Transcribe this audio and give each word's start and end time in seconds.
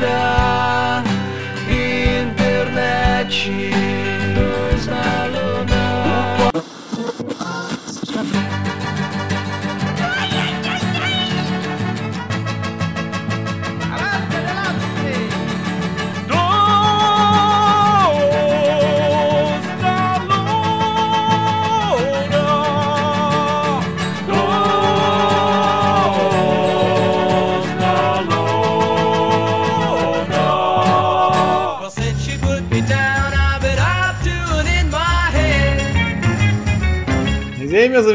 da 0.00 1.02
internet. 1.68 3.32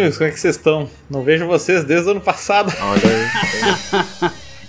Amigos, 0.04 0.18
como 0.18 0.30
é 0.30 0.32
que 0.32 0.40
vocês 0.40 0.56
estão? 0.56 0.90
Não 1.10 1.24
vejo 1.24 1.48
vocês 1.48 1.84
desde 1.84 2.08
o 2.08 2.12
ano 2.12 2.22
passado. 2.22 2.72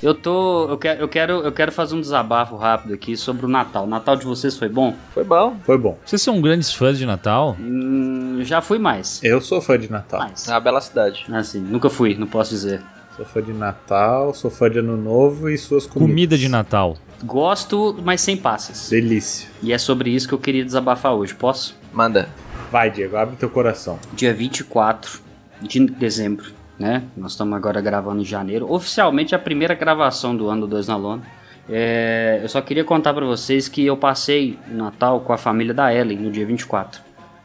Eu 0.03 0.15
tô. 0.15 0.69
Eu 0.69 0.77
quero, 0.77 1.01
eu 1.01 1.09
quero, 1.09 1.33
eu 1.45 1.53
quero 1.53 1.73
fazer 1.73 1.95
um 1.95 2.01
desabafo 2.01 2.57
rápido 2.57 2.93
aqui 2.93 3.17
sobre 3.17 3.47
o 3.47 3.49
Natal. 3.49 3.85
O 3.85 3.87
Natal 3.87 4.15
de 4.17 4.27
vocês 4.27 4.55
foi 4.55 4.69
bom? 4.69 4.95
Foi 5.15 5.25
bom. 5.25 5.57
Foi 5.65 5.79
bom. 5.79 5.99
Vocês 6.05 6.21
são 6.21 6.43
grandes 6.43 6.75
fãs 6.75 6.99
de 6.99 7.07
Natal? 7.07 7.57
Hum, 7.59 8.41
já 8.43 8.61
fui 8.61 8.79
mais. 8.79 9.21
Eu 9.25 9.41
sou 9.41 9.63
fã 9.63 9.79
de 9.79 9.91
Natal. 9.91 10.21
Mais. 10.21 10.47
É 10.47 10.51
uma 10.51 10.61
bela 10.61 10.81
cidade. 10.83 11.25
Assim, 11.33 11.59
nunca 11.59 11.89
fui, 11.89 12.15
não 12.17 12.27
posso 12.27 12.51
dizer. 12.51 12.83
Sou 13.17 13.25
fã 13.25 13.41
de 13.41 13.55
Natal, 13.55 14.35
sou 14.35 14.51
fã 14.51 14.69
de 14.69 14.79
Ano 14.79 14.97
Novo 14.97 15.48
e 15.48 15.57
suas 15.57 15.87
comidas. 15.87 16.11
Comida 16.11 16.37
de 16.37 16.48
Natal. 16.48 16.98
Gosto, 17.23 17.98
mas 18.05 18.21
sem 18.21 18.37
passas. 18.37 18.91
Delícia. 18.91 19.48
E 19.63 19.73
é 19.73 19.79
sobre 19.79 20.11
isso 20.11 20.29
que 20.29 20.35
eu 20.35 20.39
queria 20.39 20.65
desabafar 20.65 21.15
hoje. 21.15 21.33
Posso? 21.33 21.75
Manda. 21.93 22.29
Vai, 22.75 22.91
Diego, 22.91 23.17
abre 23.17 23.36
teu 23.36 23.48
coração. 23.48 24.00
Dia 24.14 24.34
24 24.34 25.20
de 25.62 25.86
dezembro, 25.86 26.50
né? 26.77 27.05
Nós 27.17 27.30
estamos 27.30 27.56
agora 27.56 27.80
gravando 27.80 28.20
em 28.20 28.25
janeiro. 28.25 28.69
Oficialmente 28.69 29.33
a 29.33 29.39
primeira 29.39 29.75
gravação 29.75 30.36
do 30.36 30.48
ano 30.48 30.62
do 30.62 30.67
Dois 30.67 30.89
na 30.89 30.97
Lona. 30.97 31.22
É, 31.70 32.41
eu 32.42 32.48
só 32.48 32.61
queria 32.61 32.83
contar 32.83 33.14
pra 33.14 33.25
vocês 33.25 33.69
que 33.69 33.86
eu 33.86 33.97
passei 33.97 34.58
o 34.69 34.75
Natal 34.75 35.20
com 35.20 35.33
a 35.33 35.39
família 35.39 35.72
da 35.72 35.95
Ellen 35.95 36.19
no 36.19 36.33
dia 36.33 36.45
24. 36.45 37.00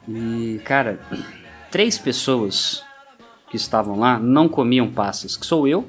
E, 0.07 0.59
cara, 0.65 0.99
três 1.69 1.95
pessoas 1.95 2.83
que 3.51 3.55
estavam 3.55 3.99
lá 3.99 4.17
não 4.17 4.49
comiam 4.49 4.89
passas, 4.89 5.37
que 5.37 5.45
sou 5.45 5.67
eu, 5.67 5.87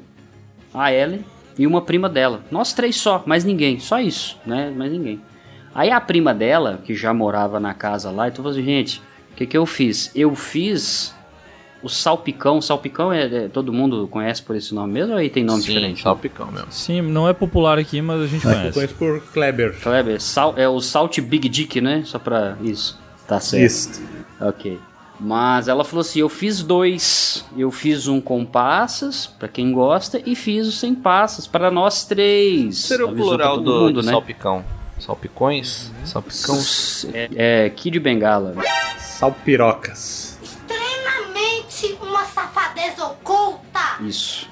a 0.75 0.93
Ellen 0.93 1.25
e 1.59 1.67
uma 1.67 1.81
prima 1.81 2.11
dela. 2.11 2.43
Nós 2.51 2.75
três 2.75 2.97
só, 2.97 3.23
mais 3.25 3.43
ninguém, 3.43 3.81
só 3.81 4.01
isso, 4.01 4.39
né? 4.45 4.71
Mais 4.71 4.93
ninguém. 4.93 5.19
Aí 5.75 5.91
a 5.91 5.99
prima 5.99 6.35
dela, 6.35 6.79
que 6.85 6.95
já 6.95 7.15
morava 7.15 7.59
na 7.59 7.73
casa 7.73 8.11
lá, 8.11 8.29
então 8.29 8.45
falou 8.45 8.51
assim, 8.51 8.67
gente, 8.67 9.01
o 9.33 9.37
que, 9.37 9.47
que 9.47 9.57
eu 9.57 9.65
fiz? 9.67 10.11
Eu 10.15 10.35
fiz 10.35 11.15
o 11.83 11.89
salpicão. 11.89 12.61
Salpicão 12.61 13.13
é, 13.13 13.45
é- 13.45 13.49
todo 13.49 13.73
mundo 13.73 14.07
conhece 14.09 14.43
por 14.43 14.55
esse 14.57 14.75
nome 14.75 14.93
mesmo 14.93 15.13
ou 15.13 15.19
aí 15.19 15.31
tem 15.31 15.43
nome 15.45 15.63
Sim, 15.63 15.69
diferente? 15.69 16.03
salpicão 16.03 16.51
mesmo. 16.53 16.71
Sim, 16.71 17.01
não 17.03 17.29
é 17.29 17.33
popular 17.33 17.79
aqui, 17.79 18.03
mas 18.03 18.21
a 18.21 18.27
gente 18.27 18.45
Eu 18.45 18.53
conhece. 18.53 18.73
conheço 18.75 18.95
por 18.95 19.21
Kleber. 19.33 19.81
Kleber, 19.81 20.21
sal, 20.21 20.55
é 20.57 20.69
o 20.69 20.81
Salt 20.81 21.19
Big 21.21 21.49
Dick, 21.49 21.81
né? 21.81 22.03
Só 22.05 22.19
pra 22.19 22.57
isso. 22.63 22.99
Tá 23.27 23.41
certo. 23.41 23.65
Isso. 23.65 24.03
Ok. 24.41 24.79
Mas 25.23 25.69
ela 25.69 25.85
falou 25.85 26.01
assim: 26.01 26.21
eu 26.21 26.29
fiz 26.31 26.63
dois. 26.63 27.45
Eu 27.57 27.71
fiz 27.71 28.09
um 28.09 28.21
com 28.23 28.45
passas, 28.45 29.27
pra 29.27 29.47
quem 29.49 29.71
gosta, 29.73 30.21
e 30.25 30.35
fiz 30.35 30.67
o 30.67 30.73
sem 30.73 30.95
passas, 30.95 31.47
para 31.47 31.71
nós 31.71 32.05
três. 32.05 32.79
Seria 32.79 33.07
o 33.07 33.15
plural 33.15 33.59
do 33.61 33.71
mundo, 33.71 34.01
de 34.01 34.07
né? 34.07 34.13
salpicão. 34.13 34.65
Salpicões? 35.01 35.91
Salpicões. 36.05 37.07
É, 37.13 37.65
é 37.67 37.71
Kid 37.71 37.99
Bengala. 37.99 38.55
Salpirocas. 38.99 40.39
extremamente 40.43 41.99
uma 42.03 42.25
safadez 42.25 42.99
oculta. 42.99 43.99
Isso. 44.01 44.49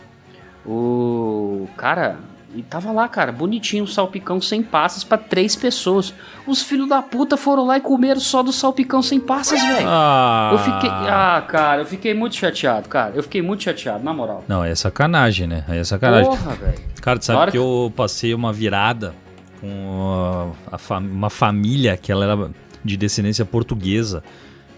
O 0.66 1.68
cara. 1.76 2.16
E 2.54 2.62
tava 2.62 2.90
lá, 2.90 3.06
cara, 3.06 3.30
bonitinho, 3.30 3.84
um 3.84 3.86
salpicão 3.86 4.40
sem 4.40 4.62
passas 4.62 5.04
pra 5.04 5.18
três 5.18 5.54
pessoas. 5.54 6.14
Os 6.46 6.62
filhos 6.62 6.88
da 6.88 7.02
puta 7.02 7.36
foram 7.36 7.64
lá 7.66 7.76
e 7.76 7.80
comeram 7.80 8.18
só 8.20 8.42
do 8.42 8.52
salpicão 8.52 9.02
sem 9.02 9.20
passas, 9.20 9.60
velho. 9.62 9.86
Ah, 9.86 10.50
Eu 10.54 10.58
fiquei. 10.58 10.90
Ah, 10.90 11.44
cara, 11.46 11.82
eu 11.82 11.86
fiquei 11.86 12.14
muito 12.14 12.34
chateado, 12.36 12.88
cara. 12.88 13.12
Eu 13.14 13.22
fiquei 13.22 13.42
muito 13.42 13.62
chateado, 13.64 14.02
na 14.02 14.14
moral. 14.14 14.42
Não, 14.48 14.64
é 14.64 14.74
sacanagem, 14.74 15.46
né? 15.46 15.62
Aí 15.68 15.78
é 15.78 15.84
sacanagem. 15.84 16.30
Porra, 16.30 16.54
velho. 16.54 16.78
Cara, 17.02 17.18
tu 17.18 17.26
sabe 17.26 17.52
que- 17.52 17.58
eu 17.58 17.92
passei 17.94 18.32
uma 18.34 18.50
virada 18.52 19.14
com 19.60 20.52
a- 20.70 20.98
uma 20.98 21.30
família 21.30 21.96
que 21.96 22.10
ela 22.12 22.24
era 22.24 22.50
de 22.84 22.96
descendência 22.96 23.44
portuguesa. 23.44 24.22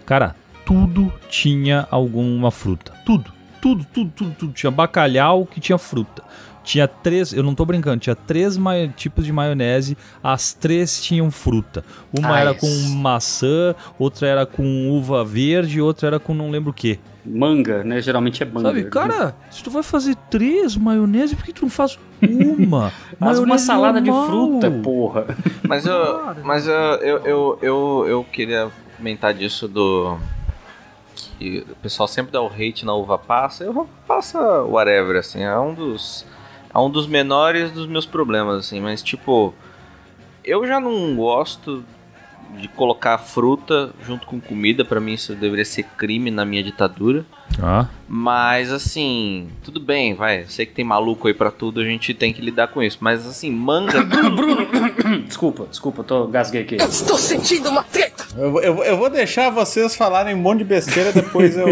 Cara, 0.05 0.35
tudo 0.65 1.11
tinha 1.29 1.87
alguma 1.91 2.51
fruta. 2.51 2.91
Tudo, 3.05 3.31
tudo, 3.61 3.85
tudo, 3.93 4.11
tudo, 4.15 4.35
tudo. 4.37 4.53
Tinha 4.53 4.71
bacalhau 4.71 5.45
que 5.45 5.59
tinha 5.59 5.77
fruta. 5.77 6.23
Tinha 6.63 6.87
três, 6.87 7.33
eu 7.33 7.41
não 7.41 7.55
tô 7.55 7.65
brincando, 7.65 7.99
tinha 7.99 8.15
três 8.15 8.55
tipos 8.95 9.25
de 9.25 9.33
maionese, 9.33 9.97
as 10.23 10.53
três 10.53 11.01
tinham 11.01 11.31
fruta. 11.31 11.83
Uma 12.15 12.35
Ah, 12.35 12.39
era 12.39 12.51
isso. 12.51 12.59
com 12.59 12.89
maçã, 12.97 13.73
outra 13.97 14.27
era 14.27 14.45
com 14.45 14.87
uva 14.91 15.25
verde, 15.25 15.81
outra 15.81 16.05
era 16.07 16.19
com 16.19 16.35
não 16.35 16.51
lembro 16.51 16.69
o 16.69 16.73
que. 16.73 16.99
Manga, 17.23 17.83
né? 17.83 18.01
Geralmente 18.01 18.41
é 18.41 18.45
manga. 18.45 18.69
Sabe, 18.69 18.83
cara, 18.85 19.35
se 19.51 19.63
tu 19.63 19.69
vai 19.69 19.83
fazer 19.83 20.15
três 20.29 20.75
maionese, 20.75 21.35
por 21.35 21.45
que 21.45 21.53
tu 21.53 21.63
não 21.63 21.69
faz 21.69 21.99
uma? 22.21 22.91
Mas 23.19 23.37
uma 23.37 23.57
salada 23.57 24.01
de 24.01 24.09
normal. 24.09 24.27
fruta, 24.27 24.71
porra. 24.71 25.27
Mas 25.67 25.85
eu, 25.85 26.35
mas 26.43 26.67
eu, 26.67 26.73
eu, 26.73 27.17
eu, 27.23 27.59
eu, 27.61 28.05
eu 28.07 28.23
queria 28.23 28.71
comentar 28.97 29.33
disso 29.33 29.67
do. 29.67 30.17
Que 31.37 31.65
o 31.69 31.75
pessoal 31.75 32.07
sempre 32.07 32.31
dá 32.31 32.41
o 32.41 32.47
hate 32.47 32.85
na 32.85 32.93
uva 32.95 33.17
passa. 33.17 33.63
Eu 33.63 33.87
passa 34.07 34.39
whatever, 34.63 35.17
assim. 35.17 35.43
É 35.43 35.57
um 35.59 35.73
dos. 35.73 36.25
É 36.73 36.79
um 36.79 36.89
dos 36.89 37.05
menores 37.05 37.71
dos 37.71 37.85
meus 37.85 38.05
problemas, 38.05 38.65
assim. 38.65 38.81
Mas, 38.81 39.03
tipo. 39.03 39.53
Eu 40.43 40.65
já 40.65 40.79
não 40.79 41.15
gosto 41.15 41.83
de 42.59 42.67
colocar 42.67 43.17
fruta 43.17 43.91
junto 44.05 44.25
com 44.27 44.39
comida. 44.39 44.83
Pra 44.85 44.99
mim, 44.99 45.13
isso 45.13 45.33
deveria 45.35 45.65
ser 45.65 45.83
crime 45.97 46.29
na 46.31 46.45
minha 46.45 46.63
ditadura. 46.63 47.25
Ah, 47.61 47.87
Mas 48.07 48.71
assim, 48.71 49.49
tudo 49.63 49.79
bem, 49.79 50.13
vai. 50.13 50.45
Sei 50.47 50.65
que 50.65 50.73
tem 50.73 50.85
maluco 50.85 51.27
aí 51.27 51.33
pra 51.33 51.51
tudo, 51.51 51.81
a 51.81 51.83
gente 51.83 52.13
tem 52.13 52.31
que 52.31 52.41
lidar 52.41 52.69
com 52.69 52.81
isso. 52.81 52.97
Mas 53.01 53.25
assim, 53.27 53.51
manga. 53.51 54.03
Desculpa, 55.27 55.65
desculpa, 55.69 55.99
eu 56.01 56.03
tô 56.05 56.27
gasguei 56.27 56.61
aqui. 56.61 56.75
Estou 56.75 57.17
sentindo 57.17 57.69
uma 57.69 57.83
treta. 57.83 58.25
Eu, 58.37 58.51
vou- 58.51 58.61
eu, 58.61 58.75
vou- 58.75 58.83
eu 58.85 58.97
vou 58.97 59.09
deixar 59.09 59.49
vocês 59.49 59.95
falarem 59.95 60.33
um 60.33 60.37
monte 60.37 60.59
de 60.59 60.63
besteira, 60.65 61.11
depois 61.11 61.57
eu, 61.57 61.67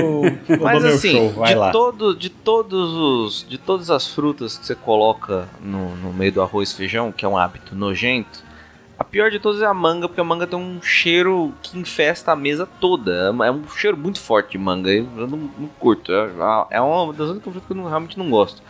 eu 0.47 0.59
Mas 0.61 0.73
dou 0.73 0.81
meu 0.81 0.94
assim, 0.96 1.11
show. 1.11 1.29
Vai 1.31 1.50
de, 1.53 1.56
lá. 1.56 1.72
todo, 1.72 2.16
de 2.16 2.29
todos 2.29 2.91
os. 2.94 3.46
De 3.47 3.57
todas 3.57 3.90
as 3.90 4.07
frutas 4.07 4.57
que 4.57 4.66
você 4.66 4.75
coloca 4.75 5.47
no, 5.63 5.96
no 5.97 6.11
meio 6.14 6.31
do 6.31 6.41
arroz 6.41 6.72
e 6.72 6.76
feijão, 6.76 7.11
que 7.11 7.23
é 7.23 7.28
um 7.28 7.37
hábito 7.37 7.76
nojento, 7.76 8.43
a 8.99 9.03
pior 9.03 9.31
de 9.31 9.40
todas 9.40 9.61
é 9.61 9.66
a 9.66 9.73
manga, 9.73 10.07
porque 10.07 10.19
a 10.22 10.23
manga 10.23 10.46
tem 10.46 10.59
um 10.59 10.81
cheiro 10.81 11.53
que 11.61 11.78
infesta 11.79 12.34
a 12.34 12.35
mesa 12.35 12.67
toda. 12.79 13.34
É 13.41 13.47
É 13.47 13.51
um 13.51 13.67
cheiro 13.69 13.96
muito 13.97 14.19
forte 14.19 14.51
de 14.51 14.57
manga. 14.57 14.91
Eu 14.91 15.05
não, 15.28 15.49
não 15.57 15.67
curto. 15.79 16.11
É 16.11 16.29
é 16.72 16.81
uma 16.81 17.13
das 17.13 17.29
únicas 17.29 17.51
frutas 17.51 17.63
que 17.66 17.72
eu 17.72 17.78
não- 17.78 17.87
realmente 17.87 18.17
não 18.19 18.29
gosto. 18.29 18.61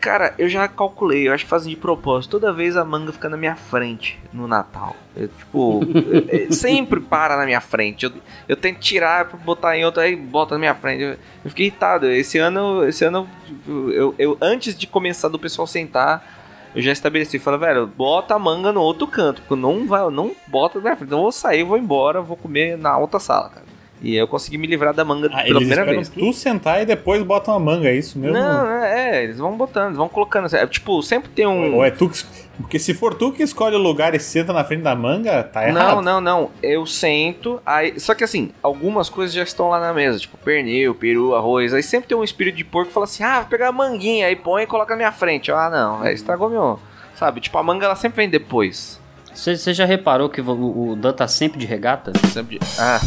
Cara, 0.00 0.32
eu 0.38 0.48
já 0.48 0.68
calculei, 0.68 1.26
eu 1.26 1.32
acho 1.32 1.42
que 1.42 1.50
fazem 1.50 1.70
de 1.70 1.76
propósito. 1.80 2.30
Toda 2.30 2.52
vez 2.52 2.76
a 2.76 2.84
manga 2.84 3.10
fica 3.12 3.28
na 3.28 3.36
minha 3.36 3.56
frente 3.56 4.16
no 4.32 4.46
Natal. 4.46 4.94
Eu, 5.16 5.26
tipo, 5.26 5.80
sempre 6.54 7.00
para 7.00 7.36
na 7.36 7.44
minha 7.44 7.60
frente. 7.60 8.04
Eu, 8.04 8.12
eu 8.48 8.54
tento 8.56 8.78
tirar 8.78 9.24
pra 9.24 9.36
botar 9.36 9.76
em 9.76 9.84
outra, 9.84 10.04
aí 10.04 10.14
bota 10.14 10.54
na 10.54 10.58
minha 10.60 10.74
frente. 10.76 11.02
Eu, 11.02 11.08
eu 11.44 11.50
fiquei 11.50 11.66
irritado. 11.66 12.06
Esse 12.08 12.38
ano, 12.38 12.84
esse 12.86 13.04
ano 13.04 13.28
eu, 13.66 13.90
eu- 13.92 14.14
eu- 14.20 14.38
antes 14.40 14.78
de 14.78 14.86
começar 14.86 15.26
do 15.26 15.38
pessoal 15.38 15.66
sentar, 15.66 16.37
eu 16.78 16.82
já 16.82 16.92
estabeleci. 16.92 17.38
Falei, 17.38 17.60
velho, 17.60 17.86
bota 17.86 18.34
a 18.34 18.38
manga 18.38 18.72
no 18.72 18.80
outro 18.80 19.06
canto. 19.06 19.42
Porque 19.42 19.60
não 19.60 19.86
vai, 19.86 20.08
não 20.10 20.32
bota 20.46 20.78
na 20.78 20.96
frente. 20.96 21.04
Então 21.04 21.18
eu 21.18 21.22
vou 21.22 21.32
sair, 21.32 21.62
vou 21.64 21.76
embora, 21.76 22.20
vou 22.22 22.36
comer 22.36 22.76
na 22.78 22.96
outra 22.96 23.18
sala, 23.18 23.48
cara. 23.48 23.66
E 24.00 24.14
eu 24.14 24.28
consegui 24.28 24.56
me 24.58 24.66
livrar 24.68 24.94
da 24.94 25.04
manga 25.04 25.28
Ah, 25.32 25.42
pela 25.42 25.58
primeira 25.58 25.84
vez. 25.84 26.08
tu 26.08 26.32
sentar 26.32 26.80
e 26.80 26.86
depois 26.86 27.20
botam 27.24 27.52
a 27.52 27.58
manga, 27.58 27.88
é 27.88 27.96
isso 27.96 28.16
mesmo? 28.16 28.32
Não, 28.38 28.70
é, 28.70 29.16
é, 29.18 29.24
eles 29.24 29.38
vão 29.38 29.56
botando, 29.56 29.86
eles 29.86 29.96
vão 29.96 30.08
colocando. 30.08 30.54
é, 30.54 30.66
tipo, 30.68 31.02
sempre 31.02 31.28
tem 31.30 31.46
um. 31.48 31.74
Ou 31.74 31.84
é 31.84 31.90
tu 31.90 32.08
que... 32.08 32.22
Porque 32.60 32.78
se 32.78 32.92
for 32.92 33.14
tu 33.14 33.32
que 33.32 33.42
escolhe 33.42 33.76
o 33.76 33.78
lugar 33.78 34.14
e 34.14 34.20
senta 34.20 34.52
na 34.52 34.64
frente 34.64 34.82
da 34.82 34.94
manga, 34.94 35.42
tá 35.44 35.66
errado. 35.68 35.94
Não, 35.96 36.02
não, 36.02 36.20
não. 36.20 36.50
Eu 36.62 36.84
sento, 36.86 37.60
aí. 37.64 37.98
Só 38.00 38.14
que 38.14 38.24
assim, 38.24 38.50
algumas 38.62 39.08
coisas 39.08 39.34
já 39.34 39.42
estão 39.44 39.68
lá 39.68 39.80
na 39.80 39.94
mesa, 39.94 40.18
tipo 40.18 40.36
pernil, 40.38 40.94
peru, 40.94 41.34
arroz. 41.34 41.72
Aí 41.72 41.82
sempre 41.82 42.08
tem 42.08 42.16
um 42.18 42.24
espírito 42.24 42.56
de 42.56 42.64
porco 42.64 42.88
que 42.88 42.94
fala 42.94 43.04
assim: 43.04 43.22
ah, 43.22 43.40
vou 43.40 43.48
pegar 43.48 43.68
a 43.68 43.72
manguinha, 43.72 44.26
aí 44.26 44.34
põe 44.36 44.64
e 44.64 44.66
coloca 44.66 44.92
na 44.92 44.96
minha 44.98 45.12
frente. 45.12 45.50
Ah, 45.52 45.70
não, 45.70 46.02
aí 46.02 46.14
estragou 46.14 46.50
meu. 46.50 46.80
Sabe? 47.14 47.40
Tipo, 47.40 47.58
a 47.58 47.62
manga 47.62 47.86
ela 47.86 47.96
sempre 47.96 48.16
vem 48.18 48.28
depois. 48.28 49.00
Você 49.32 49.56
você 49.56 49.72
já 49.72 49.84
reparou 49.84 50.28
que 50.28 50.40
o, 50.40 50.90
o 50.90 50.96
Dan 50.96 51.12
tá 51.12 51.28
sempre 51.28 51.58
de 51.60 51.66
regata? 51.66 52.12
Sempre 52.32 52.58
de... 52.58 52.66
Ah, 52.78 53.00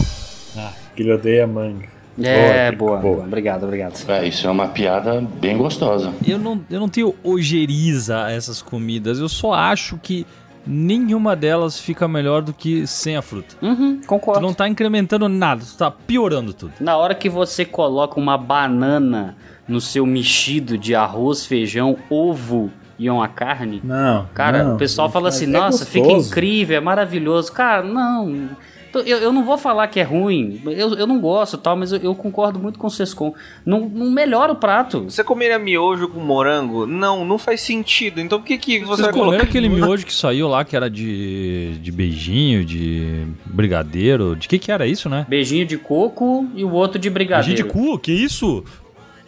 Ah, 0.57 0.71
que 0.95 1.01
ele 1.03 1.13
odeia 1.13 1.45
manga. 1.47 1.87
É, 2.21 2.71
Boa, 2.71 2.97
boa, 2.97 3.13
boa. 3.15 3.25
Obrigado, 3.25 3.63
obrigado. 3.63 3.93
É, 4.09 4.27
isso 4.27 4.45
é 4.47 4.51
uma 4.51 4.67
piada 4.67 5.21
bem 5.39 5.57
gostosa. 5.57 6.13
Eu 6.27 6.37
não, 6.37 6.59
eu 6.69 6.79
não 6.79 6.89
tenho 6.89 7.15
ojeriza 7.23 8.25
a 8.25 8.31
essas 8.31 8.61
comidas. 8.61 9.19
Eu 9.19 9.29
só 9.29 9.53
acho 9.53 9.97
que 10.01 10.25
nenhuma 10.67 11.35
delas 11.35 11.79
fica 11.79 12.07
melhor 12.07 12.41
do 12.41 12.53
que 12.53 12.85
sem 12.85 13.15
a 13.17 13.21
fruta. 13.21 13.55
Uhum, 13.61 13.99
Tu 14.01 14.07
concordo. 14.07 14.41
não 14.41 14.53
tá 14.53 14.67
incrementando 14.67 15.27
nada, 15.27 15.63
tu 15.65 15.75
tá 15.77 15.89
piorando 15.89 16.53
tudo. 16.53 16.73
Na 16.79 16.97
hora 16.97 17.15
que 17.15 17.29
você 17.29 17.65
coloca 17.65 18.19
uma 18.19 18.37
banana 18.37 19.35
no 19.67 19.79
seu 19.81 20.05
mexido 20.05 20.77
de 20.77 20.93
arroz, 20.93 21.45
feijão, 21.45 21.97
ovo 22.09 22.69
e 22.99 23.09
uma 23.09 23.27
carne, 23.27 23.81
Não. 23.83 24.27
cara, 24.33 24.63
não, 24.63 24.75
o 24.75 24.77
pessoal 24.77 25.09
fala 25.09 25.25
mas 25.25 25.35
assim: 25.37 25.45
é 25.45 25.47
nossa, 25.47 25.85
fica 25.85 26.11
incrível, 26.11 26.77
é 26.77 26.79
maravilhoso. 26.79 27.51
Cara, 27.51 27.81
não. 27.81 28.49
Eu, 28.93 29.17
eu 29.17 29.33
não 29.33 29.43
vou 29.45 29.57
falar 29.57 29.87
que 29.87 29.99
é 29.99 30.03
ruim, 30.03 30.61
eu, 30.65 30.93
eu 30.95 31.07
não 31.07 31.19
gosto 31.19 31.57
tal, 31.57 31.75
mas 31.75 31.91
eu, 31.91 31.99
eu 31.99 32.15
concordo 32.15 32.59
muito 32.59 32.77
com 32.77 32.87
o 32.87 32.89
Sescon. 32.89 33.33
Não, 33.65 33.81
não 33.81 34.11
melhora 34.11 34.51
o 34.51 34.55
prato. 34.55 35.03
você 35.03 35.23
comeria 35.23 35.57
miojo 35.57 36.09
com 36.09 36.19
morango? 36.19 36.85
Não, 36.85 37.23
não 37.23 37.37
faz 37.37 37.61
sentido. 37.61 38.19
Então 38.19 38.39
por 38.39 38.45
que, 38.47 38.57
que 38.57 38.79
você 38.79 39.03
Vocês 39.03 39.05
vai 39.07 39.13
colocar 39.13 39.43
aquele 39.43 39.67
miojo 39.69 40.05
que 40.05 40.13
saiu 40.13 40.47
lá, 40.47 40.65
que 40.65 40.75
era 40.75 40.89
de, 40.89 41.77
de 41.79 41.91
beijinho, 41.91 42.65
de 42.65 43.25
brigadeiro? 43.45 44.35
De 44.35 44.47
que 44.47 44.59
que 44.59 44.71
era 44.71 44.85
isso, 44.85 45.07
né? 45.07 45.25
Beijinho 45.27 45.65
de 45.65 45.77
coco 45.77 46.47
e 46.55 46.63
o 46.63 46.71
outro 46.71 46.99
de 46.99 47.09
brigadeiro. 47.09 47.63
Beijinho 47.63 47.83
de 47.83 47.91
cu? 47.91 47.99
Que 47.99 48.11
isso? 48.11 48.63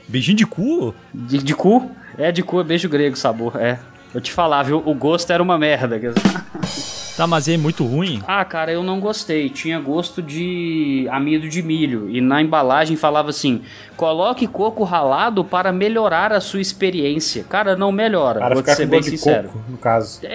Beijinho 0.08 0.38
de 0.38 0.46
cu? 0.46 0.94
De, 1.14 1.38
de 1.42 1.56
cu? 1.56 1.90
É, 2.18 2.32
de 2.32 2.44
cu 2.44 2.60
é 2.60 2.64
beijo 2.64 2.90
grego, 2.90 3.16
sabor, 3.16 3.56
é. 3.60 3.80
Eu 4.14 4.22
te 4.22 4.32
falar, 4.32 4.64
viu? 4.64 4.82
O 4.86 4.94
gosto 4.94 5.32
era 5.32 5.42
uma 5.42 5.58
merda. 5.58 6.00
Tá, 7.16 7.28
mas 7.28 7.48
é 7.48 7.56
muito 7.58 7.86
ruim. 7.86 8.24
Ah, 8.28 8.44
cara, 8.44 8.72
eu 8.72 8.82
não 8.82 9.00
gostei. 9.00 9.48
Tinha 9.48 9.80
gosto 9.80 10.20
de 10.20 11.08
amido 11.12 11.48
de 11.48 11.62
milho. 11.62 12.10
E 12.10 12.20
na 12.20 12.42
embalagem 12.42 12.98
falava 12.98 13.30
assim: 13.30 13.62
coloque 13.96 14.48
coco 14.48 14.84
ralado 14.84 15.46
para 15.46 15.72
melhorar 15.72 16.34
a 16.34 16.42
sua 16.42 16.60
experiência. 16.60 17.44
Cara, 17.48 17.76
não 17.76 17.92
melhora. 17.92 18.40
Para 18.40 18.56
vou 18.56 18.64
ser 18.66 18.86
com 18.86 18.90
bem 18.90 19.00
gosto 19.00 19.12
de 19.12 19.18
sincero. 19.20 19.50
coco, 19.50 19.64
no 19.70 19.78
caso. 19.78 20.22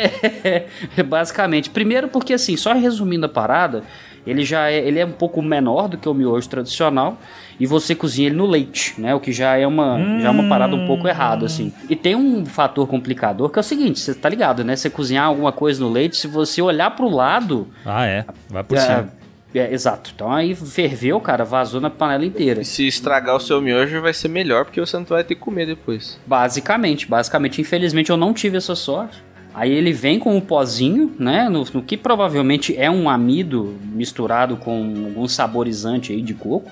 É, 0.96 1.02
basicamente. 1.02 1.68
Primeiro 1.68 2.06
porque 2.06 2.32
assim, 2.32 2.56
só 2.56 2.72
resumindo 2.72 3.26
a 3.26 3.28
parada, 3.28 3.82
ele 4.30 4.44
já 4.44 4.70
é, 4.70 4.78
ele 4.78 4.98
é 4.98 5.06
um 5.06 5.12
pouco 5.12 5.40
menor 5.42 5.88
do 5.88 5.96
que 5.98 6.08
o 6.08 6.14
miojo 6.14 6.48
tradicional 6.48 7.18
e 7.58 7.66
você 7.66 7.94
cozinha 7.94 8.28
ele 8.28 8.36
no 8.36 8.46
leite, 8.46 8.94
né? 9.00 9.14
O 9.14 9.20
que 9.20 9.32
já 9.32 9.56
é 9.56 9.66
uma, 9.66 9.98
já 10.20 10.28
é 10.28 10.30
uma 10.30 10.48
parada 10.48 10.74
um 10.76 10.86
pouco 10.86 11.08
errada 11.08 11.46
assim. 11.46 11.72
E 11.88 11.96
tem 11.96 12.14
um 12.14 12.44
fator 12.46 12.86
complicador 12.86 13.50
que 13.50 13.58
é 13.58 13.60
o 13.60 13.64
seguinte, 13.64 13.98
você 14.00 14.14
tá 14.14 14.28
ligado, 14.28 14.62
né? 14.64 14.76
Você 14.76 14.88
cozinhar 14.90 15.24
alguma 15.26 15.52
coisa 15.52 15.80
no 15.82 15.90
leite, 15.90 16.16
se 16.16 16.26
você 16.28 16.60
olhar 16.62 16.90
pro 16.92 17.08
lado, 17.08 17.68
Ah, 17.84 18.06
é. 18.06 18.24
Vai 18.48 18.62
por 18.64 18.76
é, 18.76 18.80
cima. 18.80 19.08
é, 19.54 19.72
exato. 19.72 20.12
Então 20.14 20.30
aí 20.32 20.54
ferveu, 20.54 21.18
cara, 21.20 21.44
vazou 21.44 21.80
na 21.80 21.90
panela 21.90 22.24
inteira. 22.24 22.60
E 22.60 22.64
se 22.64 22.86
estragar 22.86 23.34
o 23.34 23.40
seu 23.40 23.60
miojo 23.60 24.00
vai 24.00 24.12
ser 24.12 24.28
melhor, 24.28 24.64
porque 24.64 24.78
você 24.80 24.96
não 24.96 25.04
vai 25.04 25.24
ter 25.24 25.34
que 25.34 25.40
comer 25.40 25.66
depois. 25.66 26.18
Basicamente, 26.26 27.06
basicamente, 27.08 27.60
infelizmente 27.60 28.10
eu 28.10 28.16
não 28.16 28.32
tive 28.32 28.56
essa 28.56 28.74
sorte. 28.74 29.16
Aí 29.58 29.72
ele 29.72 29.92
vem 29.92 30.20
com 30.20 30.36
um 30.36 30.40
pozinho, 30.40 31.12
né? 31.18 31.48
No, 31.48 31.64
no 31.74 31.82
que 31.82 31.96
provavelmente 31.96 32.76
é 32.76 32.88
um 32.88 33.10
amido 33.10 33.74
misturado 33.92 34.56
com 34.56 34.70
algum 35.06 35.26
saborizante 35.26 36.12
aí 36.12 36.22
de 36.22 36.32
coco. 36.32 36.70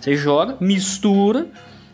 Você 0.00 0.16
joga, 0.16 0.56
mistura 0.58 1.46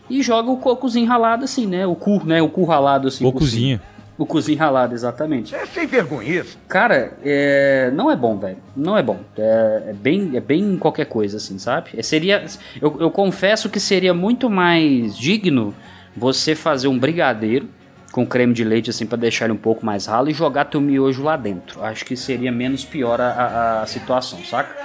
e 0.09 0.23
joga 0.23 0.49
o 0.49 0.57
cocozinho 0.57 1.07
ralado 1.07 1.43
assim, 1.43 1.67
né? 1.67 1.85
O 1.85 1.93
cu, 1.93 2.25
né? 2.25 2.41
O 2.41 2.49
cu 2.49 2.65
ralado 2.65 3.07
assim. 3.07 3.23
Cocozinho. 3.23 3.79
O 4.17 4.25
cozinho 4.25 4.57
ralado, 4.57 4.95
exatamente. 4.95 5.53
É 5.53 5.63
sem 5.67 5.85
vergonha 5.85 6.41
isso. 6.41 6.57
Cara, 6.67 7.13
é, 7.23 7.91
não 7.93 8.09
é 8.09 8.15
bom, 8.15 8.35
velho. 8.39 8.57
Não 8.75 8.97
é 8.97 9.03
bom. 9.03 9.19
É, 9.37 9.83
é 9.89 9.93
bem, 9.93 10.31
é 10.33 10.39
bem 10.39 10.75
qualquer 10.75 11.05
coisa, 11.05 11.37
assim, 11.37 11.59
sabe? 11.59 11.91
É, 11.95 12.01
seria, 12.01 12.43
eu, 12.81 12.97
eu 12.99 13.11
confesso 13.11 13.69
que 13.69 13.79
seria 13.79 14.11
muito 14.13 14.49
mais 14.49 15.15
digno 15.15 15.71
você 16.17 16.55
fazer 16.55 16.87
um 16.87 16.97
brigadeiro 16.97 17.69
com 18.11 18.25
creme 18.25 18.53
de 18.53 18.63
leite, 18.63 18.89
assim, 18.89 19.05
pra 19.05 19.17
deixar 19.17 19.45
ele 19.45 19.53
um 19.53 19.57
pouco 19.57 19.85
mais 19.85 20.05
ralo 20.05 20.29
e 20.29 20.33
jogar 20.33 20.65
teu 20.65 20.81
miojo 20.81 21.23
lá 21.23 21.37
dentro. 21.37 21.83
Acho 21.83 22.03
que 22.05 22.15
seria 22.17 22.51
menos 22.51 22.83
pior 22.83 23.19
a, 23.21 23.29
a- 23.31 23.81
a 23.83 23.85
situação, 23.85 24.43
saca? 24.43 24.75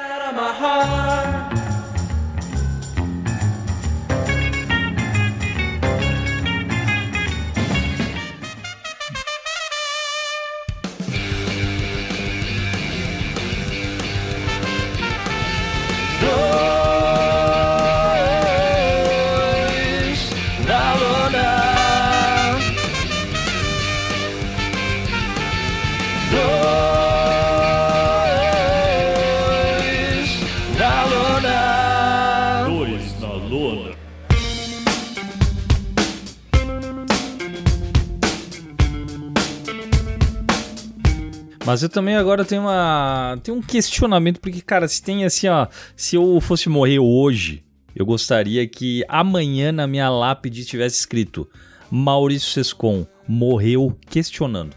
Mas 41.77 41.83
eu 41.83 41.91
também 41.91 42.17
agora 42.17 42.43
tenho 42.43 42.63
uma. 42.63 43.39
Tenho 43.43 43.59
um 43.59 43.61
questionamento, 43.61 44.41
porque, 44.41 44.63
cara, 44.63 44.89
se 44.89 45.03
tem 45.03 45.27
assim, 45.27 45.47
ó. 45.47 45.67
Se 45.95 46.17
eu 46.17 46.41
fosse 46.41 46.71
morrer 46.71 46.99
hoje, 46.99 47.63
eu 47.95 48.07
gostaria 48.07 48.67
que 48.67 49.05
amanhã 49.07 49.71
na 49.73 49.87
minha 49.87 50.09
lápide 50.09 50.65
tivesse 50.65 51.01
escrito 51.01 51.47
Maurício 51.91 52.49
Sescon 52.51 53.07
morreu 53.29 53.95
questionando. 54.09 54.75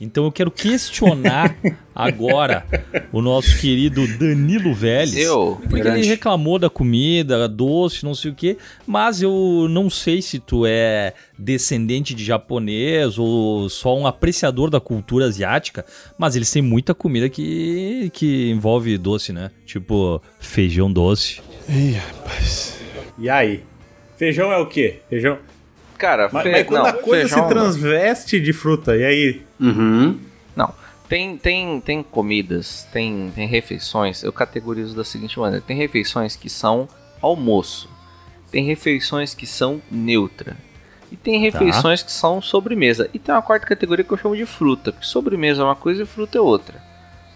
Então 0.00 0.24
eu 0.24 0.32
quero 0.32 0.50
questionar 0.50 1.56
agora 1.94 2.66
o 3.12 3.22
nosso 3.22 3.58
querido 3.58 4.06
Danilo 4.18 4.74
Vélez. 4.74 5.16
Eu, 5.16 5.58
Porque 5.62 5.82
grande. 5.82 6.00
ele 6.00 6.06
reclamou 6.08 6.58
da 6.58 6.68
comida, 6.68 7.48
doce, 7.48 8.04
não 8.04 8.14
sei 8.14 8.30
o 8.30 8.34
que, 8.34 8.58
mas 8.86 9.22
eu 9.22 9.66
não 9.70 9.88
sei 9.88 10.20
se 10.20 10.38
tu 10.38 10.64
é 10.66 11.14
descendente 11.38 12.14
de 12.14 12.22
japonês 12.24 13.18
ou 13.18 13.68
só 13.70 13.96
um 13.96 14.06
apreciador 14.06 14.68
da 14.68 14.80
cultura 14.80 15.24
asiática, 15.26 15.84
mas 16.18 16.36
eles 16.36 16.50
têm 16.50 16.60
muita 16.60 16.94
comida 16.94 17.28
que, 17.30 18.10
que 18.12 18.50
envolve 18.50 18.98
doce, 18.98 19.32
né? 19.32 19.50
Tipo 19.64 20.20
feijão 20.38 20.92
doce. 20.92 21.40
E 23.18 23.30
aí? 23.30 23.62
Feijão 24.16 24.52
é 24.52 24.58
o 24.58 24.66
quê? 24.66 25.00
Feijão. 25.08 25.38
Cara, 25.98 26.28
Mas, 26.30 26.42
fe- 26.42 26.50
mas 26.52 26.66
quando 26.66 26.82
não, 26.82 26.90
a 26.90 26.92
coisa 26.92 27.26
feijão- 27.28 27.48
se 27.48 27.54
transveste 27.54 28.38
de 28.40 28.52
fruta, 28.52 28.94
e 28.96 29.02
aí? 29.04 29.45
Uhum. 29.60 30.18
Não. 30.54 30.72
Tem, 31.08 31.36
tem, 31.38 31.80
tem 31.80 32.02
comidas, 32.02 32.86
tem, 32.92 33.30
tem 33.34 33.46
refeições, 33.46 34.24
eu 34.24 34.32
categorizo 34.32 34.96
da 34.96 35.04
seguinte 35.04 35.38
maneira: 35.38 35.64
tem 35.64 35.76
refeições 35.76 36.34
que 36.34 36.50
são 36.50 36.88
almoço, 37.22 37.88
tem 38.50 38.64
refeições 38.64 39.32
que 39.32 39.46
são 39.46 39.80
neutra, 39.90 40.56
e 41.10 41.16
tem 41.16 41.38
refeições 41.40 42.02
que 42.02 42.10
são 42.10 42.42
sobremesa. 42.42 43.08
E 43.14 43.18
tem 43.20 43.32
uma 43.32 43.42
quarta 43.42 43.66
categoria 43.66 44.04
que 44.04 44.12
eu 44.12 44.16
chamo 44.16 44.36
de 44.36 44.44
fruta, 44.46 44.90
porque 44.92 45.06
sobremesa 45.06 45.62
é 45.62 45.64
uma 45.64 45.76
coisa 45.76 46.02
e 46.02 46.06
fruta 46.06 46.38
é 46.38 46.40
outra. 46.40 46.82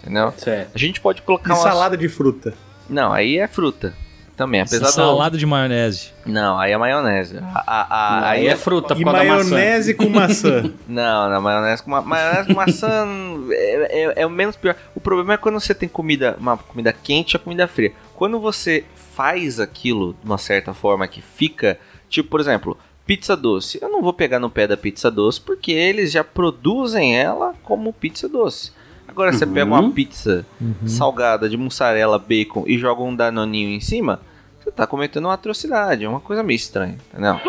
Entendeu? 0.01 0.33
Certo. 0.37 0.73
A 0.75 0.79
gente 0.79 1.01
pode 1.01 1.23
colocar 1.23 1.55
E 1.55 1.57
uma. 1.57 1.63
salada 1.63 1.97
de 1.97 2.09
fruta. 2.09 2.55
Não, 2.89 3.13
aí 3.13 3.39
é 3.39 3.47
fruta. 3.47 3.95
Também, 4.41 4.63
apesar 4.63 4.87
do. 4.87 4.93
Salada 4.93 5.37
de 5.37 5.45
maionese. 5.45 6.13
Não, 6.25 6.59
aí 6.59 6.73
é 6.73 6.79
maionese. 6.79 7.37
A- 7.37 7.63
a- 7.67 7.87
a- 7.91 8.31
Aí 8.31 8.47
é 8.47 8.57
fruta 8.57 8.95
por 8.95 9.01
E 9.03 9.05
causa 9.05 9.19
da 9.19 9.25
maçã. 9.35 9.51
maionese 9.51 9.93
com 9.95 10.09
maçã. 10.09 10.73
Não, 10.89 11.29
na 11.29 11.39
maionese 11.43 11.83
com 11.83 11.91
ma 11.91 12.01
maionese 12.01 12.47
com 12.49 12.55
maçã 12.55 13.07
é, 13.51 14.03
é- 14.05 14.23
é 14.23 14.27
o 14.27 14.31
menos 14.31 14.57
pior. 14.57 14.75
O 14.95 15.01
problema 15.01 15.35
é 15.35 15.37
quando 15.37 15.61
você 15.61 15.75
tem 15.75 15.91
comida, 15.91 16.37
uma 16.41 16.57
comida 16.57 16.91
quente 16.91 17.35
e 17.35 17.37
a 17.37 17.39
comida 17.39 17.69
fria. 17.69 17.93
Quando 18.15 18.41
você 18.41 18.83
faz 19.15 19.61
aquilo 19.61 20.15
de 20.15 20.25
uma 20.25 20.39
certa 20.39 20.73
forma 20.73 21.07
que 21.07 21.21
fica, 21.21 21.79
tipo, 22.09 22.31
por 22.31 22.41
exemplo, 22.41 22.79
pizza 23.05 23.37
doce. 23.37 23.79
Eu 23.83 23.91
não 23.91 24.01
vou 24.01 24.15
pegar 24.15 24.39
no 24.39 24.49
pé 24.49 24.67
da 24.67 24.77
pizza 24.79 25.11
doce 25.11 25.39
porque 25.39 25.71
eles 25.73 26.11
já 26.13 26.25
produzem 26.25 27.15
ela 27.15 27.53
como 27.63 27.93
pizza 27.93 28.27
doce. 28.27 28.73
Agora 29.07 29.33
você 29.33 29.45
pega 29.45 29.67
uma 29.67 29.91
pizza 29.91 30.47
salgada 30.87 31.47
de 31.49 31.57
mussarela, 31.57 32.19
bacon 32.19 32.65
e 32.67 32.79
joga 32.79 33.03
um 33.03 33.15
danoninho 33.15 33.69
em 33.71 33.81
cima, 33.81 34.21
você 34.63 34.71
tá 34.71 34.87
cometendo 34.87 35.25
uma 35.27 35.35
atrocidade. 35.35 36.05
É 36.05 36.09
uma 36.09 36.21
coisa 36.21 36.43
meio 36.43 36.57
estranha, 36.57 36.97
entendeu? 37.13 37.41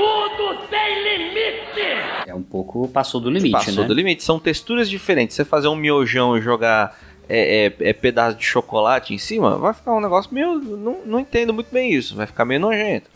É 2.25 2.33
um 2.33 2.41
pouco 2.41 2.87
passou 2.87 3.19
do 3.19 3.29
limite, 3.29 3.51
Passou 3.51 3.81
né? 3.81 3.87
do 3.87 3.93
limite. 3.93 4.23
São 4.23 4.39
texturas 4.39 4.89
diferentes. 4.89 5.35
Você 5.35 5.43
fazer 5.43 5.67
um 5.67 5.75
miojão 5.75 6.37
e 6.37 6.41
jogar 6.41 6.97
é, 7.27 7.65
é, 7.79 7.89
é 7.89 7.93
pedaço 7.93 8.37
de 8.37 8.45
chocolate 8.45 9.13
em 9.13 9.17
cima, 9.17 9.57
vai 9.57 9.73
ficar 9.73 9.93
um 9.93 9.99
negócio 9.99 10.33
meio. 10.33 10.55
Não, 10.59 10.97
não 11.05 11.19
entendo 11.19 11.53
muito 11.53 11.67
bem 11.71 11.91
isso. 11.93 12.15
Vai 12.15 12.25
ficar 12.25 12.45
meio 12.45 12.59
nojento. 12.59 13.09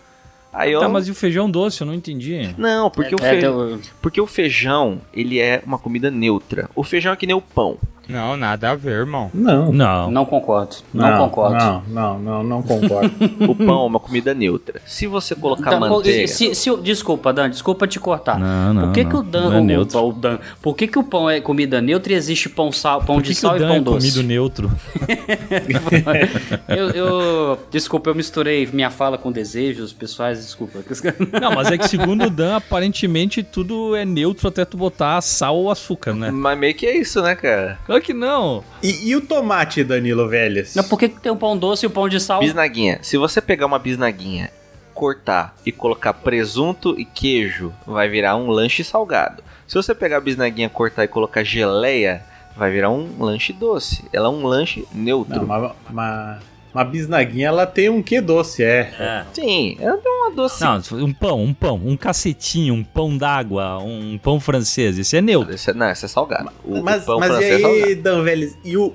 Aí 0.51 0.71
eu. 0.71 0.79
Tá, 0.79 0.89
mas 0.89 1.07
e 1.07 1.11
o 1.11 1.15
feijão 1.15 1.49
doce? 1.49 1.81
Eu 1.81 1.87
não 1.87 1.93
entendi. 1.93 2.53
Não, 2.57 2.89
porque, 2.89 3.13
o 3.15 3.17
É, 3.21 3.29
fe- 3.31 3.39
teu- 3.39 3.79
porque 4.01 4.21
o 4.21 4.25
feijão, 4.27 5.01
ele 5.13 5.39
é 5.39 5.61
uma 5.65 5.77
comida 5.77 6.09
neutra. 6.09 6.69
O 6.75 6.83
feijão 6.83 7.11
é 7.13 7.15
que 7.15 7.27
nem 7.27 7.35
o 7.35 7.41
pão. 7.41 7.77
Não, 8.07 8.37
nada 8.37 8.71
a 8.71 8.75
ver, 8.75 8.91
irmão. 8.99 9.29
Não. 9.33 9.71
Não. 9.71 10.11
Não 10.11 10.25
concordo. 10.25 10.75
Não, 10.93 11.17
concordo. 11.17 11.55
Não, 11.57 11.83
não, 11.87 12.19
não, 12.19 12.43
não 12.43 12.61
concordo. 12.63 13.11
O 13.47 13.55
pão 13.55 13.83
é 13.83 13.87
uma 13.87 13.99
comida 13.99 14.33
neutra. 14.33 14.81
Se 14.85 15.07
você 15.07 15.35
colocar 15.35 15.71
Dan, 15.71 15.79
por- 15.79 15.89
manteiga... 15.89 16.27
se- 16.27 16.53
se 16.55 16.75
desculpa, 16.77 17.31
Dan, 17.33 17.49
desculpa 17.49 17.87
te 17.87 17.99
cortar. 17.99 18.39
Não, 18.39 18.73
não, 18.73 18.81
por 18.83 18.91
que, 18.93 19.03
não. 19.03 19.09
que 19.09 19.15
o 19.17 19.23
Dan, 19.23 19.49
Não 19.49 19.53
é 19.53 19.59
o- 19.59 19.63
neutro. 19.63 19.99
o 20.07 20.13
Dan- 20.13 20.39
por 20.61 20.75
que, 20.75 20.87
que 20.87 20.97
o 20.99 21.03
pão 21.03 21.29
é 21.29 21.39
comida 21.41 21.81
neutra 21.81 22.13
e 22.13 22.15
existe 22.15 22.49
pão, 22.49 22.71
sal, 22.71 23.01
pão 23.03 23.21
de 23.21 23.33
sal 23.35 23.57
e 23.57 23.59
pão 23.59 23.73
é 23.75 23.79
doce? 23.79 23.97
comido 24.11 24.23
neutro? 24.27 24.71
eu, 26.67 26.89
eu- 26.91 27.59
desculpa, 27.71 28.09
eu 28.09 28.15
misturei 28.15 28.67
minha 28.71 28.89
fala 28.89 29.17
com 29.17 29.31
desejos 29.31 29.93
pessoais, 29.93 30.39
desculpa. 30.39 30.79
Não, 31.41 31.51
mas 31.53 31.71
é 31.71 31.77
que 31.77 31.87
segundo 31.87 32.25
o 32.25 32.29
Dan, 32.29 32.55
aparentemente 32.57 33.43
tudo 33.43 33.95
é 33.95 34.05
neutro 34.05 34.47
até 34.47 34.65
tu 34.65 34.77
botar 34.77 35.21
sal 35.21 35.55
ou 35.55 35.71
açúcar, 35.71 36.13
né? 36.13 36.31
Mas 36.31 36.57
meio 36.57 36.73
que 36.75 36.85
é 36.85 36.97
isso, 36.97 37.21
né, 37.21 37.35
cara? 37.35 37.77
Claro 37.95 38.01
que 38.03 38.13
não. 38.13 38.63
E, 38.83 39.09
e 39.09 39.15
o 39.15 39.21
tomate, 39.21 39.83
Danilo 39.83 40.27
Velhas? 40.27 40.73
Mas 40.75 40.87
por 40.87 40.99
que, 40.99 41.07
que 41.07 41.19
tem 41.19 41.31
o 41.31 41.35
pão 41.35 41.57
doce 41.57 41.85
e 41.85 41.87
o 41.87 41.89
pão 41.89 42.09
de 42.09 42.19
sal? 42.19 42.39
Bisnaguinha. 42.41 42.99
Se 43.01 43.17
você 43.17 43.39
pegar 43.41 43.65
uma 43.65 43.79
bisnaguinha, 43.79 44.51
cortar 44.93 45.55
e 45.65 45.71
colocar 45.71 46.13
presunto 46.13 46.99
e 46.99 47.05
queijo, 47.05 47.71
vai 47.85 48.09
virar 48.09 48.35
um 48.35 48.49
lanche 48.49 48.83
salgado. 48.83 49.43
Se 49.67 49.75
você 49.75 49.95
pegar 49.95 50.17
a 50.17 50.21
bisnaguinha, 50.21 50.67
cortar 50.69 51.05
e 51.05 51.07
colocar 51.07 51.43
geleia, 51.43 52.21
vai 52.55 52.69
virar 52.69 52.89
um 52.89 53.07
lanche 53.17 53.53
doce. 53.53 54.03
Ela 54.11 54.27
é 54.27 54.29
um 54.29 54.45
lanche 54.45 54.85
neutro. 54.93 55.35
Não, 55.35 55.43
uma, 55.43 55.75
uma, 55.89 56.39
uma 56.73 56.83
bisnaguinha, 56.83 57.47
ela 57.47 57.65
tem 57.65 57.89
um 57.89 58.03
quê 58.03 58.19
doce, 58.19 58.61
é. 58.61 58.93
É. 58.99 59.25
Sim, 59.33 59.77
ela 59.79 59.97
tem 59.97 60.11
uma 60.27 60.35
doce. 60.35 60.63
Não, 60.63 60.81
um 61.03 61.13
pão, 61.13 61.43
um 61.43 61.53
pão, 61.53 61.81
um 61.83 61.95
cacetinho, 61.97 62.73
um 62.73 62.83
pão 62.83 63.17
d'água, 63.17 63.77
um 63.79 64.17
pão 64.17 64.39
francês. 64.39 64.97
Esse 64.97 65.17
é 65.17 65.21
neutro. 65.21 65.53
Esse 65.53 65.71
é- 65.71 65.73
não, 65.73 65.89
esse 65.89 66.05
é 66.05 66.07
salgado. 66.07 66.51
O, 66.63 66.81
mas 66.81 67.03
o 67.03 67.05
pão 67.05 67.19
mas 67.19 67.29
e 67.29 67.33
francês 67.33 67.51
é 67.51 67.55
aí, 67.55 67.61
salgado. 67.61 68.01
Dan 68.01 68.23
Velhas, 68.23 68.57
e 68.63 68.77
o, 68.77 68.93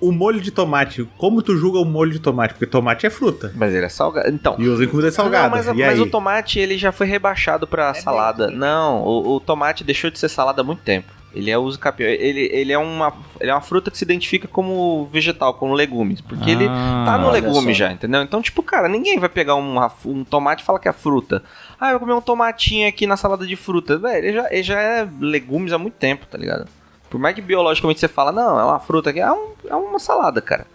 o 0.00 0.12
molho 0.12 0.40
de 0.40 0.50
tomate? 0.50 1.08
Como 1.18 1.42
tu 1.42 1.56
julga 1.56 1.78
o 1.78 1.84
molho 1.84 2.12
de 2.12 2.20
tomate? 2.20 2.54
Porque 2.54 2.66
tomate 2.66 3.06
é 3.06 3.10
fruta. 3.10 3.52
Mas 3.54 3.74
ele 3.74 3.86
é 3.86 3.88
salgado. 3.88 4.28
Então. 4.30 4.56
E 4.58 4.68
usa 4.68 4.84
em 4.84 4.88
comida 4.88 5.10
salgada. 5.10 5.44
Não, 5.44 5.50
mas, 5.50 5.66
e 5.66 5.80
mas 5.80 5.98
aí? 5.98 6.00
o 6.00 6.10
tomate 6.10 6.58
ele 6.58 6.78
já 6.78 6.92
foi 6.92 7.06
rebaixado 7.06 7.66
pra 7.66 7.92
salada. 7.94 8.50
Não, 8.50 9.02
o, 9.02 9.36
o 9.36 9.40
tomate 9.40 9.82
deixou 9.84 10.10
de 10.10 10.18
ser 10.18 10.28
salada 10.28 10.60
há 10.60 10.64
muito 10.64 10.82
tempo. 10.82 11.17
Ele 11.34 11.50
é 11.50 11.58
uso 11.58 11.78
capião. 11.78 12.08
Ele, 12.08 12.48
ele, 12.52 12.72
é 12.72 12.78
uma, 12.78 13.12
ele 13.38 13.50
é 13.50 13.54
uma 13.54 13.60
fruta 13.60 13.90
que 13.90 13.98
se 13.98 14.04
identifica 14.04 14.48
como 14.48 15.08
vegetal, 15.12 15.54
como 15.54 15.74
legumes. 15.74 16.20
Porque 16.20 16.50
ele 16.50 16.66
Ah, 16.68 17.04
tá 17.06 17.18
no 17.18 17.30
legume 17.30 17.72
só. 17.74 17.78
já, 17.80 17.92
entendeu? 17.92 18.22
Então, 18.22 18.40
tipo, 18.40 18.62
cara, 18.62 18.88
ninguém 18.88 19.18
vai 19.18 19.28
pegar 19.28 19.54
uma- 19.54 19.92
um 20.06 20.24
tomate 20.24 20.62
e 20.62 20.66
falar 20.66 20.78
que 20.78 20.88
é 20.88 20.92
fruta. 20.92 21.42
Ah, 21.78 21.88
eu 21.88 21.92
vou 21.92 22.00
comer 22.00 22.14
um 22.14 22.20
tomatinho 22.22 22.88
aqui 22.88 23.06
na 23.06 23.16
salada 23.16 23.46
de 23.46 23.56
fruta. 23.56 23.98
Velho, 23.98 24.26
ele 24.26 24.32
já, 24.32 24.46
ele 24.52 24.62
já 24.62 24.80
é 24.80 25.08
legumes 25.20 25.72
há 25.72 25.78
muito 25.78 25.94
tempo, 25.94 26.26
tá 26.26 26.38
ligado? 26.38 26.66
Por 27.10 27.20
mais 27.20 27.34
que 27.34 27.40
biologicamente 27.42 28.00
você 28.00 28.08
fala, 28.08 28.32
não, 28.32 28.58
é 28.58 28.64
uma 28.64 28.80
fruta 28.80 29.10
aqui, 29.10 29.20
é, 29.20 29.30
um- 29.30 29.52
é 29.68 29.74
uma 29.76 29.98
salada, 29.98 30.40
cara. 30.40 30.66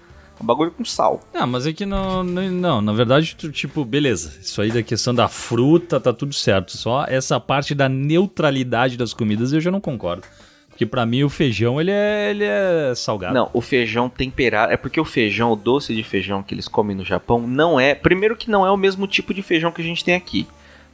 Um 0.43 0.45
bagulho 0.45 0.71
com 0.71 0.83
sal. 0.83 1.21
Não, 1.33 1.47
mas 1.47 1.65
é 1.65 1.71
que 1.71 1.85
não, 1.85 2.21
não, 2.21 2.51
não, 2.51 2.81
na 2.81 2.91
verdade, 2.91 3.33
tu, 3.33 3.49
tipo, 3.49 3.85
beleza. 3.85 4.33
Isso 4.41 4.61
aí 4.61 4.69
da 4.69 4.83
questão 4.83 5.15
da 5.15 5.29
fruta 5.29 6.01
tá 6.01 6.11
tudo 6.11 6.33
certo. 6.33 6.75
Só 6.75 7.05
essa 7.07 7.39
parte 7.39 7.73
da 7.73 7.87
neutralidade 7.87 8.97
das 8.97 9.13
comidas 9.13 9.53
eu 9.53 9.61
já 9.61 9.71
não 9.71 9.79
concordo. 9.79 10.23
Porque 10.67 10.85
pra 10.85 11.05
mim 11.05 11.23
o 11.23 11.29
feijão 11.29 11.79
ele 11.79 11.91
é, 11.91 12.31
ele 12.31 12.43
é 12.43 12.93
salgado. 12.93 13.33
Não, 13.33 13.49
o 13.53 13.61
feijão 13.61 14.09
temperado. 14.09 14.73
É 14.73 14.75
porque 14.75 14.99
o 14.99 15.05
feijão, 15.05 15.53
o 15.53 15.55
doce 15.55 15.95
de 15.95 16.03
feijão 16.03 16.43
que 16.43 16.53
eles 16.53 16.67
comem 16.67 16.93
no 16.93 17.05
Japão, 17.05 17.47
não 17.47 17.79
é. 17.79 17.95
Primeiro 17.95 18.35
que 18.35 18.51
não 18.51 18.65
é 18.65 18.71
o 18.71 18.75
mesmo 18.75 19.07
tipo 19.07 19.33
de 19.33 19.41
feijão 19.41 19.71
que 19.71 19.81
a 19.81 19.85
gente 19.85 20.03
tem 20.03 20.13
aqui. 20.13 20.45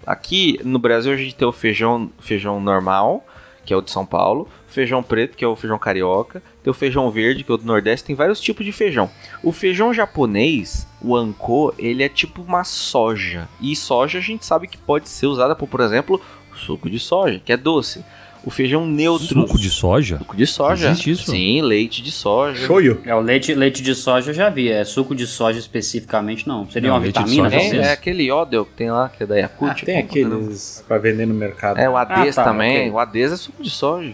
Aqui 0.05 0.59
no 0.63 0.77
Brasil 0.77 1.11
a 1.11 1.17
gente 1.17 1.33
tem 1.33 1.47
o 1.47 1.51
feijão, 1.51 2.11
feijão 2.19 2.61
normal, 2.61 3.25
que 3.65 3.73
é 3.73 3.77
o 3.77 3.81
de 3.81 3.89
São 3.89 4.05
Paulo, 4.05 4.47
feijão 4.67 5.01
preto, 5.01 5.35
que 5.35 5.43
é 5.43 5.47
o 5.47 5.55
feijão 5.55 5.79
carioca, 5.79 6.43
tem 6.69 6.71
o 6.71 6.73
feijão 6.73 7.09
verde, 7.09 7.43
que 7.43 7.51
é 7.51 7.53
o 7.55 7.57
do 7.57 7.65
Nordeste, 7.65 8.05
tem 8.07 8.15
vários 8.15 8.39
tipos 8.39 8.63
de 8.65 8.71
feijão. 8.71 9.09
O 9.43 9.51
feijão 9.51 9.93
japonês, 9.93 10.87
o 11.01 11.15
anko, 11.15 11.73
ele 11.79 12.03
é 12.03 12.09
tipo 12.09 12.41
uma 12.43 12.63
soja. 12.63 13.47
E 13.59 13.75
soja 13.75 14.19
a 14.19 14.21
gente 14.21 14.45
sabe 14.45 14.67
que 14.67 14.77
pode 14.77 15.09
ser 15.09 15.25
usada 15.27 15.55
por, 15.55 15.67
por 15.67 15.81
exemplo, 15.81 16.21
suco 16.55 16.89
de 16.89 16.99
soja, 16.99 17.41
que 17.43 17.51
é 17.51 17.57
doce. 17.57 18.03
O 18.45 18.49
feijão 18.49 18.85
neutro. 18.85 19.27
Suco 19.27 19.57
de 19.59 19.69
soja? 19.69 20.17
Suco 20.19 20.37
de 20.37 20.47
soja. 20.47 20.89
Existe 20.91 21.11
isso? 21.11 21.31
Sim, 21.31 21.61
leite 21.61 22.01
de 22.01 22.09
soja. 22.09 22.65
Shoyu. 22.65 23.01
É, 23.05 23.13
o 23.13 23.19
leite, 23.19 23.53
leite 23.53 23.83
de 23.83 23.93
soja 23.93 24.29
eu 24.31 24.33
já 24.33 24.49
vi, 24.49 24.69
é 24.69 24.83
suco 24.85 25.13
de 25.13 25.27
soja 25.27 25.59
especificamente 25.59 26.47
não. 26.47 26.69
Seria 26.69 26.89
Não, 26.89 26.95
uma 26.95 27.01
vitamina? 27.01 27.53
É, 27.53 27.75
é 27.77 27.91
aquele 27.91 28.23
Yodel 28.31 28.63
que 28.65 28.71
tem 28.73 28.89
lá, 28.91 29.09
que 29.09 29.23
é 29.23 29.25
da 29.25 29.35
Ah, 29.35 29.39
Yakut. 29.39 29.83
tem 29.85 29.97
aqueles 29.97 30.83
pra 30.87 30.97
vender 30.97 31.25
no 31.25 31.33
mercado. 31.33 31.79
É, 31.79 31.89
o 31.89 31.97
Ades 31.97 32.37
Ah, 32.37 32.43
tá, 32.43 32.49
também. 32.51 32.77
ok. 32.77 32.91
O 32.91 32.99
Ades 32.99 33.31
é 33.33 33.37
suco 33.37 33.61
de 33.61 33.69
soja. 33.69 34.13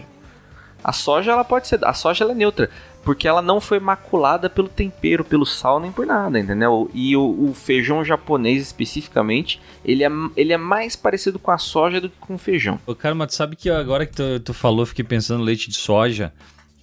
A 0.86 0.92
soja, 0.92 1.32
ela 1.32 1.42
pode 1.42 1.66
ser... 1.66 1.84
A 1.84 1.92
soja, 1.92 2.22
ela 2.22 2.30
é 2.30 2.36
neutra. 2.36 2.70
Porque 3.02 3.26
ela 3.26 3.42
não 3.42 3.60
foi 3.60 3.80
maculada 3.80 4.48
pelo 4.48 4.68
tempero, 4.68 5.24
pelo 5.24 5.44
sal, 5.44 5.80
nem 5.80 5.90
por 5.90 6.06
nada, 6.06 6.38
entendeu? 6.38 6.88
E 6.94 7.16
o, 7.16 7.48
o 7.50 7.52
feijão 7.54 8.04
japonês, 8.04 8.62
especificamente, 8.62 9.60
ele 9.84 10.04
é, 10.04 10.10
ele 10.36 10.52
é 10.52 10.56
mais 10.56 10.94
parecido 10.94 11.40
com 11.40 11.50
a 11.50 11.58
soja 11.58 12.00
do 12.00 12.08
que 12.08 12.16
com 12.20 12.36
o 12.36 12.38
feijão. 12.38 12.78
Ô, 12.86 12.94
cara, 12.94 13.16
mas 13.16 13.28
tu 13.28 13.34
sabe 13.34 13.56
que 13.56 13.68
agora 13.68 14.06
que 14.06 14.14
tu, 14.14 14.38
tu 14.38 14.54
falou, 14.54 14.82
eu 14.82 14.86
fiquei 14.86 15.04
pensando 15.04 15.42
leite 15.42 15.68
de 15.68 15.76
soja. 15.76 16.32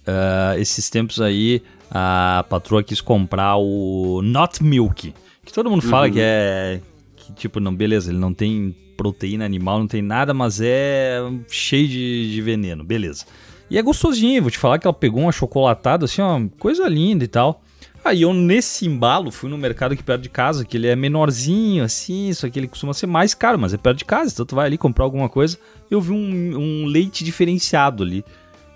ah, 0.06 0.54
esses 0.58 0.90
tempos 0.90 1.20
aí, 1.20 1.62
a 1.90 2.44
patroa 2.48 2.82
quis 2.82 3.00
comprar 3.00 3.56
o 3.56 4.20
Not 4.22 4.62
Milk. 4.62 5.14
Que 5.44 5.52
todo 5.52 5.70
mundo 5.70 5.82
fala 5.82 6.10
que 6.10 6.20
é. 6.20 6.80
Que 7.16 7.32
tipo, 7.32 7.58
não, 7.58 7.74
beleza, 7.74 8.10
ele 8.10 8.18
não 8.18 8.34
tem 8.34 8.76
proteína 8.96 9.44
animal, 9.44 9.78
não 9.78 9.86
tem 9.86 10.02
nada, 10.02 10.32
mas 10.32 10.60
é 10.60 11.18
cheio 11.48 11.88
de, 11.88 12.32
de 12.32 12.42
veneno, 12.42 12.84
beleza. 12.84 13.24
E 13.70 13.78
é 13.78 13.82
gostosinho, 13.82 14.42
vou 14.42 14.50
te 14.50 14.58
falar 14.58 14.78
que 14.78 14.86
ela 14.86 14.94
pegou 14.94 15.22
uma 15.22 15.32
chocolatada, 15.32 16.04
assim, 16.04 16.20
ó, 16.20 16.40
coisa 16.58 16.86
linda 16.88 17.24
e 17.24 17.28
tal. 17.28 17.62
Aí 18.04 18.20
eu, 18.20 18.34
nesse 18.34 18.86
embalo, 18.86 19.30
fui 19.30 19.48
no 19.48 19.56
mercado 19.56 19.92
aqui 19.92 20.02
perto 20.02 20.20
de 20.20 20.28
casa, 20.28 20.62
que 20.64 20.76
ele 20.76 20.86
é 20.86 20.94
menorzinho, 20.94 21.82
assim, 21.82 22.30
só 22.34 22.48
que 22.50 22.58
ele 22.58 22.68
costuma 22.68 22.92
ser 22.92 23.06
mais 23.06 23.32
caro, 23.32 23.58
mas 23.58 23.72
é 23.72 23.78
perto 23.78 23.98
de 23.98 24.04
casa, 24.04 24.30
então 24.30 24.44
tu 24.44 24.54
vai 24.54 24.66
ali 24.66 24.76
comprar 24.76 25.04
alguma 25.04 25.28
coisa. 25.28 25.58
Eu 25.90 26.02
vi 26.02 26.12
um, 26.12 26.58
um 26.58 26.86
leite 26.86 27.24
diferenciado 27.24 28.02
ali, 28.02 28.22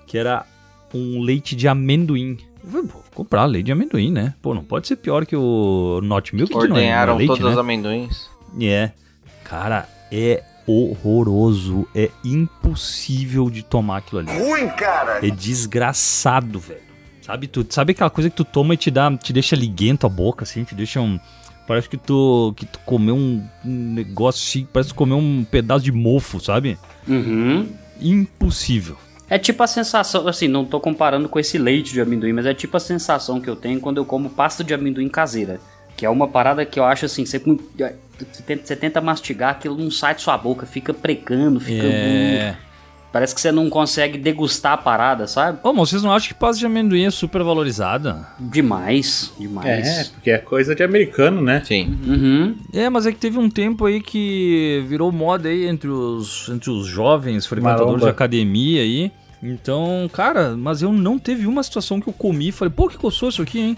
que 0.06 0.16
era 0.16 0.46
um 0.94 1.20
leite 1.20 1.54
de 1.54 1.68
amendoim. 1.68 2.38
Eu 2.64 2.70
falei, 2.70 2.86
pô, 2.86 2.94
vou 2.94 3.04
comprar 3.14 3.44
leite 3.44 3.66
de 3.66 3.72
amendoim, 3.72 4.10
né? 4.10 4.34
Pô, 4.40 4.54
não 4.54 4.64
pode 4.64 4.88
ser 4.88 4.96
pior 4.96 5.26
que 5.26 5.36
o 5.36 6.00
Not 6.02 6.34
Milk, 6.34 6.50
que 6.50 6.66
não 6.66 6.78
é, 6.78 7.06
não 7.06 7.14
é 7.14 7.16
leite, 7.16 7.28
todos 7.28 7.44
né? 7.44 7.50
os 7.50 7.58
amendoins. 7.58 8.30
É. 8.58 8.92
Cara, 9.44 9.86
é 10.10 10.42
horroroso. 10.72 11.88
É 11.94 12.10
impossível 12.24 13.50
de 13.50 13.62
tomar 13.62 13.98
aquilo 13.98 14.20
ali. 14.20 14.38
Ruim, 14.38 14.68
cara. 14.68 15.26
É 15.26 15.30
desgraçado, 15.30 16.58
velho. 16.58 16.88
Sabe, 17.22 17.46
tu, 17.46 17.66
sabe 17.68 17.92
aquela 17.92 18.08
coisa 18.08 18.30
que 18.30 18.36
tu 18.36 18.44
toma 18.44 18.72
e 18.72 18.76
te 18.76 18.90
dá, 18.90 19.14
te 19.14 19.34
deixa 19.34 19.54
liguento 19.54 20.06
a 20.06 20.08
boca, 20.08 20.44
assim, 20.44 20.64
te 20.64 20.74
deixa 20.74 21.00
um. 21.00 21.20
Parece 21.66 21.86
que 21.86 21.98
tu, 21.98 22.54
que 22.56 22.64
tu 22.64 22.78
comeu 22.86 23.14
um, 23.14 23.46
um 23.62 23.92
negócio 23.92 24.40
assim, 24.40 24.66
parece 24.72 24.88
que 24.88 24.94
tu 24.94 24.98
comeu 24.98 25.18
um 25.18 25.44
pedaço 25.44 25.84
de 25.84 25.92
mofo, 25.92 26.40
sabe? 26.40 26.78
Uhum. 27.06 27.68
Impossível. 28.00 28.96
É 29.28 29.38
tipo 29.38 29.62
a 29.62 29.66
sensação, 29.66 30.26
assim, 30.26 30.48
não 30.48 30.64
tô 30.64 30.80
comparando 30.80 31.28
com 31.28 31.38
esse 31.38 31.58
leite 31.58 31.92
de 31.92 32.00
amendoim, 32.00 32.32
mas 32.32 32.46
é 32.46 32.54
tipo 32.54 32.74
a 32.78 32.80
sensação 32.80 33.42
que 33.42 33.50
eu 33.50 33.56
tenho 33.56 33.78
quando 33.78 33.98
eu 33.98 34.06
como 34.06 34.30
pasta 34.30 34.64
de 34.64 34.72
amendoim 34.72 35.08
caseira. 35.08 35.60
Que 35.98 36.06
é 36.06 36.10
uma 36.10 36.28
parada 36.28 36.64
que 36.64 36.78
eu 36.78 36.84
acho 36.84 37.06
assim, 37.06 37.26
você, 37.26 37.40
você 37.40 38.42
tenta, 38.46 38.64
você 38.64 38.76
tenta 38.76 39.00
mastigar, 39.00 39.50
aquilo 39.50 39.76
não 39.76 39.90
sai 39.90 40.14
de 40.14 40.22
sua 40.22 40.38
boca, 40.38 40.64
fica 40.64 40.94
precando, 40.94 41.58
fica. 41.58 41.84
É. 41.84 42.56
Parece 43.12 43.34
que 43.34 43.40
você 43.40 43.50
não 43.50 43.68
consegue 43.68 44.16
degustar 44.16 44.74
a 44.74 44.76
parada, 44.76 45.26
sabe? 45.26 45.58
Ô, 45.64 45.72
mas 45.72 45.88
vocês 45.88 46.04
não 46.04 46.12
acham 46.12 46.28
que 46.28 46.34
pasta 46.34 46.60
de 46.60 46.66
amendoim 46.66 47.04
é 47.04 47.10
super 47.10 47.42
valorizada? 47.42 48.28
Demais, 48.38 49.32
demais. 49.36 49.88
É, 49.88 50.04
porque 50.04 50.30
é 50.30 50.38
coisa 50.38 50.72
de 50.72 50.84
americano, 50.84 51.42
né? 51.42 51.62
Sim. 51.64 51.98
Uhum. 52.06 52.56
É, 52.72 52.88
mas 52.88 53.04
é 53.04 53.10
que 53.10 53.18
teve 53.18 53.36
um 53.36 53.50
tempo 53.50 53.84
aí 53.84 54.00
que 54.00 54.84
virou 54.86 55.10
moda 55.10 55.48
aí 55.48 55.66
entre 55.66 55.88
os, 55.88 56.48
entre 56.48 56.70
os 56.70 56.86
jovens 56.86 57.44
frequentadores 57.44 57.86
Maromba. 57.86 58.06
de 58.06 58.10
academia 58.10 58.82
aí. 58.82 59.10
Então, 59.42 60.08
cara, 60.12 60.56
mas 60.56 60.80
eu 60.80 60.92
não 60.92 61.18
teve 61.18 61.44
uma 61.44 61.64
situação 61.64 62.00
que 62.00 62.08
eu 62.08 62.12
comi 62.12 62.48
e 62.48 62.52
falei, 62.52 62.72
pô, 62.72 62.88
que 62.88 62.96
gostoso 62.96 63.32
isso 63.32 63.42
aqui, 63.42 63.58
hein? 63.58 63.76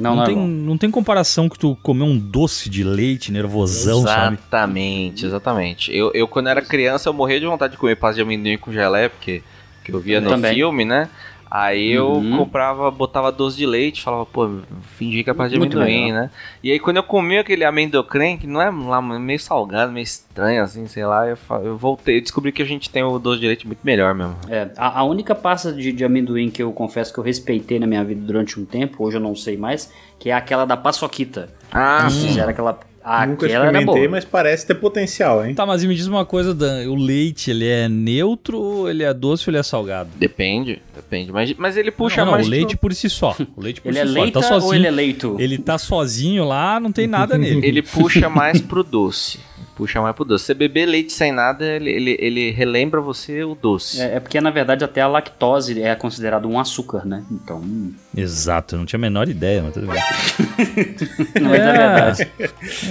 Não, 0.00 0.10
Não, 0.10 0.16
não, 0.16 0.22
é 0.22 0.26
tem, 0.26 0.34
bom. 0.34 0.46
não 0.46 0.78
tem 0.78 0.90
comparação 0.90 1.48
que 1.48 1.58
tu 1.58 1.76
comer 1.82 2.04
um 2.04 2.18
doce 2.18 2.68
de 2.70 2.82
leite 2.82 3.30
nervosão, 3.30 4.02
sabe? 4.02 4.34
Exatamente, 4.36 5.26
exatamente. 5.26 5.94
Eu, 5.96 6.10
eu, 6.14 6.26
quando 6.26 6.48
era 6.48 6.62
criança, 6.62 7.08
eu 7.08 7.12
morria 7.12 7.38
de 7.38 7.46
vontade 7.46 7.72
de 7.72 7.78
comer 7.78 7.96
pasta 7.96 8.16
de 8.16 8.22
amendoim 8.22 8.56
com 8.58 8.72
gelé, 8.72 9.08
porque, 9.08 9.42
porque 9.76 9.92
eu 9.92 10.00
via 10.00 10.16
Eu 10.16 10.22
no 10.22 10.30
também. 10.30 10.54
filme, 10.54 10.84
né? 10.84 11.08
Aí 11.50 11.90
eu 11.90 12.12
Uhum. 12.12 12.36
comprava, 12.36 12.88
botava 12.92 13.32
doce 13.32 13.56
de 13.56 13.66
leite, 13.66 14.02
falava, 14.02 14.24
pô, 14.24 14.48
fingi 14.96 15.24
que 15.24 15.30
é 15.30 15.34
parte 15.34 15.50
de 15.50 15.56
amendoim, 15.56 16.04
legal. 16.12 16.22
né? 16.22 16.30
E 16.62 16.70
aí 16.70 16.78
quando 16.78 16.98
eu 16.98 17.02
comi 17.02 17.38
aquele 17.38 17.64
amendocrem, 17.64 18.38
que 18.38 18.46
não 18.46 18.62
é 18.62 18.70
lá 18.70 19.02
meio 19.02 19.40
salgado, 19.40 19.90
meio 19.90 20.04
estranho, 20.04 20.62
assim, 20.62 20.86
sei 20.86 21.04
lá, 21.04 21.26
eu, 21.26 21.36
eu 21.64 21.76
voltei, 21.76 22.18
eu 22.18 22.22
descobri 22.22 22.52
que 22.52 22.62
a 22.62 22.64
gente 22.66 22.88
tem 22.88 23.02
o 23.02 23.18
doce 23.18 23.40
de 23.40 23.48
leite 23.48 23.66
muito 23.66 23.80
melhor 23.82 24.14
mesmo. 24.14 24.36
É, 24.48 24.70
a, 24.76 25.00
a 25.00 25.02
única 25.02 25.34
pasta 25.34 25.72
de, 25.72 25.90
de 25.92 26.04
amendoim 26.04 26.50
que 26.50 26.62
eu 26.62 26.72
confesso 26.72 27.12
que 27.12 27.18
eu 27.18 27.24
respeitei 27.24 27.80
na 27.80 27.86
minha 27.86 28.04
vida 28.04 28.20
durante 28.24 28.60
um 28.60 28.64
tempo, 28.64 29.04
hoje 29.04 29.16
eu 29.16 29.20
não 29.20 29.34
sei 29.34 29.56
mais, 29.56 29.92
que 30.20 30.30
é 30.30 30.32
aquela 30.32 30.64
da 30.64 30.76
paçoquita. 30.76 31.48
Ah, 31.72 32.02
Eles 32.02 32.22
Fizeram 32.22 32.50
aquela. 32.50 32.78
Nunca 33.26 33.46
Aquela 33.46 33.66
era 33.66 33.78
experimentei, 33.78 34.08
mas 34.08 34.24
parece 34.24 34.66
ter 34.66 34.74
potencial, 34.74 35.44
hein? 35.44 35.54
Tá, 35.54 35.64
mas 35.64 35.82
me 35.84 35.94
diz 35.94 36.06
uma 36.06 36.24
coisa, 36.24 36.54
Dan. 36.54 36.88
O 36.90 36.94
leite, 36.94 37.50
ele 37.50 37.66
é 37.66 37.88
neutro, 37.88 38.58
ou 38.58 38.90
ele 38.90 39.02
é 39.02 39.12
doce 39.14 39.48
ou 39.48 39.52
ele 39.52 39.58
é 39.58 39.62
salgado? 39.62 40.10
Depende, 40.16 40.82
depende. 40.94 41.32
Mas, 41.32 41.54
mas 41.56 41.76
ele 41.76 41.90
puxa 41.90 42.18
não, 42.18 42.26
não, 42.26 42.32
mais. 42.32 42.46
o 42.46 42.50
leite 42.50 42.76
pro- 42.76 42.90
por 42.90 42.94
si 42.94 43.08
só. 43.08 43.34
O 43.56 43.60
leite 43.62 43.80
por 43.82 43.88
Ele 43.88 43.96
si 43.96 44.02
é 44.02 44.06
só. 44.06 44.12
leita 44.20 44.40
tá 44.40 44.48
sozinho. 44.48 44.68
ou 44.68 44.74
ele 44.74 44.86
é 44.86 44.90
leito? 44.90 45.36
Ele 45.38 45.58
tá 45.58 45.78
sozinho 45.78 46.44
lá, 46.44 46.78
não 46.78 46.92
tem 46.92 47.06
nada 47.06 47.38
nele. 47.38 47.64
Ele 47.66 47.82
puxa 47.82 48.28
mais 48.28 48.60
pro 48.60 48.82
doce. 48.84 49.38
Puxa 49.76 50.00
mais 50.02 50.14
pro 50.14 50.24
doce. 50.26 50.44
Você 50.44 50.52
beber 50.52 50.84
leite 50.84 51.10
sem 51.12 51.32
nada, 51.32 51.64
ele, 51.64 51.88
ele, 51.90 52.16
ele 52.20 52.50
relembra 52.50 53.00
você 53.00 53.42
o 53.44 53.54
doce. 53.54 53.98
É, 54.00 54.16
é 54.16 54.20
porque, 54.20 54.38
na 54.38 54.50
verdade, 54.50 54.84
até 54.84 55.00
a 55.00 55.06
lactose 55.08 55.80
é 55.80 55.94
considerado 55.94 56.46
um 56.46 56.58
açúcar, 56.60 57.06
né? 57.06 57.24
Então. 57.30 57.58
hum, 57.60 57.94
Exato, 58.16 58.74
eu 58.74 58.78
não 58.80 58.86
tinha 58.86 58.98
a 58.98 59.00
menor 59.00 59.28
ideia, 59.28 59.62
mas 59.62 59.72
tudo 59.74 59.86
bem. 59.86 60.00
Mas 61.40 61.60
é 61.60 61.72
verdade. 61.72 62.30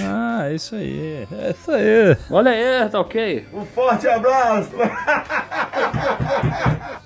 Ah, 0.02 0.48
é 0.50 0.54
isso 0.54 0.74
aí. 0.74 1.26
É 1.30 1.50
isso 1.50 1.70
aí. 1.70 2.16
Olha 2.30 2.50
aí, 2.50 2.88
tá 2.88 3.00
ok. 3.00 3.44
Um 3.52 3.64
forte 3.66 4.08
abraço! 4.08 4.70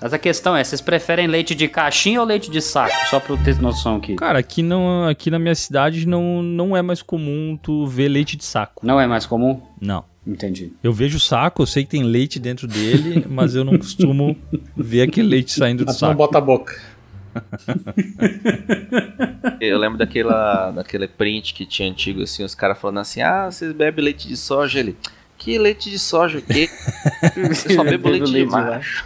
Mas 0.01 0.13
a 0.13 0.17
questão 0.17 0.55
é, 0.55 0.63
vocês 0.63 0.81
preferem 0.81 1.27
leite 1.27 1.53
de 1.55 1.67
caixinha 1.67 2.19
ou 2.21 2.25
leite 2.25 2.49
de 2.49 2.61
saco? 2.61 2.93
Só 3.09 3.19
pra 3.19 3.33
eu 3.33 3.43
ter 3.43 3.59
noção 3.61 3.97
aqui. 3.97 4.15
Cara, 4.15 4.39
aqui, 4.39 4.61
não, 4.61 5.07
aqui 5.07 5.29
na 5.29 5.39
minha 5.39 5.55
cidade 5.55 6.07
não, 6.07 6.41
não 6.41 6.75
é 6.75 6.81
mais 6.81 7.01
comum 7.01 7.57
tu 7.61 7.85
ver 7.87 8.07
leite 8.07 8.35
de 8.37 8.45
saco. 8.45 8.85
Não 8.85 8.99
é 8.99 9.07
mais 9.07 9.25
comum? 9.25 9.61
Não. 9.79 10.03
Entendi. 10.27 10.73
Eu 10.83 10.91
vejo 10.91 11.17
o 11.17 11.19
saco, 11.19 11.61
eu 11.61 11.67
sei 11.67 11.83
que 11.83 11.89
tem 11.91 12.03
leite 12.03 12.39
dentro 12.39 12.67
dele, 12.67 13.25
mas 13.29 13.53
eu 13.55 13.63
não 13.63 13.77
costumo 13.77 14.35
ver 14.75 15.03
aquele 15.03 15.27
leite 15.27 15.51
saindo 15.51 15.79
do 15.85 15.87
Mas 15.87 16.01
não 16.01 16.09
saco. 16.09 16.17
bota 16.17 16.37
a 16.39 16.41
boca. 16.41 16.81
Eu 19.59 19.77
lembro 19.77 19.97
daquela, 19.97 20.71
daquele 20.71 21.07
print 21.07 21.53
que 21.53 21.65
tinha 21.65 21.89
antigo, 21.89 22.21
assim, 22.21 22.43
os 22.43 22.55
caras 22.55 22.79
falando 22.79 22.99
assim, 22.99 23.21
ah, 23.21 23.49
vocês 23.49 23.71
bebem 23.71 24.05
leite 24.05 24.27
de 24.27 24.37
soja? 24.37 24.79
Ele, 24.79 24.95
que 25.45 25.59
leite 25.59 25.91
de 25.91 25.99
soja? 25.99 26.39
O 26.39 26.41
quê? 26.41 26.67
Eu 27.37 27.53
só 27.53 27.83
bebo 27.83 28.09
leite 28.09 28.31
de 28.31 28.45
macho. 28.45 29.05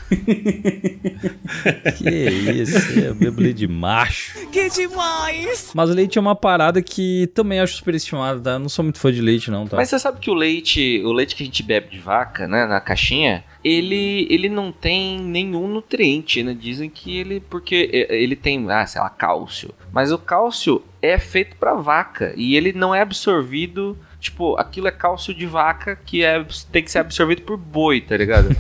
Que 1.97 2.09
isso, 2.09 2.99
eu 2.99 3.13
bebo 3.13 3.41
leite 3.41 3.57
de 3.57 3.67
macho. 3.67 4.47
Que 4.49 4.69
demais! 4.69 5.71
Mas 5.75 5.89
leite 5.89 6.17
é 6.17 6.21
uma 6.21 6.35
parada 6.35 6.81
que 6.81 7.29
também 7.33 7.59
acho 7.59 7.75
superestimada, 7.75 8.39
tá? 8.39 8.51
Eu 8.51 8.59
não 8.59 8.69
sou 8.69 8.83
muito 8.83 8.99
fã 8.99 9.11
de 9.11 9.21
leite, 9.21 9.51
não, 9.51 9.67
tá? 9.67 9.75
Mas 9.75 9.89
você 9.89 9.99
sabe 9.99 10.19
que 10.19 10.31
o 10.31 10.33
leite, 10.33 11.01
o 11.03 11.11
leite 11.11 11.35
que 11.35 11.43
a 11.43 11.45
gente 11.45 11.61
bebe 11.61 11.89
de 11.89 11.99
vaca, 11.99 12.47
né, 12.47 12.65
na 12.65 12.79
caixinha, 12.79 13.43
ele, 13.63 14.25
ele 14.29 14.47
não 14.47 14.71
tem 14.71 15.19
nenhum 15.19 15.67
nutriente, 15.67 16.41
né? 16.41 16.55
Dizem 16.57 16.89
que 16.89 17.17
ele, 17.17 17.41
porque 17.41 17.89
é, 17.91 18.15
ele 18.17 18.37
tem, 18.37 18.65
ah, 18.71 18.85
sei 18.85 19.01
lá, 19.01 19.09
cálcio. 19.09 19.73
Mas 19.91 20.11
o 20.11 20.17
cálcio 20.17 20.81
é 21.01 21.17
feito 21.17 21.57
pra 21.57 21.73
vaca 21.73 22.33
e 22.37 22.55
ele 22.55 22.71
não 22.71 22.95
é 22.95 23.01
absorvido, 23.01 23.97
tipo, 24.19 24.57
aquilo 24.57 24.87
é 24.87 24.91
cálcio 24.91 25.33
de 25.33 25.45
vaca 25.45 25.95
que 25.95 26.23
é, 26.23 26.45
tem 26.71 26.83
que 26.83 26.91
ser 26.91 26.99
absorvido 26.99 27.41
por 27.43 27.57
boi, 27.57 28.01
tá 28.01 28.17
ligado? 28.17 28.55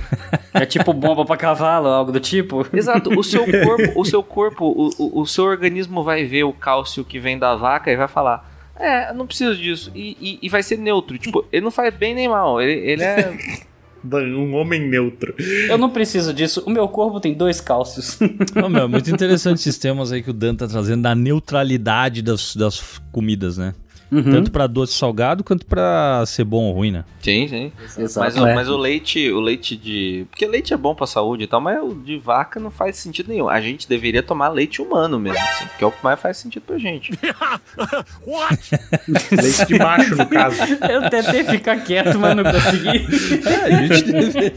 É 0.53 0.65
tipo 0.65 0.93
bomba 0.93 1.25
pra 1.25 1.35
cavalo, 1.37 1.87
algo 1.87 2.11
do 2.11 2.19
tipo? 2.19 2.65
Exato, 2.73 3.17
o 3.17 3.23
seu 3.23 3.45
corpo, 3.63 3.99
o 3.99 4.05
seu 4.05 4.23
corpo, 4.23 4.65
o, 4.65 4.89
o, 4.97 5.21
o 5.21 5.27
seu 5.27 5.43
organismo 5.43 6.03
vai 6.03 6.23
ver 6.23 6.43
o 6.43 6.53
cálcio 6.53 7.03
que 7.03 7.19
vem 7.19 7.37
da 7.37 7.55
vaca 7.55 7.91
e 7.91 7.97
vai 7.97 8.07
falar: 8.07 8.49
É, 8.79 9.09
eu 9.09 9.13
não 9.13 9.27
preciso 9.27 9.55
disso. 9.55 9.91
E, 9.93 10.17
e, 10.19 10.39
e 10.41 10.49
vai 10.49 10.63
ser 10.63 10.77
neutro. 10.77 11.17
Tipo, 11.17 11.45
ele 11.51 11.63
não 11.63 11.71
faz 11.71 11.93
bem 11.93 12.15
nem 12.15 12.29
mal. 12.29 12.61
Ele, 12.61 12.73
ele 12.73 13.03
é. 13.03 13.37
Um 14.01 14.55
homem 14.55 14.79
neutro. 14.79 15.35
Eu 15.67 15.77
não 15.77 15.89
preciso 15.89 16.33
disso. 16.33 16.63
O 16.65 16.69
meu 16.69 16.87
corpo 16.87 17.19
tem 17.19 17.33
dois 17.33 17.59
cálcios. 17.59 18.17
Não, 18.55 18.69
meu, 18.69 18.87
muito 18.87 19.09
interessante 19.11 19.57
esses 19.57 19.77
temas 19.77 20.13
aí 20.13 20.23
que 20.23 20.29
o 20.29 20.33
Dan 20.33 20.55
tá 20.55 20.69
trazendo 20.69 21.01
da 21.01 21.13
neutralidade 21.13 22.21
das, 22.21 22.55
das 22.55 23.01
comidas, 23.11 23.57
né? 23.57 23.73
Uhum. 24.11 24.23
Tanto 24.31 24.51
pra 24.51 24.65
doce 24.65 24.93
salgado 24.93 25.43
quanto 25.43 25.65
pra 25.65 26.23
ser 26.25 26.43
bom 26.43 26.63
ou 26.63 26.73
ruim, 26.73 26.89
né? 26.91 27.03
Sim, 27.21 27.47
sim. 27.47 27.71
Exato. 27.97 28.25
Mas, 28.25 28.37
o, 28.37 28.47
É. 28.47 28.55
mas 28.55 28.67
o 28.69 28.77
leite, 28.77 29.29
o 29.31 29.39
leite 29.39 29.75
de. 29.75 30.25
Porque 30.31 30.47
leite 30.47 30.73
é 30.73 30.77
bom 30.77 30.95
pra 30.95 31.05
saúde 31.05 31.43
e 31.43 31.47
tal, 31.47 31.61
mas 31.61 31.79
o 31.83 31.93
de 31.93 32.17
vaca 32.17 32.59
não 32.59 32.71
faz 32.71 32.95
sentido 32.97 33.29
nenhum. 33.29 33.47
A 33.47 33.61
gente 33.61 33.87
deveria 33.87 34.23
tomar 34.23 34.49
leite 34.49 34.81
humano 34.81 35.19
mesmo, 35.19 35.37
assim, 35.39 35.65
que 35.77 35.83
é 35.83 35.87
o 35.87 35.91
que 35.91 36.03
mais 36.03 36.19
faz 36.19 36.37
sentido 36.37 36.63
pra 36.63 36.77
gente. 36.79 37.11
Leite 39.31 39.65
de 39.67 39.77
macho, 39.79 40.15
no 40.15 40.25
caso. 40.27 40.57
Eu 40.89 41.09
tentei 41.09 41.43
ficar 41.43 41.77
quieto, 41.83 42.17
mas 42.17 42.35
não 42.35 42.43
consegui. 42.43 43.05
É, 43.47 43.55
a 43.65 43.69
gente 43.87 44.11
deveria... 44.11 44.53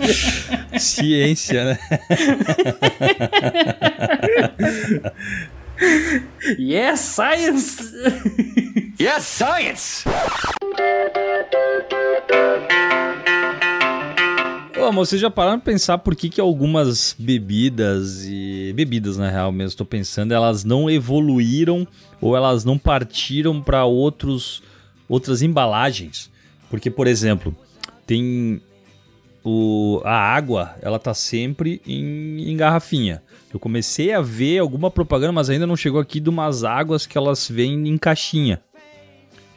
Ciência, 0.79 1.65
né? 1.65 1.79
Yes, 6.59 7.01
science! 7.01 7.83
Yes, 9.01 9.25
science! 9.25 10.05
Ô, 14.79 14.91
mas 14.91 15.09
vocês 15.09 15.21
já 15.21 15.31
pararam 15.31 15.61
pra 15.61 15.73
pensar 15.73 15.99
por 15.99 16.17
que, 16.17 16.29
que 16.29 16.41
algumas 16.41 17.15
bebidas 17.19 18.25
e. 18.27 18.73
Bebidas, 18.75 19.17
na 19.17 19.31
real 19.31 19.53
mesmo, 19.53 19.77
tô 19.79 19.85
pensando, 19.85 20.33
elas 20.33 20.65
não 20.65 20.91
evoluíram 20.91 21.87
ou 22.21 22.37
elas 22.37 22.65
não 22.65 22.77
partiram 22.77 23.63
pra 23.63 23.85
outros 23.85 24.63
outras 25.09 25.43
embalagens? 25.43 26.31
Porque, 26.69 26.91
por 26.91 27.07
exemplo, 27.07 27.55
tem 28.07 28.61
o, 29.45 30.01
a 30.05 30.17
água, 30.17 30.75
ela 30.81 30.99
tá 30.99 31.15
sempre 31.15 31.81
em, 31.87 32.51
em 32.51 32.57
garrafinha. 32.57 33.23
Eu 33.53 33.61
comecei 33.61 34.13
a 34.13 34.21
ver 34.21 34.59
alguma 34.59 34.91
propaganda, 34.91 35.33
mas 35.33 35.51
ainda 35.51 35.67
não 35.67 35.77
chegou 35.77 36.01
aqui 36.01 36.19
de 36.21 36.31
umas 36.31 36.65
águas 36.65 37.07
que 37.07 37.19
elas 37.19 37.49
vêm 37.49 37.89
em 37.89 37.99
caixinha. 37.99 38.61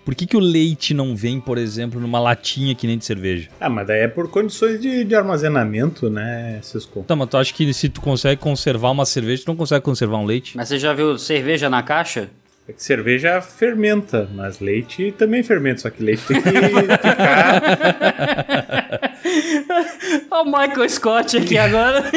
Por 0.03 0.13
que, 0.13 0.27
que 0.27 0.38
o 0.38 0.39
leite 0.39 0.93
não 0.93 1.15
vem, 1.15 1.39
por 1.39 1.58
exemplo, 1.58 1.99
numa 1.99 2.19
latinha 2.19 2.75
que 2.75 2.86
nem 2.86 2.95
de 2.95 3.03
cerveja? 3.03 3.49
Ah, 3.60 3.69
mas 3.69 3.88
daí 3.88 4.01
é 4.01 4.08
por 4.08 4.29
condições 4.29 4.79
de, 4.79 5.03
de 5.03 5.15
armazenamento, 5.15 6.12
né, 6.12 6.60
Cisco? 6.62 7.03
Tá, 7.08 7.15
mas 7.15 7.27
tu 7.27 7.38
acha 7.38 7.51
que 7.51 7.73
se 7.73 7.89
tu 7.89 8.01
consegue 8.01 8.39
conservar 8.39 8.91
uma 8.91 9.05
cerveja, 9.05 9.43
tu 9.43 9.47
não 9.47 9.55
consegue 9.55 9.84
conservar 9.84 10.17
um 10.17 10.25
leite? 10.25 10.55
Mas 10.55 10.67
você 10.67 10.77
já 10.77 10.93
viu 10.93 11.17
cerveja 11.17 11.71
na 11.71 11.81
caixa? 11.81 12.29
É 12.67 12.73
que 12.73 12.84
cerveja 12.84 13.39
fermenta, 13.41 14.28
mas 14.34 14.60
leite 14.60 15.13
também 15.17 15.43
fermenta, 15.43 15.82
só 15.82 15.89
que 15.91 16.01
leite 16.01 16.23
tem 16.25 16.41
que 16.41 16.51
ficar. 16.51 17.62
Olha 20.32 20.41
o 20.41 20.45
Michael 20.45 20.89
Scott 20.89 21.38
aqui 21.38 21.58
agora. 21.58 22.04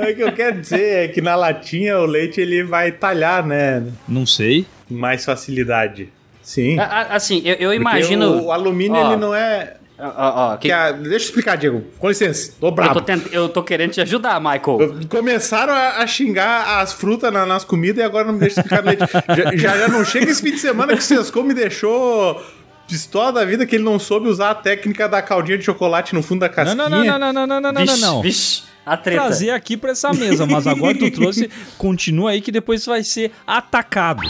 É 0.00 0.12
que 0.14 0.22
eu 0.22 0.32
quero 0.32 0.60
dizer 0.60 1.04
é 1.04 1.08
que 1.08 1.20
na 1.20 1.34
latinha 1.34 1.98
o 1.98 2.06
leite 2.06 2.40
ele 2.40 2.62
vai 2.62 2.92
talhar, 2.92 3.44
né? 3.44 3.82
Não 4.08 4.24
sei. 4.24 4.64
Com 4.88 4.94
mais 4.94 5.24
facilidade. 5.24 6.08
Sim. 6.40 6.78
A- 6.78 6.84
a- 6.84 7.16
Assim, 7.16 7.42
eu, 7.44 7.54
eu 7.56 7.70
Porque 7.70 7.76
imagino. 7.76 8.30
O, 8.38 8.44
o 8.46 8.52
alumínio 8.52 8.96
Ó, 8.96 9.12
ele 9.12 9.20
não 9.20 9.34
é. 9.34 9.74
Ó, 9.98 10.52
ó, 10.52 10.56
que... 10.56 10.70
A... 10.70 10.92
Deixa 10.92 11.14
eu 11.14 11.16
explicar, 11.16 11.56
Diego. 11.56 11.82
Com 11.98 12.08
licença, 12.08 12.52
tô 12.60 12.70
bravo. 12.70 12.90
Eu 12.90 12.94
tô, 12.94 13.00
tent... 13.00 13.22
eu 13.32 13.48
tô 13.48 13.62
querendo 13.62 13.90
te 13.90 14.00
ajudar, 14.00 14.40
Michael. 14.40 14.96
Começaram 15.08 15.72
a, 15.72 15.98
a 15.98 16.06
xingar 16.06 16.80
as 16.80 16.92
frutas 16.92 17.32
na, 17.32 17.44
nas 17.44 17.64
comidas 17.64 17.98
e 17.98 18.02
agora 18.02 18.24
não 18.24 18.34
me 18.34 18.38
deixa 18.38 18.60
explicar 18.60 18.84
já, 18.84 19.56
já, 19.56 19.78
já, 19.78 19.88
não 19.88 20.04
chega 20.04 20.30
esse 20.30 20.40
fim 20.40 20.52
de 20.52 20.58
semana 20.58 20.92
que 20.92 21.00
o 21.00 21.02
Sescom 21.02 21.42
me 21.42 21.52
deixou 21.52 22.40
pistola 22.86 23.32
da 23.32 23.44
vida 23.44 23.66
que 23.66 23.76
ele 23.76 23.84
não 23.84 23.98
soube 23.98 24.28
usar 24.28 24.50
a 24.50 24.54
técnica 24.54 25.08
da 25.08 25.20
caldinha 25.20 25.58
de 25.58 25.64
chocolate 25.64 26.14
no 26.14 26.22
fundo 26.22 26.40
da 26.40 26.48
casquinha. 26.48 26.74
Não, 26.74 26.88
não, 26.88 27.04
não, 27.04 27.18
não, 27.18 27.32
não, 27.32 27.46
não, 27.46 27.60
não, 27.60 27.72
não, 27.72 27.82
vixe, 27.82 28.00
não. 28.00 28.22
Vixe 28.22 28.62
a 28.86 28.96
treta. 28.96 29.22
trazer 29.22 29.50
aqui 29.50 29.76
para 29.76 29.90
essa 29.90 30.12
mesa, 30.12 30.46
mas 30.46 30.66
agora 30.66 30.96
tu 30.96 31.10
trouxe, 31.10 31.50
continua 31.76 32.30
aí 32.30 32.40
que 32.40 32.50
depois 32.50 32.86
vai 32.86 33.02
ser 33.02 33.30
atacado. 33.46 34.22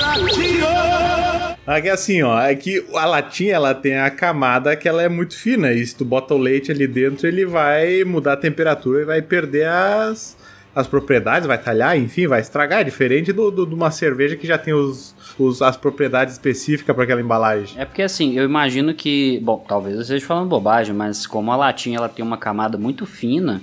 Ratinho! 0.00 1.39
Aqui 1.66 1.88
assim, 1.88 2.22
ó, 2.22 2.40
é 2.40 2.54
que 2.54 2.84
a 2.94 3.04
latinha 3.04 3.54
ela 3.54 3.74
tem 3.74 3.96
a 3.96 4.10
camada 4.10 4.74
que 4.74 4.88
ela 4.88 5.02
é 5.02 5.08
muito 5.08 5.36
fina 5.36 5.72
e 5.72 5.86
se 5.86 5.94
tu 5.94 6.04
bota 6.04 6.34
o 6.34 6.38
leite 6.38 6.72
ali 6.72 6.86
dentro 6.86 7.28
ele 7.28 7.44
vai 7.46 8.02
mudar 8.02 8.32
a 8.32 8.36
temperatura 8.36 9.02
e 9.02 9.04
vai 9.04 9.22
perder 9.22 9.68
as, 9.68 10.36
as 10.74 10.88
propriedades, 10.88 11.46
vai 11.46 11.58
talhar, 11.58 11.96
enfim, 11.96 12.26
vai 12.26 12.40
estragar. 12.40 12.80
É 12.80 12.84
diferente 12.84 13.32
do, 13.32 13.50
do- 13.52 13.66
de 13.66 13.74
uma 13.74 13.90
cerveja 13.92 14.36
que 14.36 14.46
já 14.48 14.58
tem 14.58 14.74
os, 14.74 15.14
os- 15.38 15.62
as 15.62 15.76
propriedades 15.76 16.34
específicas 16.34 16.92
para 16.94 17.04
aquela 17.04 17.20
embalagem. 17.20 17.78
É 17.80 17.84
porque 17.84 18.02
assim, 18.02 18.36
eu 18.36 18.44
imagino 18.44 18.92
que, 18.92 19.38
bom, 19.42 19.64
talvez 19.68 19.94
eu 19.94 20.02
esteja 20.02 20.26
falando 20.26 20.48
bobagem, 20.48 20.94
mas 20.94 21.24
como 21.24 21.52
a 21.52 21.56
latinha 21.56 21.98
ela 21.98 22.08
tem 22.08 22.24
uma 22.24 22.38
camada 22.38 22.76
muito 22.78 23.06
fina, 23.06 23.60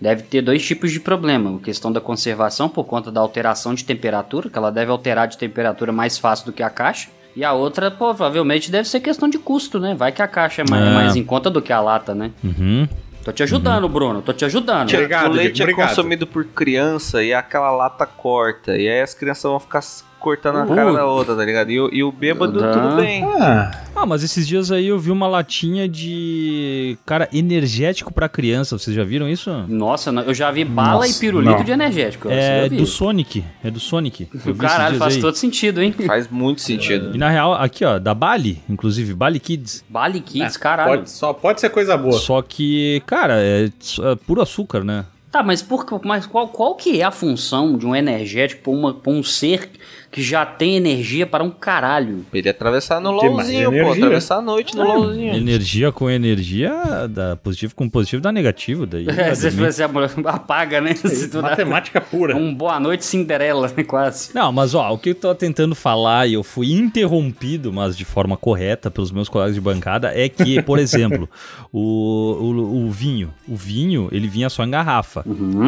deve 0.00 0.22
ter 0.22 0.40
dois 0.40 0.64
tipos 0.64 0.92
de 0.92 1.00
problema. 1.00 1.56
A 1.56 1.60
questão 1.60 1.92
da 1.92 2.00
conservação 2.00 2.70
por 2.70 2.84
conta 2.84 3.12
da 3.12 3.20
alteração 3.20 3.74
de 3.74 3.84
temperatura, 3.84 4.48
que 4.48 4.56
ela 4.56 4.70
deve 4.70 4.90
alterar 4.90 5.28
de 5.28 5.36
temperatura 5.36 5.92
mais 5.92 6.16
fácil 6.16 6.46
do 6.46 6.52
que 6.52 6.62
a 6.62 6.70
caixa. 6.70 7.10
E 7.36 7.44
a 7.44 7.52
outra, 7.52 7.90
provavelmente, 7.90 8.70
deve 8.70 8.88
ser 8.88 9.00
questão 9.00 9.28
de 9.28 9.38
custo, 9.38 9.78
né? 9.78 9.94
Vai 9.94 10.10
que 10.12 10.20
a 10.22 10.28
caixa 10.28 10.62
é 10.62 10.64
mais, 10.68 10.84
É. 10.86 10.90
mais 10.90 11.16
em 11.16 11.22
conta 11.24 11.48
do 11.48 11.62
que 11.62 11.72
a 11.72 11.80
lata, 11.80 12.14
né? 12.14 12.30
Uhum. 12.42 12.88
Tô 13.24 13.32
te 13.32 13.42
ajudando, 13.42 13.88
Bruno. 13.88 14.22
Tô 14.22 14.32
te 14.32 14.44
ajudando. 14.44 14.88
Obrigado, 14.92 15.30
o 15.32 15.34
leite 15.34 15.52
Diego, 15.56 15.70
é 15.70 15.74
obrigado. 15.74 15.94
consumido 15.96 16.26
por 16.26 16.44
criança 16.44 17.22
e 17.22 17.32
aquela 17.34 17.70
lata 17.70 18.06
corta. 18.06 18.76
E 18.76 18.88
aí 18.88 19.00
as 19.02 19.12
crianças 19.14 19.42
vão 19.42 19.60
ficar 19.60 19.82
cortando 20.20 20.58
a 20.58 20.66
cara 20.66 20.92
da 20.92 21.06
outra, 21.06 21.34
tá 21.34 21.44
ligado? 21.44 21.70
E, 21.70 21.80
o- 21.80 21.90
e 21.92 22.04
o 22.04 22.12
bêbado, 22.12 22.52
tudo 22.52 22.96
bem. 22.96 23.24
Ah, 23.24 23.70
Ah, 23.96 24.06
mas 24.06 24.22
esses 24.22 24.46
dias 24.46 24.70
aí 24.70 24.86
eu 24.86 24.98
vi 24.98 25.10
uma 25.10 25.26
latinha 25.26 25.88
de. 25.88 26.96
Cara, 27.04 27.28
energético 27.32 28.12
pra 28.14 28.28
criança. 28.28 28.78
Vocês 28.78 28.94
já 28.94 29.02
viram 29.04 29.28
isso? 29.28 29.50
Nossa, 29.68 30.10
não, 30.12 30.22
eu 30.22 30.32
já 30.32 30.50
vi 30.50 30.64
bala 30.64 31.00
Nossa, 31.00 31.08
e 31.16 31.20
pirulito 31.20 31.56
não. 31.58 31.64
de 31.64 31.70
energético. 31.72 32.28
É 32.30 32.68
do 32.68 32.86
Sonic. 32.86 33.44
É 33.64 33.70
do 33.70 33.80
Sonic. 33.80 34.26
Caralho, 34.58 34.96
faz 34.98 35.16
aí. 35.16 35.20
todo 35.20 35.34
sentido, 35.34 35.82
hein? 35.82 35.92
Faz 36.06 36.28
muito 36.28 36.60
sentido. 36.60 37.14
E 37.14 37.18
na 37.18 37.28
real, 37.28 37.52
aqui 37.54 37.84
ó, 37.84 37.98
da 37.98 38.14
Bali, 38.14 38.62
inclusive, 38.68 39.12
Bali 39.14 39.40
Kids. 39.40 39.84
Bali 39.88 40.20
Kids, 40.20 40.56
caralho. 40.56 40.90
pode, 40.98 41.10
só 41.10 41.32
pode 41.32 41.60
ser 41.60 41.70
coisa 41.70 41.96
boa. 41.96 42.12
Só 42.18 42.40
que, 42.42 43.02
cara, 43.06 43.34
é, 43.38 43.64
é 43.66 44.14
puro 44.26 44.40
açúcar, 44.40 44.84
né? 44.84 45.04
Tá, 45.30 45.42
mas, 45.44 45.62
por, 45.62 45.86
que- 45.86 46.06
mas 46.08 46.26
qual, 46.26 46.48
qual 46.48 46.74
que 46.74 47.00
é 47.00 47.04
a 47.04 47.10
função 47.12 47.76
de 47.78 47.86
um 47.86 47.94
energético 47.94 48.62
pra 49.02 49.12
um 49.12 49.22
ser 49.22 49.70
que 50.10 50.22
já 50.22 50.44
tem 50.44 50.76
energia 50.76 51.24
para 51.26 51.44
um 51.44 51.50
caralho? 51.50 52.24
Ele 52.34 52.48
ia 52.48 52.50
atravessar 52.50 53.00
no 53.00 53.10
LOLzinho, 53.12 53.70
pô. 53.70 53.76
energia. 53.76 53.92
Atravessar 54.04 54.36
a 54.38 54.42
noite 54.42 54.74
no 54.76 54.82
LOLzinho. 54.84 55.34
Energia 55.34 55.92
com 55.92 56.10
energia, 56.10 56.72
dá 57.08 57.36
positivo 57.36 57.74
com 57.76 57.88
positivo 57.88 58.20
dá 58.20 58.32
negativo. 58.32 58.86
Daí, 58.86 59.06
É, 59.08 59.34
você, 59.34 59.46
obviamente. 59.48 59.72
você 59.74 60.28
apaga, 60.28 60.80
né? 60.80 60.94
Se 60.94 61.28
tu 61.28 61.40
dá- 61.40 61.50
Matemática 61.50 62.00
pura. 62.00 62.36
Um 62.36 62.52
boa 62.54 62.80
noite 62.80 63.04
Cinderela, 63.04 63.68
né? 63.76 63.84
Quase. 63.84 64.30
Não, 64.34 64.50
mas 64.50 64.74
ó, 64.74 64.92
o 64.92 64.98
que 64.98 65.10
eu 65.10 65.14
tô 65.14 65.34
tentando 65.34 65.74
falar 65.74 66.26
e 66.26 66.34
eu 66.34 66.42
fui 66.42 66.72
interrompido, 66.72 67.72
mas 67.72 67.96
de 67.96 68.04
forma 68.04 68.36
correta 68.36 68.90
pelos 68.90 69.12
meus 69.12 69.28
colegas 69.28 69.54
de 69.54 69.60
bancada, 69.60 70.12
é 70.14 70.28
que, 70.28 70.60
por 70.62 70.78
exemplo, 70.80 71.28
o, 71.72 71.80
o, 71.80 72.86
o 72.86 72.90
vinho, 72.90 73.32
o 73.48 73.54
vinho, 73.54 74.08
ele 74.10 74.26
vinha 74.28 74.48
só 74.50 74.64
em 74.64 74.70
garrafa. 74.70 75.24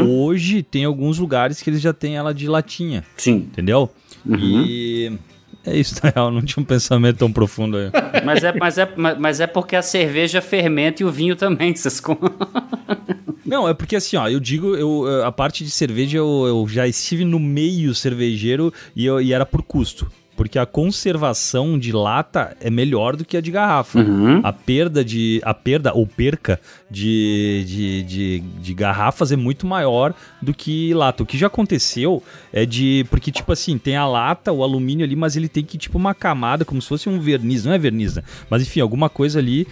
Hoje 0.07 0.63
tem 0.63 0.85
alguns 0.85 1.19
lugares 1.19 1.63
que 1.63 1.71
eles 1.71 1.81
já 1.81 1.93
têm 1.93 2.17
ela 2.17 2.35
de 2.35 2.49
latinha, 2.49 3.05
Sim. 3.17 3.35
entendeu? 3.37 3.91
E 4.27 5.13
é 5.65 5.77
isso, 5.77 6.01
na 6.03 6.11
real, 6.11 6.31
não 6.31 6.43
tinha 6.43 6.63
um 6.63 6.67
pensamento 6.67 7.19
tão 7.19 7.33
profundo 7.33 7.77
aí. 7.77 7.91
Mas 8.25 8.45
é, 8.45 8.53
mas, 8.59 8.79
é, 8.79 8.89
mas 8.97 9.19
mas 9.19 9.41
é 9.41 9.47
porque 9.47 9.75
a 9.77 9.83
cerveja 9.83 10.41
fermenta 10.41 11.03
e 11.03 11.07
o 11.07 11.11
vinho 11.11 11.35
também. 11.37 11.75
Vocês 11.77 11.99
com... 12.01 12.17
Não, 13.45 13.69
é 13.69 13.75
porque 13.75 13.97
assim, 13.97 14.17
ó, 14.17 14.29
eu 14.29 14.39
digo, 14.41 14.75
eu, 14.77 15.05
eh, 15.09 15.25
a 15.25 15.33
parte 15.33 15.65
de 15.65 15.71
cerveja 15.71 16.19
eu, 16.19 16.45
eu 16.47 16.67
já 16.69 16.87
estive 16.87 17.25
no 17.25 17.39
meio 17.41 17.95
cervejeiro 17.95 18.73
e, 18.95 19.05
eu- 19.05 19.21
e 19.21 19.33
era 19.33 19.45
por 19.45 19.63
custo. 19.63 20.11
Porque 20.37 20.59
a 20.59 20.65
conservação 20.67 21.79
de 21.79 21.93
lata 21.93 22.57
é 22.61 22.71
melhor 22.71 23.17
do 23.17 23.25
que 23.25 23.37
a 23.37 23.41
de 23.41 23.51
garrafa. 23.51 24.01
A 24.43 24.53
perda 24.53 25.05
de. 25.05 25.41
A 25.45 25.53
perda 25.53 25.93
ou 25.95 26.07
perca 26.07 26.59
de, 26.91 27.65
de, 27.67 28.03
de, 28.03 28.41
de 28.41 28.75
garrafas 28.75 29.31
é 29.31 29.37
muito 29.37 29.67
maior 29.67 30.15
do 30.41 30.55
que 30.55 30.95
lata. 30.95 31.23
O 31.23 31.27
que 31.27 31.37
já 31.37 31.49
aconteceu 31.49 32.23
é 32.53 32.65
de. 32.65 33.07
Porque, 33.11 33.31
tipo 33.31 33.53
assim, 33.53 33.77
tem 33.77 33.97
a 33.97 34.07
lata, 34.07 34.53
o 34.53 34.63
alumínio 34.63 35.05
ali, 35.05 35.15
mas 35.15 35.37
ele 35.37 35.49
tem 35.49 35.63
que, 35.63 35.77
tipo, 35.77 35.99
uma 35.99 36.15
camada, 36.15 36.65
como 36.65 36.81
se 36.81 36.89
fosse 36.89 37.09
um 37.09 37.21
verniz. 37.21 37.65
Não 37.65 37.73
é 37.73 37.79
verniz, 37.79 38.17
né? 38.17 38.23
Mas 38.49 38.63
enfim, 38.63 38.81
alguma 38.81 39.09
coisa 39.09 39.39
ali 39.39 39.67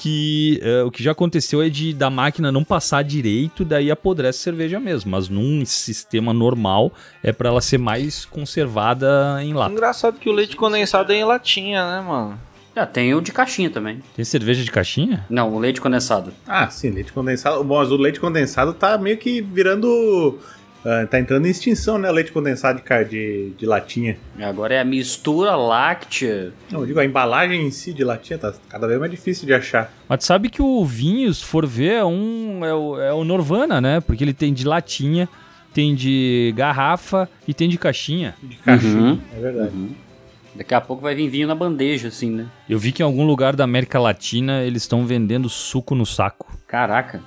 que 0.00 0.58
eh, 0.62 0.82
o 0.82 0.90
que 0.90 1.02
já 1.02 1.12
aconteceu 1.12 1.60
é 1.60 1.68
de 1.68 1.92
da 1.92 2.08
máquina 2.08 2.50
não 2.50 2.64
passar 2.64 3.04
direito, 3.04 3.66
daí 3.66 3.90
apodrece 3.90 4.38
a 4.38 4.42
cerveja 4.44 4.80
mesmo. 4.80 5.10
Mas 5.10 5.28
num 5.28 5.64
sistema 5.66 6.32
normal 6.32 6.90
é 7.22 7.32
pra 7.32 7.50
ela 7.50 7.60
ser 7.60 7.76
mais 7.76 8.24
conservada 8.24 9.38
em 9.42 9.52
lata. 9.52 9.72
Engraçado 9.72 10.18
que 10.18 10.30
o 10.30 10.32
leite 10.32 10.56
condensado 10.56 11.12
é 11.12 11.16
em 11.16 11.24
latinha, 11.24 11.84
né, 11.84 12.00
mano? 12.00 12.40
Já 12.74 12.86
tem 12.86 13.12
o 13.14 13.20
de 13.20 13.30
caixinha 13.30 13.68
também. 13.68 14.00
Tem 14.16 14.24
cerveja 14.24 14.64
de 14.64 14.70
caixinha? 14.70 15.26
Não, 15.28 15.52
o 15.52 15.58
leite 15.58 15.80
condensado. 15.80 16.32
Ah, 16.46 16.70
sim, 16.70 16.90
leite 16.90 17.12
condensado. 17.12 17.62
Bom, 17.62 17.76
mas 17.76 17.90
o 17.90 17.96
leite 17.96 18.18
condensado 18.18 18.72
tá 18.72 18.96
meio 18.96 19.18
que 19.18 19.42
virando. 19.42 20.38
Ah, 20.84 21.06
tá 21.06 21.18
entrando 21.20 21.46
em 21.46 21.50
extinção, 21.50 21.98
né? 21.98 22.08
O 22.08 22.12
leite 22.12 22.32
condensado 22.32 22.78
de, 22.78 22.82
ca- 22.84 23.02
de, 23.02 23.50
de 23.58 23.66
latinha. 23.66 24.16
Agora 24.40 24.74
é 24.74 24.80
a 24.80 24.84
mistura 24.84 25.54
láctea. 25.56 26.52
Não, 26.70 26.80
eu 26.80 26.86
digo, 26.86 26.98
a 27.00 27.04
embalagem 27.04 27.66
em 27.66 27.70
si 27.70 27.92
de 27.92 28.02
latinha 28.04 28.38
tá 28.38 28.52
cada 28.68 28.86
vez 28.86 28.98
mais 28.98 29.10
difícil 29.10 29.46
de 29.46 29.54
achar. 29.54 29.92
Mas 30.08 30.20
tu 30.20 30.24
sabe 30.26 30.48
que 30.48 30.62
o 30.62 30.84
vinho, 30.84 31.32
se 31.34 31.44
for 31.44 31.66
ver, 31.66 31.92
é 31.94 32.04
um 32.04 32.64
é 32.64 32.74
o, 32.74 33.00
é 33.00 33.12
o 33.12 33.24
Norvana, 33.24 33.80
né? 33.80 34.00
Porque 34.00 34.24
ele 34.24 34.32
tem 34.34 34.52
de 34.52 34.66
latinha, 34.66 35.28
tem 35.74 35.94
de 35.94 36.52
garrafa 36.56 37.28
e 37.46 37.52
tem 37.54 37.68
de 37.68 37.76
caixinha. 37.78 38.34
De 38.42 38.56
caixinha. 38.56 38.94
Uhum. 38.94 39.20
É 39.36 39.40
verdade. 39.40 39.72
Daqui 40.54 40.74
a 40.74 40.80
pouco 40.80 41.02
vai 41.02 41.14
vir 41.14 41.28
vinho 41.28 41.46
na 41.46 41.54
bandeja, 41.54 42.08
assim, 42.08 42.28
né? 42.30 42.46
Eu 42.68 42.78
vi 42.78 42.90
que 42.90 43.02
em 43.02 43.04
algum 43.06 43.24
lugar 43.24 43.54
da 43.54 43.62
América 43.64 44.00
Latina 44.00 44.62
eles 44.64 44.82
estão 44.82 45.06
vendendo 45.06 45.48
suco 45.48 45.94
no 45.94 46.04
saco. 46.04 46.52
Caraca. 46.66 47.20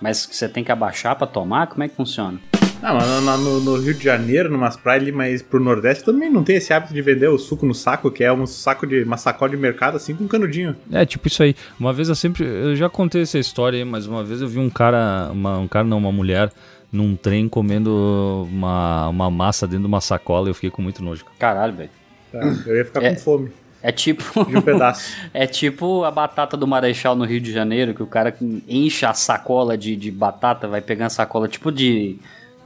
Mas 0.00 0.28
você 0.30 0.48
tem 0.48 0.64
que 0.64 0.72
abaixar 0.72 1.14
pra 1.16 1.26
tomar? 1.26 1.68
Como 1.68 1.82
é 1.84 1.88
que 1.88 1.94
funciona? 1.94 2.38
Não, 2.84 2.94
mas 2.96 3.06
no, 3.08 3.20
no- 3.38 3.60
no 3.60 3.76
Rio 3.80 3.94
de 3.94 4.04
Janeiro, 4.04 4.50
numas 4.50 4.76
praias 4.76 5.02
ali, 5.02 5.10
mas 5.12 5.40
pro 5.42 5.58
Nordeste 5.58 6.04
também 6.04 6.30
não 6.30 6.44
tem 6.44 6.56
esse 6.56 6.72
hábito 6.72 6.92
de 6.92 7.00
vender 7.00 7.28
o 7.28 7.38
suco 7.38 7.64
no 7.64 7.74
saco, 7.74 8.10
que 8.10 8.22
é 8.22 8.32
um 8.32 8.46
saco 8.46 8.86
de 8.86 9.02
uma 9.02 9.16
sacola 9.16 9.50
de 9.50 9.56
mercado 9.56 9.96
assim 9.96 10.14
com 10.14 10.28
canudinho. 10.28 10.76
É, 10.92 11.04
tipo 11.06 11.26
isso 11.26 11.42
aí. 11.42 11.56
Uma 11.80 11.92
vez 11.92 12.08
eu 12.10 12.14
sempre. 12.14 12.44
Eu 12.44 12.76
já 12.76 12.88
contei 12.90 13.22
essa 13.22 13.38
história 13.38 13.78
aí, 13.78 13.84
mas 13.84 14.06
uma 14.06 14.22
vez 14.22 14.40
eu 14.42 14.48
vi 14.48 14.58
um 14.58 14.68
cara. 14.68 15.30
Uma, 15.32 15.58
um 15.58 15.66
cara 15.66 15.86
não, 15.86 15.96
uma 15.98 16.12
mulher 16.12 16.52
num 16.92 17.16
trem 17.16 17.48
comendo 17.48 18.46
uma, 18.52 19.08
uma 19.08 19.30
massa 19.30 19.66
dentro 19.66 19.80
de 19.82 19.88
uma 19.88 20.00
sacola 20.00 20.46
e 20.48 20.50
eu 20.50 20.54
fiquei 20.54 20.70
com 20.70 20.82
muito 20.82 21.02
nojo. 21.02 21.24
Caralho, 21.38 21.72
velho. 21.74 21.90
Tá? 22.30 22.40
Eu 22.66 22.76
ia 22.76 22.84
ficar 22.84 23.02
É. 23.02 23.14
com 23.14 23.20
fome 23.20 23.50
É 23.82 23.90
tipo. 23.90 24.22
de 24.44 24.56
um 24.56 24.60
pedaço. 24.62 25.10
É 25.34 25.46
tipo 25.46 26.04
a 26.04 26.10
batata 26.10 26.56
do 26.56 26.66
Marechal 26.66 27.16
no 27.16 27.24
Rio 27.24 27.40
de 27.40 27.50
Janeiro, 27.50 27.94
que 27.94 28.02
o 28.02 28.06
cara 28.06 28.36
enche 28.68 29.04
a 29.06 29.14
sacola 29.14 29.76
de, 29.76 29.96
de 29.96 30.10
batata, 30.10 30.68
vai 30.68 30.80
pegando 30.80 31.06
a 31.06 31.10
sacola 31.10 31.48
tipo 31.48 31.72
de. 31.72 32.18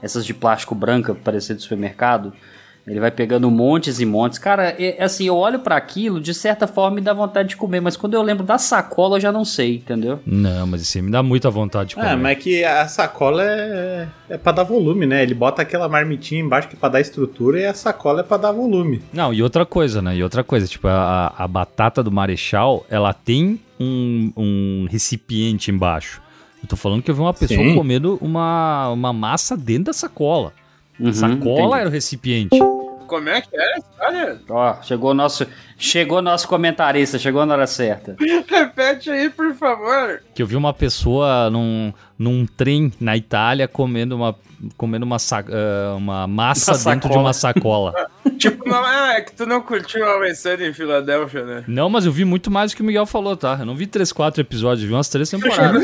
Essas 0.02 0.24
de 0.24 0.34
plástico 0.34 0.74
branca, 0.74 1.14
parecer 1.14 1.54
do 1.54 1.62
supermercado. 1.62 2.32
Ele 2.90 3.00
vai 3.00 3.11
pegando 3.11 3.50
montes 3.50 4.00
e 4.00 4.06
montes. 4.06 4.38
Cara, 4.38 4.74
é, 4.78 4.96
é 4.98 5.04
assim, 5.04 5.26
eu 5.26 5.37
olho 5.37 5.58
pra 5.58 5.76
aquilo, 5.76 6.20
de 6.20 6.32
certa 6.32 6.66
forma 6.66 6.96
me 6.96 7.00
dá 7.02 7.12
vontade 7.12 7.50
de 7.50 7.56
comer, 7.56 7.80
mas 7.80 7.96
quando 7.96 8.14
eu 8.14 8.22
lembro 8.22 8.44
da 8.44 8.56
sacola 8.56 9.16
eu 9.16 9.20
já 9.20 9.30
não 9.30 9.44
sei, 9.44 9.76
entendeu? 9.76 10.20
Não, 10.24 10.66
mas 10.66 10.80
isso 10.80 10.96
aí 10.96 11.02
me 11.02 11.11
dá 11.11 11.22
muita 11.22 11.50
vontade 11.50 11.90
de 11.90 11.94
comer. 11.96 12.08
Ah, 12.08 12.16
mas 12.16 12.32
é 12.32 12.34
que 12.37 12.64
a 12.64 12.88
sacola 12.88 13.42
é, 13.44 14.08
é 14.30 14.38
pra 14.38 14.52
dar 14.52 14.62
volume, 14.62 15.06
né? 15.06 15.22
Ele 15.22 15.34
bota 15.34 15.61
aquela 15.61 15.88
marmitinha 15.88 16.40
embaixo 16.40 16.68
que 16.68 16.76
é 16.76 16.78
pra 16.78 16.88
dar 16.88 17.00
estrutura 17.00 17.61
e 17.61 17.66
a 17.66 17.74
sacola 17.74 18.20
é 18.20 18.22
pra 18.22 18.38
dar 18.38 18.52
volume. 18.52 19.02
Não, 19.12 19.34
e 19.34 19.42
outra 19.42 19.66
coisa, 19.66 20.00
né? 20.00 20.16
E 20.16 20.22
outra 20.22 20.42
coisa, 20.42 20.66
tipo, 20.66 20.88
a, 20.88 21.34
a 21.37 21.46
batata 21.46 22.02
do 22.02 22.11
Marechal, 22.11 22.87
ela 22.88 23.12
tem 23.12 23.61
um, 23.78 24.32
um 24.34 24.87
recipiente 24.90 25.70
embaixo. 25.70 26.22
Eu 26.62 26.68
tô 26.68 26.76
falando 26.76 27.02
que 27.02 27.10
eu 27.10 27.14
vi 27.14 27.20
uma 27.20 27.34
pessoa 27.34 27.60
Sim. 27.60 27.74
comendo 27.74 28.18
uma, 28.20 28.88
uma 28.90 29.12
massa 29.12 29.56
dentro 29.56 29.84
da 29.84 29.92
sacola. 29.92 30.52
Uhum, 30.98 31.12
sacola 31.12 31.36
entendi. 31.66 31.80
era 31.80 31.88
o 31.88 31.92
recipiente. 31.92 32.58
Como 33.06 33.26
é 33.30 33.40
que 33.40 33.48
é 33.56 33.74
a 33.74 33.78
história? 33.78 34.40
Ó, 34.50 34.82
chegou 34.82 35.12
o 35.12 35.14
nosso, 35.14 35.46
chegou 35.78 36.20
nosso 36.20 36.46
comentarista, 36.46 37.18
chegou 37.18 37.46
na 37.46 37.54
hora 37.54 37.66
certa. 37.66 38.14
Repete 38.46 39.08
aí, 39.08 39.30
por 39.30 39.54
favor. 39.54 40.20
Que 40.34 40.42
eu 40.42 40.46
vi 40.46 40.56
uma 40.56 40.74
pessoa 40.74 41.48
num, 41.48 41.90
num 42.18 42.44
trem 42.44 42.92
na 43.00 43.16
Itália 43.16 43.66
comendo 43.66 44.14
uma, 44.14 44.36
comendo 44.76 45.06
uma, 45.06 45.18
sa- 45.18 45.42
ah, 45.48 45.94
uma 45.96 46.26
massa 46.26 46.72
Uma 46.74 46.94
dentro 46.94 47.10
de 47.10 47.16
uma 47.16 47.32
sacola. 47.32 47.94
Tipo, 48.38 48.68
não, 48.68 48.84
ah, 48.84 49.14
é 49.14 49.20
que 49.22 49.32
tu 49.32 49.46
não 49.46 49.60
curtiu 49.60 50.04
a 50.06 50.34
Sunny 50.34 50.68
em 50.68 50.72
Filadélfia, 50.72 51.44
né? 51.44 51.64
Não, 51.66 51.88
mas 51.90 52.06
eu 52.06 52.12
vi 52.12 52.24
muito 52.24 52.50
mais 52.52 52.70
do 52.70 52.76
que 52.76 52.82
o 52.82 52.84
Miguel 52.84 53.04
falou, 53.06 53.36
tá? 53.36 53.56
Eu 53.58 53.66
não 53.66 53.74
vi 53.74 53.84
três, 53.86 54.12
quatro 54.12 54.40
episódios, 54.40 54.82
eu 54.82 54.88
vi 54.88 54.94
umas 54.94 55.08
três 55.08 55.28
temporadas. 55.30 55.82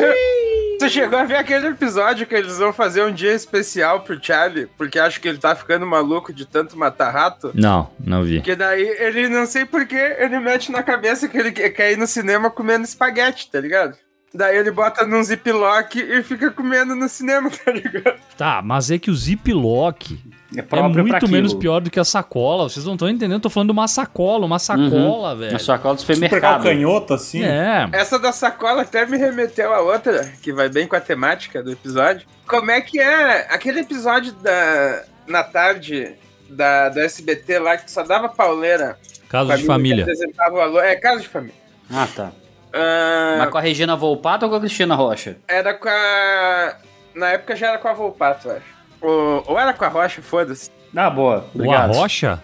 Tu 0.78 0.88
chegou 0.88 1.18
a 1.18 1.24
ver 1.24 1.36
aquele 1.36 1.68
episódio 1.68 2.26
que 2.26 2.34
eles 2.34 2.58
vão 2.58 2.72
fazer 2.72 3.02
um 3.02 3.12
dia 3.12 3.32
especial 3.32 4.00
pro 4.00 4.22
Charlie, 4.22 4.66
porque 4.76 4.98
acho 4.98 5.20
que 5.20 5.28
ele 5.28 5.38
tá 5.38 5.54
ficando 5.54 5.86
maluco 5.86 6.32
de 6.32 6.44
tanto 6.46 6.76
matar 6.76 7.10
rato? 7.10 7.52
Não, 7.54 7.90
não 7.98 8.22
vi. 8.22 8.40
Que 8.40 8.56
daí 8.56 8.82
ele, 8.98 9.28
não 9.28 9.46
sei 9.46 9.64
porquê, 9.64 10.16
ele 10.18 10.38
mete 10.38 10.70
na 10.72 10.82
cabeça 10.82 11.28
que 11.28 11.38
ele 11.38 11.52
quer 11.52 11.92
ir 11.92 11.98
no 11.98 12.06
cinema 12.06 12.50
comendo 12.50 12.84
espaguete, 12.84 13.50
tá 13.50 13.60
ligado? 13.60 13.96
Daí 14.34 14.56
ele 14.56 14.72
bota 14.72 15.06
num 15.06 15.22
ziplock 15.22 15.96
e 15.96 16.22
fica 16.24 16.50
comendo 16.50 16.96
no 16.96 17.08
cinema, 17.08 17.48
tá 17.64 17.70
ligado? 17.70 18.18
Tá, 18.36 18.60
mas 18.62 18.90
é 18.90 18.98
que 18.98 19.10
o 19.10 19.14
Ziploc 19.14 20.18
É 20.56 20.60
é 20.60 20.62
próprio 20.62 21.04
muito 21.06 21.28
menos 21.28 21.54
pior 21.54 21.80
do 21.80 21.90
que 21.90 21.98
a 22.00 22.04
sacola. 22.04 22.68
Vocês 22.68 22.84
não 22.84 22.94
estão 22.94 23.08
entendendo, 23.08 23.34
eu 23.34 23.40
tô 23.40 23.50
falando 23.50 23.68
de 23.68 23.72
uma 23.72 23.88
sacola, 23.88 24.46
uma 24.46 24.58
sacola, 24.58 25.34
velho. 25.36 25.52
Na 25.52 25.58
sacola 25.58 25.94
do 25.94 26.00
Super 26.00 26.14
supermercado. 26.14 26.62
calcanhoto 26.62 27.14
assim. 27.14 27.44
É. 27.44 27.88
Essa 27.92 28.18
da 28.18 28.32
sacola 28.32 28.82
até 28.82 29.06
me 29.06 29.16
remeteu 29.16 29.72
a 29.72 29.80
outra, 29.80 30.32
que 30.42 30.52
vai 30.52 30.68
bem 30.68 30.86
com 30.86 30.96
a 30.96 31.00
temática 31.00 31.62
do 31.62 31.72
episódio. 31.72 32.26
Como 32.46 32.70
é 32.70 32.80
que 32.80 33.00
é 33.00 33.46
aquele 33.50 33.80
episódio 33.80 34.32
da 34.32 35.04
na 35.26 35.42
tarde 35.42 36.14
da, 36.48 36.88
do 36.90 37.00
SBT 37.00 37.58
lá 37.58 37.76
que 37.76 37.90
só 37.90 38.02
dava 38.02 38.28
pauleira? 38.28 38.98
Caso 39.28 39.56
de 39.56 39.64
família. 39.64 40.04
apresentava 40.04 40.54
o 40.54 40.60
alô. 40.60 40.80
É, 40.80 40.94
caso 40.96 41.22
de 41.22 41.28
família. 41.28 41.54
Ah, 41.90 42.06
tá. 42.14 42.30
Ah, 42.72 43.36
Mas 43.38 43.50
com 43.50 43.58
a 43.58 43.60
Regina 43.60 43.94
Volpato 43.96 44.44
ou 44.44 44.50
com 44.50 44.56
a 44.56 44.60
Cristina 44.60 44.94
Rocha? 44.94 45.36
Era 45.48 45.74
com 45.74 45.88
a. 45.88 46.74
Na 47.14 47.30
época 47.30 47.54
já 47.54 47.68
era 47.68 47.78
com 47.78 47.88
a 47.88 47.92
Volpato, 47.92 48.48
eu 48.48 48.56
acho. 48.56 48.73
Ou, 49.04 49.44
ou 49.46 49.58
era 49.58 49.72
com 49.72 49.84
a 49.84 49.88
Rocha, 49.88 50.22
foda-se. 50.22 50.70
Ah, 50.94 51.10
boa. 51.10 51.46
O 51.54 51.58
Obrigado. 51.58 51.92
Arrocha? 51.92 52.42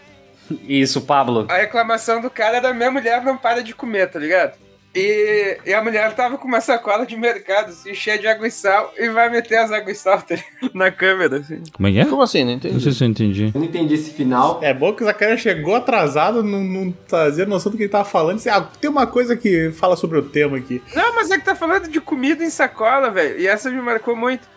Isso, 0.69 1.01
Pablo. 1.03 1.47
A 1.49 1.57
reclamação 1.57 2.21
do 2.21 2.29
cara 2.29 2.57
era 2.57 2.75
minha 2.75 2.91
mulher 2.91 3.23
não 3.23 3.37
para 3.37 3.63
de 3.63 3.75
comer, 3.75 4.11
tá 4.11 4.19
ligado? 4.19 4.55
E, 4.93 5.59
e 5.65 5.73
a 5.73 5.81
mulher 5.81 6.13
tava 6.17 6.37
com 6.37 6.49
uma 6.49 6.61
sacola 6.61 7.07
de 7.07 7.17
mercado, 7.17 7.69
assim, 7.69 7.95
cheia 7.95 8.19
de 8.19 8.27
água 8.27 8.49
e 8.49 8.51
sal, 8.51 8.93
e 8.99 9.09
vai 9.09 9.31
meter 9.31 9.57
as 9.59 9.71
águas 9.71 9.97
e 9.97 10.01
sal 10.01 10.21
tá 10.21 10.35
na 10.75 10.91
câmera, 10.91 11.37
assim. 11.37 11.63
Como 11.73 11.87
é 11.87 11.93
que 11.93 12.01
é? 12.01 12.05
Como 12.07 12.21
assim? 12.23 12.41
Não 12.41 12.47
Não 12.51 12.57
entendi. 12.57 12.81
sei 12.83 12.93
se 12.93 13.05
eu 13.05 13.09
entendi. 13.09 13.53
Eu 13.55 13.61
não 13.61 13.69
entendi 13.69 13.95
esse 13.95 14.11
final. 14.11 14.59
É 14.61 14.75
bom 14.75 14.93
que 14.93 15.05
o 15.05 15.07
Zacarias 15.07 15.39
chegou 15.39 15.77
atrasado, 15.77 16.43
não, 16.43 16.59
não 16.65 16.93
fazia 17.07 17.47
noção 17.47 17.71
do 17.71 17.79
que 17.79 17.85
ele 17.85 17.91
tava 17.93 18.05
falando. 18.05 18.43
Ah, 18.49 18.67
tem 18.81 18.91
uma 18.91 19.07
coisa 19.07 19.37
que 19.37 19.71
fala 19.71 19.95
sobre 19.95 20.19
o 20.19 20.23
tema 20.23 20.57
aqui. 20.57 20.83
Não, 20.93 21.15
mas 21.15 21.31
é 21.31 21.39
que 21.39 21.45
tá 21.45 21.55
falando 21.55 21.87
de 21.89 22.01
comida 22.01 22.43
em 22.43 22.51
sacola, 22.51 23.11
velho. 23.13 23.39
E 23.39 23.47
essa 23.47 23.71
me 23.71 23.81
marcou 23.81 24.17
muito. 24.17 24.49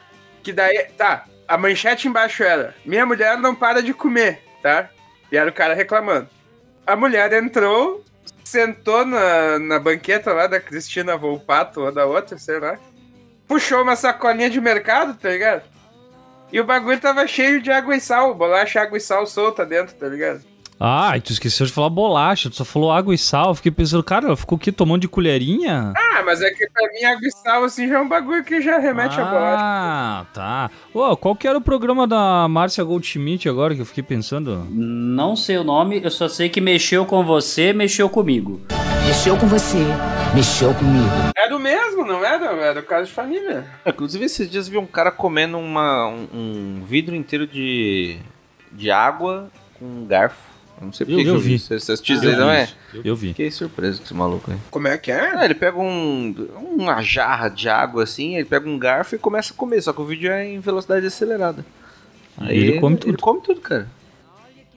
Que 0.42 0.52
daí, 0.52 0.88
tá, 0.98 1.26
a 1.47 1.58
manchete 1.58 2.08
embaixo 2.08 2.43
era: 2.43 2.75
Minha 2.86 3.06
mulher 3.06 3.38
não 3.38 3.56
para 3.56 3.82
de 3.82 3.93
comer, 3.93 4.41
tá? 4.62 4.89
E 5.32 5.38
era 5.38 5.49
o 5.49 5.53
cara 5.53 5.73
reclamando. 5.73 6.27
A 6.86 6.95
mulher 6.95 7.32
entrou, 7.34 8.03
sentou 8.43 9.06
na, 9.06 9.58
na 9.60 9.79
banqueta 9.79 10.34
lá 10.34 10.47
da 10.47 10.60
Cristina 10.60 11.17
Volpato 11.17 11.82
ou 11.82 11.91
da 11.91 12.06
outra, 12.06 12.38
sei 12.38 12.60
lá. 12.60 12.77
Puxou 13.47 13.82
uma 13.82 13.95
sacolinha 13.95 14.49
de 14.49 14.60
mercado, 14.62 15.15
tá 15.15 15.29
ligado? 15.29 15.63
E 16.51 16.60
o 16.60 16.63
bagulho 16.63 16.99
tava 16.99 17.25
cheio 17.25 17.62
de 17.62 17.71
água 17.71 17.95
e 17.95 17.99
sal, 17.99 18.36
bolacha, 18.36 18.82
água 18.82 18.97
e 18.97 19.01
sal 19.01 19.25
solta 19.25 19.65
dentro, 19.65 19.95
tá 19.95 20.08
ligado? 20.08 20.43
Ah, 20.79 21.17
e 21.17 21.21
tu 21.21 21.32
esqueceu 21.32 21.65
de 21.65 21.71
falar 21.71 21.89
bolacha, 21.89 22.49
tu 22.49 22.58
só 22.58 22.65
falou 22.65 22.91
água 22.91 23.15
e 23.15 23.17
sal. 23.17 23.56
Fiquei 23.56 23.71
pensando, 23.71 24.03
cara, 24.03 24.27
ela 24.27 24.38
ficou 24.38 24.58
aqui 24.58 24.71
tomando 24.71 25.01
de 25.01 25.08
colherinha? 25.08 25.93
Ah, 25.95 26.12
mas 26.23 26.41
é 26.41 26.49
que 26.51 26.67
pra 26.69 26.88
mim 26.91 27.03
água 27.03 27.27
e 27.27 27.31
sal, 27.31 27.63
assim, 27.63 27.88
já 27.88 27.97
é 27.97 28.01
um 28.01 28.07
bagulho 28.07 28.43
que 28.43 28.62
já 28.62 28.77
remete 28.77 29.19
a 29.19 29.25
bolacha. 29.25 29.63
Ah, 29.63 30.25
tá. 30.33 30.71
Ô, 30.93 31.15
qual 31.17 31.36
que 31.36 31.47
era 31.47 31.57
o 31.57 31.62
programa 31.62 32.07
da 32.07 32.47
Márcia 32.47 32.83
Goldschmidt 32.83 33.47
agora 33.49 33.75
que 33.75 33.81
eu 33.81 33.86
fiquei 33.86 34.03
pensando? 34.03 34.65
Não 34.69 35.36
sei 35.36 35.57
o 35.57 35.63
nome, 35.63 36.01
eu 36.03 36.12
só 36.12 36.27
sei 36.27 36.49
que 36.49 36.62
mexeu 36.62 37.05
com 37.05 37.23
você, 37.23 37.73
mexeu 37.73 38.09
comigo. 38.09 38.62
Mexeu 39.05 39.38
com 39.38 39.47
você, 39.47 39.79
mexeu 40.33 40.73
comigo. 40.73 41.09
Era 41.38 41.55
o 41.55 41.59
mesmo, 41.59 42.05
não 42.05 42.23
era? 42.23 42.45
Era 42.45 42.79
o 42.79 42.83
caso 42.83 43.07
de 43.07 43.12
família. 43.12 43.65
É, 43.83 43.89
Inclusive, 43.89 44.23
esses 44.25 44.49
dias 44.49 44.67
vi 44.67 44.77
um 44.77 44.86
cara 44.86 45.12
comendo 45.12 45.57
uma, 45.57 46.07
um, 46.07 46.27
um 46.33 46.83
vidro 46.86 47.13
inteiro 47.15 47.45
de, 47.45 48.17
de 48.71 48.89
água 48.89 49.49
com 49.77 49.86
um 49.86 50.05
garfo. 50.05 50.53
Eu 50.79 50.86
não 50.88 50.93
sei 50.93 51.05
Eu- 51.05 51.15
porque 51.15 51.29
eu 51.29 51.36
que 51.36 51.41
vi. 51.41 51.59
Você 51.59 51.73
assistiu 51.75 52.15
Eu 52.15 52.19
isso 52.21 52.29
aí, 52.29 52.36
vi 52.36 52.39
não 52.41 52.49
é? 52.49 52.69
Eu 53.05 53.15
vi. 53.15 53.27
Fiquei 53.29 53.51
surpreso 53.51 53.99
com 53.99 54.05
esse 54.05 54.13
maluco 54.13 54.51
aí. 54.51 54.57
Como 54.69 54.88
é 54.88 54.97
que 54.97 55.12
é? 55.12 55.36
Ah, 55.38 55.45
ele 55.45 55.53
pega 55.55 55.77
um, 55.79 56.36
uma 56.75 57.01
jarra 57.01 57.47
de 57.49 57.69
água 57.69 58.03
assim, 58.03 58.36
ele 58.36 58.45
pega 58.45 58.67
um 58.67 58.77
garfo 58.77 59.15
e 59.15 59.17
começa 59.19 59.53
a 59.53 59.55
comer, 59.55 59.81
só 59.81 59.93
que 59.93 60.01
o 60.01 60.05
vídeo 60.05 60.31
é 60.31 60.45
em 60.45 60.59
velocidade 60.59 61.05
acelerada. 61.05 61.65
Aí 62.38 62.57
ele 62.57 62.79
come 62.79 62.97
tudo. 62.97 63.09
Ele 63.12 63.17
come 63.17 63.41
tudo, 63.41 63.62
cara. 63.62 63.88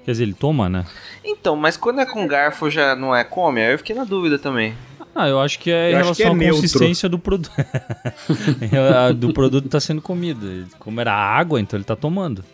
Quer 0.05 0.13
dizer, 0.13 0.23
ele 0.25 0.35
toma, 0.35 0.69
né? 0.69 0.85
Então, 1.25 1.57
mas 1.57 1.77
quando 1.77 2.01
é 2.01 2.07
com 2.07 2.27
garfo 2.29 2.71
já 2.71 2.95
não 2.95 3.15
é 3.17 3.25
come? 3.25 3.61
Aí 3.61 3.73
eu 3.73 3.79
fiquei 3.79 3.97
na 3.97 4.05
dúvida 4.05 4.39
também. 4.39 4.75
Ah, 5.13 5.29
eu 5.29 5.41
acho 5.41 5.59
que 5.59 5.71
é 5.71 5.89
em 5.91 5.93
Eu 5.95 5.99
relação 5.99 6.27
é 6.27 6.29
à 6.31 6.35
neutro. 6.35 6.57
consistência 6.61 7.09
do 7.09 7.19
produto. 7.19 7.51
do 9.17 9.33
produto 9.33 9.69
tá 9.69 9.81
sendo 9.81 10.01
comido. 10.03 10.67
Como 10.79 11.01
era 11.01 11.13
água, 11.13 11.61
então 11.61 11.77
ele 11.77 11.85
tá 11.85 11.97
tomando. 11.97 12.45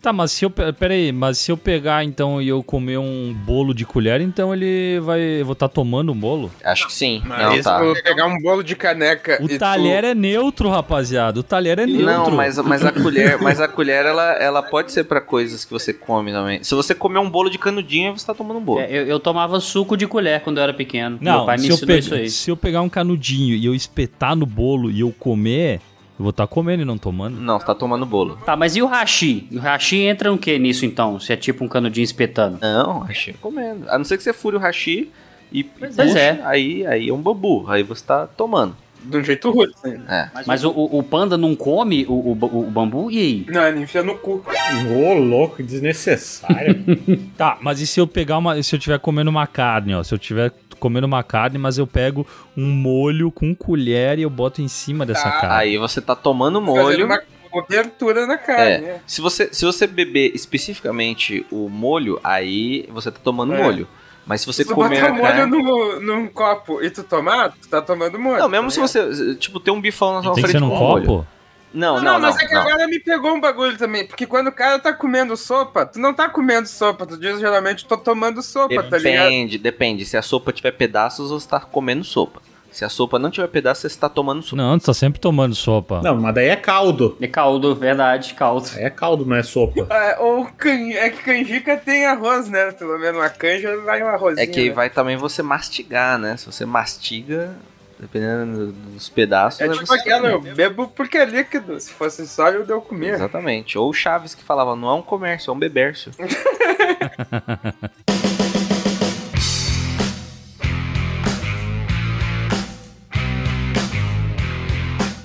Tá, 0.00 0.12
mas 0.12 0.30
se 0.30 0.44
eu. 0.44 0.50
pe- 0.50 0.72
Pera 0.72 0.94
aí, 0.94 1.10
mas 1.10 1.38
se 1.38 1.50
eu 1.50 1.56
pegar 1.56 2.04
então 2.04 2.40
e 2.40 2.46
eu 2.48 2.62
comer 2.62 2.98
um 2.98 3.34
bolo 3.34 3.74
de 3.74 3.84
colher, 3.84 4.20
então 4.20 4.54
ele 4.54 5.00
vai. 5.00 5.20
Eu 5.20 5.44
vou 5.44 5.54
estar 5.54 5.68
tomando 5.68 6.12
um 6.12 6.14
bolo? 6.16 6.52
Acho 6.64 6.86
que 6.86 6.92
sim. 6.92 7.20
Mas 7.26 7.42
não, 7.42 7.52
se 7.56 7.62
tá. 7.64 7.82
eu 7.82 8.00
pegar 8.00 8.26
um 8.26 8.38
bolo 8.40 8.62
de 8.62 8.76
caneca 8.76 9.38
O 9.42 9.46
e 9.46 9.48
tu- 9.48 9.58
talher 9.58 10.04
é 10.04 10.14
neutro, 10.14 10.68
rapaziada. 10.68 11.40
O 11.40 11.42
talher 11.42 11.80
é 11.80 11.86
neutro. 11.86 12.06
Não, 12.06 12.30
mas, 12.30 12.56
mas 12.58 12.84
a 12.84 12.92
colher, 12.92 13.42
mas 13.42 13.60
a 13.60 13.66
colher 13.66 14.06
ela, 14.06 14.32
ela 14.34 14.62
pode 14.62 14.92
ser 14.92 15.02
pra 15.02 15.20
coisas 15.20 15.64
que 15.64 15.72
você 15.72 15.92
come 15.92 16.30
também. 16.30 16.62
Se 16.62 16.76
você 16.76 16.94
comer 16.94 17.18
um 17.18 17.28
bolo 17.28 17.50
de 17.50 17.58
canudinho, 17.58 18.16
você 18.16 18.24
tá 18.24 18.34
tomando 18.34 18.58
um 18.60 18.64
bolo. 18.64 18.80
É, 18.80 18.86
eu, 18.90 19.04
eu 19.04 19.18
tomava 19.18 19.58
suco 19.58 19.96
de 19.96 20.06
colher 20.06 20.40
quando 20.42 20.58
eu 20.58 20.62
era 20.62 20.72
pequeno. 20.74 21.18
Não, 21.20 21.38
Meu 21.38 21.46
pai 21.46 21.56
me 21.56 21.62
se 21.64 21.70
eu, 21.70 21.74
ensinou 21.74 21.98
isso 21.98 22.14
aí. 22.14 22.30
se 22.30 22.50
eu 22.50 22.56
pegar 22.56 22.82
um 22.82 22.88
canudinho 22.88 23.56
e 23.56 23.66
eu 23.66 23.74
espetar 23.74 24.36
no 24.36 24.46
bolo 24.46 24.92
e 24.92 25.00
eu 25.00 25.12
comer, 25.18 25.80
eu 26.18 26.22
vou 26.24 26.30
estar 26.30 26.46
comendo 26.46 26.82
e 26.82 26.84
não 26.84 26.98
tomando. 26.98 27.38
Não, 27.40 27.58
você 27.60 27.66
tá 27.66 27.74
tomando 27.74 28.04
bolo. 28.04 28.36
Tá, 28.44 28.56
mas 28.56 28.74
e 28.76 28.82
o 28.82 28.86
hashi? 28.86 29.46
O 29.52 29.58
hashi 29.58 29.98
entra 30.02 30.30
no 30.30 30.38
que 30.38 30.58
nisso 30.58 30.84
então? 30.84 31.18
Se 31.20 31.32
é 31.32 31.36
tipo 31.36 31.64
um 31.64 31.68
canudinho 31.68 32.04
espetando? 32.04 32.58
Não, 32.60 33.00
hashi 33.00 33.34
comendo. 33.34 33.88
A 33.88 33.96
não 33.98 34.04
ser 34.04 34.16
que 34.16 34.22
você 34.22 34.32
fure 34.32 34.56
o 34.56 34.58
hashi 34.58 35.10
e, 35.52 35.62
Pois 35.64 35.94
puxe, 35.96 36.18
é. 36.18 36.40
aí, 36.44 36.86
aí 36.86 37.08
é 37.08 37.12
um 37.12 37.20
bambu. 37.22 37.64
Aí 37.68 37.82
você 37.82 38.04
tá 38.04 38.26
tomando. 38.26 38.76
de 39.02 39.16
um 39.16 39.22
jeito 39.24 39.50
rude. 39.50 39.72
assim. 39.82 39.96
É. 40.08 40.28
Mas 40.46 40.64
o, 40.64 40.70
o- 40.70 40.98
o 40.98 41.02
panda 41.02 41.38
não 41.38 41.54
come 41.54 42.04
o, 42.08 42.12
o, 42.12 42.32
o 42.32 42.70
bambu? 42.70 43.10
E 43.10 43.18
aí? 43.18 43.46
Não, 43.48 43.66
ele 43.66 43.80
enfia 43.82 44.02
no 44.02 44.16
cu. 44.16 44.42
Ô, 44.90 45.14
louco, 45.14 45.62
desnecessário. 45.62 46.76
Tá, 47.38 47.56
mas 47.60 47.80
e 47.80 47.86
se 47.86 48.00
eu 48.00 48.06
pegar 48.06 48.38
uma. 48.38 48.60
Se 48.62 48.74
eu 48.74 48.80
tiver 48.80 48.98
comendo 48.98 49.30
uma 49.30 49.46
carne, 49.46 49.94
ó? 49.94 50.02
Se 50.02 50.12
eu 50.12 50.18
tiver 50.18 50.52
comendo 50.78 51.06
uma 51.06 51.22
carne, 51.22 51.58
mas 51.58 51.76
eu 51.78 51.86
pego 51.86 52.26
um 52.56 52.66
molho 52.66 53.30
com 53.30 53.54
colher 53.54 54.18
e 54.18 54.22
eu 54.22 54.30
boto 54.30 54.62
em 54.62 54.68
cima 54.68 55.04
dessa 55.04 55.24
Tá, 55.30 55.40
carne. 55.40 55.56
Aí 55.56 55.78
você 55.78 56.00
tá 56.00 56.14
tomando 56.14 56.60
molho. 56.60 57.04
uma 57.06 57.20
cobertura 57.50 58.26
na 58.26 58.36
carne, 58.36 58.62
É, 58.72 58.78
né? 58.80 59.00
se 59.06 59.20
você, 59.20 59.48
se 59.52 59.64
você 59.64 59.86
beber 59.86 60.32
especificamente 60.34 61.44
o 61.50 61.68
molho, 61.68 62.20
aí 62.22 62.86
você 62.92 63.10
tá 63.10 63.18
tomando 63.22 63.54
É. 63.54 63.62
molho. 63.62 63.88
Mas 64.26 64.42
se 64.42 64.46
você 64.46 64.62
Se 64.62 64.68
tu 64.68 64.74
comer 64.74 65.00
botar 65.00 65.12
molho 65.14 65.22
carne... 65.22 65.62
no, 65.62 66.00
num 66.00 66.26
copo 66.28 66.82
e 66.82 66.90
tu 66.90 67.02
tomar, 67.02 67.50
tu 67.52 67.66
tá 67.68 67.80
tomando 67.80 68.18
molho. 68.18 68.38
Não, 68.40 68.48
mesmo 68.48 68.66
tá 68.66 68.70
se 68.72 68.80
você, 68.80 69.34
tipo, 69.36 69.58
tem 69.58 69.72
um 69.72 69.80
bifão 69.80 70.12
na 70.12 70.22
sua 70.22 70.34
Tem 70.34 70.44
que 70.44 70.50
frente 70.50 70.62
ser 70.62 70.68
num 70.68 70.76
com 70.76 70.76
molho. 70.84 71.26
Não, 71.72 71.96
Não, 71.96 72.02
não, 72.02 72.12
não. 72.14 72.20
mas 72.20 72.36
é 72.36 72.46
que 72.46 72.54
não. 72.54 72.62
agora 72.62 72.86
me 72.86 72.98
pegou 72.98 73.34
um 73.34 73.40
bagulho 73.40 73.76
também. 73.76 74.06
Porque 74.06 74.26
quando 74.26 74.48
o 74.48 74.52
cara 74.52 74.78
tá 74.78 74.92
comendo 74.92 75.36
sopa, 75.36 75.84
tu 75.86 75.98
não 75.98 76.14
tá 76.14 76.28
comendo 76.28 76.66
sopa. 76.66 77.06
Tu 77.06 77.18
diz 77.18 77.38
geralmente 77.38 77.84
tô 77.84 77.96
tomando 77.96 78.42
sopa, 78.42 78.82
tá 78.82 78.98
ligado? 78.98 79.24
Depende, 79.24 79.58
depende. 79.58 80.04
Se 80.04 80.16
a 80.16 80.22
sopa 80.22 80.52
tiver 80.52 80.72
pedaços, 80.72 81.30
você 81.30 81.48
tá 81.48 81.60
comendo 81.60 82.04
sopa. 82.04 82.40
Se 82.70 82.84
a 82.84 82.88
sopa 82.88 83.18
não 83.18 83.30
tiver 83.30 83.48
pedaços, 83.48 83.92
você 83.92 83.98
tá 83.98 84.08
tomando 84.08 84.42
sopa. 84.42 84.56
Não, 84.56 84.78
tu 84.78 84.86
tá 84.86 84.94
sempre 84.94 85.18
tomando 85.18 85.54
sopa. 85.54 86.00
Não, 86.02 86.16
mas 86.16 86.34
daí 86.34 86.48
é 86.48 86.56
caldo. 86.56 87.16
É 87.20 87.26
caldo, 87.26 87.74
verdade, 87.74 88.34
caldo. 88.34 88.68
É 88.76 88.90
caldo, 88.90 89.24
não 89.26 89.36
é 89.36 89.42
sopa. 89.42 89.86
É, 89.90 90.18
ou 90.20 90.46
can... 90.46 90.90
é 90.92 91.10
que 91.10 91.22
canjica 91.22 91.76
tem 91.76 92.06
arroz, 92.06 92.48
né? 92.48 92.70
Pelo 92.72 92.98
menos 92.98 93.18
uma 93.20 93.28
canja 93.30 93.76
vai 93.78 94.02
um 94.02 94.06
arrozinho. 94.06 94.40
É 94.40 94.46
que 94.46 94.60
aí 94.60 94.68
né? 94.68 94.74
vai 94.74 94.90
também 94.90 95.16
você 95.16 95.42
mastigar, 95.42 96.18
né? 96.18 96.36
Se 96.36 96.46
você 96.46 96.64
mastiga, 96.64 97.56
dependendo 97.98 98.72
dos 98.72 99.08
pedaços... 99.08 99.60
É 99.60 99.64
aí 99.64 99.78
tipo 99.78 99.92
aquela, 99.92 100.28
eu 100.28 100.40
bebo 100.40 100.88
porque 100.88 101.18
é 101.18 101.24
líquido. 101.24 101.78
Se 101.80 101.92
fosse 101.92 102.26
sólido, 102.26 102.72
eu 102.72 102.80
comia. 102.80 103.14
Exatamente. 103.14 103.76
Ou 103.76 103.90
o 103.90 103.94
Chaves 103.94 104.34
que 104.34 104.42
falava, 104.42 104.76
não 104.76 104.88
é 104.88 104.94
um 104.94 105.02
comércio, 105.02 105.50
é 105.50 105.54
um 105.54 105.58
bebércio. 105.58 106.12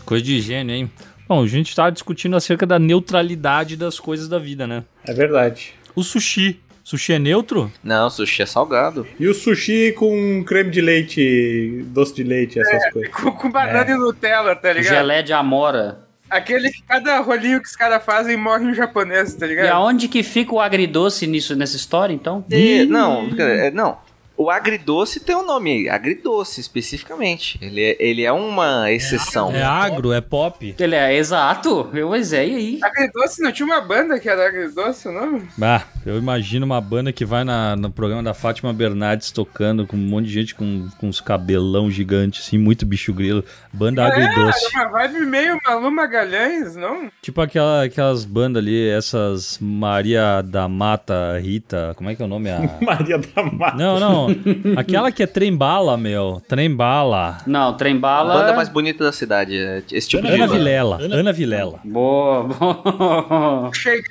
Coisa 0.05 0.23
de 0.23 0.41
gênio, 0.41 0.75
hein? 0.75 0.91
Bom, 1.27 1.41
a 1.41 1.47
gente 1.47 1.75
tá 1.75 1.89
discutindo 1.89 2.35
acerca 2.35 2.67
da 2.67 2.77
neutralidade 2.77 3.75
das 3.75 3.99
coisas 3.99 4.27
da 4.27 4.37
vida, 4.37 4.67
né? 4.67 4.83
É 5.05 5.13
verdade. 5.13 5.73
O 5.95 6.03
sushi. 6.03 6.59
Sushi 6.83 7.13
é 7.13 7.19
neutro? 7.19 7.71
Não, 7.83 8.09
sushi 8.09 8.41
é 8.41 8.45
salgado. 8.45 9.07
E 9.19 9.27
o 9.27 9.33
sushi 9.33 9.93
com 9.97 10.43
creme 10.45 10.69
de 10.69 10.81
leite, 10.81 11.81
doce 11.87 12.13
de 12.13 12.23
leite, 12.23 12.59
essas 12.59 12.91
coisas. 12.91 13.11
Com, 13.13 13.31
com 13.31 13.49
banana 13.49 13.89
É. 13.89 13.93
e 13.93 13.97
Nutella, 13.97 14.55
tá 14.55 14.73
ligado? 14.73 14.93
Gelé 14.93 15.21
de 15.21 15.31
amora. 15.31 15.99
Aquele 16.29 16.71
que 16.71 16.81
cada 16.83 17.19
rolinho 17.19 17.61
que 17.61 17.67
os 17.67 17.75
caras 17.75 18.03
fazem 18.03 18.35
morre 18.35 18.65
em 18.65 18.73
japonês, 18.73 19.33
tá 19.35 19.45
ligado? 19.45 19.65
E 19.65 19.69
aonde 19.69 20.07
que 20.07 20.23
fica 20.23 20.53
o 20.55 20.59
agridoce 20.59 21.25
nisso, 21.27 21.55
nessa 21.55 21.75
história, 21.77 22.11
então? 22.13 22.43
E- 22.49 22.85
não, 22.85 23.29
é, 23.37 23.69
não. 23.71 23.97
O 24.35 24.49
agridoce 24.49 25.19
tem 25.19 25.35
um 25.35 25.45
nome 25.45 25.71
aí, 25.71 25.89
agridoce 25.89 26.59
especificamente. 26.59 27.59
Ele 27.61 27.81
é, 27.81 27.95
ele 27.99 28.23
é 28.23 28.31
uma 28.31 28.91
exceção. 28.91 29.51
É 29.53 29.61
agro, 29.61 30.11
é 30.11 30.21
pop. 30.21 30.75
Ele 30.77 30.95
é 30.95 31.15
exato. 31.15 31.89
Eu 31.93 32.13
é, 32.13 32.19
e 32.47 32.55
aí? 32.55 32.79
Agridoce, 32.81 33.41
não 33.43 33.51
tinha 33.51 33.65
uma 33.65 33.79
banda 33.79 34.19
que 34.19 34.27
era 34.27 34.47
Agridoce 34.47 35.07
o 35.07 35.11
nome? 35.11 35.47
Ah, 35.61 35.83
eu 36.05 36.17
imagino 36.17 36.65
uma 36.65 36.81
banda 36.81 37.11
que 37.13 37.23
vai 37.23 37.43
na- 37.43 37.75
no 37.75 37.91
programa 37.91 38.23
da 38.23 38.33
Fátima 38.33 38.73
Bernardes 38.73 39.31
tocando 39.31 39.85
com 39.85 39.95
um 39.95 39.99
monte 39.99 40.25
de 40.25 40.33
gente 40.33 40.55
com, 40.55 40.87
com 40.97 41.07
uns 41.07 41.21
cabelão 41.21 41.91
gigantes, 41.91 42.47
assim, 42.47 42.57
muito 42.57 42.85
bicho 42.85 43.13
grilo. 43.13 43.43
Banda 43.71 44.05
agridoce. 44.05 44.65
É, 44.75 44.79
uma 44.79 44.89
vibe 44.89 45.25
meio 45.25 45.57
Malu 45.65 45.91
Magalhães, 45.91 46.75
não? 46.75 47.09
Tipo 47.21 47.39
aquela, 47.41 47.83
aquelas 47.83 48.25
bandas 48.25 48.61
ali, 48.63 48.89
essas 48.89 49.59
Maria 49.61 50.41
da 50.41 50.67
Mata 50.67 51.37
Rita, 51.39 51.93
como 51.95 52.09
é 52.09 52.15
que 52.15 52.21
é 52.21 52.25
o 52.25 52.27
nome? 52.27 52.49
A... 52.49 52.59
Maria 52.81 53.17
da 53.19 53.43
Mata. 53.43 53.77
Não, 53.77 53.99
não. 53.99 54.22
Aquela 54.77 55.11
que 55.11 55.23
é 55.23 55.27
trembala, 55.27 55.97
meu. 55.97 56.41
Trembala. 56.47 57.37
Não, 57.47 57.69
A 57.69 57.73
trembala. 57.73 58.33
banda 58.33 58.53
mais 58.53 58.69
bonita 58.69 59.03
da 59.03 59.11
cidade, 59.11 59.57
é 59.57 59.83
esse 59.91 60.07
tipo 60.09 60.23
de 60.25 60.33
Ana. 60.33 60.47
Vilela. 60.47 60.97
Ana 61.01 61.31
Vilela. 61.33 61.79
Boa, 61.83 62.43
boa. 62.43 63.71
Cheguei 63.75 64.01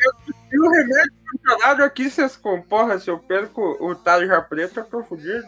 e 0.53 0.59
o 0.59 0.71
remédio 0.71 1.13
controlado 1.33 1.83
aqui, 1.83 2.11
vocês 2.11 2.37
comporra, 2.37 2.99
se 2.99 3.09
eu 3.11 3.19
perco 3.19 3.61
o 3.81 3.95
tarja 3.95 4.41
preta, 4.43 4.81
eu 4.81 4.85
tô 4.85 5.03
fudido. 5.03 5.47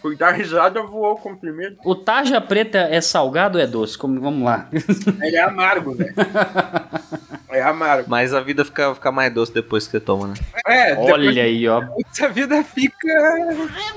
Fui 0.00 0.16
dar 0.16 0.32
risada, 0.32 0.82
voou 0.82 1.12
o 1.12 1.16
comprimido. 1.16 1.76
O 1.84 1.94
tarja 1.94 2.40
preta 2.40 2.78
é 2.78 3.00
salgado 3.00 3.58
ou 3.58 3.62
é 3.64 3.66
doce? 3.66 3.96
Como, 3.98 4.20
vamos 4.20 4.44
lá. 4.44 4.68
Ele 5.22 5.36
é 5.36 5.42
amargo, 5.42 5.94
velho. 5.94 6.14
É 7.50 7.58
é 7.60 7.62
amargo. 7.62 8.08
Mas 8.10 8.32
a 8.34 8.40
vida 8.40 8.64
fica, 8.64 8.94
fica 8.94 9.12
mais 9.12 9.32
doce 9.32 9.52
depois 9.52 9.84
que 9.86 9.92
você 9.92 10.00
toma, 10.00 10.28
né? 10.28 10.34
É, 10.66 10.94
Olha 10.96 11.42
aí, 11.42 11.68
ó. 11.68 11.82
a 12.22 12.28
vida 12.28 12.62
fica. 12.64 13.08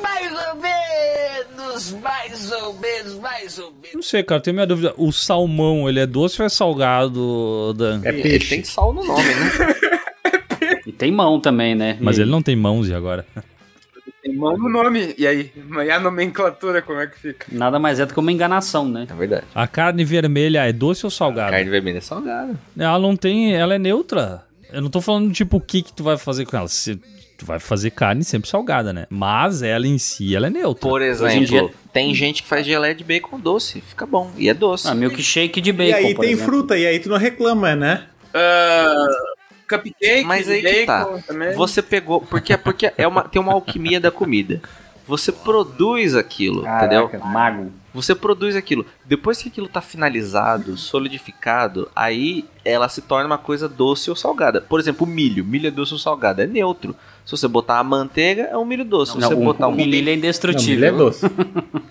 Mais 0.02 0.32
ou 0.50 0.56
menos, 0.62 1.92
mais 2.02 2.52
ou 2.52 2.74
menos, 2.80 3.14
mais 3.20 3.58
ou 3.60 3.72
menos. 3.72 3.94
Não 3.96 4.02
sei, 4.02 4.24
cara, 4.24 4.42
tenho 4.42 4.54
minha 4.56 4.68
dúvida. 4.68 4.94
O 4.98 5.12
salmão, 5.12 5.88
ele 5.90 6.00
é 6.00 6.06
doce 6.06 6.42
ou 6.42 6.46
é 6.46 6.50
salgado, 6.50 7.74
Dan? 7.76 8.02
É 8.04 8.10
Ele 8.10 8.22
peixe. 8.22 8.50
tem 8.56 8.64
sal 8.64 8.94
no 8.94 9.04
nome, 9.04 9.24
né? 9.24 9.76
E 10.86 10.92
tem 10.92 11.12
mão 11.12 11.40
também, 11.40 11.74
né? 11.76 11.98
Mas 12.00 12.18
E- 12.18 12.22
ele 12.22 12.30
não 12.32 12.42
tem 12.42 12.56
mãos 12.56 12.88
e 12.88 12.94
agora? 12.94 13.26
Mão 14.34 14.58
no 14.58 14.70
nome. 14.70 15.14
E 15.18 15.28
aí? 15.28 15.52
E 15.86 15.92
a 15.92 16.00
nomenclatura, 16.00 16.82
como 16.82 17.00
é 17.00 17.08
que 17.08 17.20
fica? 17.20 17.46
Nada 17.52 17.78
mais 17.80 18.00
é 18.00 18.06
do 18.06 18.14
que 18.14 18.20
uma 18.20 18.32
enganação, 18.32 18.88
né? 18.88 19.06
É 19.10 19.14
verdade. 19.14 19.46
A 19.54 19.68
carne 19.68 20.04
vermelha 20.04 20.64
é 20.68 20.74
doce 20.74 21.06
ou 21.06 21.10
salgada? 21.12 21.52
Carne 21.52 21.70
vermelha 21.70 21.98
é 22.00 22.02
salgada. 22.02 22.56
Ela 22.78 23.00
não 23.00 23.16
tem. 23.16 23.54
Ela 23.56 23.76
é 23.76 23.80
neutra. 23.80 24.44
Eu 24.74 24.82
não 24.82 24.90
tô 24.90 25.00
falando, 25.00 25.32
tipo, 25.32 25.58
o 25.58 25.62
que 25.62 25.82
que 25.82 25.94
tu 25.94 26.04
vai 26.04 26.18
fazer 26.18 26.46
com 26.46 26.58
ela. 26.58 26.68
Se, 26.68 26.96
tu 27.38 27.46
vai 27.46 27.60
fazer 27.60 27.92
carne 27.92 28.24
sempre 28.24 28.50
salgada, 28.50 28.92
né? 28.92 29.06
Mas 29.10 29.62
ela 29.62 29.86
em 29.88 29.98
si, 29.98 30.36
ela 30.36 30.48
é 30.48 30.50
neutra. 30.50 30.90
Por 30.90 31.02
em 31.02 31.06
exemplo, 31.06 31.46
dia- 31.46 31.70
tem 31.94 32.14
gente 32.14 32.42
que 32.44 32.50
faz 32.50 32.66
geleia 32.66 32.96
de 32.96 33.04
bacon 33.04 33.40
doce. 33.40 33.80
Fica 33.82 34.06
bom. 34.06 34.32
E 34.38 34.50
é 34.50 34.54
doce. 34.54 34.88
Ah, 34.88 34.96
milkshake 34.96 35.62
de 35.62 35.70
E 35.70 35.74
bacon, 35.74 35.96
aí 36.08 36.16
por 36.16 36.22
tem 36.22 36.32
exemplo. 36.32 36.52
fruta, 36.52 36.78
e 36.78 36.86
aí 36.88 37.00
tu 37.00 37.10
não 37.10 37.18
reclama, 37.18 37.76
né? 37.76 38.06
Ah, 38.34 39.06
cupcake, 39.68 40.24
Mas 40.26 40.50
aí 40.50 40.62
bacon 40.62 40.80
que 40.80 40.86
tá. 40.86 41.06
também. 41.28 41.54
Você 41.54 41.82
pegou. 41.82 42.22
Porque, 42.22 42.56
porque 42.58 42.94
é 42.98 43.08
uma, 43.08 43.24
tem 43.24 43.42
uma 43.42 43.54
alquimia 43.54 44.00
da 44.00 44.12
comida. 44.12 44.62
Você 45.08 45.32
produz 45.32 46.16
aquilo, 46.16 46.62
entendeu? 46.68 47.08
Caraca, 47.08 47.20
mago. 47.20 47.72
Você 47.94 48.16
produz 48.16 48.56
aquilo. 48.56 48.86
Depois 49.06 49.40
que 49.42 49.50
aquilo 49.50 49.68
tá 49.70 49.80
finalizado, 49.80 50.76
solidificado, 50.76 51.90
aí 51.96 52.44
ela 52.64 52.90
se 52.90 53.02
torna 53.02 53.28
uma 53.28 53.38
coisa 53.38 53.70
doce 53.70 54.10
ou 54.10 54.16
salgada. 54.16 54.62
Por 54.62 54.80
exemplo, 54.80 55.06
o 55.06 55.10
milho. 55.10 55.46
Milho 55.46 55.68
é 55.68 55.72
doce 55.72 55.94
ou 55.94 56.00
salgado? 56.00 56.42
É 56.42 56.48
neutro. 56.48 56.96
Se 57.24 57.32
você 57.32 57.48
botar 57.48 57.78
a 57.78 57.84
manteiga, 57.84 58.44
é 58.44 58.58
um 58.58 58.66
milho 58.66 58.84
doce. 58.84 59.12
Se 59.14 59.20
Não, 59.20 59.30
você 59.30 59.36
o, 59.36 59.44
botar 59.44 59.68
o 59.68 59.72
um 59.72 59.76
milho 59.76 59.96
é 59.98 60.12
Não, 60.12 60.14
indestrutível. 60.14 60.76
milho 60.76 60.86
é 60.86 60.92
doce. 60.92 61.26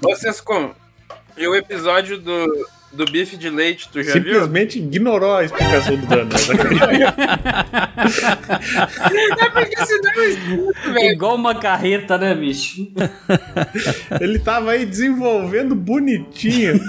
Vocês 0.02 0.40
com. 0.40 0.72
E 1.36 1.46
o 1.46 1.54
episódio 1.54 2.18
do, 2.18 2.66
do 2.94 3.04
bife 3.04 3.36
de 3.36 3.50
leite, 3.50 3.88
tu 3.90 4.02
já 4.02 4.14
viu? 4.14 4.22
Simplesmente 4.22 4.78
ignorou 4.78 5.36
a 5.36 5.44
explicação 5.44 5.96
do 5.96 6.06
Dano. 6.06 6.30
É 9.38 9.50
porque 9.50 9.86
senão 9.86 10.12
eu 10.14 10.30
escuto, 10.30 10.92
velho. 10.92 11.12
Igual 11.12 11.34
uma 11.36 11.54
carreta, 11.54 12.18
né, 12.18 12.34
bicho? 12.34 12.86
Ele 14.20 14.38
tava 14.38 14.72
aí 14.72 14.84
desenvolvendo 14.84 15.74
bonitinho. 15.74 16.80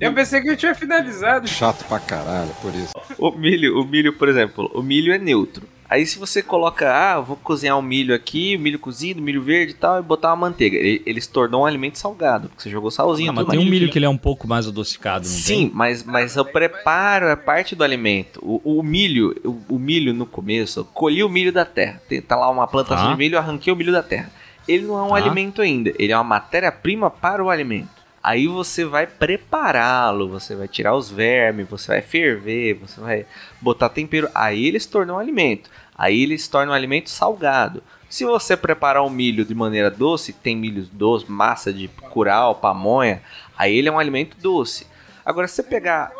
Eu 0.00 0.12
pensei 0.12 0.40
que 0.40 0.48
eu 0.50 0.56
tinha 0.56 0.74
finalizado. 0.74 1.48
Chato 1.48 1.84
pra 1.86 1.98
caralho, 1.98 2.50
por 2.62 2.72
isso. 2.74 2.92
O 3.18 3.30
milho, 3.32 3.80
o 3.80 3.84
milho, 3.84 4.12
por 4.12 4.28
exemplo, 4.28 4.70
o 4.74 4.82
milho 4.82 5.12
é 5.12 5.18
neutro. 5.18 5.66
Aí 5.90 6.06
se 6.06 6.20
você 6.20 6.40
coloca, 6.40 6.88
ah, 6.88 7.18
vou 7.20 7.36
cozinhar 7.36 7.76
o 7.76 7.82
milho 7.82 8.14
aqui, 8.14 8.54
o 8.54 8.60
milho 8.60 8.78
cozido, 8.78 9.20
milho 9.20 9.42
verde 9.42 9.72
e 9.72 9.74
tal, 9.74 9.98
e 9.98 10.02
botar 10.02 10.28
uma 10.28 10.36
manteiga. 10.36 10.76
Ele, 10.76 11.02
ele 11.04 11.20
se 11.20 11.28
tornou 11.28 11.62
um 11.62 11.66
alimento 11.66 11.98
salgado, 11.98 12.48
porque 12.48 12.62
você 12.62 12.70
jogou 12.70 12.92
salzinho. 12.92 13.30
Ah, 13.30 13.32
mas 13.32 13.46
tem 13.48 13.58
um 13.58 13.64
milho 13.64 13.90
que 13.90 13.98
ele 13.98 14.04
é 14.06 14.08
um 14.08 14.16
pouco 14.16 14.46
mais 14.46 14.68
adocicado, 14.68 15.24
não 15.26 15.34
Sim, 15.34 15.68
mas, 15.74 16.04
mas 16.04 16.36
o 16.36 16.44
preparo 16.44 17.26
é 17.26 17.34
parte 17.34 17.74
do 17.74 17.82
alimento. 17.82 18.38
O, 18.40 18.78
o 18.78 18.82
milho, 18.84 19.34
o, 19.44 19.74
o 19.74 19.78
milho 19.80 20.14
no 20.14 20.26
começo, 20.26 20.78
eu 20.78 20.84
colhi 20.84 21.24
o 21.24 21.28
milho 21.28 21.52
da 21.52 21.64
terra. 21.64 22.00
Tem, 22.08 22.22
tá 22.22 22.36
lá 22.36 22.48
uma 22.48 22.68
plantação 22.68 23.06
Tá. 23.06 23.12
de 23.12 23.18
milho, 23.18 23.34
eu 23.34 23.40
arranquei 23.40 23.72
o 23.72 23.76
milho 23.76 23.90
da 23.90 24.02
terra. 24.02 24.30
Ele 24.68 24.84
não 24.86 24.96
é 24.96 25.02
um 25.02 25.08
Tá. 25.08 25.16
alimento 25.16 25.60
ainda, 25.60 25.92
ele 25.98 26.12
é 26.12 26.16
uma 26.16 26.22
matéria-prima 26.22 27.10
para 27.10 27.42
o 27.42 27.50
alimento. 27.50 27.98
Aí 28.22 28.46
você 28.46 28.84
vai 28.84 29.06
prepará-lo, 29.06 30.28
você 30.28 30.54
vai 30.54 30.68
tirar 30.68 30.94
os 30.94 31.10
vermes, 31.10 31.66
você 31.68 31.88
vai 31.88 32.02
ferver, 32.02 32.74
você 32.74 33.00
vai 33.00 33.26
botar 33.60 33.88
tempero. 33.88 34.28
Aí 34.34 34.66
ele 34.66 34.78
se 34.78 34.88
torna 34.88 35.14
um 35.14 35.18
alimento. 35.18 35.70
Aí 36.00 36.22
ele 36.22 36.38
se 36.38 36.48
torna 36.48 36.72
um 36.72 36.74
alimento 36.74 37.10
salgado. 37.10 37.82
Se 38.08 38.24
você 38.24 38.56
preparar 38.56 39.04
o 39.04 39.10
milho 39.10 39.44
de 39.44 39.54
maneira 39.54 39.90
doce, 39.90 40.32
tem 40.32 40.56
milho 40.56 40.88
doce, 40.90 41.30
massa 41.30 41.70
de 41.70 41.88
curau, 42.10 42.54
pamonha, 42.54 43.20
aí 43.54 43.76
ele 43.76 43.90
é 43.90 43.92
um 43.92 43.98
alimento 43.98 44.34
doce. 44.40 44.86
Agora, 45.22 45.46
se 45.46 45.56
você 45.56 45.62
pegar. 45.62 46.10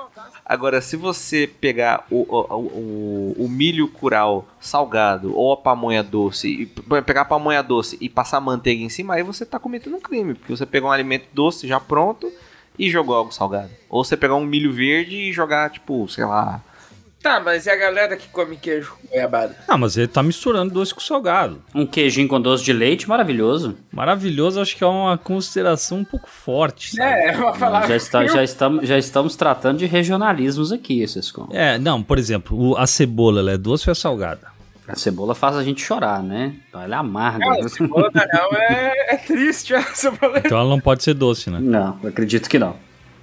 Agora, 0.45 0.83
se 0.83 0.97
você 0.97 1.47
pegar 1.47 2.05
o, 2.11 2.27
o, 2.29 2.57
o, 2.57 3.45
o 3.45 3.49
milho 3.49 3.89
curau 3.89 4.47
salgado 4.61 5.35
ou 5.35 5.53
a 5.53 5.57
pamonha 5.57 6.03
doce, 6.03 6.49
e 6.49 6.67
pegar 7.01 7.23
a 7.23 7.25
pamonha 7.25 7.63
doce 7.63 7.97
e 8.03 8.09
passar 8.09 8.39
manteiga 8.39 8.83
em 8.83 8.91
cima, 8.91 9.15
aí 9.15 9.23
você 9.23 9.47
tá 9.47 9.59
cometendo 9.59 9.97
um 9.97 10.01
crime, 10.01 10.35
porque 10.35 10.55
você 10.55 10.67
pegou 10.67 10.91
um 10.91 10.93
alimento 10.93 11.27
doce 11.33 11.67
já 11.67 11.81
pronto 11.81 12.31
e 12.79 12.91
jogou 12.91 13.17
algo 13.17 13.33
salgado. 13.33 13.71
Ou 13.89 14.05
você 14.05 14.15
pegar 14.15 14.35
um 14.35 14.45
milho 14.45 14.73
verde 14.73 15.17
e 15.17 15.33
jogar, 15.33 15.71
tipo, 15.71 16.07
sei 16.07 16.27
lá. 16.27 16.63
Tá, 17.23 17.39
mas 17.39 17.67
e 17.67 17.71
a 17.71 17.77
galera 17.77 18.17
que 18.17 18.29
come 18.29 18.57
queijo 18.57 18.95
com 19.01 19.09
goiabada? 19.09 19.55
Ah, 19.69 19.77
mas 19.77 19.97
ele 19.97 20.09
tá 20.09 20.23
misturando 20.23 20.73
doce 20.73 20.95
com 20.95 21.01
salgado. 21.01 21.61
Um 21.75 21.85
queijinho 21.87 22.27
com 22.27 22.41
doce 22.41 22.65
de 22.65 22.73
leite, 22.73 23.07
maravilhoso. 23.07 23.77
Maravilhoso, 23.93 24.59
acho 24.61 24.75
que 24.75 24.83
é 24.83 24.87
uma 24.87 25.19
consideração 25.19 25.99
um 25.99 26.05
pouco 26.05 26.31
forte. 26.31 26.97
sabe? 26.97 27.11
É, 27.11 27.29
é 27.29 27.37
uma 27.37 27.53
palavra. 27.53 27.89
Já, 27.89 27.97
está- 27.97 28.27
já 28.27 28.43
estamos, 28.43 28.89
já 28.89 28.97
estamos 28.97 29.37
tratando 29.37 29.79
de 29.79 29.87
regionalismos 29.87 30.73
aqui, 30.73 31.07
Sescon. 31.07 31.49
É, 31.53 31.79
não, 31.79 32.03
por 32.03 32.19
exemplo, 32.19 32.57
o- 32.59 32.77
a 32.79 32.87
cebola, 32.87 33.41
ela 33.41 33.53
é 33.53 33.59
doce 33.59 33.89
ou 33.89 33.93
é 33.93 33.95
salgada? 33.95 34.49
A 34.89 34.97
cebola 34.97 35.35
faz 35.35 35.57
a 35.57 35.63
gente 35.63 35.83
chorar, 35.83 36.23
né? 36.23 36.55
Então 36.69 36.81
ela 36.83 36.97
é 36.97 36.99
amarga. 36.99 37.45
Não, 37.45 37.61
a 37.65 37.69
cebola 37.69 38.11
real 38.13 38.51
é, 38.55 39.15
é 39.15 39.17
triste. 39.19 39.75
A 39.75 39.83
cebola 39.95 40.39
é... 40.39 40.43
Então 40.47 40.59
ela 40.59 40.69
não 40.71 40.81
pode 40.81 41.03
ser 41.05 41.15
doce, 41.15 41.49
né? 41.51 41.59
Não, 41.61 42.01
acredito 42.03 42.49
que 42.49 42.59
não. 42.59 42.75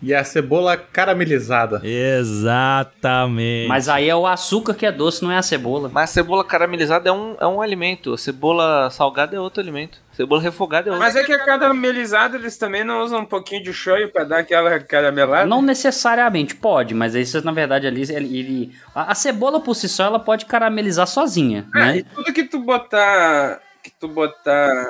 E 0.01 0.13
a 0.13 0.23
cebola 0.23 0.77
caramelizada. 0.77 1.81
Exatamente. 1.83 3.67
Mas 3.67 3.89
aí 3.89 4.09
é 4.09 4.15
o 4.15 4.27
açúcar 4.27 4.73
que 4.73 4.85
é 4.85 4.91
doce, 4.91 5.23
não 5.23 5.31
é 5.31 5.37
a 5.37 5.41
cebola. 5.41 5.89
Mas 5.91 6.09
a 6.11 6.13
cebola 6.13 6.43
caramelizada 6.43 7.09
é 7.09 7.11
um, 7.11 7.35
é 7.39 7.47
um 7.47 7.61
alimento. 7.61 8.13
A 8.13 8.17
cebola 8.17 8.89
salgada 8.89 9.35
é 9.35 9.39
outro 9.39 9.61
alimento. 9.61 9.99
A 10.11 10.15
cebola 10.15 10.41
refogada 10.41 10.89
é 10.89 10.91
outro. 10.91 11.03
Mas 11.05 11.15
é 11.15 11.23
que 11.23 11.33
a 11.33 11.43
caramelizada 11.45 12.37
eles 12.37 12.57
também 12.57 12.83
não 12.83 13.03
usam 13.03 13.21
um 13.21 13.25
pouquinho 13.25 13.63
de 13.63 13.73
shoyu 13.73 14.11
pra 14.11 14.23
dar 14.23 14.39
aquela 14.39 14.79
caramelada? 14.79 15.45
Não 15.45 15.61
necessariamente, 15.61 16.55
pode, 16.55 16.93
mas 16.93 17.15
aí 17.15 17.25
você, 17.25 17.41
na 17.41 17.51
verdade, 17.51 17.87
ali, 17.87 18.01
ele, 18.11 18.39
ele- 18.39 18.71
a, 18.95 19.11
a 19.11 19.15
cebola 19.15 19.59
por 19.59 19.75
si 19.75 19.87
só, 19.89 20.05
ela 20.05 20.19
pode 20.19 20.45
caramelizar 20.45 21.07
sozinha, 21.07 21.65
É, 21.75 21.79
né? 21.79 21.97
e 21.97 22.03
tudo 22.03 22.33
que 22.33 22.43
tu 22.43 22.59
botar. 22.59 23.59
Que 23.83 23.91
tu 23.99 24.07
botar 24.07 24.83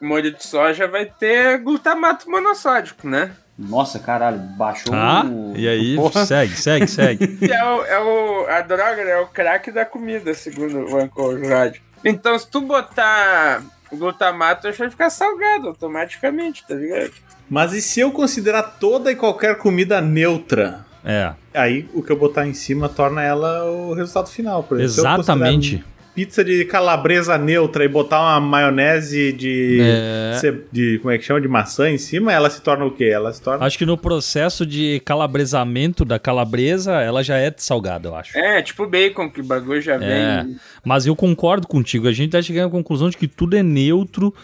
molho 0.00 0.32
de 0.32 0.44
soja 0.44 0.88
vai 0.88 1.04
ter 1.06 1.58
glutamato 1.58 2.30
monossódico, 2.30 3.06
né? 3.08 3.32
Nossa, 3.68 3.98
caralho, 3.98 4.38
baixou 4.38 4.94
Ah, 4.94 5.24
o... 5.24 5.54
e 5.56 5.68
aí, 5.68 5.94
Porra. 5.96 6.24
segue, 6.26 6.56
segue, 6.56 6.86
segue. 6.86 7.38
É 7.50 7.64
o, 7.64 7.84
é 7.84 8.00
o. 8.00 8.46
A 8.48 8.60
droga, 8.60 9.04
né? 9.04 9.10
É 9.12 9.20
o 9.20 9.26
crack 9.26 9.70
da 9.70 9.84
comida, 9.84 10.34
segundo 10.34 10.78
o 10.86 11.48
Rádio. 11.48 11.82
Então, 12.04 12.38
se 12.38 12.48
tu 12.48 12.60
botar 12.60 13.62
glutamato, 13.92 14.66
acho 14.66 14.76
que 14.76 14.82
vai 14.82 14.90
ficar 14.90 15.10
salgado 15.10 15.68
automaticamente, 15.68 16.66
tá 16.66 16.74
ligado? 16.74 17.12
Mas 17.48 17.72
e 17.72 17.82
se 17.82 18.00
eu 18.00 18.10
considerar 18.10 18.62
toda 18.62 19.12
e 19.12 19.16
qualquer 19.16 19.58
comida 19.58 20.00
neutra? 20.00 20.84
É, 21.04 21.32
Aí 21.52 21.88
o 21.92 22.02
que 22.02 22.10
eu 22.10 22.16
botar 22.16 22.46
em 22.46 22.54
cima 22.54 22.88
torna 22.88 23.22
ela 23.22 23.64
o 23.70 23.92
resultado 23.92 24.30
final. 24.30 24.62
Por 24.62 24.80
exemplo, 24.80 24.94
se 24.94 25.00
eu 25.00 25.20
exatamente. 25.20 25.84
Pizza 26.14 26.44
de 26.44 26.64
calabresa 26.66 27.38
neutra 27.38 27.84
e 27.86 27.88
botar 27.88 28.20
uma 28.20 28.38
maionese 28.38 29.32
de, 29.32 29.78
É. 29.80 30.52
de. 30.70 30.98
Como 30.98 31.10
é 31.10 31.16
que 31.16 31.24
chama? 31.24 31.40
De 31.40 31.48
maçã 31.48 31.88
em 31.90 31.96
cima, 31.96 32.30
ela 32.30 32.50
se 32.50 32.60
torna 32.60 32.84
o 32.84 32.90
quê? 32.90 33.04
Ela 33.04 33.32
se 33.32 33.40
torna. 33.40 33.64
Acho 33.64 33.78
que 33.78 33.86
no 33.86 33.96
processo 33.96 34.66
de 34.66 35.00
calabresamento 35.06 36.04
da 36.04 36.18
calabresa, 36.18 36.92
ela 37.00 37.22
já 37.22 37.38
é 37.38 37.50
salgada, 37.56 38.08
eu 38.08 38.14
acho. 38.14 38.36
É, 38.36 38.60
tipo 38.60 38.86
bacon, 38.86 39.30
que 39.30 39.40
o 39.40 39.44
bagulho 39.44 39.80
já 39.80 39.94
É. 39.94 40.42
vem. 40.44 40.56
Mas 40.84 41.06
eu 41.06 41.16
concordo 41.16 41.66
contigo. 41.66 42.06
A 42.06 42.12
gente 42.12 42.32
tá 42.32 42.42
chegando 42.42 42.68
à 42.68 42.70
conclusão 42.70 43.08
de 43.08 43.16
que 43.16 43.26
tudo 43.26 43.56
é 43.56 43.62
neutro 43.62 44.34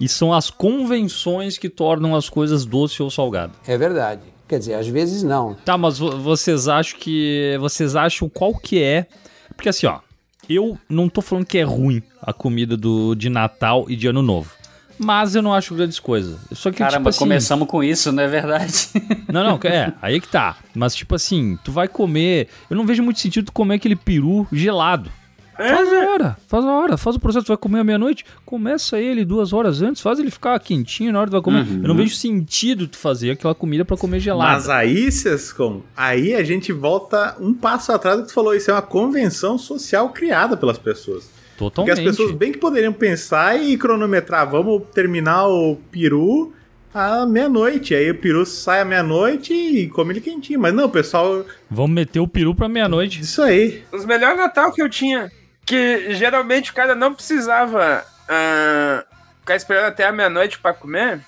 e 0.00 0.08
são 0.08 0.32
as 0.32 0.48
convenções 0.48 1.58
que 1.58 1.68
tornam 1.68 2.16
as 2.16 2.30
coisas 2.30 2.64
doce 2.64 3.02
ou 3.02 3.10
salgado. 3.10 3.52
É 3.66 3.76
verdade. 3.76 4.22
Quer 4.48 4.60
dizer, 4.60 4.74
às 4.74 4.88
vezes 4.88 5.22
não. 5.22 5.54
Tá, 5.62 5.76
mas 5.76 5.98
vo- 5.98 6.16
vocês 6.22 6.68
acham 6.68 6.98
que. 6.98 7.54
Vocês 7.60 7.94
acham 7.94 8.30
qual 8.30 8.54
que 8.54 8.82
é. 8.82 9.06
Porque 9.54 9.68
assim, 9.68 9.86
ó. 9.86 9.98
Eu 10.48 10.78
não 10.88 11.08
tô 11.08 11.20
falando 11.20 11.44
que 11.44 11.58
é 11.58 11.62
ruim 11.62 12.02
a 12.22 12.32
comida 12.32 12.76
do, 12.76 13.14
de 13.14 13.28
Natal 13.28 13.86
e 13.88 13.96
de 13.96 14.06
Ano 14.06 14.22
Novo. 14.22 14.50
Mas 14.98 15.36
eu 15.36 15.42
não 15.42 15.54
acho 15.54 15.74
grandes 15.74 16.00
coisas. 16.00 16.38
Só 16.52 16.70
que, 16.70 16.78
Caramba, 16.78 16.96
tipo 16.98 17.08
assim. 17.10 17.18
começamos 17.20 17.68
com 17.68 17.84
isso, 17.84 18.10
não 18.10 18.22
é 18.22 18.26
verdade? 18.26 18.88
Não, 19.32 19.44
não, 19.44 19.60
é, 19.64 19.92
aí 20.00 20.20
que 20.20 20.26
tá. 20.26 20.56
Mas, 20.74 20.94
tipo 20.94 21.14
assim, 21.14 21.58
tu 21.62 21.70
vai 21.70 21.86
comer. 21.86 22.48
Eu 22.70 22.76
não 22.76 22.86
vejo 22.86 23.02
muito 23.02 23.20
sentido 23.20 23.44
tu 23.46 23.52
comer 23.52 23.74
aquele 23.74 23.94
peru 23.94 24.48
gelado. 24.50 25.12
Faz 25.58 25.92
a 25.92 26.08
hora, 26.08 26.36
faz 26.46 26.64
a 26.64 26.70
hora, 26.70 26.96
faz 26.96 27.16
o 27.16 27.20
processo, 27.20 27.46
tu 27.46 27.48
vai 27.48 27.56
comer 27.56 27.80
à 27.80 27.84
meia-noite, 27.84 28.24
começa 28.46 29.00
ele 29.00 29.24
duas 29.24 29.52
horas 29.52 29.82
antes, 29.82 30.00
faz 30.00 30.20
ele 30.20 30.30
ficar 30.30 30.58
quentinho 30.60 31.12
na 31.12 31.18
hora 31.18 31.26
que 31.26 31.32
tu 31.32 31.42
vai 31.42 31.42
comer. 31.42 31.66
Uhum. 31.68 31.82
Eu 31.82 31.88
não 31.88 31.96
vejo 31.96 32.14
sentido 32.14 32.86
tu 32.86 32.96
fazer 32.96 33.32
aquela 33.32 33.54
comida 33.54 33.84
pra 33.84 33.96
comer 33.96 34.20
gelada. 34.20 34.52
Mas 34.52 34.68
aí, 34.68 35.10
Sescom, 35.10 35.82
aí 35.96 36.32
a 36.34 36.44
gente 36.44 36.72
volta 36.72 37.36
um 37.40 37.52
passo 37.52 37.90
atrás 37.90 38.16
do 38.18 38.22
que 38.22 38.28
tu 38.28 38.34
falou. 38.34 38.54
Isso 38.54 38.70
é 38.70 38.74
uma 38.74 38.82
convenção 38.82 39.58
social 39.58 40.10
criada 40.10 40.56
pelas 40.56 40.78
pessoas. 40.78 41.28
Porque 41.58 41.74
Totalmente. 41.74 42.08
as 42.08 42.16
pessoas 42.16 42.30
bem 42.30 42.52
que 42.52 42.58
poderiam 42.58 42.92
pensar 42.92 43.60
e 43.60 43.76
cronometrar. 43.76 44.48
Vamos 44.48 44.82
terminar 44.94 45.48
o 45.48 45.76
peru 45.90 46.52
à 46.94 47.26
meia-noite. 47.26 47.96
Aí 47.96 48.08
o 48.10 48.14
peru 48.14 48.46
sai 48.46 48.80
à 48.80 48.84
meia-noite 48.84 49.52
e 49.52 49.88
come 49.88 50.12
ele 50.12 50.20
quentinho. 50.20 50.60
Mas 50.60 50.72
não, 50.72 50.84
o 50.84 50.88
pessoal. 50.88 51.44
Vamos 51.68 51.90
meter 51.90 52.20
o 52.20 52.28
peru 52.28 52.54
pra 52.54 52.68
meia-noite. 52.68 53.20
Isso 53.22 53.42
aí. 53.42 53.82
Os 53.92 54.04
melhores 54.04 54.38
Natal 54.38 54.72
que 54.72 54.80
eu 54.80 54.88
tinha. 54.88 55.32
Que 55.68 56.14
geralmente 56.14 56.70
o 56.70 56.74
cara 56.74 56.94
não 56.94 57.12
precisava 57.12 58.02
ah, 58.28 59.04
ficar 59.40 59.56
esperando 59.56 59.84
até 59.84 60.06
a 60.06 60.12
meia-noite 60.12 60.58
pra 60.58 60.72
comer. 60.72 61.20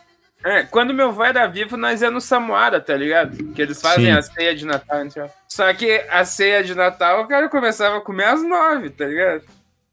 É, 0.43 0.63
quando 0.63 0.95
meu 0.95 1.09
avô 1.09 1.23
era 1.23 1.47
vivo, 1.47 1.77
nós 1.77 2.01
ia 2.01 2.11
no 2.11 2.21
Samuara, 2.21 2.81
tá 2.81 2.97
ligado? 2.97 3.53
Que 3.53 3.61
eles 3.61 3.81
fazem 3.81 4.07
Sim. 4.07 4.13
a 4.13 4.23
ceia 4.23 4.55
de 4.55 4.65
Natal. 4.65 5.05
Então. 5.05 5.31
Só 5.47 5.71
que 5.75 6.07
a 6.09 6.25
ceia 6.25 6.65
de 6.65 6.75
Natal 6.75 7.23
o 7.23 7.29
cara 7.29 7.49
começava 7.51 7.99
a 7.99 8.01
comer 8.01 8.25
às 8.25 8.43
nove, 8.43 8.89
tá 8.89 9.05
ligado? 9.05 9.43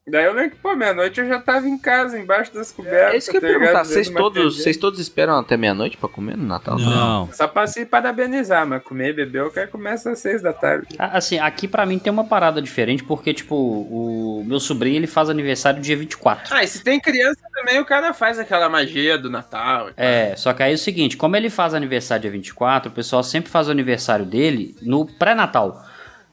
Daí 0.09 0.23
eu 0.23 0.33
lembro 0.33 0.51
que, 0.51 0.57
pô, 0.57 0.73
meia-noite 0.73 1.19
eu 1.19 1.27
já 1.27 1.37
tava 1.37 1.67
em 1.67 1.77
casa, 1.77 2.17
embaixo 2.17 2.53
das 2.53 2.71
cobertas. 2.71 3.13
É 3.13 3.17
isso 3.17 3.29
que 3.29 3.37
eu 3.37 3.41
ia 3.41 3.53
tá 3.53 3.59
perguntar. 3.59 3.83
Vocês 3.83 4.09
todos, 4.09 4.57
vocês 4.57 4.77
todos 4.77 4.99
esperam 5.01 5.37
até 5.37 5.57
meia-noite 5.57 5.97
pra 5.97 6.07
comer 6.07 6.37
no 6.37 6.45
Natal? 6.45 6.79
Não. 6.79 7.29
Só 7.33 7.45
pra 7.45 7.67
se 7.67 7.85
parabenizar, 7.85 8.65
mas 8.65 8.81
comer 8.83 9.09
e 9.09 9.13
beber 9.13 9.43
o 9.43 9.51
cara 9.51 9.67
começa 9.67 10.11
às 10.11 10.19
seis 10.19 10.41
da 10.41 10.53
tarde. 10.53 10.87
Assim, 10.97 11.37
aqui 11.39 11.67
pra 11.67 11.85
mim 11.85 11.99
tem 11.99 12.11
uma 12.11 12.23
parada 12.23 12.61
diferente, 12.61 13.03
porque, 13.03 13.33
tipo, 13.33 13.55
o 13.55 14.45
meu 14.45 14.61
sobrinho 14.61 14.95
ele 14.95 15.07
faz 15.07 15.29
aniversário 15.29 15.81
dia 15.81 15.97
24. 15.97 16.55
Ah, 16.55 16.63
e 16.63 16.67
se 16.67 16.81
tem 16.81 17.01
criança 17.01 17.41
também, 17.53 17.77
o 17.79 17.85
cara 17.85 18.13
faz 18.13 18.39
aquela 18.39 18.69
magia 18.69 19.17
do 19.17 19.29
Natal. 19.29 19.89
É, 19.97 20.35
só 20.37 20.53
que 20.53 20.63
aí 20.63 20.71
é 20.71 20.75
o 20.75 20.77
seguinte, 20.77 21.17
como 21.17 21.35
ele 21.35 21.49
faz 21.49 21.73
aniversário 21.73 22.21
dia 22.21 22.31
24, 22.31 22.89
o 22.89 22.93
pessoal 22.95 23.23
sempre 23.23 23.51
faz 23.51 23.67
o 23.67 23.71
aniversário 23.71 24.25
dele 24.25 24.73
no 24.81 25.05
pré-natal. 25.05 25.83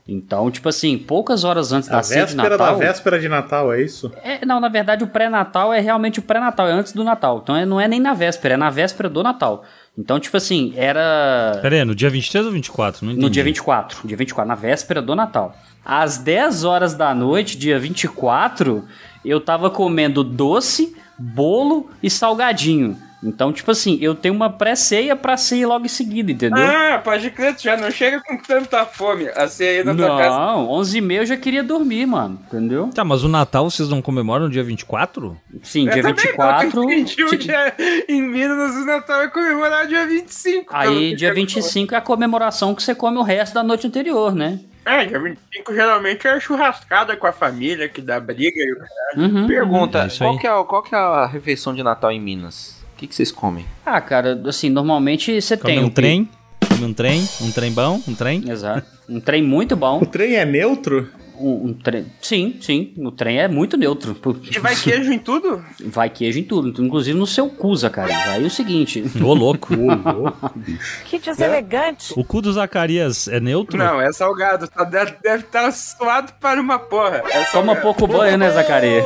Então, 0.07 0.51
tipo 0.51 0.69
assim, 0.69 0.99
poucas 0.99 1.45
horas 1.45 1.73
antes 1.73 1.91
A 1.91 1.97
da 1.97 2.03
ceia 2.03 2.27
de 2.27 2.35
véspera 2.35 2.59
da 2.59 2.65
Natal. 2.65 2.79
véspera 2.79 3.19
de 3.19 3.27
Natal, 3.29 3.73
é 3.73 3.81
isso? 3.81 4.13
É, 4.23 4.45
não, 4.45 4.61
na 4.61 4.69
verdade 4.69 5.03
o 5.03 5.07
pré-natal 5.07 5.73
é 5.73 5.81
realmente 5.81 6.19
o 6.19 6.23
pré-natal, 6.23 6.69
é 6.69 6.73
antes 6.73 6.93
do 6.93 7.03
Natal. 7.03 7.41
Então 7.43 7.57
é- 7.57 7.65
não 7.65 7.81
é 7.81 7.89
nem 7.89 8.01
na 8.01 8.13
véspera, 8.13 8.53
é 8.53 8.57
na 8.59 8.69
véspera 8.69 9.09
do 9.09 9.23
Natal. 9.23 9.65
Então, 9.97 10.21
tipo 10.21 10.37
assim, 10.37 10.75
era. 10.77 11.59
Pera 11.63 11.77
aí, 11.77 11.85
no 11.85 11.95
dia 11.95 12.11
23 12.11 12.45
ou 12.45 12.53
24? 12.53 13.05
Não 13.07 13.13
entendi. 13.13 13.25
No 13.25 13.31
dia 13.31 13.45
24, 13.45 14.07
dia 14.07 14.17
24, 14.17 14.47
na 14.49 14.55
véspera 14.55 15.01
do 15.01 15.15
Natal. 15.17 15.57
Às 15.85 16.19
10 16.19 16.65
horas 16.65 16.95
da 16.95 17.15
noite, 17.15 17.57
dia 17.57 17.79
24, 17.79 18.85
eu 19.25 19.41
tava 19.41 19.71
comendo 19.71 20.23
doce, 20.23 20.95
bolo 21.19 21.89
e 22.03 22.11
salgadinho. 22.11 22.99
Então, 23.25 23.53
tipo 23.53 23.71
assim, 23.71 23.99
eu 24.03 24.15
tenho 24.15 24.35
uma 24.35 24.51
pré-ceia 24.51 25.17
pra 25.17 25.37
ceia 25.37 25.67
logo 25.67 25.87
em 25.87 25.89
seguida, 25.89 26.31
entendeu? 26.31 26.63
Ah, 26.65 27.01
pode 27.03 27.31
crer, 27.31 27.57
tu 27.57 27.63
já 27.63 27.77
não 27.77 27.91
chega 27.91 28.21
com 28.21 28.37
tanta 28.37 28.85
fome. 28.85 29.29
A 29.35 29.49
ceia 29.49 29.81
aí 29.81 29.85
na 29.85 29.95
tua 29.95 30.17
casa. 30.19 30.37
Não, 30.39 30.69
11 30.71 30.99
e 30.99 31.01
meia 31.01 31.21
eu 31.23 31.27
já 31.27 31.37
queria 31.37 31.63
dormir, 31.63 32.05
mano, 32.07 32.39
entendeu? 32.47 32.91
Tá, 32.95 33.03
mas 33.03 33.25
o 33.25 33.29
Natal 33.29 33.71
vocês 33.71 33.89
não 33.89 34.03
comemoram 34.03 34.45
no 34.45 34.51
dia 34.51 34.63
24? 34.63 35.37
Sim, 35.63 35.87
Eu 35.87 35.93
dia 35.95 36.03
também 36.03 36.17
24. 36.27 36.77
Não, 36.77 36.91
eu 36.91 36.99
entendi 36.99 37.25
o 37.25 37.31
ti- 37.31 37.39
dia 37.39 37.75
em 38.09 38.21
Minas 38.23 38.75
o 38.77 38.85
Natal 38.85 39.23
é 39.23 39.29
comemorar 39.29 39.87
dia 39.87 40.07
25. 40.07 40.73
pelo 40.79 40.93
Aí, 40.99 41.17
dia 41.17 41.29
você 41.31 41.35
25 41.35 41.95
é 41.95 41.99
a 41.99 42.01
comemoração 42.03 42.75
que 42.75 42.83
você 42.83 42.95
come 42.95 43.17
o 43.17 43.23
resto 43.23 43.55
da 43.55 43.63
noite 43.63 43.87
anterior, 43.87 44.35
né? 44.35 44.61
É, 44.85 45.07
dia 45.07 45.19
25 45.19 45.73
geralmente 45.75 46.27
é 46.29 46.39
churrascada 46.39 47.17
com 47.17 47.27
a 47.27 47.33
família, 47.33 47.89
que 47.89 48.03
dá 48.03 48.21
briga 48.21 48.61
e 48.61 48.73
o 48.73 48.77
caralho. 48.77 49.35
Uhum. 49.35 49.47
Pergunta, 49.47 49.99
É 50.13 50.19
qual 50.19 50.39
que 50.39 50.47
é, 50.47 50.65
qual 50.65 50.83
que 50.83 50.95
é 50.95 50.99
a 50.99 51.25
refeição 51.27 51.75
de 51.75 51.83
Natal 51.83 52.13
em 52.13 52.21
Minas? 52.21 52.84
O 52.95 52.97
que, 52.97 53.09
que 53.09 53.15
vocês 53.15 53.33
comem? 53.33 53.67
Ah, 53.85 54.01
cara, 54.01 54.41
assim, 54.47 54.71
normalmente 54.71 55.41
você 55.41 55.57
Come 55.57 55.75
tem 55.75 55.83
um 55.83 55.89
o 55.89 55.91
trem? 55.91 56.29
Come 56.69 56.85
um 56.85 56.95
trem? 56.95 57.29
Um 57.41 57.51
trem 57.51 57.73
bom? 57.73 58.01
Um 58.07 58.15
trem? 58.15 58.49
Exato. 58.49 58.87
Um 59.09 59.21
trem 59.21 59.43
muito 59.43 59.75
bom. 59.75 60.01
O 60.01 60.07
trem 60.07 60.37
é 60.37 60.45
neutro? 60.45 61.11
Um, 61.37 61.67
um 61.67 61.73
trem. 61.73 62.07
Sim, 62.23 62.57
sim. 62.61 62.95
O 62.97 63.11
trem 63.11 63.41
é 63.41 63.49
muito 63.49 63.77
neutro. 63.77 64.17
E 64.49 64.59
vai 64.61 64.77
queijo 64.77 65.13
em 65.13 65.19
tudo? 65.19 65.65
Vai 65.87 66.09
queijo 66.09 66.39
em 66.39 66.45
tudo, 66.45 66.81
inclusive 66.83 67.19
no 67.19 67.27
seu 67.27 67.49
cu, 67.49 67.75
Zacarias. 67.75 68.29
Aí 68.29 68.45
o 68.45 68.51
seguinte. 68.51 69.03
Ô, 69.21 69.35
louco. 69.35 69.75
Que 71.05 71.19
deselegante. 71.19 72.13
O 72.17 72.25
cu 72.25 72.41
do 72.41 72.53
Zacarias 72.53 73.27
é 73.27 73.41
neutro? 73.41 73.77
Não, 73.77 74.01
é 74.01 74.13
salgado. 74.13 74.69
Tá, 74.69 74.85
deve 74.85 75.17
estar 75.45 75.71
suado 75.73 76.33
para 76.41 76.61
uma 76.61 76.79
porra. 76.79 77.23
É 77.29 77.45
Toma 77.47 77.75
pouco 77.77 78.07
banho, 78.07 78.39
né, 78.39 78.51
Zacarias? 78.51 79.05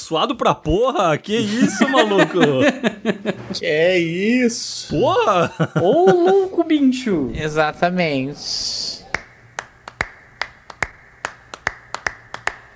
Suado 0.00 0.34
pra 0.34 0.54
porra? 0.54 1.16
Que 1.18 1.36
isso, 1.36 1.88
maluco? 1.88 2.38
Que 3.52 3.66
é 3.66 3.98
isso? 3.98 4.88
porra! 4.96 5.52
Ô, 5.80 6.10
louco, 6.10 6.64
bicho! 6.64 7.30
Exatamente. 7.34 8.99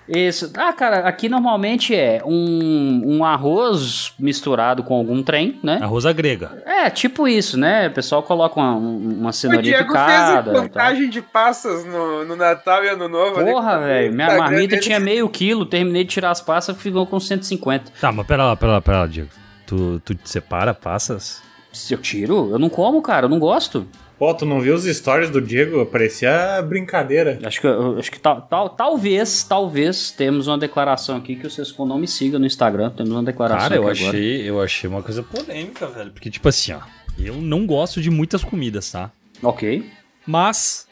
Isso. 0.09 0.53
Ah, 0.57 0.73
cara, 0.73 0.99
aqui 1.09 1.29
normalmente 1.29 1.95
é 1.95 2.21
um, 2.27 3.03
um 3.19 3.25
arroz 3.25 4.13
misturado 4.19 4.83
com 4.83 4.95
algum 4.95 5.23
trem, 5.23 5.59
né? 5.63 5.79
Arroz 5.83 6.05
à 6.05 6.13
grega. 6.13 6.63
É, 6.67 6.91
tipo 6.91 7.27
isso, 7.27 7.57
né? 7.59 7.89
O 7.89 7.91
pessoal 7.93 8.23
coloca 8.23 8.61
uma, 8.61 8.75
um- 8.77 9.19
uma 9.21 9.31
O 9.31 9.33
cenourinha 9.33 9.77
Diego 9.79 9.89
picada. 9.89 10.43
fez 10.45 10.57
a 10.57 10.59
e 10.59 10.69
contagem 10.69 11.09
de 11.11 11.23
passas 11.23 11.85
no, 11.87 12.25
no 12.25 12.37
Natal 12.37 12.85
e 12.85 12.89
Ano 12.89 13.09
Novo. 13.09 13.41
ali. 13.41 13.51
Porra, 13.51 13.79
velho. 13.81 14.13
Minha 14.13 14.27
Instagram 14.27 14.51
marmita 14.51 14.79
tinha 14.79 15.01
meio 15.01 15.29
quilo, 15.29 15.65
terminei 15.65 16.05
de 16.05 16.11
tirar 16.11 16.31
as 16.33 16.41
passas, 16.43 16.77
ficou 16.77 17.07
com 17.07 17.19
150. 17.19 17.91
Tá, 18.01 18.13
mas 18.13 18.27
pera 18.27 18.45
lá, 18.45 18.57
pera 18.57 18.73
lá, 18.73 18.81
pera 18.83 18.99
lá, 19.01 19.07
Diego. 19.07 19.31
Tu, 19.67 20.01
tu 20.05 20.15
te 20.15 20.29
separa 20.29 20.75
passas? 20.75 21.43
Se 21.73 21.95
eu 21.95 21.99
tiro, 21.99 22.51
eu 22.53 22.59
não 22.59 22.69
como, 22.69 23.01
cara, 23.01 23.25
eu 23.25 23.31
não 23.31 23.39
gosto. 23.39 23.87
Pô, 24.19 24.33
tu 24.33 24.47
não 24.47 24.61
viu 24.61 24.75
os 24.75 24.85
stories 24.85 25.29
do 25.29 25.41
Diego? 25.41 25.85
Parecia 25.87 26.63
brincadeira. 26.63 27.39
Acho 27.43 27.61
que, 27.61 27.67
acho 27.99 28.11
que 28.13 28.21
tal, 28.21 28.43
tal- 28.43 28.71
talvez, 28.71 29.43
talvez, 29.43 30.13
temos 30.13 30.47
uma 30.47 30.57
declaração 30.57 31.17
aqui 31.17 31.35
que 31.35 31.47
o 31.47 31.51
Sescon 31.51 31.85
não 31.85 31.99
me 31.99 32.07
siga 32.07 32.39
no 32.39 32.47
Instagram. 32.47 32.91
Temos 32.91 33.11
uma 33.13 33.23
declaração 33.25 33.61
Cara, 33.69 33.75
eu 33.77 33.89
aqui 33.89 34.01
agora. 34.03 34.17
achei, 34.17 34.49
eu 34.49 34.61
achei 34.61 34.89
uma 34.89 35.03
coisa 35.03 35.23
polêmica, 35.23 35.87
velho. 35.89 36.13
Porque, 36.13 36.31
tipo 36.31 36.49
assim, 36.49 36.73
ó. 36.73 36.81
Eu 37.19 37.35
não 37.37 37.67
gosto 37.67 38.01
de 38.01 38.11
muitas 38.11 38.43
comidas, 38.45 38.91
tá? 38.91 39.11
Ok. 39.43 39.85
Mas, 40.27 40.87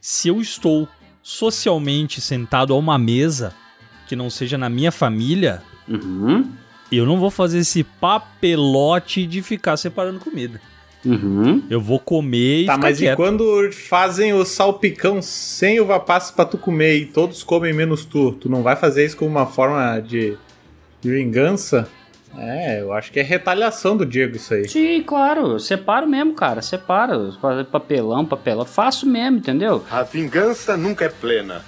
se 0.00 0.28
eu 0.28 0.40
estou 0.40 0.88
socialmente 1.22 2.20
sentado 2.20 2.72
a 2.72 2.76
uma 2.76 2.96
mesa 2.98 3.52
que 4.06 4.16
não 4.16 4.30
seja 4.30 4.56
na 4.56 4.68
minha 4.68 4.90
família, 4.92 5.62
Uhum. 5.88 6.50
eu 6.90 7.04
não 7.04 7.18
vou 7.18 7.30
fazer 7.30 7.58
esse 7.58 7.82
papelote 7.84 9.26
de 9.26 9.42
ficar 9.42 9.76
separando 9.76 10.20
comida. 10.20 10.60
Uhum. 11.04 11.62
Eu 11.70 11.80
vou 11.80 11.98
comer 12.00 12.62
e 12.62 12.66
Tá, 12.66 12.76
mas 12.76 12.98
quieto. 12.98 13.12
e 13.14 13.16
quando 13.16 13.70
fazem 13.72 14.32
o 14.32 14.44
salpicão 14.44 15.22
sem 15.22 15.78
uva 15.80 16.00
passa 16.00 16.32
pra 16.32 16.44
tu 16.44 16.58
comer 16.58 16.96
e 16.96 17.06
todos 17.06 17.42
comem 17.42 17.72
menos 17.72 18.04
tu? 18.04 18.32
Tu 18.32 18.48
não 18.48 18.62
vai 18.62 18.74
fazer 18.76 19.04
isso 19.06 19.16
como 19.16 19.30
uma 19.30 19.46
forma 19.46 20.00
de, 20.00 20.36
de 21.00 21.10
vingança? 21.10 21.88
É, 22.36 22.80
eu 22.82 22.92
acho 22.92 23.10
que 23.10 23.18
é 23.18 23.22
retaliação 23.22 23.96
do 23.96 24.04
Diego 24.04 24.36
isso 24.36 24.52
aí. 24.52 24.68
Sim, 24.68 25.02
claro. 25.02 25.52
eu 25.52 25.58
Separo 25.58 26.06
mesmo, 26.06 26.34
cara. 26.34 26.60
Separo. 26.60 27.32
Papelão, 27.70 28.24
papelão. 28.26 28.64
Faço 28.66 29.06
mesmo, 29.06 29.38
entendeu? 29.38 29.82
A 29.90 30.02
vingança 30.02 30.76
nunca 30.76 31.06
é 31.06 31.08
plena. 31.08 31.62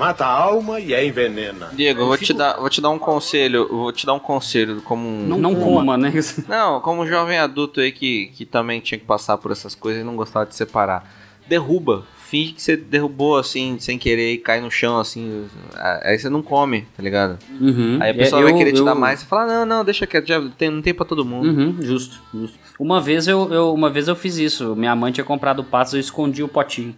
Mata 0.00 0.24
a 0.24 0.30
alma 0.30 0.80
e 0.80 0.94
a 0.94 1.04
envenena. 1.04 1.68
Diego, 1.74 2.00
eu 2.00 2.06
vou 2.06 2.16
te 2.16 2.32
dar, 2.32 2.54
vou 2.58 2.70
te 2.70 2.80
dar 2.80 2.88
um 2.88 2.98
conselho, 2.98 3.68
vou 3.68 3.92
te 3.92 4.06
dar 4.06 4.14
um 4.14 4.18
conselho 4.18 4.80
como 4.80 5.06
um 5.06 5.26
Não, 5.26 5.36
não 5.38 5.54
coma, 5.54 5.98
né? 5.98 6.10
Não, 6.48 6.80
como 6.80 7.02
um 7.02 7.06
jovem 7.06 7.38
adulto 7.38 7.80
aí 7.80 7.92
que, 7.92 8.28
que 8.34 8.46
também 8.46 8.80
tinha 8.80 8.98
que 8.98 9.04
passar 9.04 9.36
por 9.36 9.52
essas 9.52 9.74
coisas 9.74 10.00
e 10.00 10.04
não 10.04 10.16
gostava 10.16 10.46
de 10.46 10.54
separar. 10.56 11.04
Derruba. 11.46 12.06
Finge 12.30 12.52
que 12.52 12.62
você 12.62 12.76
derrubou 12.76 13.36
assim, 13.36 13.76
sem 13.80 13.98
querer, 13.98 14.32
e 14.34 14.38
cai 14.38 14.60
no 14.60 14.70
chão 14.70 14.98
assim. 15.00 15.44
Aí 16.02 16.16
você 16.18 16.30
não 16.30 16.40
come, 16.42 16.86
tá 16.96 17.02
ligado? 17.02 17.36
Uhum. 17.60 17.98
Aí 18.00 18.12
a 18.12 18.14
pessoa 18.14 18.40
É, 18.40 18.44
vai 18.44 18.52
eu- 18.52 18.56
querer 18.56 18.72
te 18.72 18.78
eu- 18.78 18.84
dar 18.86 18.94
mais. 18.94 19.20
Você 19.20 19.26
fala, 19.26 19.46
não, 19.52 19.66
não, 19.66 19.84
deixa 19.84 20.06
quieto, 20.06 20.28
já 20.28 20.40
tem, 20.56 20.70
não 20.70 20.80
tem 20.80 20.94
pra 20.94 21.04
todo 21.04 21.24
mundo. 21.24 21.48
Uhum, 21.48 21.76
justo, 21.82 22.20
justo. 22.32 22.56
Uma 22.78 23.00
vez 23.02 23.26
eu, 23.28 23.52
eu- 23.52 23.74
uma 23.74 23.90
vez 23.90 24.06
eu 24.08 24.14
fiz 24.16 24.36
isso. 24.38 24.74
Minha 24.76 24.94
mãe 24.96 25.10
tinha 25.12 25.24
comprado 25.24 25.62
passas, 25.64 25.94
eu 25.94 26.00
escondi 26.00 26.42
o 26.42 26.48
potinho. 26.48 26.94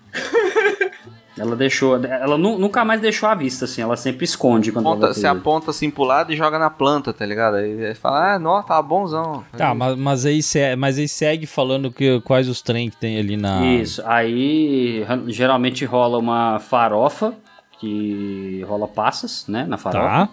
Ela 1.38 1.56
deixou, 1.56 1.96
ela 2.04 2.36
nu- 2.36 2.58
nunca 2.58 2.84
mais 2.84 3.00
deixou 3.00 3.28
à 3.28 3.34
vista, 3.34 3.64
assim. 3.64 3.80
Ela 3.82 3.96
sempre 3.96 4.24
esconde 4.24 4.70
quando 4.72 4.86
Aponta- 4.88 5.06
ela 5.06 5.14
você 5.14 5.26
aponta 5.26 5.70
assim 5.70 5.90
pro 5.90 6.04
lado 6.04 6.32
e 6.32 6.36
joga 6.36 6.58
na 6.58 6.68
planta, 6.68 7.12
tá 7.12 7.24
ligado? 7.24 7.54
Aí 7.56 7.86
aí 7.86 7.94
fala, 7.94 8.34
ah, 8.34 8.38
nossa, 8.38 8.68
tá 8.68 8.82
bonzão. 8.82 9.42
Tá, 9.56 9.74
mas, 9.74 9.96
mas, 9.96 10.26
aí, 10.26 10.42
se- 10.42 10.76
mas 10.76 10.98
aí 10.98 11.08
segue 11.08 11.46
falando 11.46 11.90
que, 11.90 12.20
quais 12.20 12.48
os 12.48 12.60
trem 12.60 12.90
que 12.90 12.96
tem 12.96 13.18
ali 13.18 13.36
na. 13.36 13.64
Isso. 13.64 14.02
Aí 14.06 15.04
geralmente 15.28 15.84
rola 15.84 16.18
uma 16.18 16.58
farofa, 16.58 17.34
que 17.80 18.64
rola 18.68 18.86
passas, 18.86 19.46
né, 19.48 19.64
na 19.68 19.76
farofa. 19.78 20.06
Tá. 20.26 20.28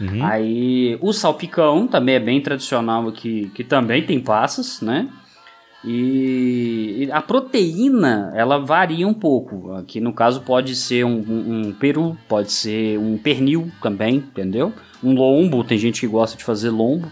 Uhum. 0.00 0.24
Aí 0.24 0.98
o 1.00 1.12
salpicão 1.12 1.86
também 1.86 2.16
é 2.16 2.20
bem 2.20 2.40
tradicional 2.40 3.06
aqui, 3.08 3.50
que 3.54 3.62
também 3.62 4.04
tem 4.04 4.18
passas, 4.20 4.80
né? 4.80 5.08
E 5.86 7.08
a 7.12 7.20
proteína, 7.20 8.32
ela 8.34 8.58
varia 8.58 9.06
um 9.06 9.14
pouco. 9.14 9.72
Aqui 9.72 10.00
no 10.00 10.12
caso 10.12 10.40
pode 10.42 10.74
ser 10.74 11.04
um, 11.04 11.18
um- 11.18 11.68
um 11.68 11.72
peru, 11.72 12.16
pode 12.28 12.52
ser 12.52 12.98
um 12.98 13.16
pernil 13.18 13.70
também, 13.82 14.16
entendeu? 14.16 14.72
Um 15.02 15.14
lombo, 15.14 15.62
tem 15.64 15.78
gente 15.78 16.00
que 16.00 16.06
gosta 16.06 16.36
de 16.36 16.44
fazer 16.44 16.70
lombo. 16.70 17.10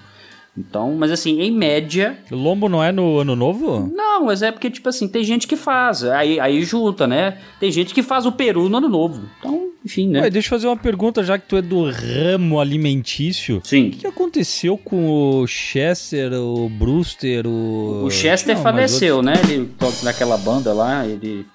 Então, 0.57 0.95
mas 0.99 1.11
assim, 1.11 1.41
em 1.41 1.51
média, 1.51 2.19
Lombo 2.31 2.69
não 2.69 2.85
é 2.85 2.93
no 2.93 3.19
ano 3.19 3.35
novo? 3.35 3.91
não, 3.95 4.27
mas 4.27 4.43
é 4.43 4.53
porque, 4.53 4.69
tipo 4.71 4.87
assim, 4.87 5.09
tem 5.09 5.25
gente 5.25 5.47
que 5.49 5.57
faz. 5.57 6.05
Aí, 6.05 6.39
aí 6.39 6.63
junta, 6.63 7.07
né? 7.07 7.39
Tem 7.59 7.71
gente 7.71 7.95
que 7.95 8.03
faz 8.03 8.27
o 8.27 8.33
peru 8.33 8.69
no 8.69 8.77
ano 8.77 8.89
novo. 8.89 9.23
Então, 9.39 9.69
enfim, 9.85 10.09
né? 10.09 10.21
Ué, 10.23 10.31
deixa 10.31 10.47
eu 10.47 10.51
fazer 10.51 10.67
uma 10.69 10.77
pergunta, 10.77 11.23
já 11.25 11.39
que 11.39 11.47
tu 11.49 11.57
é 11.57 11.63
do 11.63 11.91
ramo 11.91 12.61
alimentício. 12.61 13.61
Sim. 13.65 13.89
O 13.89 13.91
que 13.93 14.07
aconteceu 14.07 14.79
com 14.79 15.09
o 15.41 15.47
Chester, 15.47 16.33
o 16.33 16.69
Brewster, 16.69 17.47
o... 17.47 18.05
O 18.05 18.11
Chester 18.11 18.55
Não, 18.57 18.63
faleceu, 18.63 19.17
outros- 19.17 19.35
né? 19.49 19.53
Ele 19.53 19.67
toca 19.79 19.97
naquela 20.05 20.37
banda 20.37 20.73
lá, 20.73 21.07
ele. 21.07 21.47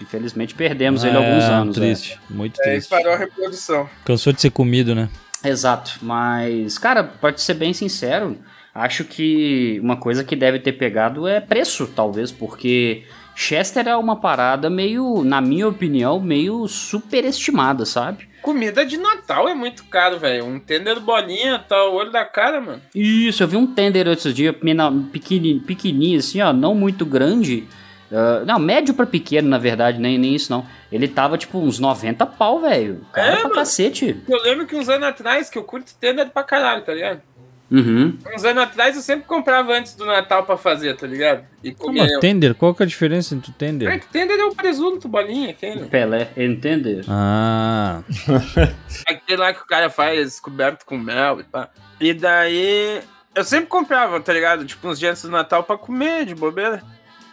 Infelizmente 0.00 0.54
perdemos 0.54 1.04
ele 1.04 1.16
há 1.16 1.20
alguns 1.20 1.44
É, 1.44 1.46
anos. 1.52 1.76
né? 1.78 1.86
Triste, 1.86 2.18
muito 2.28 2.60
É, 2.60 2.64
triste. 2.64 2.90
parou 2.90 3.12
a 3.14 3.16
reprodução. 3.16 3.88
Cansou 4.04 4.30
de 4.32 4.42
ser 4.42 4.50
comido, 4.50 4.94
né? 4.94 5.08
Exato, 5.42 5.98
mas, 6.02 6.76
cara, 6.76 7.02
pode 7.04 7.40
ser 7.40 7.54
bem 7.54 7.72
sincero, 7.72 8.36
acho 8.74 9.04
que 9.04 9.78
uma 9.82 9.96
coisa 9.96 10.22
que 10.22 10.36
deve 10.36 10.58
ter 10.58 10.72
pegado 10.72 11.26
é 11.26 11.40
preço, 11.40 11.86
talvez, 11.94 12.30
porque 12.30 13.04
Chester 13.36 13.86
é 13.86 13.94
uma 13.96 14.16
parada 14.16 14.70
meio, 14.70 15.22
na 15.22 15.40
minha 15.42 15.68
opinião, 15.68 16.18
meio 16.18 16.66
superestimada, 16.66 17.84
sabe? 17.84 18.28
Comida 18.42 18.84
de 18.86 18.96
Natal 18.96 19.48
é 19.48 19.54
muito 19.54 19.84
caro, 19.84 20.18
velho. 20.18 20.44
Um 20.46 20.58
tender 20.58 20.98
bolinha, 21.00 21.58
tá 21.58 21.84
o 21.88 21.94
olho 21.94 22.10
da 22.10 22.24
cara, 22.24 22.60
mano. 22.60 22.80
Isso, 22.94 23.42
eu 23.42 23.48
vi 23.48 23.56
um 23.56 23.66
tender 23.66 24.06
esses 24.06 24.32
dias, 24.34 24.54
mena- 24.62 24.90
pequeni- 25.12 25.60
pequenininho 25.60 26.18
assim, 26.18 26.40
ó, 26.40 26.52
não 26.52 26.74
muito 26.74 27.04
grande. 27.04 27.66
ah, 28.12 28.44
não, 28.46 28.58
médio 28.60 28.94
pra 28.94 29.04
pequeno, 29.04 29.48
na 29.48 29.58
verdade, 29.58 29.98
nem, 30.00 30.16
nem 30.16 30.32
isso 30.34 30.50
não. 30.52 30.64
Ele 30.92 31.08
tava 31.08 31.36
tipo 31.36 31.58
uns 31.58 31.80
90 31.80 32.24
pau, 32.24 32.60
velho. 32.60 33.04
Cara, 33.12 33.28
É, 33.28 33.32
pra 33.32 33.42
mano. 33.44 33.54
cacete. 33.56 34.22
Eu 34.28 34.40
lembro 34.44 34.64
que 34.64 34.76
uns 34.76 34.88
anos 34.88 35.08
atrás, 35.08 35.50
que 35.50 35.58
eu 35.58 35.64
curto 35.64 35.92
tender 36.00 36.30
pra 36.30 36.44
caralho, 36.44 36.82
tá 36.84 36.94
ligado? 36.94 37.20
Uhum. 37.70 38.16
Uns 38.34 38.44
anos 38.44 38.62
atrás 38.62 38.94
eu 38.94 39.02
sempre 39.02 39.26
comprava 39.26 39.72
antes 39.72 39.94
do 39.94 40.04
Natal 40.06 40.44
pra 40.44 40.56
fazer, 40.56 40.94
tá 40.96 41.06
ligado? 41.06 41.44
E 41.64 41.74
Mas 41.92 42.12
eu. 42.12 42.20
tender, 42.20 42.54
qual 42.54 42.74
que 42.74 42.82
é 42.82 42.86
a 42.86 42.88
diferença 42.88 43.34
entre 43.34 43.50
o 43.50 43.54
É 43.54 43.56
tender? 43.58 44.00
que 44.00 44.06
tender 44.06 44.38
é 44.38 44.44
o 44.44 44.54
presunto, 44.54 45.08
bolinha, 45.08 45.52
tender. 45.52 45.88
Pelé, 45.88 46.28
entender. 46.36 47.04
Ah, 47.08 48.02
Aquele 49.08 49.40
lá 49.40 49.52
que 49.52 49.62
o 49.62 49.66
cara 49.66 49.90
faz 49.90 50.38
coberto 50.38 50.84
com 50.86 50.96
mel 50.96 51.40
e 51.40 51.44
pá. 51.44 51.68
E 52.00 52.12
daí. 52.14 53.00
Eu 53.34 53.44
sempre 53.44 53.66
comprava, 53.66 54.18
tá 54.20 54.32
ligado? 54.32 54.64
Tipo, 54.64 54.88
uns 54.88 54.98
dias 54.98 55.10
antes 55.12 55.22
do 55.24 55.30
Natal 55.30 55.62
pra 55.62 55.76
comer, 55.76 56.24
de 56.24 56.34
bobeira. 56.34 56.82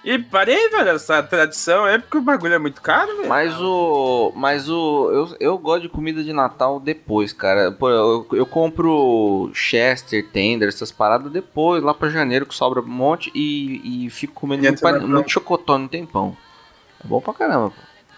E 0.03 0.19
parei, 0.19 0.69
velho, 0.69 0.89
essa 0.89 1.23
tradição. 1.23 1.87
É 1.87 1.97
porque 1.97 2.17
o 2.17 2.21
bagulho 2.21 2.53
é 2.53 2.59
muito 2.59 2.81
caro, 2.81 3.15
velho. 3.17 3.29
Mas 3.29 3.53
o. 3.61 4.33
Mas 4.35 4.69
o. 4.69 5.09
Eu, 5.11 5.35
eu 5.39 5.57
gosto 5.57 5.83
de 5.83 5.89
comida 5.89 6.21
de 6.23 6.33
Natal 6.33 6.79
depois, 6.79 7.31
cara. 7.31 7.71
Pô, 7.71 7.89
eu, 7.89 8.27
eu 8.33 8.45
compro 8.45 9.49
Chester, 9.53 10.27
Tender, 10.31 10.67
essas 10.67 10.91
paradas 10.91 11.31
depois, 11.31 11.81
lá 11.81 11.93
pra 11.93 12.09
janeiro, 12.09 12.45
que 12.45 12.53
sobra 12.53 12.81
um 12.81 12.85
monte, 12.87 13.31
e, 13.33 14.05
e 14.05 14.09
fico 14.09 14.33
comendo 14.33 14.63
E 14.65 14.67
muito, 14.67 14.79
entra 14.79 14.87
na 14.91 14.93
pa- 14.93 14.99
prova. 14.99 15.13
muito 15.15 15.31
chocotone 15.31 15.83
no 15.83 15.89
tempão. 15.89 16.35
É 17.03 17.07
bom 17.07 17.21
pra 17.21 17.33
caramba, 17.33 17.69
pô. 17.69 17.75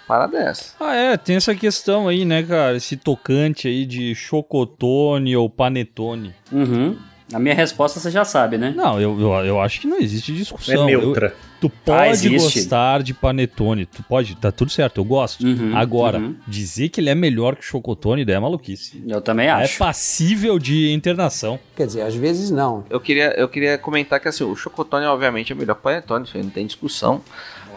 Parada 0.08 0.38
é 0.38 0.48
essa. 0.50 0.76
Ah, 0.80 0.96
é, 0.96 1.18
tem 1.18 1.36
essa 1.36 1.54
questão 1.56 2.08
aí, 2.08 2.26
né, 2.26 2.44
cara? 2.44 2.78
Esse 2.78 2.96
tocante 2.96 3.68
aí 3.68 3.86
de 3.88 4.14
chocotone 4.14 5.36
ou 5.36 5.50
panetone. 5.50 6.34
Uhum. 6.52 6.96
A 7.34 7.40
minha 7.40 7.56
resposta 7.56 8.00
você 8.00 8.12
já 8.12 8.24
sabe, 8.24 8.56
né? 8.58 8.72
Não, 8.76 9.02
eu, 9.02 9.20
eu, 9.20 9.32
eu 9.46 9.60
acho 9.60 9.82
que 9.82 9.88
não 9.88 9.98
existe 10.00 10.32
discussão. 10.32 10.76
É 10.76 10.78
Eu- 10.78 10.86
neutra. 11.02 11.36
Tu 11.62 11.70
pode 11.70 12.28
Ah, 12.28 12.40
gostar 12.40 13.02
de 13.04 13.14
panetone, 13.14 13.86
tu 13.86 14.04
pode, 14.04 14.36
tá 14.36 14.52
tudo 14.52 14.72
certo, 14.72 15.00
eu 15.00 15.06
gosto. 15.06 15.46
Uhum, 15.46 15.76
Agora, 15.76 16.20
uhum. 16.20 16.36
dizer 16.48 16.90
que 16.90 17.00
ele 17.02 17.10
é 17.10 17.16
melhor 17.16 17.56
que 17.56 17.62
o 17.62 17.66
chocotone, 17.66 18.24
daí 18.26 18.36
é 18.36 18.40
maluquice. 18.40 19.04
Eu 19.08 19.22
também 19.22 19.48
É 19.48 19.52
acho. 19.52 19.78
passível 19.78 20.60
de 20.60 20.92
internação. 20.92 21.60
Quer 21.76 21.88
dizer, 21.88 22.02
às 22.02 22.16
vezes 22.16 22.52
não. 22.52 22.84
Eu 22.90 23.00
queria, 23.00 23.34
eu 23.40 23.48
queria 23.50 23.78
comentar 23.78 24.20
que 24.20 24.28
assim, 24.28 24.44
o 24.44 24.56
chocotone 24.56 25.06
obviamente 25.06 25.52
é 25.52 25.56
melhor 25.56 25.74
que 25.76 25.80
o 25.80 25.84
panetone, 25.84 26.26
isso 26.26 26.38
aí 26.38 26.44
não 26.44 26.50
tem 26.50 26.66
discussão. 26.66 27.22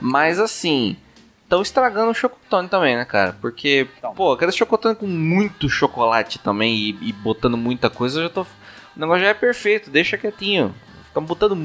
Mas 0.01 0.39
assim, 0.39 0.97
estão 1.45 1.63
estragando 1.63 2.11
o 2.11 2.15
chocotone 2.15 2.69
também, 2.69 2.95
né, 2.97 3.05
cara? 3.05 3.37
Porque, 3.41 3.87
pô, 4.15 4.33
aquele 4.33 4.53
chocotone 4.53 4.95
com 4.95 5.07
muito 5.07 5.69
chocolate 5.69 6.39
também 6.39 6.75
e, 6.75 6.89
e 7.09 7.13
botando 7.13 7.57
muita 7.57 7.89
coisa, 7.89 8.19
eu 8.21 8.25
já 8.25 8.31
tô. 8.31 8.43
O 8.43 8.47
negócio 8.97 9.23
já 9.23 9.29
é 9.31 9.35
perfeito, 9.35 9.91
deixa 9.91 10.19
quietinho. 10.19 10.75
Ficam 11.09 11.23
botando 11.25 11.57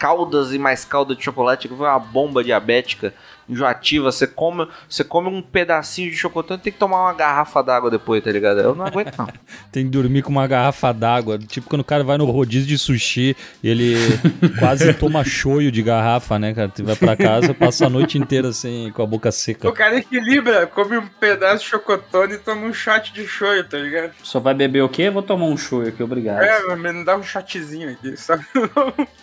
caldas 0.00 0.54
e 0.54 0.58
mais 0.58 0.82
calda 0.82 1.14
de 1.14 1.22
chocolate, 1.22 1.68
que 1.68 1.76
foi 1.76 1.86
uma 1.86 1.98
bomba 1.98 2.42
diabética 2.42 3.12
enjoativa. 3.50 4.10
Você 4.10 4.26
come, 4.26 4.66
você 4.88 5.04
come 5.04 5.28
um 5.28 5.42
pedacinho 5.42 6.10
de 6.10 6.16
chocotone 6.16 6.60
tem 6.60 6.72
que 6.72 6.78
tomar 6.78 7.02
uma 7.02 7.12
garrafa 7.12 7.62
d'água 7.62 7.90
depois, 7.90 8.22
tá 8.22 8.30
ligado? 8.30 8.60
Eu 8.60 8.74
não 8.74 8.86
aguento, 8.86 9.16
não. 9.18 9.28
Tem 9.72 9.84
que 9.84 9.90
dormir 9.90 10.22
com 10.22 10.30
uma 10.30 10.46
garrafa 10.46 10.92
d'água. 10.92 11.38
Tipo 11.38 11.68
quando 11.68 11.80
o 11.80 11.84
cara 11.84 12.02
vai 12.02 12.18
no 12.18 12.24
rodízio 12.24 12.66
de 12.66 12.78
sushi, 12.78 13.36
ele 13.62 13.94
quase 14.58 14.92
toma 14.94 15.24
choio 15.24 15.70
de 15.70 15.82
garrafa, 15.82 16.38
né, 16.38 16.54
cara? 16.54 16.68
Tu 16.68 16.84
vai 16.84 16.96
pra 16.96 17.16
casa, 17.16 17.54
passa 17.54 17.86
a 17.86 17.90
noite 17.90 18.18
inteira 18.18 18.48
assim, 18.48 18.92
com 18.94 19.02
a 19.02 19.06
boca 19.06 19.30
seca. 19.32 19.68
O 19.68 19.72
cara 19.72 19.98
equilibra, 19.98 20.66
come 20.66 20.98
um 20.98 21.06
pedaço 21.06 21.64
de 21.64 21.70
chocotone 21.70 22.34
e 22.34 22.38
toma 22.38 22.66
um 22.66 22.72
shot 22.72 23.12
de 23.12 23.26
shoyu, 23.26 23.64
tá 23.64 23.78
ligado? 23.78 24.12
Só 24.22 24.40
vai 24.40 24.54
beber 24.54 24.82
o 24.82 24.88
quê? 24.88 25.10
Vou 25.10 25.22
tomar 25.22 25.46
um 25.46 25.56
show 25.56 25.82
aqui, 25.82 26.02
obrigado. 26.02 26.42
É, 26.42 26.76
mas 26.76 26.94
me 26.94 27.04
dá 27.04 27.16
um 27.16 27.22
shotzinho 27.22 27.90
aqui, 27.90 28.16
sabe? 28.16 28.44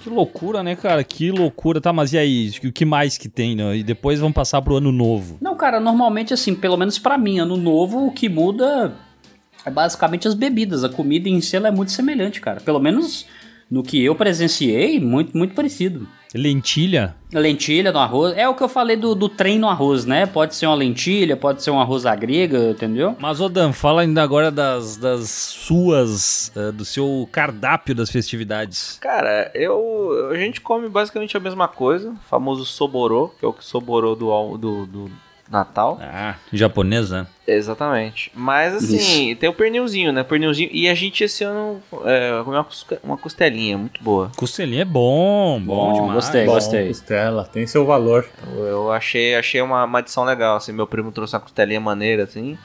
Que 0.02 0.10
loucura, 0.10 0.64
né, 0.64 0.76
cara? 0.76 1.04
Que 1.04 1.32
loucura. 1.32 1.82
Tá, 1.82 1.92
mas 1.92 2.14
e 2.14 2.18
aí? 2.18 2.52
O 2.64 2.72
que 2.72 2.86
mais 2.86 3.18
que 3.18 3.30
tem, 3.30 3.56
né? 3.56 3.78
E 3.78 3.84
depois 3.84 4.17
vamos 4.20 4.36
passar 4.36 4.62
pro 4.62 4.78
ano 4.78 4.92
novo. 4.92 5.38
Não, 5.42 5.56
cara, 5.56 5.80
normalmente 5.80 6.34
assim, 6.34 6.54
pelo 6.56 6.78
menos 6.78 7.00
pra 7.00 7.18
mim, 7.18 7.40
ano 7.40 7.58
novo, 7.58 8.08
o 8.08 8.12
que 8.12 8.30
muda 8.30 8.94
é 9.66 9.70
basicamente 9.70 10.28
as 10.28 10.34
bebidas. 10.34 10.84
A 10.84 10.90
comida 10.90 11.28
em 11.28 11.42
si 11.42 11.56
é 11.56 11.72
muito 11.72 11.92
semelhante, 11.92 12.40
cara. 12.42 12.62
Pelo 12.62 12.80
menos 12.80 13.26
no 13.70 13.84
que 13.84 14.04
eu 14.04 14.16
presenciei, 14.16 15.00
muito, 15.00 15.38
muito 15.38 15.54
parecido. 15.54 16.08
Lentilha? 16.34 17.16
Lentilha 17.34 17.92
no 17.92 18.00
arroz. 18.00 18.38
É 18.38 18.48
o 18.48 18.56
que 18.56 18.64
eu 18.64 18.70
falei 18.70 18.96
do, 18.96 19.14
do 19.14 19.28
trem 19.28 19.60
no 19.60 19.68
arroz, 19.68 20.06
né? 20.06 20.26
Pode 20.26 20.56
ser 20.56 20.66
uma 20.66 20.76
lentilha, 20.76 21.36
pode 21.36 21.62
ser 21.62 21.72
um 21.72 21.80
arroz 21.80 22.06
à 22.06 22.16
grega, 22.16 22.72
entendeu? 22.72 23.16
Mas, 23.20 23.42
ô 23.42 23.50
Dan, 23.50 23.74
fala 23.74 24.02
ainda 24.02 24.22
agora 24.24 24.50
das, 24.50 24.98
das 24.98 25.30
suas, 25.30 26.52
eh, 26.56 26.72
do 26.72 26.86
seu 26.86 27.28
cardápio 27.32 27.94
das 27.94 28.10
festividades. 28.10 28.98
Cara, 29.02 29.52
eu. 29.54 30.30
A 30.32 30.36
gente 30.36 30.62
come 30.62 30.88
basicamente 30.90 31.36
a 31.36 31.40
mesma 31.40 31.68
coisa. 31.68 32.12
O 32.12 32.30
famoso 32.30 32.66
soborô, 32.66 33.30
que 33.40 33.46
é 33.46 33.48
o 33.48 33.54
que 33.54 33.64
soborou 33.64 34.16
do, 34.16 34.58
do, 34.58 34.86
do 34.86 35.12
Natal. 35.50 35.98
Ah, 36.02 36.36
japonês, 36.52 37.10
né? 37.10 37.26
Exatamente. 37.48 38.32
Mas 38.36 38.76
assim, 38.76 39.36
tem 39.36 39.50
o 39.50 39.54
pernilzinho, 39.54 40.12
né? 40.12 40.24
Pernilzinho. 40.24 40.70
E 40.72 40.90
a 40.90 40.94
gente 40.94 41.24
esse 41.24 41.44
ano 41.44 41.82
é, 42.04 42.42
comeu 42.44 42.66
uma, 43.04 43.18
costelinha 43.18 43.78
muito 43.78 44.04
boa. 44.04 44.30
Costelinha 44.36 44.82
é 44.82 44.86
bom, 44.86 45.60
bom, 45.62 45.76
Bom, 45.76 45.94
demais. 45.94 46.14
gostei, 46.14 46.46
Bom, 46.46 46.54
gostei. 46.54 46.88
Costela, 46.88 47.46
tem 47.46 47.66
seu 47.66 47.86
valor. 47.86 48.28
Eu, 48.54 48.66
eu 48.66 48.92
achei, 48.92 49.36
achei 49.36 49.62
uma, 49.62 49.86
uma 49.86 50.00
adição 50.00 50.26
legal, 50.26 50.58
assim. 50.58 50.74
Meu 50.74 50.86
primo 50.86 51.12
trouxe 51.12 51.36
uma 51.36 51.42
costelinha 51.42 51.80
maneira, 51.80 52.24
assim. 52.24 52.58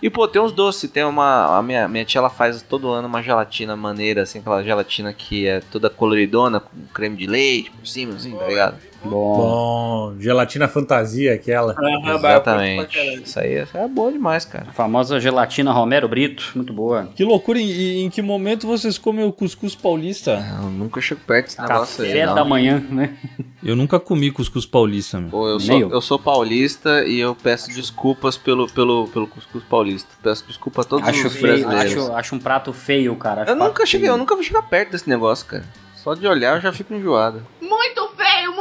E, 0.00 0.08
pô, 0.08 0.28
tem 0.28 0.40
uns 0.40 0.52
doces. 0.52 0.88
Tem 0.88 1.02
uma... 1.02 1.58
A 1.58 1.62
minha, 1.62 1.88
minha 1.88 2.04
tia, 2.04 2.20
ela 2.20 2.30
faz 2.30 2.62
todo 2.62 2.88
ano 2.88 3.08
uma 3.08 3.20
gelatina 3.20 3.74
maneira, 3.74 4.22
assim. 4.22 4.38
Aquela 4.38 4.62
gelatina 4.62 5.12
que 5.12 5.46
é 5.48 5.60
toda 5.60 5.90
coloridona, 5.90 6.60
com 6.60 6.76
creme 6.94 7.16
de 7.16 7.26
leite 7.26 7.70
por 7.72 7.86
cima, 7.86 8.14
assim, 8.14 8.36
tá 8.36 8.46
ligado? 8.46 8.76
Bom. 9.04 9.36
Bom, 9.36 10.14
gelatina 10.18 10.66
fantasia 10.66 11.34
aquela. 11.34 11.74
Exatamente. 12.14 12.98
Isso 13.22 13.38
aí, 13.38 13.54
é 13.72 13.88
boa 13.88 14.10
demais, 14.10 14.44
cara. 14.44 14.66
A 14.68 14.72
famosa 14.72 15.20
gelatina 15.20 15.72
Romero 15.72 16.08
Brito, 16.08 16.52
muito 16.54 16.72
boa. 16.72 17.08
Que 17.14 17.24
loucura, 17.24 17.58
em, 17.60 18.04
em 18.04 18.10
que 18.10 18.20
momento 18.20 18.66
vocês 18.66 18.98
comem 18.98 19.24
o 19.24 19.32
cuscuz 19.32 19.74
paulista? 19.74 20.44
Eu 20.62 20.70
nunca 20.70 21.00
chego 21.00 21.20
perto 21.26 21.46
desse 21.46 21.60
negócio 21.60 22.04
aí, 22.04 22.10
Café 22.10 22.26
não. 22.26 22.34
da 22.34 22.44
manhã, 22.44 22.84
né? 22.90 23.16
Eu 23.62 23.76
nunca 23.76 23.98
comi 24.00 24.30
cuscuz 24.30 24.66
paulista, 24.66 25.20
meu. 25.20 25.30
Pô, 25.30 25.48
eu 25.48 25.60
sou, 25.60 25.78
eu. 25.80 25.90
eu 25.90 26.00
sou 26.00 26.18
paulista 26.18 27.04
e 27.04 27.18
eu 27.20 27.34
peço 27.34 27.68
desculpas 27.70 28.36
pelo, 28.36 28.68
pelo, 28.68 29.08
pelo 29.08 29.26
cuscuz 29.26 29.62
paulista. 29.64 30.08
Peço 30.22 30.44
desculpa 30.46 30.82
a 30.82 30.84
todos 30.84 31.08
Acho 31.08 31.26
os 31.28 31.32
feio, 31.36 31.66
brasileiros. 31.66 32.04
acho, 32.04 32.12
acho 32.14 32.34
um 32.34 32.38
prato 32.38 32.72
feio, 32.72 33.14
cara. 33.16 33.42
Acho 33.42 33.52
Eu 33.52 33.56
nunca 33.56 33.86
cheguei, 33.86 34.06
feio. 34.06 34.14
eu 34.14 34.18
nunca 34.18 34.34
vou 34.34 34.44
chegar 34.44 34.62
perto 34.62 34.92
desse 34.92 35.08
negócio, 35.08 35.46
cara. 35.46 35.64
Só 35.96 36.14
de 36.14 36.26
olhar 36.26 36.54
eu 36.56 36.60
já 36.60 36.72
fico 36.72 36.94
enjoado. 36.94 37.44
Muito 37.60 38.07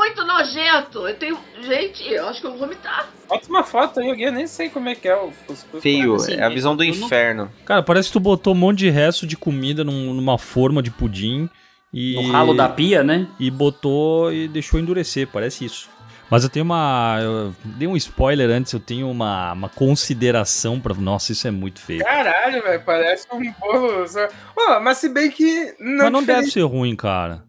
muito 0.07 0.25
nojento. 0.25 1.07
Eu 1.07 1.15
tenho. 1.15 1.37
Gente, 1.61 2.03
eu 2.11 2.27
acho 2.27 2.41
que 2.41 2.47
eu 2.47 2.51
vou 2.51 2.59
vomitar. 2.61 3.07
Bota 3.27 3.47
uma 3.49 3.63
foto 3.63 3.99
aí, 3.99 4.21
eu 4.21 4.31
nem 4.31 4.47
sei 4.47 4.69
como 4.69 4.89
é 4.89 4.95
que 4.95 5.07
é 5.07 5.15
o 5.15 5.31
cuscuz. 5.45 5.83
Feio, 5.83 6.15
assim, 6.15 6.33
é 6.33 6.43
a 6.43 6.49
visão 6.49 6.75
do 6.75 6.83
eu 6.83 6.95
não- 6.95 7.05
inferno. 7.05 7.51
Cara, 7.65 7.83
parece 7.83 8.09
que 8.09 8.13
tu 8.13 8.19
botou 8.19 8.53
um 8.53 8.57
monte 8.57 8.79
de 8.79 8.89
resto 8.89 9.27
de 9.27 9.35
comida 9.37 9.83
num- 9.83 10.13
numa 10.13 10.37
forma 10.37 10.81
de 10.81 10.91
pudim 10.91 11.49
e... 11.93 12.15
No 12.15 12.31
ralo 12.31 12.53
da 12.53 12.67
pia, 12.69 13.03
né? 13.03 13.27
E 13.39 13.49
botou 13.51 14.31
e 14.31 14.47
deixou 14.47 14.79
endurecer, 14.79 15.27
parece 15.27 15.65
isso. 15.65 15.89
Mas 16.29 16.43
eu 16.43 16.49
tenho 16.49 16.65
uma... 16.65 17.17
Eu 17.21 17.55
dei 17.63 17.87
um 17.87 17.95
spoiler 17.95 18.49
antes, 18.49 18.73
eu 18.73 18.79
tenho 18.81 19.09
uma, 19.09 19.53
uma 19.53 19.69
consideração 19.69 20.77
pra... 20.79 20.93
Nossa, 20.93 21.31
isso 21.31 21.47
é 21.47 21.51
muito 21.51 21.79
feio. 21.79 22.03
Caralho, 22.03 22.61
velho, 22.63 22.81
parece 22.85 23.25
um 23.31 23.51
bolo. 23.53 24.05
só- 24.07 24.27
Ó, 24.57 24.79
mas 24.81 24.97
se 24.97 25.07
bem 25.09 25.31
que. 25.31 25.73
Não 25.79 26.03
Mas 26.03 26.11
não 26.11 26.19
deve 26.23 26.43
diferente- 26.45 26.51
ser 26.53 26.61
ruim, 26.63 26.95
cara. 26.97 27.43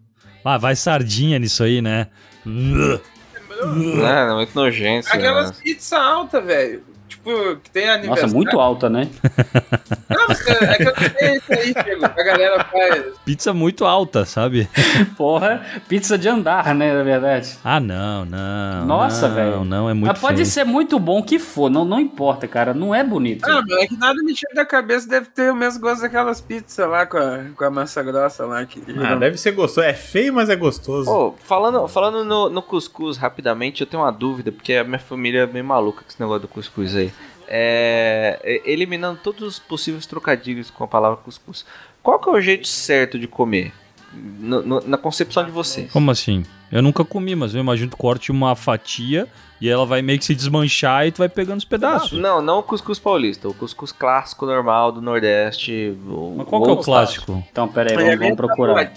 Ah, 0.44 0.56
vai 0.56 0.74
sardinha 0.76 1.38
nisso 1.38 1.62
aí, 1.62 1.82
né? 1.82 2.06
É, 2.46 4.30
é 4.30 4.34
muito 4.34 4.54
nojento. 4.54 5.08
Aquelas 5.08 5.46
negócio. 5.46 5.62
pizza 5.62 5.98
alta, 5.98 6.40
velho. 6.40 6.82
Tipo, 7.18 7.56
que 7.56 7.70
tem 7.70 7.88
aniversário. 7.88 8.22
Nossa, 8.22 8.34
muito 8.34 8.58
alta, 8.60 8.88
né? 8.88 9.08
Não, 10.08 10.26
mas 10.26 10.46
é 10.46 10.76
que 10.76 10.82
eu 10.84 10.92
tenho 10.94 11.36
isso 11.36 11.52
aí, 11.52 11.74
Diego. 11.84 12.04
A 12.06 12.22
galera 12.22 12.64
faz. 12.64 13.04
Pizza 13.24 13.52
muito 13.52 13.84
alta, 13.84 14.24
sabe? 14.24 14.68
Porra, 15.16 15.62
pizza 15.86 16.16
de 16.16 16.28
andar, 16.28 16.74
né, 16.74 16.94
na 16.94 17.02
verdade. 17.02 17.58
Ah, 17.62 17.78
não, 17.78 18.24
não. 18.24 18.86
Nossa, 18.86 19.28
não, 19.28 19.34
velho. 19.34 19.64
Não, 19.64 19.90
é 19.90 19.94
muito 19.94 20.08
Mas 20.12 20.18
pode 20.18 20.36
feio. 20.36 20.46
ser 20.46 20.64
muito 20.64 20.98
bom 20.98 21.22
que 21.22 21.38
for, 21.38 21.70
não, 21.70 21.84
não 21.84 22.00
importa, 22.00 22.48
cara. 22.48 22.72
Não 22.72 22.94
é 22.94 23.04
bonito. 23.04 23.44
Ah, 23.44 23.62
mas 23.68 23.84
é 23.84 23.86
que 23.86 23.96
nada 23.96 24.14
me 24.22 24.32
tira 24.32 24.54
da 24.54 24.64
cabeça 24.64 25.08
deve 25.08 25.26
ter 25.26 25.52
o 25.52 25.56
mesmo 25.56 25.80
gosto 25.80 26.00
daquelas 26.00 26.40
pizzas 26.40 26.88
lá 26.88 27.04
com 27.04 27.18
a, 27.18 27.44
com 27.54 27.64
a 27.64 27.70
massa 27.70 28.02
grossa 28.02 28.46
lá. 28.46 28.64
Que 28.64 28.82
Ah, 29.04 29.14
deve 29.14 29.36
ser 29.36 29.52
gostoso. 29.52 29.86
É 29.86 29.92
feio, 29.92 30.32
mas 30.32 30.48
é 30.48 30.56
gostoso. 30.56 31.10
Ô, 31.10 31.34
falando, 31.44 31.86
falando 31.86 32.24
no, 32.24 32.48
no 32.48 32.62
cuscuz 32.62 33.16
rapidamente, 33.18 33.82
eu 33.82 33.86
tenho 33.86 34.02
uma 34.02 34.10
dúvida, 34.12 34.50
porque 34.50 34.74
a 34.74 34.84
minha 34.84 34.98
família 34.98 35.40
é 35.40 35.46
meio 35.46 35.64
maluca 35.64 36.02
com 36.02 36.08
esse 36.08 36.20
negócio 36.20 36.42
do 36.42 36.48
cuscuz 36.48 36.96
aí. 36.96 37.12
É, 37.50 38.62
eliminando 38.64 39.20
todos 39.22 39.42
os 39.42 39.58
possíveis 39.58 40.06
trocadilhos 40.06 40.70
com 40.70 40.84
a 40.84 40.88
palavra 40.88 41.16
cuscuz. 41.18 41.64
Qual 42.02 42.18
que 42.18 42.28
é 42.28 42.32
o 42.32 42.40
jeito 42.40 42.68
certo 42.68 43.18
de 43.18 43.26
comer? 43.26 43.72
No- 44.12 44.62
no- 44.62 44.80
na 44.86 44.96
concepção 44.96 45.44
de 45.44 45.50
vocês. 45.50 45.90
Como 45.92 46.10
assim? 46.10 46.44
Eu 46.70 46.82
nunca 46.82 47.04
comi, 47.04 47.34
mas 47.34 47.54
eu 47.54 47.60
imagino 47.60 47.90
que 47.90 47.96
tu 47.96 48.00
corte 48.00 48.30
uma 48.30 48.54
fatia 48.54 49.26
e 49.60 49.68
ela 49.68 49.86
vai 49.86 50.02
meio 50.02 50.18
que 50.18 50.24
se 50.24 50.34
desmanchar 50.34 51.06
e 51.06 51.10
tu 51.12 51.18
vai 51.18 51.28
pegando 51.28 51.58
os 51.58 51.64
pedaços. 51.64 52.18
Não, 52.18 52.42
não 52.42 52.58
o 52.58 52.62
cuscuz 52.62 52.98
paulista, 52.98 53.48
o 53.48 53.54
cuscuz 53.54 53.90
clássico 53.90 54.44
normal 54.44 54.92
do 54.92 55.00
Nordeste. 55.00 55.96
Mas 56.36 56.46
qual 56.46 56.62
que 56.62 56.68
é 56.68 56.72
o 56.72 56.76
clássico? 56.76 57.44
Então, 57.50 57.66
pera 57.68 57.90
aí, 57.90 57.96
Ele 57.96 58.02
é 58.02 58.16
vamos, 58.16 58.20
vamos 58.20 58.36
procurar. 58.36 58.74
O 58.74 58.78
é? 58.78 58.90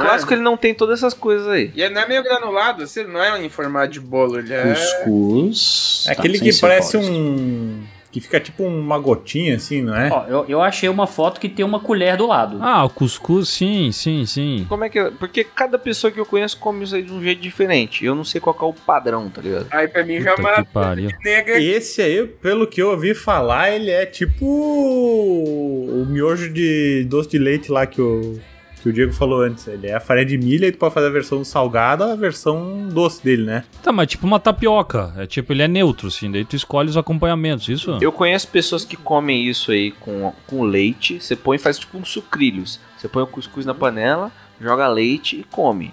clássico 0.00 0.32
ele 0.32 0.40
não 0.42 0.56
tem 0.56 0.74
todas 0.74 0.98
essas 1.00 1.12
coisas 1.14 1.46
aí. 1.48 1.70
E 1.74 1.82
ele 1.82 1.94
não 1.94 2.00
é 2.02 2.08
meio 2.08 2.22
granulado, 2.22 2.82
assim, 2.82 3.04
não 3.04 3.22
é 3.22 3.44
em 3.44 3.48
formato 3.50 3.92
de 3.92 4.00
bolo, 4.00 4.38
ele 4.38 4.52
é. 4.54 4.72
Cuscuz. 4.74 6.04
É 6.08 6.12
aquele 6.12 6.38
Tá, 6.38 6.44
que 6.44 6.60
parece 6.60 6.96
um. 6.96 7.82
Que 8.12 8.20
fica 8.20 8.40
tipo 8.40 8.64
uma 8.64 8.98
gotinha 8.98 9.54
assim, 9.54 9.82
não 9.82 9.94
é? 9.94 10.10
Ó, 10.12 10.24
eu, 10.26 10.44
eu 10.48 10.60
achei 10.60 10.88
uma 10.88 11.06
foto 11.06 11.38
que 11.40 11.48
tem 11.48 11.64
uma 11.64 11.78
colher 11.78 12.16
do 12.16 12.26
lado. 12.26 12.58
Ah, 12.60 12.84
o 12.84 12.90
cuscuz, 12.90 13.48
sim, 13.48 13.92
sim, 13.92 14.26
sim. 14.26 14.66
Como 14.68 14.82
é 14.82 14.88
que. 14.88 15.12
Porque 15.12 15.44
cada 15.44 15.78
pessoa 15.78 16.10
que 16.10 16.18
eu 16.18 16.26
conheço 16.26 16.58
come 16.58 16.82
isso 16.82 16.96
aí 16.96 17.02
de 17.04 17.12
um 17.12 17.22
jeito 17.22 17.40
diferente. 17.40 18.04
Eu 18.04 18.16
não 18.16 18.24
sei 18.24 18.40
qual 18.40 18.52
que 18.52 18.64
é 18.64 18.66
o 18.66 18.72
padrão, 18.72 19.30
tá 19.30 19.40
ligado? 19.40 19.66
Aí 19.70 19.86
pra 19.86 20.04
mim 20.04 20.20
já 20.20 20.32
é 20.32 20.34
Puta 20.34 20.48
uma 20.48 20.64
que 20.64 20.72
pariu. 20.72 21.10
nega. 21.24 21.60
Esse 21.60 22.02
aí, 22.02 22.26
pelo 22.26 22.66
que 22.66 22.82
eu 22.82 22.90
ouvi 22.90 23.14
falar, 23.14 23.70
ele 23.70 23.90
é 23.92 24.04
tipo 24.04 24.44
o 24.44 26.04
miojo 26.08 26.52
de 26.52 27.04
doce 27.08 27.28
de 27.30 27.38
leite 27.38 27.70
lá 27.70 27.86
que 27.86 28.00
o, 28.02 28.40
que 28.82 28.88
o 28.88 28.92
Diego 28.92 29.12
falou 29.12 29.42
antes. 29.42 29.66
Ele 29.66 29.86
é 29.86 29.94
a 29.94 30.00
farinha 30.00 30.26
de 30.26 30.38
milho 30.38 30.64
e 30.64 30.72
tu 30.72 30.78
pode 30.78 30.94
fazer 30.94 31.06
a 31.06 31.10
versão 31.10 31.44
salgada 31.44 32.06
ou 32.06 32.12
a 32.12 32.16
versão 32.16 32.88
doce 32.92 33.22
dele, 33.22 33.44
né? 33.44 33.64
Tá, 33.82 33.92
mas 33.92 34.08
tipo 34.08 34.26
uma 34.26 34.40
tapioca. 34.40 35.12
É 35.16 35.26
tipo, 35.26 35.52
ele 35.52 35.62
é 35.62 35.68
neutro, 35.68 36.08
assim. 36.08 36.30
Daí 36.30 36.44
tu 36.44 36.56
escolhe 36.56 36.88
os 36.88 36.96
acompanhamentos, 36.96 37.68
isso? 37.68 37.98
Eu 38.00 38.12
conheço 38.12 38.48
pessoas 38.48 38.84
que 38.84 38.96
comem 38.96 39.46
isso 39.48 39.70
aí 39.70 39.92
com, 39.92 40.32
com 40.46 40.62
leite. 40.62 41.20
Você 41.20 41.36
põe 41.36 41.56
e 41.56 41.58
faz 41.60 41.78
tipo 41.78 41.98
uns 41.98 42.08
sucrilhos. 42.10 42.80
Você 42.96 43.08
põe 43.08 43.22
o 43.22 43.26
cuscuz 43.26 43.64
na 43.66 43.74
panela, 43.74 44.30
joga 44.60 44.86
leite 44.88 45.36
e 45.40 45.44
come. 45.44 45.92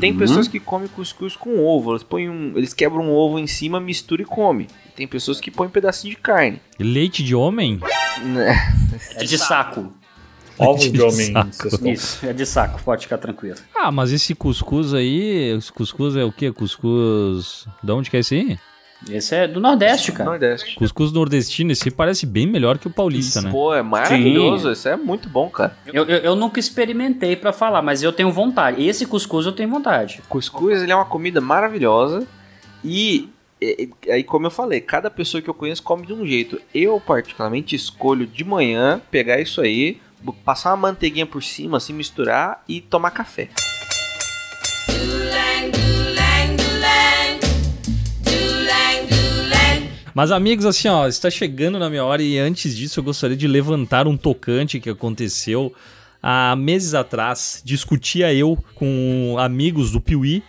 Tem 0.00 0.12
Uhum. 0.12 0.18
pessoas 0.18 0.46
que 0.46 0.60
comem 0.60 0.86
cuscuz 0.86 1.34
com 1.34 1.64
ovo. 1.64 1.92
Eles, 1.92 2.02
põem 2.02 2.28
um, 2.28 2.52
eles 2.56 2.74
quebram 2.74 3.04
um 3.04 3.10
ovo 3.10 3.38
em 3.38 3.46
cima, 3.46 3.80
misturam 3.80 4.22
e 4.22 4.26
come. 4.26 4.66
Tem 4.94 5.08
pessoas 5.08 5.40
que 5.40 5.50
põem 5.50 5.68
um 5.68 5.70
pedacinho 5.70 6.14
de 6.14 6.20
carne. 6.20 6.60
Leite 6.78 7.22
de 7.22 7.34
homem? 7.34 7.80
Né? 8.22 8.54
É 9.14 9.24
de 9.24 9.38
saco. 9.38 9.92
Ovos 10.58 10.90
de 10.92 11.00
homem. 11.02 11.32
Isso, 11.92 12.26
é 12.26 12.32
de 12.32 12.44
saco, 12.46 12.80
pode 12.82 13.02
ficar 13.04 13.18
tranquilo. 13.18 13.56
Ah, 13.74 13.90
mas 13.92 14.12
esse 14.12 14.34
cuscuz 14.34 14.92
aí, 14.94 15.56
esse 15.56 15.72
cuscuz 15.72 16.16
é 16.16 16.24
o 16.24 16.32
quê? 16.32 16.50
Cuscuz. 16.52 17.66
De 17.82 17.92
onde 17.92 18.10
que 18.10 18.16
é 18.16 18.20
esse 18.20 18.34
aí? 18.34 18.58
Esse 19.08 19.32
é 19.36 19.46
do 19.46 19.60
Nordeste, 19.60 20.10
cara. 20.10 20.28
Nordeste. 20.30 20.74
Cuscuz 20.74 21.12
nordestino, 21.12 21.70
esse 21.70 21.88
parece 21.88 22.26
bem 22.26 22.48
melhor 22.48 22.78
que 22.78 22.88
o 22.88 22.90
paulista, 22.90 23.40
né? 23.40 23.48
Pô, 23.48 23.72
é 23.72 23.80
maravilhoso. 23.80 24.72
Isso 24.72 24.88
é 24.88 24.96
muito 24.96 25.28
bom, 25.28 25.48
cara. 25.48 25.76
Eu, 25.86 26.04
eu, 26.06 26.16
eu 26.18 26.34
nunca 26.34 26.58
experimentei 26.58 27.36
pra 27.36 27.52
falar, 27.52 27.80
mas 27.80 28.02
eu 28.02 28.12
tenho 28.12 28.32
vontade. 28.32 28.84
Esse 28.84 29.06
cuscuz 29.06 29.46
eu 29.46 29.52
tenho 29.52 29.68
vontade. 29.70 30.20
Cuscuz 30.28 30.82
ele 30.82 30.90
é 30.90 30.96
uma 30.96 31.04
comida 31.04 31.40
maravilhosa 31.40 32.26
e, 32.84 33.28
e- 33.62 33.88
e- 34.04 34.10
aí 34.10 34.24
como 34.24 34.46
eu 34.46 34.50
falei, 34.50 34.80
cada 34.80 35.08
pessoa 35.08 35.40
que 35.40 35.48
eu 35.48 35.54
conheço 35.54 35.80
come 35.82 36.04
de 36.04 36.12
um 36.12 36.26
jeito. 36.26 36.60
Eu 36.74 36.98
particularmente 37.00 37.76
escolho 37.76 38.26
de 38.26 38.42
manhã 38.42 39.00
pegar 39.12 39.40
isso 39.40 39.60
aí, 39.60 40.00
passar 40.44 40.70
uma 40.70 40.88
manteiguinha 40.88 41.26
por 41.26 41.42
cima, 41.42 41.76
assim 41.76 41.92
misturar 41.92 42.62
e 42.68 42.80
tomar 42.80 43.10
café. 43.10 43.48
Mas 50.18 50.32
amigos, 50.32 50.66
assim, 50.66 50.88
ó, 50.88 51.06
está 51.06 51.30
chegando 51.30 51.78
na 51.78 51.88
minha 51.88 52.04
hora 52.04 52.20
e 52.20 52.38
antes 52.38 52.76
disso 52.76 52.98
eu 52.98 53.04
gostaria 53.04 53.36
de 53.36 53.46
levantar 53.46 54.08
um 54.08 54.16
tocante 54.16 54.80
que 54.80 54.90
aconteceu 54.90 55.72
há 56.20 56.56
meses 56.56 56.92
atrás. 56.92 57.62
Discutia 57.64 58.34
eu 58.34 58.58
com 58.74 59.36
amigos 59.38 59.92
do 59.92 60.00
Piuí 60.00 60.42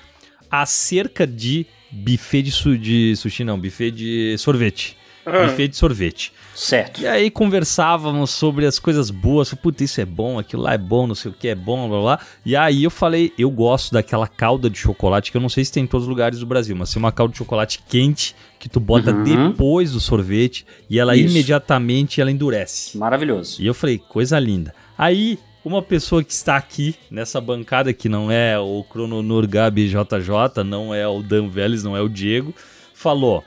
acerca 0.50 1.28
de 1.28 1.68
buffet 1.92 2.42
de, 2.42 2.52
su 2.52 2.76
de 2.76 3.16
sushi, 3.16 3.44
não, 3.44 3.60
buffet 3.60 3.92
de 3.92 4.36
sorvete. 4.40 4.98
Ah. 5.24 5.46
Buffet 5.46 5.68
de 5.68 5.78
sorvete. 5.78 6.34
Certo. 6.62 7.00
E 7.02 7.08
aí 7.08 7.32
conversávamos 7.32 8.32
sobre 8.32 8.66
as 8.66 8.78
coisas 8.80 9.10
boas, 9.10 9.54
puta, 9.54 9.82
isso 9.82 10.02
é 10.02 10.06
bom, 10.06 10.38
aquilo 10.38 10.64
lá 10.64 10.74
é 10.74 10.78
bom, 10.78 11.08
não 11.08 11.16
sei 11.16 11.32
o 11.32 11.34
que 11.34 11.48
é 11.48 11.56
bom, 11.56 11.88
blá 11.88 11.88
blá. 11.88 12.18
blá. 12.18 12.20
E 12.46 12.54
aí 12.54 12.84
eu 12.84 12.92
falei, 12.92 13.32
eu 13.38 13.50
gosto 13.50 13.94
daquela 13.94 14.28
calda 14.28 14.70
de 14.70 14.78
chocolate, 14.78 15.32
que 15.32 15.38
eu 15.38 15.42
não 15.42 15.48
sei 15.48 15.64
se 15.64 15.72
tem 15.72 15.84
em 15.84 15.88
todos 15.88 16.04
os 16.04 16.10
lugares 16.10 16.38
do 16.40 16.46
Brasil, 16.46 16.76
mas 16.76 16.92
tem 16.92 17.02
uma 17.02 17.14
calda 17.14 17.32
de 17.32 17.38
chocolate 17.38 17.80
quente 17.88 18.36
que 18.60 18.68
tu 18.68 18.82
bota 18.82 19.12
Uhum. 19.14 19.24
depois 19.52 19.94
do 19.94 20.02
sorvete 20.02 20.66
e 20.90 21.00
ela 21.00 21.16
Isso. 21.16 21.30
imediatamente 21.34 22.20
ela 22.20 22.30
endurece. 22.30 22.98
Maravilhoso. 22.98 23.62
E 23.62 23.66
eu 23.66 23.74
falei, 23.74 23.98
coisa 23.98 24.38
linda. 24.38 24.76
Aí, 24.98 25.40
uma 25.64 25.82
pessoa 25.82 26.22
que 26.22 26.34
está 26.34 26.58
aqui 26.58 26.94
nessa 27.10 27.40
bancada, 27.40 27.94
que 27.94 28.10
não 28.10 28.30
é 28.30 28.60
o 28.60 28.84
Crononur 28.84 29.48
Gabi 29.48 29.88
JJ, 29.88 30.62
não 30.66 30.94
é 30.94 31.08
o 31.08 31.24
Dan 31.24 31.48
Vélez, 31.48 31.86
não 31.86 31.96
é 31.96 32.02
o 32.02 32.10
Diego, 32.10 32.54
falou: 32.94 33.46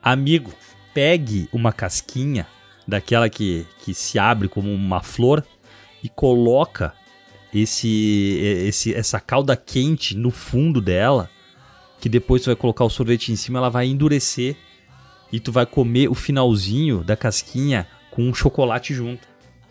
Amigo, 0.00 0.52
pegue 0.94 1.48
uma 1.52 1.72
casquinha 1.72 2.46
daquela 2.86 3.28
que, 3.28 3.66
que 3.84 3.94
se 3.94 4.18
abre 4.18 4.48
como 4.48 4.72
uma 4.72 5.02
flor 5.02 5.44
e 6.02 6.08
coloca 6.08 6.92
esse, 7.54 8.38
esse 8.66 8.94
essa 8.94 9.20
calda 9.20 9.56
quente 9.56 10.16
no 10.16 10.30
fundo 10.30 10.80
dela, 10.80 11.28
que 12.00 12.08
depois 12.08 12.42
tu 12.42 12.46
vai 12.46 12.56
colocar 12.56 12.84
o 12.84 12.90
sorvete 12.90 13.30
em 13.30 13.36
cima, 13.36 13.58
ela 13.58 13.68
vai 13.68 13.86
endurecer 13.86 14.56
e 15.32 15.38
tu 15.38 15.52
vai 15.52 15.64
comer 15.64 16.08
o 16.08 16.14
finalzinho 16.14 17.04
da 17.04 17.16
casquinha 17.16 17.86
com 18.10 18.22
um 18.22 18.34
chocolate 18.34 18.94
junto. 18.94 19.26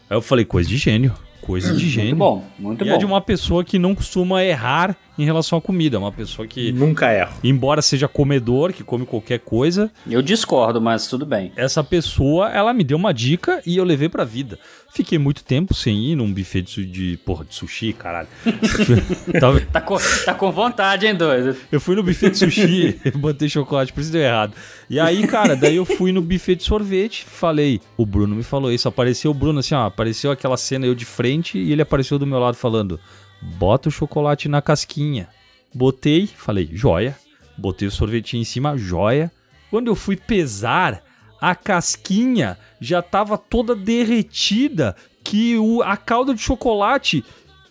Aí 0.09 0.17
eu 0.17 0.21
falei, 0.21 0.45
coisa 0.45 0.67
de 0.67 0.77
gênio, 0.77 1.13
coisa 1.41 1.73
de 1.75 1.89
gênio. 1.89 2.15
Muito 2.15 2.19
bom, 2.19 2.47
muito 2.57 2.83
e 2.83 2.87
bom. 2.87 2.95
é 2.95 2.97
de 2.97 3.05
uma 3.05 3.21
pessoa 3.21 3.63
que 3.63 3.77
não 3.77 3.93
costuma 3.95 4.43
errar 4.43 4.95
em 5.17 5.25
relação 5.25 5.57
à 5.57 5.61
comida, 5.61 5.97
é 5.97 5.99
uma 5.99 6.11
pessoa 6.11 6.47
que, 6.47 6.71
Nunca 6.71 7.13
erro. 7.13 7.33
embora 7.43 7.81
seja 7.81 8.07
comedor, 8.07 8.73
que 8.73 8.83
come 8.83 9.05
qualquer 9.05 9.39
coisa, 9.39 9.91
Eu 10.09 10.21
discordo, 10.21 10.81
mas 10.81 11.07
tudo 11.07 11.25
bem. 11.25 11.51
essa 11.55 11.83
pessoa, 11.83 12.49
ela 12.49 12.73
me 12.73 12.83
deu 12.83 12.97
uma 12.97 13.13
dica 13.13 13.61
e 13.65 13.77
eu 13.77 13.83
levei 13.83 14.09
pra 14.09 14.23
vida. 14.23 14.57
Fiquei 14.93 15.17
muito 15.17 15.41
tempo 15.43 15.73
sem 15.73 15.97
ir 16.11 16.15
num 16.15 16.33
buffet 16.33 16.63
de, 16.63 16.85
de 16.85 17.17
porra, 17.25 17.45
de 17.45 17.55
sushi, 17.55 17.93
caralho. 17.93 18.27
Tava- 19.39 19.61
Tá 19.71 19.79
com, 19.79 19.97
tá 20.25 20.33
com 20.33 20.51
vontade, 20.51 21.05
hein, 21.07 21.15
doido? 21.15 21.55
Eu 21.71 21.79
fui 21.79 21.95
no 21.95 22.03
buffet 22.03 22.31
de 22.31 22.37
sushi, 22.37 22.99
botei 23.15 23.47
chocolate, 23.47 23.93
por 23.93 24.01
isso 24.01 24.11
deu 24.11 24.21
errado. 24.21 24.53
E 24.89 24.99
aí, 24.99 25.25
cara, 25.27 25.55
daí 25.55 25.77
eu 25.77 25.85
fui 25.85 26.11
no 26.11 26.21
buffet 26.21 26.55
de 26.55 26.63
sorvete, 26.63 27.23
falei, 27.25 27.79
o 27.95 28.05
Bruno 28.05 28.35
me 28.35 28.43
falou 28.43 28.71
isso, 28.71 28.87
apareceu 28.87 29.31
o 29.31 29.33
Bruno 29.33 29.59
assim, 29.59 29.73
ó, 29.75 29.85
apareceu 29.85 30.29
aquela 30.31 30.57
cena 30.57 30.85
eu 30.85 30.93
de 30.95 31.05
frente 31.05 31.57
e 31.57 31.71
ele 31.71 31.81
apareceu 31.81 32.19
do 32.19 32.27
meu 32.27 32.39
lado 32.39 32.55
falando, 32.57 32.99
bota 33.41 33.89
o 33.89 33.91
chocolate 33.91 34.47
na 34.47 34.61
casquinha. 34.61 35.27
Botei, 35.73 36.27
falei, 36.27 36.69
joia. 36.71 37.17
Botei 37.57 37.87
o 37.87 37.91
sorvetinho 37.91 38.41
em 38.41 38.45
cima, 38.45 38.77
joia. 38.77 39.31
Quando 39.69 39.87
eu 39.87 39.95
fui 39.95 40.15
pesar, 40.15 41.03
a 41.39 41.55
casquinha 41.55 42.57
já 42.79 43.01
tava 43.01 43.37
toda 43.37 43.75
derretida, 43.75 44.95
que 45.23 45.57
o, 45.57 45.81
a 45.81 45.95
calda 45.95 46.33
de 46.33 46.41
chocolate, 46.41 47.23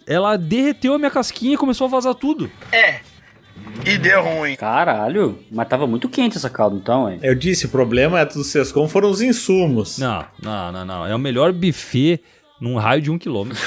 ela 0.06 0.36
derreteu 0.36 0.94
a 0.94 0.98
minha 0.98 1.10
casquinha 1.10 1.54
e 1.54 1.58
começou 1.58 1.86
a 1.86 1.90
vazar 1.90 2.14
tudo. 2.14 2.50
E 3.84 3.98
deu 3.98 4.22
ruim. 4.22 4.56
Caralho, 4.56 5.38
mas 5.50 5.68
tava 5.68 5.86
muito 5.86 6.08
quente 6.08 6.36
essa 6.36 6.50
calda 6.50 6.76
então, 6.76 7.10
hein? 7.10 7.18
Eu 7.22 7.34
disse, 7.34 7.66
o 7.66 7.68
problema 7.68 8.20
é 8.20 8.24
do 8.24 8.42
Sescom 8.42 8.88
foram 8.88 9.10
os 9.10 9.20
insumos. 9.20 9.98
Não, 9.98 10.24
não, 10.42 10.72
não, 10.72 10.84
não. 10.84 11.06
É 11.06 11.14
o 11.14 11.18
melhor 11.18 11.52
buffet 11.52 12.20
num 12.60 12.76
raio 12.76 13.00
de 13.00 13.10
um 13.10 13.18
quilômetro. 13.18 13.62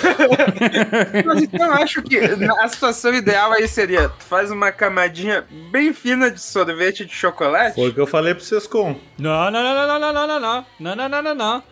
Mas 1.25 1.43
então 1.43 1.65
eu 1.65 1.73
acho 1.73 2.01
que 2.03 2.17
a 2.17 2.67
situação 2.67 3.13
ideal 3.13 3.51
aí 3.51 3.67
seria: 3.67 4.09
tu 4.09 4.23
faz 4.23 4.51
uma 4.51 4.71
camadinha 4.71 5.45
bem 5.71 5.93
fina 5.93 6.29
de 6.29 6.39
sorvete 6.39 7.05
de 7.05 7.13
chocolate. 7.13 7.75
Foi 7.75 7.89
o 7.89 7.93
que 7.93 7.99
eu 7.99 8.07
falei 8.07 8.35
pro 8.35 8.43
Sescom. 8.43 8.95
Não, 9.17 9.49
não, 9.49 9.63
não, 9.63 9.87
não, 9.87 9.87
não, 9.87 9.99
não, 9.99 10.13
não, 10.13 10.27
não, 10.27 10.39
não, 10.39 10.65
não, 10.79 10.95
não, 10.95 11.09
não, 11.09 11.21
não, 11.23 11.35
não. 11.35 11.63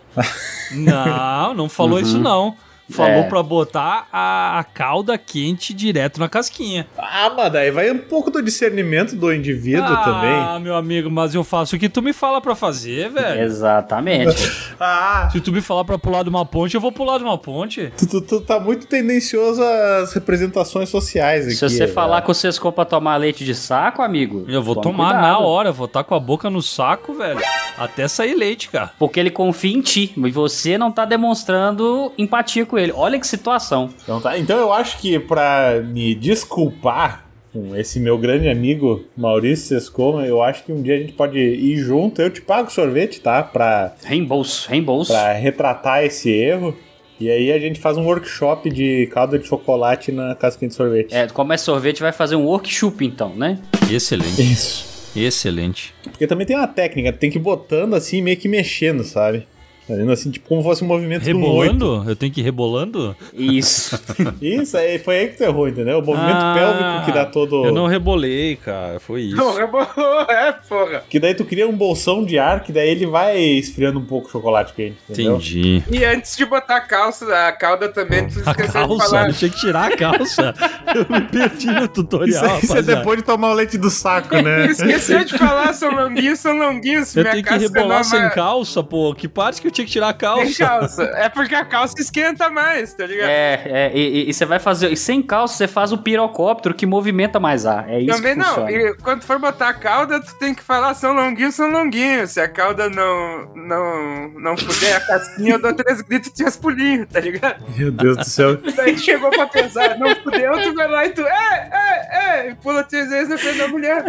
Não, 0.71 1.53
não 1.53 1.69
falou 1.69 1.99
isso 1.99 2.17
não. 2.17 2.55
Falou 2.91 3.21
É. 3.21 3.23
pra 3.23 3.41
botar 3.41 4.07
a, 4.11 4.59
a 4.59 4.63
calda 4.63 5.17
quente 5.17 5.73
direto 5.73 6.19
na 6.19 6.29
casquinha. 6.29 6.87
Ah, 6.97 7.31
mas 7.35 7.51
daí 7.51 7.71
vai 7.71 7.89
um 7.91 7.97
pouco 7.97 8.29
do 8.29 8.41
discernimento 8.41 9.15
do 9.15 9.33
indivíduo 9.33 9.83
ah, 9.93 10.03
também. 10.03 10.63
meu 10.63 10.75
amigo, 10.75 11.09
mas 11.09 11.33
eu 11.33 11.43
faço 11.43 11.75
o 11.75 11.79
que 11.79 11.89
tu 11.89 12.01
me 12.01 12.13
fala 12.13 12.39
pra 12.41 12.55
fazer, 12.55 13.09
velho. 13.09 13.41
Exatamente. 13.41 14.51
Ah, 14.83 15.29
Se 15.31 15.39
tu 15.39 15.51
me 15.51 15.61
falar 15.61 15.85
pra 15.85 15.97
pular 15.99 16.23
de 16.23 16.29
uma 16.29 16.43
ponte, 16.43 16.73
eu 16.73 16.81
vou 16.81 16.91
pular 16.91 17.19
de 17.19 17.23
uma 17.23 17.37
ponte. 17.37 17.93
tu, 17.95 18.07
tu- 18.07 18.21
tu 18.21 18.41
tá 18.41 18.59
muito 18.59 18.87
tendencioso 18.87 19.61
às 19.63 20.11
representações 20.13 20.89
sociais 20.89 21.45
aqui. 21.45 21.55
Se 21.55 21.69
você 21.69 21.85
né? 21.85 21.87
falar 21.87 22.23
com 22.23 22.31
o 22.31 22.35
Sescou 22.35 22.71
pra 22.71 22.83
tomar 22.83 23.17
leite 23.17 23.45
de 23.45 23.53
saco, 23.53 24.01
amigo. 24.01 24.43
Eu 24.47 24.63
vou 24.63 24.75
tomar 24.75 25.11
cuidado. 25.13 25.21
na 25.21 25.37
hora, 25.37 25.71
vou 25.71 25.85
estar 25.85 26.03
com 26.03 26.15
a 26.15 26.19
boca 26.19 26.49
no 26.49 26.63
saco, 26.63 27.13
velho. 27.13 27.39
Até 27.77 28.07
sair 28.07 28.33
leite, 28.33 28.69
cara. 28.69 28.91
Porque 28.97 29.19
ele 29.19 29.29
confia 29.29 29.71
em 29.71 29.81
ti. 29.81 30.13
E 30.17 30.31
você 30.31 30.79
não 30.79 30.91
tá 30.91 31.05
demonstrando 31.05 32.11
empatia 32.17 32.65
com 32.65 32.79
ele. 32.79 32.80
Olha 32.95 33.19
que 33.19 33.27
situação. 33.27 33.89
Então, 34.03 34.19
tá. 34.21 34.37
então 34.37 34.57
eu 34.59 34.71
acho 34.73 34.97
que 34.99 35.19
pra 35.19 35.81
me 35.85 36.15
desculpar 36.15 37.25
com 37.53 37.75
esse 37.75 37.99
meu 37.99 38.17
grande 38.17 38.47
amigo 38.47 39.03
Maurício 39.15 39.67
Sescoma, 39.67 40.25
eu 40.25 40.41
acho 40.41 40.63
que 40.63 40.71
um 40.71 40.81
dia 40.81 40.95
a 40.95 40.99
gente 40.99 41.13
pode 41.13 41.37
ir 41.37 41.77
junto. 41.77 42.21
Eu 42.21 42.29
te 42.29 42.41
pago 42.41 42.71
sorvete, 42.71 43.19
tá? 43.19 43.43
Pra, 43.43 43.93
Reembolso, 44.03 44.69
reembolso. 44.69 45.11
pra 45.11 45.33
retratar 45.33 46.03
esse 46.03 46.29
erro. 46.29 46.75
E 47.19 47.29
aí 47.29 47.51
a 47.51 47.59
gente 47.59 47.79
faz 47.79 47.97
um 47.97 48.03
workshop 48.05 48.67
de 48.69 49.07
calda 49.11 49.37
de 49.37 49.45
chocolate 49.47 50.11
na 50.11 50.33
casquinha 50.33 50.69
de 50.69 50.75
sorvete. 50.75 51.13
É, 51.13 51.27
como 51.27 51.53
é 51.53 51.57
sorvete, 51.57 52.01
vai 52.01 52.11
fazer 52.11 52.35
um 52.35 52.45
workshop 52.45 53.05
então, 53.05 53.35
né? 53.35 53.59
Excelente. 53.91 54.41
Isso. 54.41 54.89
Excelente. 55.15 55.93
Porque 56.03 56.25
também 56.25 56.47
tem 56.47 56.55
uma 56.55 56.67
técnica, 56.67 57.11
tem 57.13 57.29
que 57.29 57.37
ir 57.37 57.41
botando 57.41 57.93
assim, 57.95 58.21
meio 58.21 58.37
que 58.37 58.47
mexendo, 58.47 59.03
sabe? 59.03 59.45
Fazendo 59.91 60.11
assim, 60.11 60.31
tipo, 60.31 60.47
como 60.47 60.63
fosse 60.63 60.83
um 60.83 60.87
movimento. 60.87 61.23
Rebolando? 61.23 62.05
Eu 62.07 62.15
tenho 62.15 62.31
que 62.31 62.39
ir 62.39 62.43
rebolando? 62.43 63.15
Isso. 63.33 63.99
Isso, 64.41 64.77
aí 64.77 64.97
foi 64.99 65.17
aí 65.17 65.27
que 65.27 65.37
tu 65.37 65.43
errou, 65.43 65.67
entendeu? 65.67 65.99
O 65.99 66.05
movimento 66.05 66.37
Ah, 66.37 66.53
pélvico 66.57 67.05
que 67.05 67.11
dá 67.11 67.25
todo. 67.25 67.65
Eu 67.65 67.73
não 67.73 67.87
rebolei, 67.87 68.55
cara. 68.55 68.99
Foi 68.99 69.21
isso. 69.23 69.35
Não, 69.35 69.53
rebolou, 69.55 69.87
é, 70.29 70.53
porra. 70.67 71.03
Que 71.09 71.19
daí 71.19 71.33
tu 71.33 71.43
cria 71.43 71.67
um 71.67 71.75
bolsão 71.75 72.23
de 72.23 72.39
ar, 72.39 72.63
que 72.63 72.71
daí 72.71 72.89
ele 72.89 73.05
vai 73.05 73.37
esfriando 73.39 73.99
um 73.99 74.05
pouco 74.05 74.27
o 74.27 74.31
chocolate 74.31 74.73
quente, 74.73 74.95
entendeu? 75.09 75.33
Entendi. 75.35 75.83
E 75.91 76.05
antes 76.05 76.37
de 76.37 76.45
botar 76.45 76.77
a 76.77 76.81
calça, 76.81 77.25
a 77.47 77.51
cauda 77.51 77.89
também, 77.89 78.27
tu 78.27 78.39
A 78.47 78.51
esqueceu 78.51 78.81
de 78.81 78.87
calça? 78.87 79.05
falar. 79.09 79.27
Eu 79.29 79.33
tinha 79.33 79.51
que 79.51 79.59
tirar 79.59 79.91
a 79.91 79.97
calça. 79.97 80.53
Eu 80.95 81.05
me 81.13 81.21
perdi 81.27 81.67
no 81.67 81.79
Isso, 81.79 81.87
tutorial, 81.89 82.27
isso 82.27 82.45
é 82.45 82.47
rapaziada. 82.53 82.95
depois 82.95 83.17
de 83.17 83.23
tomar 83.25 83.49
o 83.51 83.53
leite 83.53 83.77
do 83.77 83.89
saco, 83.89 84.35
né? 84.41 84.67
Esqueceu 84.67 85.25
de 85.25 85.37
falar, 85.37 85.73
são 85.73 85.91
longuinhos, 85.93 86.39
são 86.39 86.55
longuinhos. 86.57 87.15
Eu 87.15 87.23
minha 87.23 87.33
tenho 87.33 87.43
que 87.43 87.49
casca 87.49 87.67
rebolar 87.67 87.97
nova- 87.99 88.03
sem 88.03 88.29
calça, 88.29 88.83
pô. 88.83 89.13
Que 89.13 89.27
parte 89.27 89.61
que 89.61 89.67
eu 89.67 89.71
tinha 89.71 89.80
que 89.85 89.91
tirar 89.91 90.09
a 90.09 90.13
calça? 90.13 90.45
Sem 90.45 90.65
calça. 90.65 91.03
É 91.15 91.29
porque 91.29 91.55
a 91.55 91.65
calça 91.65 91.95
esquenta 91.99 92.49
mais, 92.49 92.93
tá 92.93 93.05
ligado? 93.05 93.29
É, 93.29 93.61
é, 93.65 93.91
e, 93.93 94.29
e 94.29 94.33
você 94.33 94.45
vai 94.45 94.59
fazer. 94.59 94.91
E 94.91 94.97
sem 94.97 95.21
calça, 95.21 95.55
você 95.55 95.67
faz 95.67 95.91
o 95.91 95.97
pirocóptero 95.97 96.73
que 96.75 96.85
movimenta 96.85 97.39
mais 97.39 97.65
ar. 97.65 97.89
É 97.89 97.99
isso 97.99 98.15
Também 98.15 98.33
que 98.33 98.39
não. 98.39 98.69
E 98.69 98.95
quando 98.97 99.23
for 99.23 99.39
botar 99.39 99.69
a 99.69 99.73
cauda, 99.73 100.19
tu 100.19 100.35
tem 100.39 100.53
que 100.53 100.61
falar 100.63 100.93
são 100.93 101.13
longuinhos, 101.13 101.55
são 101.55 101.69
longuinhos. 101.71 102.31
Se 102.31 102.39
a 102.39 102.47
cauda 102.47 102.89
não, 102.89 103.53
não, 103.55 104.29
não 104.39 104.57
fuder 104.57 104.95
a 104.97 104.99
casquinha, 105.01 105.53
eu 105.53 105.61
dou 105.61 105.73
três 105.73 106.01
gritos 106.01 106.29
e 106.29 106.33
três 106.33 106.55
pulinhos, 106.57 107.07
tá 107.11 107.19
ligado? 107.19 107.63
Meu 107.77 107.91
Deus 107.91 108.17
do 108.17 108.25
céu. 108.25 108.57
Daí 108.75 108.97
chegou 108.97 109.29
pra 109.29 109.47
pesar, 109.47 109.97
não 109.97 110.15
fudeu, 110.17 110.51
tu 110.61 110.73
vai 110.73 110.87
lá 110.87 111.05
e 111.05 111.09
tu, 111.09 111.21
é, 111.21 111.69
é, 111.71 112.17
é, 112.45 112.49
e 112.49 112.55
pula 112.55 112.83
três 112.83 113.09
vezes 113.09 113.29
na 113.29 113.37
frente 113.37 113.57
da 113.57 113.67
mulher. 113.67 114.03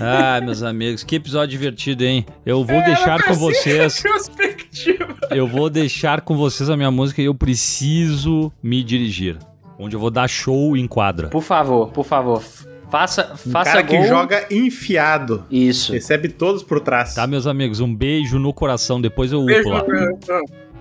Ah, 0.00 0.40
meus 0.40 0.62
amigos, 0.62 1.02
que 1.04 1.16
episódio 1.16 1.48
divertido, 1.48 2.04
hein? 2.04 2.26
Eu 2.44 2.64
vou 2.64 2.76
É, 2.76 2.84
deixar 2.86 3.22
com 3.22 3.34
vocês. 3.34 4.02
Retrospectiva. 4.72 5.16
Eu 5.30 5.46
vou 5.46 5.68
deixar 5.70 6.20
com 6.20 6.36
vocês 6.36 6.68
a 6.70 6.76
minha 6.76 6.90
música 6.90 7.20
e 7.20 7.24
eu 7.26 7.34
preciso 7.34 8.52
me 8.62 8.82
dirigir. 8.82 9.36
Onde 9.78 9.96
eu 9.96 10.00
vou 10.00 10.10
dar 10.10 10.28
show 10.28 10.76
em 10.76 10.86
quadra. 10.86 11.28
Por 11.28 11.42
favor, 11.42 11.90
por 11.90 12.04
favor. 12.04 12.42
Faça, 12.90 13.32
Um 13.46 13.50
faça 13.52 13.70
cara 13.70 13.82
gol. 13.82 14.00
que 14.02 14.08
joga 14.08 14.46
enfiado. 14.50 15.44
Isso. 15.50 15.92
Recebe 15.92 16.28
todos 16.28 16.62
por 16.62 16.80
trás. 16.80 17.14
Tá, 17.14 17.26
meus 17.26 17.46
amigos? 17.46 17.80
Um 17.80 17.94
beijo 17.94 18.38
no 18.38 18.52
coração. 18.52 19.00
Depois 19.00 19.32
eu 19.32 19.44
Beijo 19.44 19.60
upo 19.60 19.70
lá. 19.70 19.84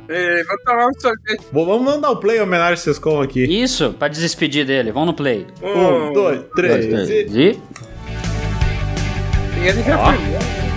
É, 0.09 0.43
vou 0.43 0.57
tomar 0.65 0.87
um 0.87 0.99
sorvete. 0.99 1.45
Bom, 1.53 1.65
vamos 1.67 1.83
mandar 1.83 2.09
o 2.09 2.17
play 2.17 2.39
em 2.39 2.41
homenagem 2.41 2.73
a 2.73 2.77
Sescom 2.77 3.21
aqui. 3.21 3.43
Isso, 3.43 3.93
pra 3.97 4.07
despedir 4.07 4.65
dele. 4.65 4.91
Vamos 4.91 5.07
no 5.09 5.13
play. 5.13 5.45
Um, 5.61 6.11
dois, 6.11 6.41
três. 6.55 7.09
e- 7.09 7.27
E... 7.29 7.59
E 9.63 9.67
ele 9.67 9.83
já 9.83 9.97
foi. 9.99 10.68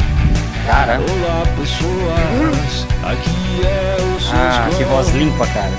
Cara. 0.66 0.98
Olá, 1.00 1.42
pessoas. 1.56 2.86
Aqui 3.04 3.62
é 3.64 3.96
o. 4.00 4.18
Ah, 4.34 4.68
que 4.76 4.84
voz 4.84 5.08
limpa, 5.10 5.46
cara. 5.48 5.72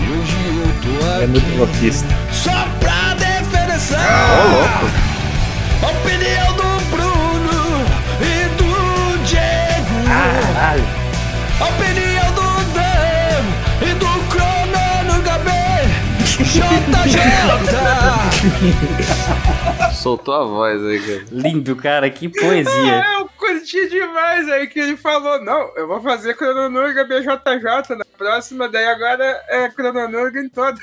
E 0.00 0.10
hoje 0.12 0.36
eu 0.46 0.68
tô 0.82 1.06
aqui 1.14 1.22
É 1.22 1.26
muito 1.26 1.58
rockista. 1.58 2.08
só 2.30 2.66
pra 2.80 3.14
defender 3.14 3.78
a 5.82 5.86
opinião 5.90 6.52
do 6.54 6.80
Bruno 6.90 7.86
e 8.20 8.48
do 8.56 9.18
Diego. 9.24 9.96
Caralho. 10.06 10.84
A 11.60 11.64
opinião 11.64 12.13
JJ. 16.42 17.18
Soltou 19.94 20.34
a 20.34 20.44
voz 20.44 20.82
aí, 20.84 21.00
cara. 21.00 21.24
Lindo, 21.30 21.76
cara. 21.76 22.10
Que 22.10 22.28
poesia. 22.28 22.72
É, 22.72 23.20
eu 23.20 23.28
curti 23.38 23.88
demais 23.88 24.48
aí 24.48 24.66
que 24.66 24.80
ele 24.80 24.96
falou. 24.96 25.42
Não, 25.44 25.70
eu 25.76 25.86
vou 25.86 26.00
fazer 26.02 26.34
Crononurga 26.34 27.04
BJJ 27.04 27.96
na 27.96 28.04
próxima, 28.18 28.68
daí 28.68 28.86
agora 28.86 29.24
é 29.48 29.68
Crononurga 29.68 30.40
em 30.40 30.48
toda. 30.48 30.78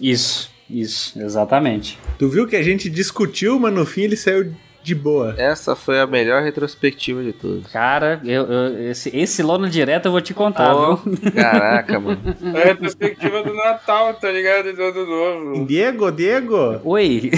Isso, 0.00 0.50
isso. 0.70 1.20
Exatamente. 1.20 1.98
Tu 2.18 2.28
viu 2.28 2.46
que 2.46 2.56
a 2.56 2.62
gente 2.62 2.88
discutiu, 2.88 3.58
mas 3.58 3.72
no 3.72 3.84
fim 3.84 4.02
ele 4.02 4.16
saiu 4.16 4.54
de 4.84 4.94
boa. 4.94 5.34
Essa 5.38 5.74
foi 5.74 5.98
a 5.98 6.06
melhor 6.06 6.42
retrospectiva 6.42 7.22
de 7.24 7.32
todas. 7.32 7.66
Cara, 7.72 8.20
eu, 8.24 8.42
eu- 8.44 8.90
esse, 8.90 9.08
esse 9.16 9.42
Lono 9.42 9.68
Direto 9.68 10.06
eu 10.06 10.12
vou 10.12 10.20
te 10.20 10.34
contar, 10.34 10.72
Pô, 10.74 10.96
viu? 10.96 11.32
Caraca, 11.32 11.98
mano. 11.98 12.20
É 12.54 12.62
a 12.62 12.64
retrospectiva 12.66 13.42
do 13.42 13.54
Natal, 13.54 14.12
tá 14.14 14.30
ligado? 14.30 14.68
E 14.68 14.72
do 14.74 14.82
Ano 14.82 15.44
Novo. 15.54 15.66
Diego, 15.66 16.12
Diego, 16.12 16.80
Oi. 16.84 17.30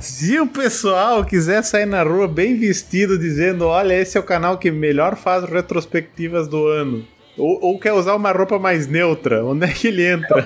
se 0.00 0.38
o 0.40 0.46
pessoal 0.46 1.24
quiser 1.24 1.62
sair 1.62 1.86
na 1.86 2.02
rua 2.02 2.26
bem 2.26 2.58
vestido, 2.58 3.18
dizendo: 3.18 3.66
Olha, 3.66 3.92
esse 3.94 4.16
é 4.16 4.20
o 4.20 4.24
canal 4.24 4.58
que 4.58 4.70
melhor 4.70 5.16
faz 5.16 5.44
retrospectivas 5.44 6.48
do 6.48 6.66
ano. 6.66 7.04
Ou, 7.36 7.58
ou 7.62 7.78
quer 7.78 7.92
usar 7.92 8.14
uma 8.16 8.32
roupa 8.32 8.58
mais 8.58 8.86
neutra, 8.88 9.44
onde 9.44 9.64
é 9.64 9.68
que 9.68 9.86
ele 9.88 10.04
entra? 10.04 10.44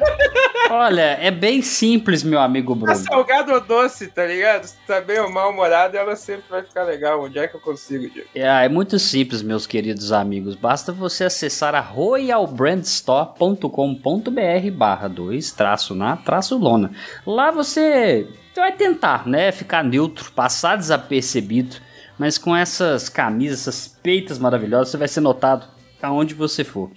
Olha, 0.75 1.19
é 1.21 1.31
bem 1.31 1.61
simples, 1.61 2.23
meu 2.23 2.41
amigo 2.41 2.73
Tá 2.75 2.81
Bruno. 2.81 2.97
salgado 2.97 3.53
ou 3.53 3.61
doce, 3.61 4.07
tá 4.09 4.25
ligado? 4.25 4.65
Se 4.65 4.75
tá 4.87 5.03
bem 5.03 5.21
ou 5.21 5.31
mal-humorado, 5.31 5.99
ela 5.99 6.17
sempre 6.17 6.45
vai 6.49 6.63
ficar 6.63 6.85
legal. 6.85 7.23
Onde 7.23 7.39
é 7.39 7.47
que 7.47 7.55
eu 7.55 7.61
consigo, 7.61 8.09
Diego? 8.09 8.27
É, 8.35 8.65
é 8.65 8.69
muito 8.71 8.99
simples, 8.99 9.43
meus 9.43 9.67
queridos 9.67 10.13
amigos. 10.13 10.55
Basta 10.55 10.91
você 10.91 11.25
acessar 11.25 11.75
a 11.75 11.81
royalbrandstore.com.br 11.81 14.71
barra 14.73 15.09
2 15.09 15.53
traço 15.53 15.95
na 15.95 16.17
traço 16.17 16.57
lona. 16.59 16.91
Lá 17.27 17.51
você 17.51 18.27
vai 18.57 18.73
tentar, 18.73 19.27
né, 19.27 19.53
ficar 19.53 19.85
neutro, 19.85 20.33
passar 20.33 20.77
desapercebido, 20.77 21.77
mas 22.19 22.39
com 22.39 22.57
essas 22.57 23.09
camisas, 23.11 23.61
essas 23.69 23.89
peitas 23.89 24.39
maravilhosas, 24.39 24.89
você 24.91 24.97
vai 24.97 25.09
ser 25.09 25.21
notado 25.21 25.67
aonde 26.03 26.33
você 26.35 26.65
for. 26.65 26.91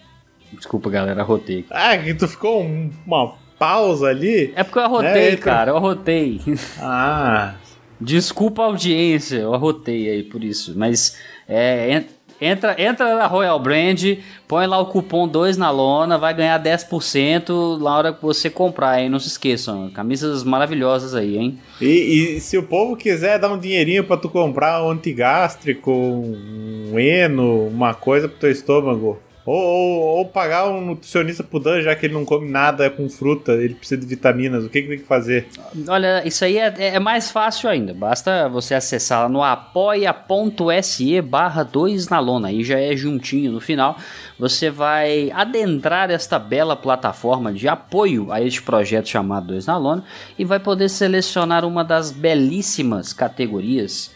Desculpa, 0.54 0.90
galera, 0.90 1.22
arrotei. 1.22 1.66
Ah, 1.70 1.98
que 1.98 2.14
tu 2.14 2.26
ficou 2.28 2.64
um- 2.64 2.90
uma 3.06 3.34
pausa 3.60 4.08
ali? 4.08 4.54
É 4.56 4.64
porque 4.64 4.80
eu 4.80 4.84
arrotei, 4.84 5.34
É, 5.34 5.38
cara, 5.38 5.72
eu 5.72 5.78
arrotei. 5.78 6.42
Ah, 6.82 7.56
Desculpa 8.00 8.62
a 8.62 8.66
audiência, 8.66 9.38
eu 9.38 9.54
arrotei 9.54 10.10
aí 10.10 10.24
por 10.24 10.44
isso. 10.44 10.74
Mas 10.76 11.18
é, 11.48 11.98
en- 11.98 12.06
entra, 12.52 12.76
entra 12.78 13.16
na 13.16 13.26
Royal 13.26 13.58
Brand, 13.58 14.18
põe 14.46 14.68
lá 14.68 14.78
o 14.80 14.88
cupom 14.88 15.26
2 15.26 15.56
na 15.56 15.72
lona, 15.72 16.18
vai 16.18 16.34
ganhar 16.34 16.60
10% 16.62 17.78
na 17.82 17.98
hora 17.98 18.12
que 18.14 18.22
você 18.22 18.50
comprar, 18.50 19.00
hein? 19.02 19.08
Não 19.10 19.18
se 19.18 19.30
esqueçam, 19.30 19.90
camisas 19.92 20.44
maravilhosas 20.44 21.16
aí, 21.16 21.38
hein? 21.38 21.58
E, 21.80 22.36
e 22.36 22.42
se 22.42 22.58
o 22.58 22.64
povo 22.64 22.98
quiser 22.98 23.40
dar 23.40 23.50
um 23.54 23.58
dinheirinho 23.58 24.04
pra 24.04 24.18
tu 24.18 24.28
comprar 24.28 24.84
um 24.84 24.92
antigástrico, 24.92 25.90
um 25.90 27.00
eno, 27.00 27.68
uma 27.68 27.94
coisa 27.94 28.28
pro 28.28 28.38
teu 28.38 28.52
estômago, 28.52 29.18
ou, 29.46 29.56
ou, 29.56 30.18
ou 30.18 30.26
pagar 30.26 30.68
um 30.68 30.82
nutricionista 30.82 31.44
pro 31.44 31.60
Dan, 31.60 31.82
já 31.82 31.96
que 31.96 32.08
ele 32.08 32.14
não 32.14 32.26
come 32.26 32.50
nada 32.50 32.90
com 32.90 33.08
fruta, 33.08 33.52
ele 33.54 33.76
precisa 33.76 34.02
de 34.02 34.08
vitaminas, 34.08 34.66
o 34.66 34.70
que, 34.70 34.82
que 34.82 34.88
tem 34.88 34.98
que 34.98 35.06
fazer? 35.06 35.48
Olha, 35.88 36.28
isso 36.28 36.44
aí 36.44 36.58
é, 36.58 36.74
é 36.78 37.00
mais 37.00 37.30
fácil 37.30 37.70
ainda. 37.70 37.94
Basta 37.94 38.50
você 38.50 38.74
acessar 38.74 39.24
lá 39.24 39.30
no 39.30 39.44
apoia.se 39.44 41.22
barra 41.22 41.64
2 41.64 42.10
na 42.10 42.20
lona. 42.20 42.48
Aí 42.48 42.64
já 42.64 42.80
é 42.80 42.96
juntinho 42.96 43.52
no 43.52 43.62
final. 43.62 43.98
Você 44.40 44.70
vai 44.70 45.32
adentrar 45.32 46.10
esta 46.10 46.40
bela 46.40 46.76
plataforma 46.76 47.54
de 47.54 47.68
apoio 47.68 48.32
a 48.32 48.42
este 48.42 48.62
projeto 48.62 49.08
chamado 49.08 49.48
2 49.48 49.68
na 49.68 49.78
lona 49.78 50.04
e 50.40 50.44
vai 50.44 50.60
poder 50.60 50.90
selecionar 50.90 51.64
uma 51.66 51.84
das 51.84 52.12
belíssimas 52.12 53.14
categorias 53.14 54.12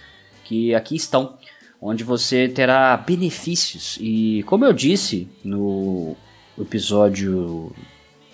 que 0.49 0.73
aqui 0.73 0.95
estão, 0.95 1.35
onde 1.81 2.03
você 2.03 2.47
terá 2.47 2.95
benefícios. 2.97 3.97
E 4.01 4.43
como 4.43 4.65
eu 4.65 4.73
disse 4.73 5.27
no 5.43 6.15
episódio 6.59 7.71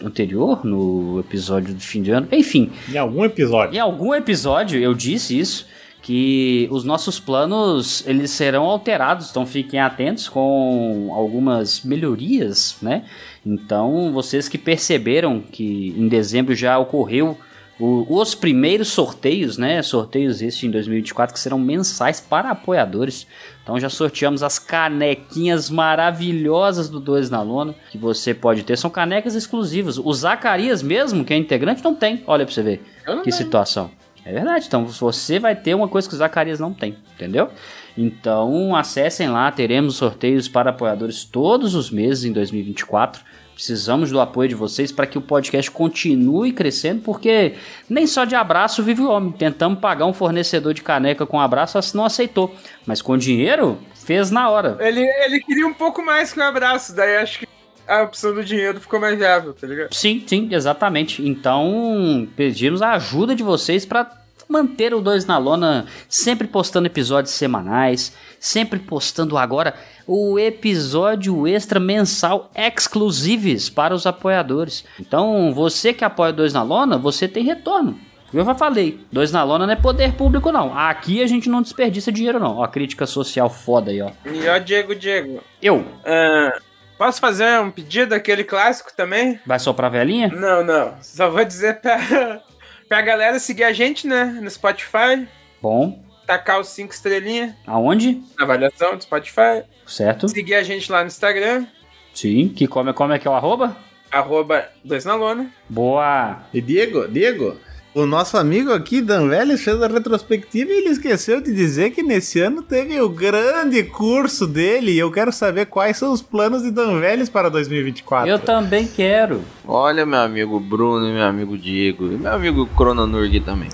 anterior, 0.03 0.65
no 0.65 1.19
episódio 1.19 1.73
do 1.73 1.79
fim 1.79 2.01
de 2.01 2.11
ano. 2.11 2.27
Enfim. 2.31 2.71
Em 2.91 2.97
algum 2.97 3.23
episódio. 3.23 3.75
Em 3.75 3.79
algum 3.79 4.13
episódio 4.13 4.79
eu 4.79 4.93
disse 4.93 5.37
isso 5.37 5.67
que 6.01 6.67
os 6.69 6.83
nossos 6.83 7.19
planos 7.19 8.05
eles 8.05 8.29
serão 8.29 8.65
alterados, 8.65 9.31
então 9.31 9.43
fiquem 9.43 9.79
atentos 9.79 10.29
com 10.29 11.09
algumas 11.11 11.81
melhorias, 11.83 12.77
né? 12.79 13.05
Então 13.43 14.13
vocês 14.13 14.47
que 14.47 14.57
perceberam 14.57 15.39
que 15.39 15.95
em 15.97 16.07
dezembro 16.07 16.53
já 16.53 16.77
ocorreu 16.77 17.35
o, 17.79 18.05
os 18.19 18.33
primeiros 18.33 18.87
sorteios, 18.87 19.57
né? 19.57 19.81
Sorteios 19.81 20.41
este 20.41 20.65
em 20.65 20.71
2024 20.71 21.33
que 21.33 21.39
serão 21.39 21.59
mensais 21.59 22.21
para 22.21 22.51
apoiadores. 22.51 23.27
Então 23.61 23.79
já 23.79 23.89
sorteamos 23.89 24.43
as 24.43 24.57
canequinhas 24.57 25.69
maravilhosas 25.69 26.89
do 26.89 26.99
Dois 26.99 27.29
na 27.29 27.41
Lona 27.41 27.75
que 27.91 27.97
você 27.97 28.33
pode 28.33 28.63
ter. 28.63 28.77
São 28.77 28.89
canecas 28.89 29.35
exclusivas. 29.35 29.97
O 29.97 30.13
Zacarias 30.13 30.81
mesmo, 30.81 31.25
que 31.25 31.33
é 31.33 31.37
integrante, 31.37 31.83
não 31.83 31.93
tem. 31.93 32.23
Olha 32.27 32.45
pra 32.45 32.53
você 32.53 32.63
ver 32.63 32.81
que 33.23 33.31
situação. 33.31 33.91
É 34.23 34.31
verdade. 34.31 34.65
Então 34.67 34.85
você 34.85 35.37
vai 35.37 35.55
ter 35.55 35.75
uma 35.75 35.87
coisa 35.87 36.07
que 36.07 36.15
o 36.15 36.17
Zacarias 36.17 36.59
não 36.59 36.73
tem, 36.73 36.95
entendeu? 37.13 37.49
Então 37.97 38.75
acessem 38.75 39.29
lá, 39.29 39.51
teremos 39.51 39.95
sorteios 39.95 40.47
para 40.47 40.69
apoiadores 40.71 41.23
todos 41.23 41.75
os 41.75 41.91
meses 41.91 42.23
em 42.23 42.31
2024. 42.31 43.21
Precisamos 43.55 44.11
do 44.11 44.19
apoio 44.19 44.49
de 44.49 44.55
vocês 44.55 44.91
para 44.91 45.07
que 45.07 45.17
o 45.17 45.21
podcast 45.21 45.71
continue 45.71 46.51
crescendo, 46.51 47.01
porque 47.01 47.53
nem 47.89 48.05
só 48.05 48.25
de 48.25 48.35
abraço 48.35 48.83
vive 48.83 49.01
o 49.01 49.09
homem. 49.09 49.31
Tentamos 49.31 49.79
pagar 49.79 50.05
um 50.05 50.13
fornecedor 50.13 50.73
de 50.73 50.83
caneca 50.83 51.25
com 51.25 51.39
abraço, 51.39 51.79
não 51.95 52.03
aceitou. 52.03 52.53
Mas 52.85 53.01
com 53.01 53.17
dinheiro, 53.17 53.79
fez 53.93 54.29
na 54.29 54.49
hora. 54.49 54.77
Ele, 54.81 54.99
ele 54.99 55.39
queria 55.39 55.65
um 55.65 55.73
pouco 55.73 56.03
mais 56.03 56.33
que 56.33 56.39
um 56.39 56.43
abraço, 56.43 56.93
daí 56.93 57.15
acho 57.15 57.39
que 57.39 57.47
a 57.87 58.03
opção 58.03 58.33
do 58.33 58.43
dinheiro 58.43 58.81
ficou 58.81 58.99
mais 58.99 59.17
viável, 59.17 59.53
tá 59.53 59.65
ligado? 59.65 59.93
Sim, 59.93 60.21
sim, 60.27 60.49
exatamente. 60.51 61.25
Então, 61.25 62.27
pedimos 62.35 62.81
a 62.81 62.91
ajuda 62.91 63.33
de 63.33 63.43
vocês 63.43 63.85
para 63.85 64.24
manter 64.47 64.93
o 64.93 65.01
Dois 65.01 65.25
na 65.25 65.37
Lona 65.37 65.85
sempre 66.07 66.47
postando 66.47 66.87
episódios 66.87 67.33
semanais, 67.33 68.13
sempre 68.39 68.79
postando 68.79 69.37
agora 69.37 69.73
o 70.07 70.37
episódio 70.37 71.47
extra 71.47 71.79
mensal 71.79 72.51
exclusives 72.55 73.69
para 73.69 73.93
os 73.93 74.05
apoiadores. 74.05 74.85
Então, 74.99 75.53
você 75.53 75.93
que 75.93 76.05
apoia 76.05 76.31
o 76.31 76.35
Dois 76.35 76.53
na 76.53 76.63
Lona, 76.63 76.97
você 76.97 77.27
tem 77.27 77.43
retorno. 77.43 77.99
Eu 78.33 78.43
já 78.43 78.53
falei, 78.53 78.99
dois 79.09 79.31
na 79.31 79.43
lona 79.43 79.65
não 79.65 79.71
é 79.71 79.77
poder 79.77 80.13
público, 80.13 80.51
não. 80.51 80.77
Aqui 80.77 81.23
a 81.23 81.27
gente 81.27 81.47
não 81.47 81.61
desperdiça 81.61 82.11
dinheiro, 82.11 82.37
não. 82.37 82.57
Ó, 82.57 82.63
a 82.63 82.67
crítica 82.67 83.05
social 83.05 83.49
foda 83.49 83.91
aí, 83.91 84.01
ó. 84.01 84.11
E 84.25 84.45
ó, 84.49 84.57
Diego, 84.57 84.93
Diego. 84.93 85.41
Eu. 85.61 85.85
Ah, 86.05 86.57
posso 86.97 87.21
fazer 87.21 87.61
um 87.61 87.71
pedido 87.71 88.09
daquele 88.09 88.43
clássico 88.43 88.91
também? 88.93 89.39
Vai 89.45 89.57
soprar 89.57 89.89
a 89.89 89.97
velhinha? 89.97 90.27
Não, 90.27 90.65
não. 90.65 90.95
Só 91.01 91.29
vou 91.29 91.45
dizer 91.45 91.79
pra, 91.79 91.97
pra 92.87 93.01
galera 93.01 93.39
seguir 93.39 93.63
a 93.63 93.73
gente, 93.73 94.07
né? 94.07 94.25
No 94.41 94.49
Spotify. 94.49 95.27
Bom. 95.61 96.03
Tacar 96.25 96.59
os 96.59 96.69
cinco 96.69 96.93
estrelinhas. 96.93 97.53
Aonde? 97.67 98.21
Na 98.37 98.45
avaliação 98.45 98.95
do 98.95 99.03
Spotify. 99.03 99.63
Certo. 99.85 100.27
Seguir 100.27 100.55
a 100.55 100.63
gente 100.63 100.91
lá 100.91 101.01
no 101.01 101.07
Instagram. 101.07 101.67
Sim. 102.13 102.49
Que 102.49 102.67
como, 102.67 102.93
como 102.93 103.13
é 103.13 103.19
que 103.19 103.27
é 103.27 103.31
o 103.31 103.35
arroba? 103.35 103.77
Arroba 104.11 104.69
dois 104.83 105.05
na 105.05 105.15
lona. 105.15 105.51
Boa. 105.69 106.43
E 106.53 106.61
Diego, 106.61 107.07
Diego, 107.07 107.57
o 107.95 108.05
nosso 108.05 108.37
amigo 108.37 108.73
aqui, 108.73 109.01
Dan 109.01 109.29
Vélez, 109.29 109.63
fez 109.63 109.81
a 109.81 109.87
retrospectiva 109.87 110.69
e 110.69 110.79
ele 110.79 110.89
esqueceu 110.89 111.39
de 111.39 111.53
dizer 111.53 111.91
que 111.91 112.03
nesse 112.03 112.41
ano 112.41 112.61
teve 112.61 112.99
o 112.99 113.07
grande 113.07 113.81
curso 113.83 114.45
dele 114.45 114.91
e 114.91 114.99
eu 114.99 115.09
quero 115.09 115.31
saber 115.31 115.67
quais 115.67 115.95
são 115.95 116.11
os 116.11 116.21
planos 116.21 116.61
de 116.61 116.71
Dan 116.71 116.99
Vélez 116.99 117.29
para 117.29 117.49
2024. 117.49 118.29
Eu 118.29 118.37
também 118.37 118.85
quero. 118.85 119.41
Olha, 119.65 120.05
meu 120.05 120.19
amigo 120.19 120.59
Bruno 120.59 121.07
e 121.07 121.13
meu 121.13 121.23
amigo 121.23 121.57
Diego 121.57 122.11
e 122.11 122.17
meu 122.17 122.33
amigo 122.33 122.67
Crononurg 122.75 123.39
também. 123.39 123.69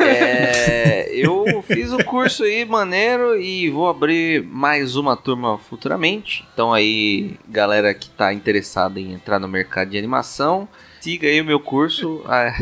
É, 0.00 1.08
eu 1.14 1.62
fiz 1.62 1.92
o 1.92 2.02
curso 2.04 2.42
aí, 2.42 2.64
maneiro, 2.64 3.40
e 3.40 3.70
vou 3.70 3.88
abrir 3.88 4.42
mais 4.42 4.96
uma 4.96 5.16
turma 5.16 5.58
futuramente. 5.58 6.44
Então 6.52 6.74
aí, 6.74 7.36
galera 7.48 7.94
que 7.94 8.10
tá 8.10 8.34
interessada 8.34 8.98
em 8.98 9.12
entrar 9.12 9.38
no 9.38 9.46
mercado 9.46 9.90
de 9.90 9.98
animação, 9.98 10.68
siga 11.00 11.28
aí 11.28 11.40
o 11.40 11.44
meu 11.44 11.60
curso 11.60 12.20
ah, 12.26 12.52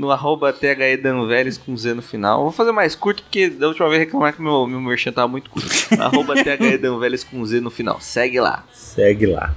no 0.00 0.10
arroba 0.10 0.50
THEDanveles 0.50 1.58
com 1.58 1.76
Z 1.76 1.92
no 1.92 2.00
final. 2.00 2.42
Vou 2.42 2.52
fazer 2.52 2.72
mais 2.72 2.94
curto, 2.94 3.22
porque 3.22 3.50
da 3.50 3.68
última 3.68 3.86
vez 3.90 4.00
reclamar 4.00 4.34
que 4.34 4.40
meu, 4.40 4.66
meu 4.66 4.80
merchan 4.80 5.12
tava 5.12 5.28
muito 5.28 5.50
curto. 5.50 5.68
arroba 6.00 6.42
THEDanveles 6.42 7.22
com 7.22 7.44
Z 7.44 7.60
no 7.60 7.70
final. 7.70 8.00
Segue 8.00 8.40
lá. 8.40 8.64
Segue 8.72 9.26
lá. 9.26 9.54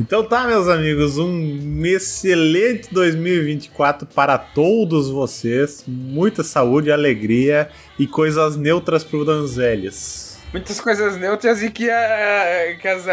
Então 0.00 0.24
tá, 0.24 0.46
meus 0.46 0.66
amigos, 0.66 1.18
um 1.18 1.84
excelente 1.84 2.92
2024 2.92 4.08
para 4.08 4.38
todos 4.38 5.10
vocês. 5.10 5.84
Muita 5.86 6.42
saúde, 6.42 6.90
alegria 6.90 7.68
e 7.98 8.06
coisas 8.06 8.56
neutras 8.56 9.04
pro 9.04 9.24
Danzeles. 9.24 10.40
Muitas 10.50 10.80
coisas 10.80 11.16
neutras 11.18 11.62
e 11.62 11.70
que, 11.70 11.90
a, 11.90 12.76
que 12.80 12.88
as, 12.88 13.06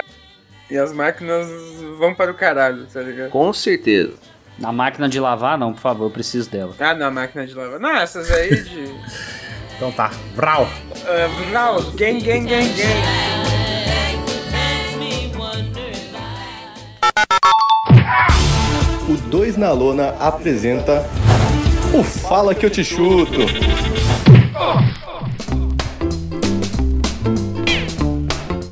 e 0.70 0.78
as 0.78 0.94
máquinas 0.94 1.48
vão 2.00 2.16
para 2.16 2.32
o 2.32 2.34
caralho, 2.34 2.86
tá 2.92 3.02
ligado? 3.02 3.30
Com 3.30 3.52
certeza. 3.52 4.14
Na 4.62 4.72
máquina 4.72 5.10
de 5.10 5.20
lavar, 5.20 5.58
não, 5.58 5.74
por 5.74 5.80
favor, 5.80 6.06
eu 6.06 6.12
preciso 6.12 6.48
dela. 6.48 6.76
Ah, 6.80 6.94
não, 6.94 7.10
máquina 7.10 7.48
de 7.48 7.54
lavar. 7.56 7.80
Não, 7.80 7.96
essas 7.96 8.30
aí 8.30 8.64
de. 8.64 8.96
então 9.76 9.92
tá, 9.92 10.12
Vral. 10.36 10.70
Uh, 10.92 11.50
Vral, 11.50 11.82
gang, 11.94 12.22
gang, 12.22 12.46
gang, 12.46 12.70
gang. 12.70 13.02
O 19.10 19.18
2 19.30 19.58
na 19.58 19.72
Lona 19.72 20.16
apresenta 20.20 21.10
o 21.92 22.04
Fala 22.04 22.54
Que 22.54 22.68
Eu 22.68 22.70
Te 22.70 22.84
Chuto. 22.84 23.42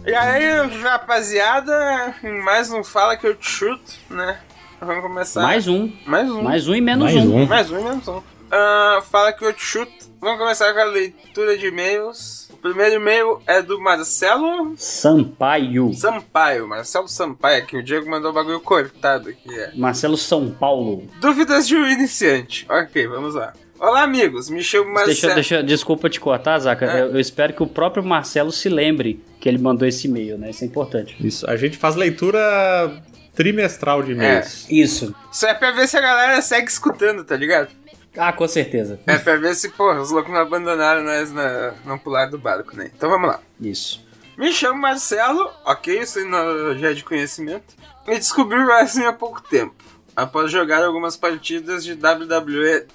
E 0.06 0.14
aí, 0.14 0.82
rapaziada, 0.84 2.14
mais 2.46 2.72
um 2.72 2.84
Fala 2.84 3.18
Que 3.18 3.26
Eu 3.26 3.34
Te 3.34 3.50
Chuto, 3.50 3.94
né? 4.08 4.40
Vamos 4.82 5.04
começar. 5.04 5.42
Mais 5.42 5.68
um. 5.68 5.92
Mais 6.06 6.32
um. 6.32 6.42
Mais 6.42 6.68
um 6.68 6.76
e 6.76 6.82
menos 6.82 7.14
Mais 7.14 7.26
um. 7.26 7.36
um. 7.36 7.46
Mais 7.46 7.72
um 7.72 7.80
e 7.80 7.84
menos 7.84 8.08
um. 8.08 8.18
Uh, 8.18 9.02
fala 9.12 9.34
Que 9.34 9.46
Eu 9.46 9.54
Te 9.54 9.62
Chuto. 9.62 9.92
Vamos 10.22 10.40
começar 10.40 10.74
com 10.74 10.80
a 10.80 10.86
leitura 10.86 11.58
de 11.58 11.68
e-mails. 11.68 12.50
O 12.54 12.58
primeiro 12.58 12.96
e-mail 12.96 13.42
é 13.46 13.62
do 13.62 13.80
Marcelo 13.80 14.74
Sampaio. 14.78 15.94
Sampaio. 15.94 16.68
Marcelo 16.68 17.08
Sampaio, 17.08 17.62
aqui 17.62 17.78
o 17.78 17.84
Diego 17.84 18.10
mandou 18.10 18.32
o 18.32 18.34
bagulho 18.34 18.60
cortado 18.60 19.30
aqui. 19.30 19.54
É. 19.54 19.72
Marcelo 19.76 20.18
São 20.18 20.50
Paulo. 20.50 21.04
Dúvidas 21.20 21.68
de 21.68 21.76
um 21.76 21.88
iniciante. 21.88 22.66
Ok, 22.70 23.06
vamos 23.08 23.36
lá. 23.36 23.54
Olá, 23.80 24.04
amigos. 24.04 24.50
Me 24.50 24.62
chamo 24.62 24.86
Marcelo. 24.86 25.08
Deixa, 25.08 25.34
deixa, 25.36 25.64
desculpa 25.64 26.10
te 26.10 26.20
cortar, 26.20 26.60
Zaca. 26.60 26.86
É. 26.86 27.02
Eu, 27.02 27.14
eu 27.14 27.20
espero 27.20 27.54
que 27.54 27.64
o 27.64 27.68
próprio 27.68 28.04
Marcelo 28.04 28.52
se 28.52 28.68
lembre 28.68 29.24
que 29.40 29.48
ele 29.48 29.58
mandou 29.58 29.88
esse 29.88 30.08
e-mail, 30.08 30.38
né? 30.38 30.50
Isso 30.50 30.64
é 30.64 30.68
importante. 30.68 31.16
Isso, 31.26 31.50
a 31.50 31.56
gente 31.56 31.78
faz 31.78 31.96
leitura 31.96 33.02
trimestral 33.44 34.04
de 34.04 34.12
e-mails. 34.12 34.66
Isso. 34.70 35.16
Isso 35.32 35.46
é 35.46 35.54
pra 35.54 35.72
ver 35.72 35.88
se 35.88 35.96
a 35.96 36.02
galera 36.02 36.42
segue 36.42 36.68
escutando, 36.70 37.24
tá 37.24 37.38
ligado? 37.38 37.70
Ah, 38.18 38.34
com 38.34 38.46
certeza. 38.46 39.00
É 39.08 39.18
pra 39.18 39.38
ver 39.38 39.56
se, 39.56 39.70
porra, 39.70 40.02
os 40.02 40.12
loucos 40.12 40.34
não 40.34 40.42
abandonaram 40.42 41.02
nós, 41.06 41.32
na, 41.32 41.74
não 41.86 41.98
pularam 41.98 42.32
do 42.32 42.38
barco, 42.38 42.76
né? 42.76 42.92
Então 42.94 43.10
vamos 43.10 43.30
lá. 43.30 43.40
Isso. 43.62 44.06
Me 44.38 44.52
chamo 44.52 44.82
Marcelo, 44.82 45.50
ok, 45.64 46.02
isso 46.02 46.20
aí 46.20 46.26
não- 46.26 46.78
já 46.78 46.92
é 46.92 46.94
de 46.94 47.04
conhecimento. 47.06 47.74
E 48.08 48.16
descobri 48.18 48.58
o 48.60 48.66
wrestling 48.68 49.06
há 49.06 49.14
pouco 49.14 49.42
tempo. 49.42 49.74
Após 50.14 50.52
jogar 50.52 50.84
algumas 50.84 51.16
partidas 51.16 51.86
de 51.86 51.94
WWE 51.94 52.86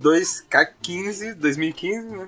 2K15, 0.00 1.34
2015, 1.34 2.06
né? 2.16 2.26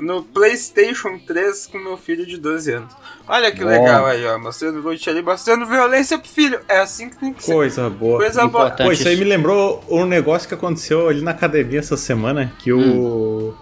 No 0.00 0.22
PlayStation 0.22 1.18
3 1.26 1.66
com 1.66 1.78
meu 1.78 1.96
filho 1.96 2.26
de 2.26 2.36
12 2.36 2.72
anos. 2.72 2.92
Olha 3.28 3.52
que 3.52 3.60
Bom. 3.60 3.70
legal 3.70 4.06
aí, 4.06 4.24
ó. 4.26 4.38
Mostrando 4.38 4.80
loot 4.80 5.10
ali, 5.10 5.22
mostrando 5.22 5.66
violência 5.66 6.18
pro 6.18 6.28
filho. 6.28 6.60
É 6.68 6.80
assim 6.80 7.08
que 7.10 7.16
tem 7.16 7.32
que 7.32 7.44
ser. 7.44 7.52
Coisa 7.52 7.90
boa. 7.90 8.18
Coisa 8.18 8.46
boa. 8.46 8.64
Importante. 8.66 8.86
Pô, 8.86 8.92
isso 8.92 9.06
aí 9.06 9.16
me 9.16 9.24
lembrou 9.24 9.84
um 9.88 10.04
negócio 10.04 10.48
que 10.48 10.54
aconteceu 10.54 11.08
ali 11.08 11.20
na 11.20 11.30
academia 11.32 11.78
essa 11.78 11.96
semana, 11.96 12.52
que 12.58 12.72
o 12.72 13.54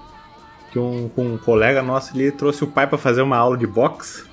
que 0.70 0.78
um, 0.78 1.10
um 1.16 1.38
colega 1.38 1.82
nosso 1.82 2.14
ele 2.14 2.30
trouxe 2.30 2.62
o 2.62 2.66
pai 2.66 2.86
pra 2.86 2.98
fazer 2.98 3.22
uma 3.22 3.38
aula 3.38 3.56
de 3.56 3.66
boxe 3.66 4.27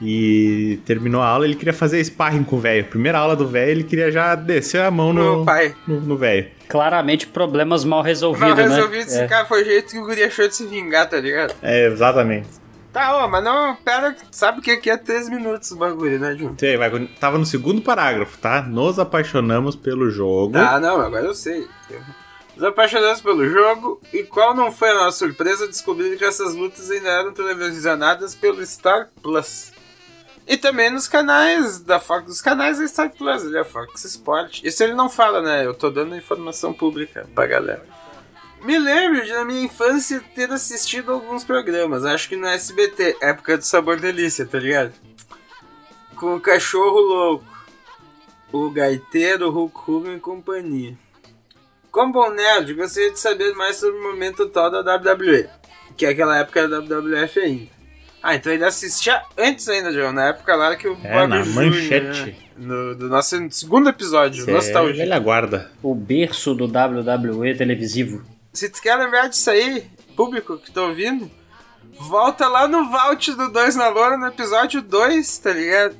e 0.00 0.78
terminou 0.84 1.20
a 1.20 1.26
aula, 1.26 1.44
ele 1.44 1.54
queria 1.56 1.72
fazer 1.72 2.02
sparring 2.04 2.44
com 2.44 2.56
o 2.56 2.60
velho. 2.60 2.84
Primeira 2.84 3.18
aula 3.18 3.34
do 3.34 3.46
velho, 3.48 3.70
ele 3.70 3.84
queria 3.84 4.10
já 4.12 4.34
descer 4.34 4.80
a 4.82 4.90
mão 4.90 5.12
no 5.12 5.44
pai. 5.44 5.74
no 5.86 6.00
no 6.00 6.16
velho. 6.16 6.48
Claramente 6.68 7.26
problemas 7.26 7.84
mal 7.84 8.02
resolvidos, 8.02 8.48
Mal 8.48 8.56
né? 8.56 8.62
resolvido 8.74 9.00
esse 9.08 9.18
É. 9.20 9.26
cara 9.26 9.46
foi 9.46 9.62
o 9.62 9.64
jeito 9.64 9.90
que 9.90 9.98
o 9.98 10.04
guri 10.04 10.22
achou 10.22 10.46
de 10.46 10.54
se 10.54 10.66
vingar, 10.66 11.08
tá 11.08 11.18
ligado? 11.18 11.54
É, 11.62 11.86
exatamente. 11.86 12.46
Tá, 12.92 13.16
ó, 13.16 13.28
mas 13.28 13.44
não, 13.44 13.76
pera, 13.76 14.16
sabe 14.30 14.60
que 14.60 14.70
aqui 14.70 14.90
é 14.90 14.96
3 14.96 15.28
minutos 15.28 15.70
o 15.72 15.76
bagulho, 15.76 16.18
né, 16.18 16.34
Jun? 16.36 16.54
Sei, 16.58 16.76
vai, 16.76 16.90
tava 17.20 17.36
no 17.38 17.44
segundo 17.46 17.82
parágrafo, 17.82 18.38
tá? 18.38 18.62
Nos 18.62 18.98
apaixonamos 18.98 19.76
pelo 19.76 20.10
jogo. 20.10 20.56
Ah, 20.56 20.80
não, 20.80 21.00
agora 21.00 21.26
eu 21.26 21.34
sei. 21.34 21.66
Nos 22.56 22.64
apaixonamos 22.66 23.20
pelo 23.20 23.46
jogo, 23.48 24.00
e 24.12 24.22
qual 24.24 24.54
não 24.54 24.72
foi 24.72 24.90
a 24.90 24.94
nossa 24.94 25.18
surpresa 25.18 25.68
descobrir 25.68 26.16
que 26.16 26.24
essas 26.24 26.54
lutas 26.54 26.90
ainda 26.90 27.08
eram 27.08 27.32
televisionadas 27.32 28.34
pelo 28.34 28.64
Star 28.66 29.08
Plus. 29.22 29.70
E 30.48 30.56
também 30.56 30.88
nos 30.88 31.06
canais 31.06 31.78
da 31.78 32.00
Fox, 32.00 32.24
dos 32.24 32.40
canais 32.40 32.78
da 32.78 32.88
Star 32.88 33.10
Plus, 33.10 33.44
ali, 33.44 33.58
a 33.58 33.64
Fox 33.66 34.02
Sport. 34.06 34.62
Isso 34.64 34.82
ele 34.82 34.94
não 34.94 35.10
fala, 35.10 35.42
né? 35.42 35.66
Eu 35.66 35.74
tô 35.74 35.90
dando 35.90 36.16
informação 36.16 36.72
pública 36.72 37.28
pra 37.34 37.46
galera. 37.46 37.84
Me 38.62 38.78
lembro 38.78 39.22
de 39.24 39.30
na 39.30 39.44
minha 39.44 39.62
infância 39.62 40.24
ter 40.34 40.50
assistido 40.50 41.12
alguns 41.12 41.44
programas, 41.44 42.04
acho 42.04 42.28
que 42.30 42.34
no 42.34 42.46
SBT, 42.46 43.18
época 43.20 43.58
do 43.58 43.64
Sabor 43.64 44.00
Delícia, 44.00 44.46
tá 44.46 44.58
ligado? 44.58 44.92
Com 46.16 46.34
o 46.34 46.40
Cachorro 46.40 46.98
Louco, 46.98 47.44
o 48.50 48.70
Gaiteiro, 48.70 49.48
o 49.48 49.50
Hulk 49.50 49.90
Hogan 49.90 50.14
e 50.16 50.20
companhia. 50.20 50.98
Como 51.92 52.12
bom 52.12 52.30
nerd, 52.30 52.74
gostaria 52.74 53.12
de 53.12 53.20
saber 53.20 53.54
mais 53.54 53.76
sobre 53.76 54.00
o 54.00 54.02
momento 54.02 54.44
atual 54.44 54.70
da 54.70 54.96
WWE, 54.96 55.48
que 55.96 56.06
é 56.06 56.08
aquela 56.08 56.38
época 56.38 56.66
da 56.66 56.80
WWF 56.80 57.38
ainda. 57.38 57.77
Ah, 58.22 58.34
então 58.34 58.52
ele 58.52 58.64
assistia 58.64 59.22
antes 59.36 59.68
ainda, 59.68 59.92
João, 59.92 60.12
na 60.12 60.28
época 60.28 60.54
lá 60.56 60.74
que 60.76 60.88
o 60.88 60.96
É, 61.04 61.26
na 61.26 61.40
Jr., 61.42 61.54
manchete. 61.54 62.20
né, 62.30 62.34
no, 62.56 62.94
do 62.94 63.08
nosso 63.08 63.36
segundo 63.50 63.88
episódio, 63.88 64.44
Cê 64.44 64.50
é 64.50 64.54
Nostalgia. 64.54 64.96
velha 65.04 65.18
guarda. 65.18 65.70
O 65.82 65.94
berço 65.94 66.54
do 66.54 66.64
WWE 66.64 67.54
televisivo. 67.54 68.22
Se 68.52 68.68
tu 68.68 68.82
quer 68.82 68.96
lembrar 68.96 69.28
disso 69.28 69.48
aí, 69.50 69.84
público 70.16 70.58
que 70.58 70.72
tá 70.72 70.82
ouvindo, 70.82 71.30
volta 72.00 72.48
lá 72.48 72.66
no 72.66 72.90
Vault 72.90 73.32
do 73.34 73.52
2 73.52 73.76
na 73.76 73.88
Lona, 73.88 74.16
no 74.16 74.26
episódio 74.26 74.82
2, 74.82 75.38
tá 75.38 75.52
ligado? 75.52 75.96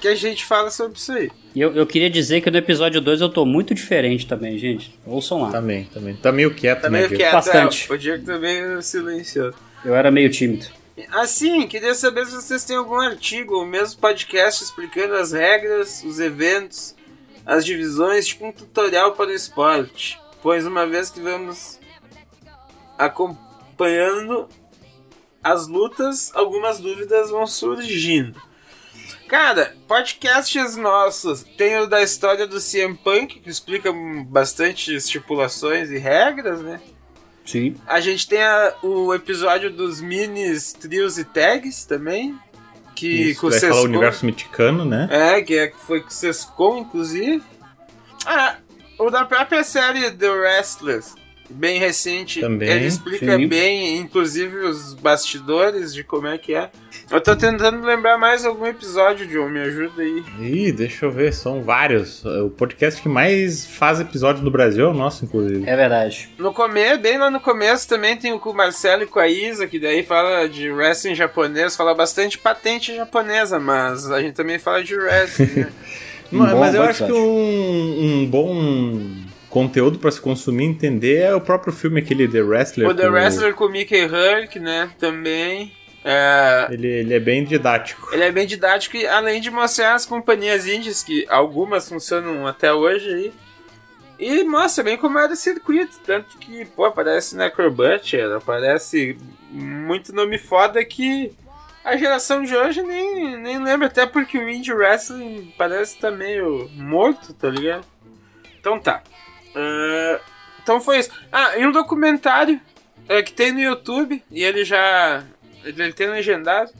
Que 0.00 0.08
a 0.08 0.14
gente 0.14 0.44
fala 0.44 0.70
sobre 0.70 0.96
isso 0.96 1.12
aí. 1.12 1.30
E 1.54 1.60
eu, 1.60 1.74
eu 1.74 1.84
queria 1.86 2.08
dizer 2.08 2.40
que 2.40 2.50
no 2.50 2.56
episódio 2.56 3.00
2 3.00 3.20
eu 3.20 3.28
tô 3.28 3.44
muito 3.44 3.74
diferente 3.74 4.26
também, 4.26 4.56
gente. 4.56 4.96
Ouçam 5.04 5.42
lá. 5.42 5.50
Também, 5.50 5.84
também. 5.92 6.14
Tá 6.14 6.30
meio 6.30 6.54
quieto, 6.54 6.82
Tá 6.82 6.88
né, 6.88 6.98
meio 6.98 7.08
Diego? 7.08 7.20
quieto, 7.22 7.32
Bastante. 7.34 7.90
é, 7.90 7.94
o 7.94 7.98
Diego 7.98 8.24
também 8.24 8.80
silenciou. 8.80 9.52
Eu 9.84 9.94
era 9.94 10.10
meio 10.10 10.30
tímido. 10.30 10.66
Assim, 11.12 11.66
queria 11.68 11.94
saber 11.94 12.26
se 12.26 12.32
vocês 12.32 12.64
têm 12.64 12.76
algum 12.76 12.98
artigo 12.98 13.54
ou 13.54 13.66
mesmo 13.66 14.00
podcast 14.00 14.64
explicando 14.64 15.14
as 15.14 15.32
regras, 15.32 16.02
os 16.02 16.18
eventos, 16.18 16.94
as 17.46 17.64
divisões, 17.64 18.26
tipo 18.26 18.46
um 18.46 18.52
tutorial 18.52 19.12
para 19.12 19.30
o 19.30 19.34
esporte. 19.34 20.20
Pois 20.42 20.66
uma 20.66 20.86
vez 20.86 21.10
que 21.10 21.20
vamos 21.20 21.78
acompanhando 22.96 24.48
as 25.42 25.68
lutas, 25.68 26.34
algumas 26.34 26.80
dúvidas 26.80 27.30
vão 27.30 27.46
surgindo. 27.46 28.40
Cara, 29.28 29.76
podcasts 29.86 30.76
nossos. 30.76 31.42
Tem 31.42 31.78
o 31.78 31.86
da 31.86 32.02
história 32.02 32.46
do 32.46 32.60
CM 32.60 32.96
Punk, 32.96 33.40
que 33.40 33.50
explica 33.50 33.92
bastante 34.26 34.94
estipulações 34.94 35.90
e 35.90 35.98
regras, 35.98 36.60
né? 36.60 36.80
Sim. 37.50 37.74
A 37.86 37.98
gente 37.98 38.28
tem 38.28 38.42
a- 38.42 38.74
o 38.82 39.14
episódio 39.14 39.70
dos 39.70 40.02
minis, 40.02 40.74
trios 40.74 41.16
e 41.18 41.24
tags 41.24 41.86
também. 41.86 42.38
Que 42.94 43.30
Isso, 43.30 43.40
com 43.40 43.48
vai 43.48 43.70
o 43.70 43.82
universo 43.84 44.26
meticano, 44.26 44.84
né? 44.84 45.08
É, 45.10 45.40
que 45.40 45.56
é, 45.56 45.72
foi 45.86 46.00
com 46.00 46.08
o 46.08 46.12
Sescon, 46.12 46.78
inclusive. 46.78 47.42
Ah, 48.26 48.56
o 48.98 49.08
da 49.08 49.24
própria 49.24 49.62
série 49.64 50.10
The 50.10 50.28
Wrestlers, 50.28 51.14
bem 51.48 51.78
recente. 51.78 52.40
Também, 52.40 52.68
Ele 52.68 52.86
explica 52.86 53.36
sim. 53.36 53.46
bem, 53.48 53.96
inclusive, 53.96 54.56
os 54.58 54.92
bastidores 54.94 55.94
de 55.94 56.02
como 56.04 56.26
é 56.26 56.36
que 56.36 56.54
é. 56.54 56.70
Eu 57.10 57.22
tô 57.22 57.34
tentando 57.34 57.82
lembrar 57.86 58.18
mais 58.18 58.44
algum 58.44 58.66
episódio, 58.66 59.26
John, 59.26 59.48
me 59.48 59.60
ajuda 59.60 60.02
aí. 60.02 60.22
Ih, 60.40 60.72
deixa 60.72 61.06
eu 61.06 61.10
ver, 61.10 61.32
são 61.32 61.62
vários. 61.62 62.22
O 62.22 62.50
podcast 62.50 63.00
que 63.00 63.08
mais 63.08 63.66
faz 63.66 63.98
episódios 63.98 64.44
no 64.44 64.50
Brasil 64.50 64.84
é 64.84 64.88
o 64.88 64.92
nosso, 64.92 65.24
inclusive. 65.24 65.66
É 65.66 65.74
verdade. 65.74 66.28
No 66.36 66.52
começo, 66.52 67.00
bem 67.00 67.16
lá 67.16 67.30
no 67.30 67.40
começo, 67.40 67.88
também 67.88 68.14
tem 68.14 68.34
o 68.34 68.38
com 68.38 68.50
o 68.50 68.54
Marcelo 68.54 69.04
e 69.04 69.06
com 69.06 69.18
a 69.18 69.26
Isa, 69.26 69.66
que 69.66 69.78
daí 69.78 70.02
fala 70.02 70.46
de 70.46 70.70
wrestling 70.70 71.14
japonês, 71.14 71.74
fala 71.74 71.94
bastante 71.94 72.36
patente 72.36 72.94
japonesa, 72.94 73.58
mas 73.58 74.10
a 74.10 74.20
gente 74.20 74.34
também 74.34 74.58
fala 74.58 74.84
de 74.84 74.94
wrestling, 74.94 75.60
né? 75.62 75.68
Mas, 76.30 76.50
bom, 76.50 76.60
mas 76.60 76.74
eu 76.74 76.82
acho 76.82 77.06
que 77.06 77.12
um, 77.12 78.04
um 78.20 78.26
bom 78.26 79.00
conteúdo 79.48 79.98
pra 79.98 80.10
se 80.10 80.20
consumir 80.20 80.64
e 80.64 80.66
entender 80.66 81.22
é 81.22 81.34
o 81.34 81.40
próprio 81.40 81.72
filme, 81.72 82.00
aquele 82.00 82.28
The 82.28 82.42
Wrestler. 82.42 82.86
o 82.86 82.94
The 82.94 83.06
com 83.06 83.12
Wrestler 83.12 83.54
com 83.54 83.64
o 83.64 83.70
Mickey 83.70 84.04
Hurk, 84.04 84.60
né, 84.60 84.90
também. 84.98 85.72
É, 86.10 86.68
Ele, 86.70 86.86
ele 86.88 87.14
é 87.14 87.20
bem 87.20 87.44
didático. 87.44 88.08
ele 88.14 88.24
é 88.24 88.32
bem 88.32 88.46
didático 88.46 88.96
e 88.96 89.06
além 89.06 89.42
de 89.42 89.50
mostrar 89.50 89.94
as 89.94 90.06
companhias 90.06 90.66
indies, 90.66 91.02
que 91.02 91.26
algumas 91.28 91.86
funcionam 91.86 92.46
até 92.46 92.72
hoje 92.72 93.12
aí, 93.12 93.32
e 94.18 94.42
mostra 94.42 94.82
bem 94.82 94.96
como 94.96 95.18
era 95.18 95.34
o 95.34 95.36
circuito, 95.36 96.00
tanto 96.06 96.38
que, 96.38 96.64
pô, 96.64 96.86
aparece 96.86 97.36
Necrobutcher, 97.36 98.32
aparece 98.32 99.18
muito 99.50 100.14
nome 100.14 100.38
foda 100.38 100.82
que 100.82 101.30
a 101.84 101.94
geração 101.96 102.42
de 102.42 102.56
hoje 102.56 102.82
nem, 102.82 103.36
nem 103.36 103.62
lembra, 103.62 103.86
até 103.86 104.06
porque 104.06 104.38
o 104.38 104.48
Indie 104.48 104.72
Wrestling 104.72 105.52
parece 105.58 105.94
estar 105.94 106.10
meio 106.10 106.70
morto, 106.74 107.34
tá 107.34 107.50
ligado? 107.50 107.86
Então 108.58 108.78
tá. 108.80 109.02
Ah, 109.54 110.20
então 110.62 110.80
foi 110.80 111.00
isso. 111.00 111.10
Ah, 111.30 111.56
e 111.58 111.66
um 111.66 111.72
documentário 111.72 112.60
é, 113.08 113.22
que 113.22 113.32
tem 113.32 113.52
no 113.52 113.60
YouTube, 113.60 114.22
e 114.30 114.42
ele 114.42 114.64
já. 114.64 115.22
Ele, 115.68 115.92
tem 115.92 116.08
legendado. 116.08 116.70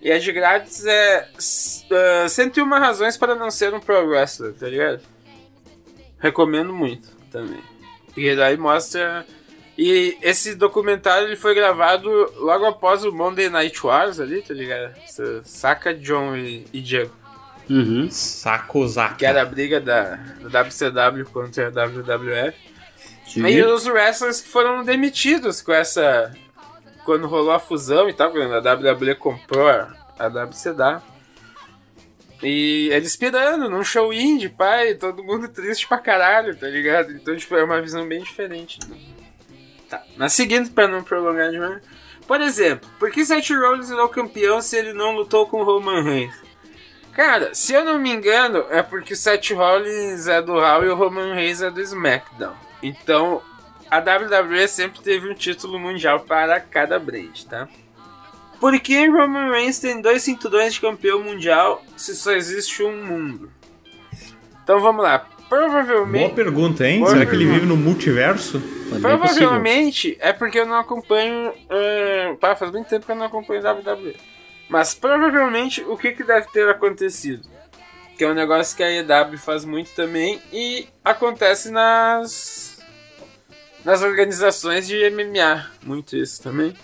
E 0.00 0.10
é 0.10 0.18
de 0.18 0.32
grátis, 0.32 0.84
é. 0.84 1.28
s- 1.36 1.84
ah, 1.90 2.28
101 2.28 2.68
razões 2.78 3.16
para 3.16 3.34
não 3.34 3.50
ser 3.50 3.72
um 3.74 3.80
pro 3.80 4.06
wrestler, 4.06 4.52
tá 4.54 4.68
ligado? 4.68 5.00
Recomendo 6.18 6.72
muito 6.72 7.08
também. 7.30 7.60
Porque 8.06 8.34
daí 8.36 8.56
mostra. 8.56 9.24
E 9.76 10.16
esse 10.22 10.54
documentário 10.54 11.26
ele 11.26 11.36
foi 11.36 11.52
gravado 11.54 12.08
logo 12.36 12.64
após 12.64 13.04
o 13.04 13.10
Monday 13.10 13.48
Night 13.48 13.84
Wars 13.84 14.20
ali, 14.20 14.40
tá 14.40 14.54
ligado? 14.54 14.94
Saca 15.44 15.92
John 15.92 16.36
e, 16.36 16.64
e 16.72 16.80
Diego. 16.80 17.12
Uhum. 17.68 18.08
Saco 18.10 18.86
Zaka. 18.86 19.16
Que 19.16 19.26
era 19.26 19.42
a 19.42 19.44
briga 19.44 19.80
da, 19.80 20.16
da 20.48 20.62
WCW 20.62 21.24
contra 21.32 21.66
a 21.68 21.70
WWF. 21.70 22.56
Sim. 23.26 23.46
E 23.48 23.62
os 23.64 23.86
wrestlers 23.86 24.40
que 24.42 24.48
foram 24.48 24.84
demitidos 24.84 25.60
com 25.60 25.72
essa. 25.72 26.32
Quando 27.04 27.26
rolou 27.26 27.52
a 27.52 27.58
fusão 27.58 28.08
e 28.08 28.12
tal, 28.12 28.30
quando 28.30 28.54
a 28.54 28.74
WWE 28.74 29.14
comprou 29.14 29.68
a, 29.68 30.28
WCW. 30.28 31.02
E 32.42 32.88
eles 32.92 33.16
pirando 33.16 33.70
num 33.70 33.82
show 33.82 34.12
indie, 34.12 34.48
pai, 34.48 34.94
todo 34.94 35.24
mundo 35.24 35.48
triste 35.48 35.86
pra 35.86 35.98
caralho, 35.98 36.56
tá 36.56 36.66
ligado? 36.66 37.12
Então, 37.12 37.36
tipo, 37.36 37.56
é 37.56 37.64
uma 37.64 37.80
visão 37.80 38.06
bem 38.06 38.22
diferente. 38.22 38.78
Tá, 39.88 40.02
mas 40.16 40.32
seguindo 40.32 40.70
pra 40.70 40.88
não 40.88 41.02
prolongar 41.02 41.50
demais. 41.50 41.82
Por 42.26 42.40
exemplo, 42.40 42.88
por 42.98 43.10
que 43.10 43.24
Seth 43.24 43.50
Rollins 43.50 43.88
virou 43.88 44.08
campeão 44.08 44.60
se 44.60 44.76
ele 44.76 44.92
não 44.92 45.14
lutou 45.14 45.46
com 45.46 45.62
Roman 45.62 46.02
Reigns? 46.02 46.34
Cara, 47.12 47.54
se 47.54 47.72
eu 47.72 47.84
não 47.84 47.98
me 47.98 48.10
engano, 48.10 48.66
é 48.70 48.82
porque 48.82 49.12
o 49.12 49.16
Seth 49.16 49.50
Rollins 49.52 50.26
é 50.26 50.42
do 50.42 50.58
Raw 50.58 50.84
e 50.84 50.88
o 50.88 50.96
Roman 50.96 51.34
Reigns 51.34 51.62
é 51.62 51.70
do 51.70 51.80
SmackDown. 51.80 52.54
Então, 52.82 53.40
a 53.94 53.98
WWE 54.00 54.66
sempre 54.66 55.00
teve 55.02 55.30
um 55.30 55.34
título 55.34 55.78
mundial 55.78 56.20
para 56.20 56.58
cada 56.58 56.98
brand, 56.98 57.44
tá? 57.48 57.68
Por 58.58 58.78
que 58.80 59.06
Roman 59.08 59.50
Reigns 59.50 59.78
tem 59.78 60.00
dois 60.00 60.22
cinturões 60.22 60.74
de 60.74 60.80
campeão 60.80 61.22
mundial 61.22 61.84
se 61.96 62.16
só 62.16 62.32
existe 62.32 62.82
um 62.82 63.04
mundo? 63.04 63.52
Então 64.62 64.80
vamos 64.80 65.02
lá. 65.02 65.28
Provavelmente. 65.48 66.24
Boa 66.24 66.34
pergunta, 66.34 66.88
hein? 66.88 67.00
Boa 67.00 67.10
Será 67.10 67.26
que 67.26 67.32
ele 67.32 67.44
pergunta. 67.44 67.60
vive 67.60 67.66
no 67.66 67.76
multiverso? 67.76 68.60
Provavelmente 69.00 70.16
é 70.18 70.32
porque 70.32 70.58
eu 70.58 70.66
não 70.66 70.78
acompanho. 70.78 71.50
Uh, 71.50 72.36
pá, 72.38 72.56
faz 72.56 72.72
muito 72.72 72.88
tempo 72.88 73.04
que 73.06 73.12
eu 73.12 73.16
não 73.16 73.26
acompanho 73.26 73.62
WWE. 73.62 74.16
Mas 74.68 74.94
provavelmente 74.94 75.82
o 75.82 75.96
que, 75.96 76.12
que 76.12 76.24
deve 76.24 76.48
ter 76.48 76.68
acontecido? 76.68 77.46
Que 78.16 78.24
é 78.24 78.28
um 78.28 78.34
negócio 78.34 78.76
que 78.76 78.82
a 78.82 78.90
EW 78.90 79.38
faz 79.38 79.64
muito 79.64 79.90
também 79.90 80.40
e 80.52 80.88
acontece 81.04 81.70
nas. 81.70 82.63
Nas 83.84 84.02
organizações 84.02 84.86
de 84.86 85.10
MMA. 85.10 85.70
Muito 85.82 86.16
isso 86.16 86.42
também. 86.42 86.74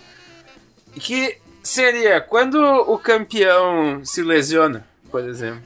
Que 0.93 1.37
seria 1.63 2.21
quando 2.21 2.57
o 2.61 2.97
campeão 2.97 4.03
se 4.03 4.21
lesiona, 4.21 4.85
por 5.09 5.23
exemplo, 5.23 5.63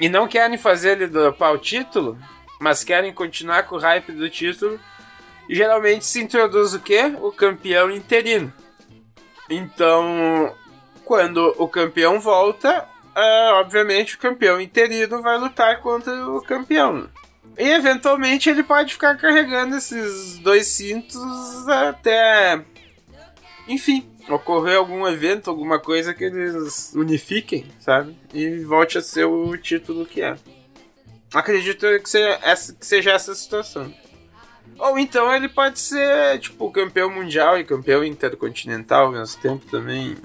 e 0.00 0.08
não 0.08 0.28
querem 0.28 0.58
fazer 0.58 0.92
ele 0.92 1.06
dropar 1.06 1.52
o 1.52 1.58
título, 1.58 2.18
mas 2.60 2.84
querem 2.84 3.12
continuar 3.12 3.64
com 3.64 3.76
o 3.76 3.80
hype 3.80 4.12
do 4.12 4.28
título, 4.28 4.78
geralmente 5.48 6.04
se 6.04 6.20
introduz 6.20 6.74
o 6.74 6.80
quê? 6.80 7.14
O 7.20 7.32
campeão 7.32 7.90
interino. 7.90 8.52
Então, 9.50 10.54
quando 11.04 11.54
o 11.58 11.66
campeão 11.66 12.20
volta, 12.20 12.86
ah, 13.14 13.52
obviamente 13.54 14.14
o 14.14 14.18
campeão 14.18 14.60
interino 14.60 15.22
vai 15.22 15.38
lutar 15.38 15.80
contra 15.80 16.12
o 16.28 16.42
campeão. 16.42 17.08
E 17.58 17.68
eventualmente 17.70 18.48
ele 18.48 18.62
pode 18.62 18.92
ficar 18.92 19.16
carregando 19.16 19.76
esses 19.76 20.38
dois 20.38 20.68
cintos 20.68 21.18
até. 21.68 22.64
Enfim, 23.66 24.08
ocorrer 24.28 24.76
algum 24.76 25.06
evento, 25.08 25.50
alguma 25.50 25.80
coisa 25.80 26.14
que 26.14 26.22
eles 26.22 26.92
unifiquem, 26.94 27.66
sabe? 27.80 28.16
E 28.32 28.60
volte 28.60 28.96
a 28.96 29.02
ser 29.02 29.24
o 29.24 29.56
título 29.56 30.06
que 30.06 30.22
é. 30.22 30.36
Acredito 31.34 31.84
que 32.00 32.08
seja 32.08 32.38
essa, 32.42 32.72
que 32.72 32.86
seja 32.86 33.10
essa 33.10 33.34
situação. 33.34 33.92
Ou 34.78 34.96
então 34.96 35.34
ele 35.34 35.48
pode 35.48 35.80
ser, 35.80 36.38
tipo, 36.38 36.70
campeão 36.70 37.10
mundial 37.10 37.58
e 37.58 37.64
campeão 37.64 38.04
intercontinental 38.04 39.06
ao 39.06 39.12
mesmo 39.12 39.42
tempo 39.42 39.66
também. 39.68 40.16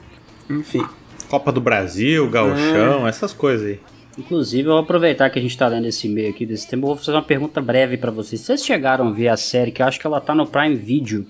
Enfim. 0.48 0.88
Copa 1.28 1.52
do 1.52 1.60
Brasil, 1.60 2.30
Gauchão, 2.30 3.08
essas 3.08 3.34
coisas 3.34 3.68
aí. 3.68 3.93
Inclusive, 4.18 4.68
eu 4.68 4.74
vou 4.74 4.82
aproveitar 4.82 5.30
que 5.30 5.39
a 5.39 5.41
gente 5.41 5.57
tá 5.57 5.68
lendo 5.68 5.88
esse 5.88 6.07
e-mail 6.07 6.30
aqui 6.30 6.45
desse 6.45 6.68
tema, 6.68 6.84
eu 6.84 6.88
vou 6.88 6.97
fazer 6.97 7.11
uma 7.14 7.22
pergunta 7.24 7.59
breve 7.61 7.97
pra 7.97 8.11
vocês. 8.11 8.41
Vocês 8.41 8.64
chegaram 8.64 9.07
a 9.07 9.11
ver 9.11 9.28
a 9.30 9.38
série, 9.38 9.72
que 9.72 9.82
eu 9.82 9.86
acho 9.88 9.99
que 9.99 10.05
ela 10.05 10.22
tá 10.22 10.36
no 10.36 10.45
Prime 10.45 10.76
Video, 10.76 11.26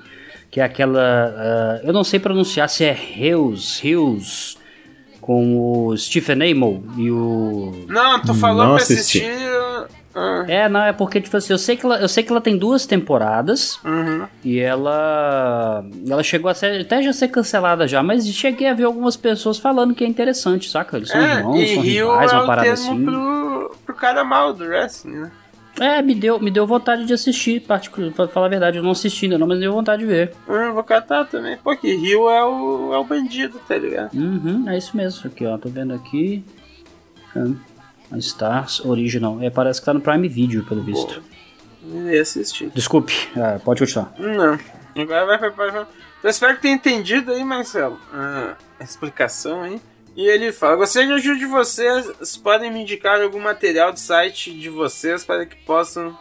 que 0.52 0.60
é 0.60 0.64
aquela. 0.64 1.00
ah, 1.02 1.82
eu 1.84 1.94
não 1.94 2.04
sei 2.04 2.20
pronunciar 2.20 2.68
se 2.70 2.84
é 2.84 2.94
Hills, 3.18 3.86
Hills, 3.88 4.58
com 5.22 5.58
o 5.88 5.98
Stephen 5.98 6.36
Amell 6.52 6.84
e 6.98 7.10
o. 7.10 7.86
Não, 7.88 8.22
tu 8.22 8.34
falou 8.34 8.64
Não 8.66 8.74
pra 8.76 8.84
assisti. 8.84 9.22
assistir. 9.24 9.88
Ah, 10.16 10.46
É, 10.48 10.68
não, 10.70 10.82
é 10.84 10.94
porque, 10.94 11.20
tipo 11.22 11.36
assim, 11.36 11.54
eu 11.54 11.58
sei 11.58 11.76
que 11.76 11.86
ela, 11.86 11.98
eu 12.00 12.08
sei 12.08 12.24
que 12.24 12.32
ela 12.32 12.42
tem 12.42 12.58
duas 12.58 12.86
temporadas 12.86 13.80
Uhum. 13.84 14.26
e 14.44 14.60
ela. 14.60 15.84
Ela 16.10 16.24
chegou 16.24 16.50
a 16.50 16.54
ser, 16.54 16.82
até 16.82 17.02
já 17.02 17.14
ser 17.14 17.28
cancelada 17.30 17.88
já, 17.88 18.02
mas 18.04 18.28
cheguei 18.28 18.68
a 18.68 18.74
ver 18.74 18.84
algumas 18.86 19.16
pessoas 19.18 19.58
falando 19.58 19.94
que 19.96 20.04
é 20.04 20.08
interessante, 20.08 20.70
saca? 20.70 20.98
Eles 20.98 21.10
são 21.10 21.22
É, 21.22 21.38
irmãos, 21.38 21.58
e 21.60 21.74
são 21.74 21.84
Rio 21.84 22.10
rivais, 22.12 22.32
é 22.32 22.36
uma 22.36 22.46
parada 22.46 22.68
termo 22.68 22.92
assim. 22.92 23.06
pro, 23.06 23.76
pro 23.86 23.96
cara 23.96 24.24
mal 24.24 24.54
do 24.54 24.64
wrestling, 24.66 25.14
né? 25.16 25.32
É, 25.80 26.04
me 26.04 26.14
deu, 26.14 26.40
me 26.40 26.52
deu 26.52 26.68
vontade 26.68 27.04
de 27.04 27.14
assistir, 27.14 27.60
particular, 27.62 28.12
pra 28.12 28.28
falar 28.28 28.46
a 28.46 28.50
verdade, 28.50 28.78
eu 28.78 28.84
não 28.84 28.92
assisti 28.92 29.26
ainda 29.26 29.40
não, 29.40 29.48
mas 29.48 29.60
deu 29.60 29.74
vontade 29.74 30.04
de 30.04 30.08
ver. 30.08 30.32
Eu 30.48 30.72
vou 30.72 30.84
catar 30.84 31.26
também. 31.26 31.58
Pô, 31.58 31.76
que 31.76 31.96
Rio 31.96 32.30
é 32.30 32.46
o, 32.46 32.94
é 32.94 32.98
o 33.00 33.04
bandido, 33.04 33.60
tá 33.68 33.76
ligado? 33.76 34.14
Uhum, 34.14 34.70
é 34.70 34.78
isso 34.78 34.96
mesmo, 34.96 35.28
aqui 35.28 35.44
ó, 35.48 35.58
tô 35.58 35.70
vendo 35.70 35.92
aqui. 35.92 36.46
Hum, 37.36 37.56
Stars 38.18 38.80
Original, 38.82 39.42
é, 39.42 39.50
parece 39.50 39.80
que 39.80 39.86
tá 39.86 39.94
no 39.94 40.02
Prime 40.02 40.28
Video, 40.28 40.64
pelo 40.66 40.84
visto. 40.84 41.22
Ia 41.86 42.22
assistir. 42.22 42.70
Desculpe, 42.70 43.14
ah, 43.36 43.60
pode 43.64 43.82
continuar. 43.82 44.14
Não. 44.18 44.58
Agora 44.96 45.26
vai 45.26 45.52
pra 45.52 45.72
vai, 45.72 45.88
Eu 46.24 46.30
espero 46.30 46.56
que 46.56 46.62
tenha 46.62 46.76
entendido 46.76 47.32
aí, 47.32 47.44
Marcelo, 47.44 48.00
a 48.14 48.56
a 48.80 48.86
explicação 48.86 49.64
aí. 49.64 49.82
E 50.16 50.28
ele 50.28 50.52
fala: 50.52 50.76
Gostaria 50.76 51.08
de 51.08 51.14
ajuda 51.14 51.40
de 51.40 51.46
vocês. 51.46 52.06
Vocês 52.06 52.38
podem 52.38 52.72
me 52.72 52.82
indicar 52.82 53.22
algum 53.22 53.40
material 53.40 53.92
do 53.92 54.00
site 54.00 54.52
de 54.54 54.70
vocês 54.70 55.24
para 55.24 55.46
que 55.46 55.56
possam 55.56 56.18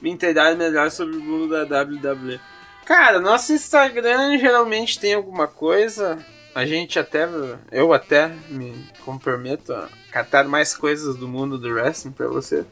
me 0.00 0.10
inteirar 0.10 0.56
melhor 0.56 0.90
sobre 0.90 1.16
o 1.16 1.20
mundo 1.20 1.48
da 1.48 1.82
WWE. 1.82 2.40
Cara, 2.84 3.20
nosso 3.20 3.52
Instagram 3.52 4.38
geralmente 4.38 4.98
tem 4.98 5.14
alguma 5.14 5.46
coisa. 5.46 6.18
A 6.54 6.66
gente 6.66 6.98
até. 6.98 7.28
Eu 7.70 7.92
até 7.92 8.28
me 8.48 8.74
comprometo 9.04 9.72
a 9.72 9.88
catar 10.12 10.44
mais 10.44 10.76
coisas 10.76 11.16
do 11.16 11.26
mundo 11.26 11.58
do 11.58 11.72
wrestling 11.72 12.12
pra 12.12 12.28
você. 12.28 12.64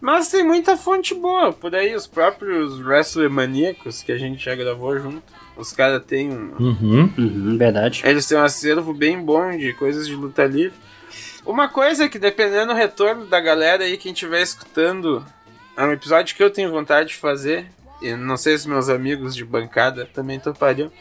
Mas 0.00 0.28
tem 0.28 0.44
muita 0.44 0.76
fonte 0.76 1.14
boa 1.14 1.52
por 1.52 1.74
aí, 1.74 1.94
os 1.94 2.06
próprios 2.06 2.78
Wrestler 2.80 3.28
Maníacos 3.28 4.02
que 4.02 4.12
a 4.12 4.18
gente 4.18 4.44
já 4.44 4.54
gravou 4.54 4.96
junto. 4.98 5.22
Os 5.56 5.72
caras 5.72 6.04
têm 6.04 6.30
um. 6.30 6.54
Uhum. 6.56 7.12
Uhum, 7.18 7.58
verdade. 7.58 8.02
Eles 8.04 8.26
têm 8.26 8.38
um 8.38 8.42
acervo 8.42 8.94
bem 8.94 9.20
bom 9.20 9.56
de 9.56 9.72
coisas 9.72 10.06
de 10.06 10.14
luta 10.14 10.44
livre. 10.44 10.78
Uma 11.44 11.66
coisa 11.66 12.04
é 12.04 12.08
que, 12.08 12.18
dependendo 12.18 12.72
do 12.72 12.78
retorno 12.78 13.26
da 13.26 13.40
galera 13.40 13.82
aí, 13.82 13.96
quem 13.96 14.12
estiver 14.12 14.40
escutando, 14.40 15.24
é 15.76 15.82
um 15.82 15.90
episódio 15.90 16.36
que 16.36 16.42
eu 16.42 16.50
tenho 16.50 16.70
vontade 16.70 17.08
de 17.08 17.16
fazer. 17.16 17.66
E 18.00 18.14
não 18.14 18.36
sei 18.36 18.56
se 18.56 18.68
meus 18.68 18.88
amigos 18.88 19.34
de 19.34 19.44
bancada 19.44 20.08
também 20.12 20.38
topariam. 20.38 20.92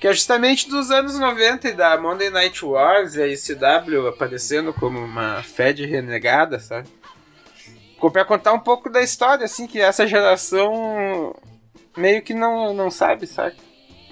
Que 0.00 0.08
é 0.08 0.12
justamente 0.12 0.68
dos 0.68 0.90
anos 0.90 1.18
90 1.18 1.68
e 1.68 1.72
da 1.72 1.98
Monday 1.98 2.30
Night 2.30 2.64
Wars 2.64 3.14
e 3.14 3.22
a 3.22 3.26
ICW 3.26 4.08
aparecendo 4.08 4.72
como 4.72 4.98
uma 4.98 5.42
Fed 5.42 5.84
renegada, 5.84 6.60
sabe? 6.60 6.88
Pra 8.12 8.24
contar 8.24 8.52
um 8.52 8.60
pouco 8.60 8.88
da 8.88 9.02
história, 9.02 9.44
assim, 9.44 9.66
que 9.66 9.80
essa 9.80 10.06
geração 10.06 11.34
meio 11.96 12.22
que 12.22 12.32
não, 12.32 12.72
não 12.72 12.90
sabe, 12.90 13.26
sabe? 13.26 13.56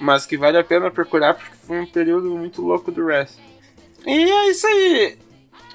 Mas 0.01 0.27
que 0.27 0.37
vale 0.37 0.59
a 0.59 0.65
pena 0.65 0.91
procurar 0.91 1.35
porque 1.35 1.57
foi 1.57 1.81
um 1.81 1.87
período 1.87 2.31
muito 2.31 2.61
louco 2.63 2.91
do 2.91 3.05
wrestling. 3.05 3.45
E 4.05 4.31
é 4.31 4.51
isso 4.51 4.67
aí. 4.67 5.19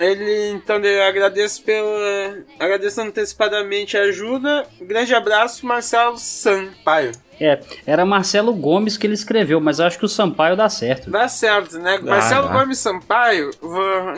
Ele, 0.02 0.50
então, 0.50 0.78
eu 0.78 1.04
agradeço 1.04 1.64
pela. 1.64 2.38
Agradeço 2.60 3.02
antecipadamente 3.02 3.98
a 3.98 4.04
ajuda. 4.04 4.66
Grande 4.82 5.14
abraço, 5.14 5.66
Marcelo 5.66 6.18
Sampaio. 6.18 7.12
É, 7.40 7.60
era 7.88 8.06
Marcelo 8.06 8.54
Gomes 8.54 8.98
que 8.98 9.08
ele 9.08 9.16
escreveu, 9.16 9.60
mas 9.60 9.80
eu 9.80 9.86
acho 9.88 9.98
que 9.98 10.06
o 10.06 10.10
Sampaio 10.10 10.56
dá 10.56 10.70
certo. 10.70 11.10
Dá 11.10 11.28
certo, 11.28 11.80
né? 11.80 11.98
Marcelo 11.98 12.48
dá. 12.48 12.54
Gomes 12.54 12.78
Sampaio, 12.78 13.50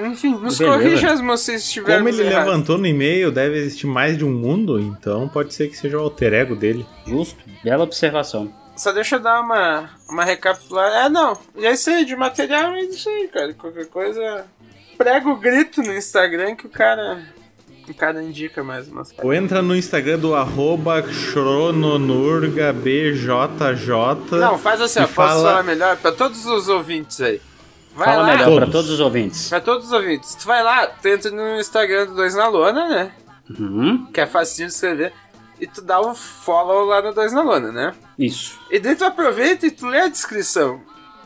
enfim, 0.06 0.36
nos 0.36 0.58
Beleza. 0.58 0.78
corrija 0.78 1.18
se 1.18 1.24
vocês 1.24 1.62
estiverem 1.62 2.04
Como 2.04 2.10
ele 2.10 2.24
levantou 2.24 2.78
no 2.78 2.86
e-mail, 2.86 3.32
deve 3.32 3.60
existir 3.60 3.88
mais 3.88 4.18
de 4.18 4.26
um 4.26 4.32
mundo, 4.32 4.78
então 4.78 5.30
pode 5.30 5.54
ser 5.54 5.70
que 5.70 5.78
seja 5.78 5.98
o 5.98 6.02
alter 6.02 6.34
ego 6.34 6.54
dele. 6.54 6.86
Justo, 7.08 7.42
bela 7.64 7.86
observação. 7.86 8.54
Só 8.76 8.92
deixa 8.92 9.16
eu 9.16 9.20
dar 9.20 9.40
uma, 9.40 9.90
uma 10.10 10.26
recapitulada. 10.26 11.06
É, 11.06 11.10
não. 11.10 11.38
E 11.56 11.66
é 11.66 11.72
isso 11.72 11.90
aí, 11.90 12.04
de 12.04 12.16
material 12.16 12.74
é 12.74 12.82
isso 12.82 13.08
aí, 13.08 13.28
cara. 13.28 13.54
Qualquer 13.54 13.86
coisa. 13.88 14.46
Prega 14.98 15.30
o 15.30 15.36
grito 15.36 15.82
no 15.82 15.94
Instagram 15.96 16.56
que 16.56 16.66
o 16.66 16.70
cara. 16.70 17.22
O 17.90 17.94
cara 17.94 18.24
indica 18.24 18.64
mais 18.64 18.88
umas 18.88 19.14
Ou 19.22 19.34
entra 19.34 19.62
no 19.62 19.76
Instagram 19.76 20.18
do 20.18 20.34
arroba 20.34 21.04
chrononurgabjj. 21.04 23.28
Não, 24.40 24.58
faz 24.58 24.80
assim, 24.80 25.00
ó, 25.00 25.04
posso 25.04 25.14
fala... 25.14 25.50
falar 25.50 25.64
melhor 25.64 25.98
pra 25.98 26.14
todos 26.14 26.46
os 26.46 26.70
ouvintes 26.70 27.20
aí. 27.20 27.42
Vai 27.96 28.08
Fala 28.08 28.22
lá, 28.22 28.28
melhor 28.28 28.46
Todos. 28.46 28.60
pra 28.64 28.72
todos 28.72 28.90
os 28.90 29.00
ouvintes. 29.00 29.50
Pra 29.50 29.62
todos 29.62 29.86
os 29.88 29.92
ouvintes. 29.92 30.36
Tu 30.36 30.48
vai 30.48 30.64
lá, 30.64 30.88
tu 30.88 31.08
entra 31.08 31.30
no 31.30 31.60
Instagram 31.60 32.08
do 32.08 32.16
Dois 32.16 32.34
na 32.34 32.48
Lona, 32.48 32.90
né? 32.90 33.12
Uhum, 33.60 34.06
Que 34.12 34.22
é 34.22 34.26
facinho 34.26 34.68
de 34.68 34.74
escrever. 34.74 35.14
E 35.60 35.68
tu 35.68 35.82
dá 35.82 36.02
um 36.02 36.16
follow 36.16 36.86
lá 36.86 37.02
no 37.02 37.14
Dois 37.14 37.32
na 37.34 37.44
Lona, 37.44 37.72
né? 37.72 37.94
isso. 38.18 38.60
E 38.72 38.80
daí 38.80 38.96
tu 38.96 39.06
aproveita 39.06 39.68
e 39.68 39.72
tu 39.72 39.86
lê 39.88 40.00
a 40.00 40.08
descrição. 40.08 40.82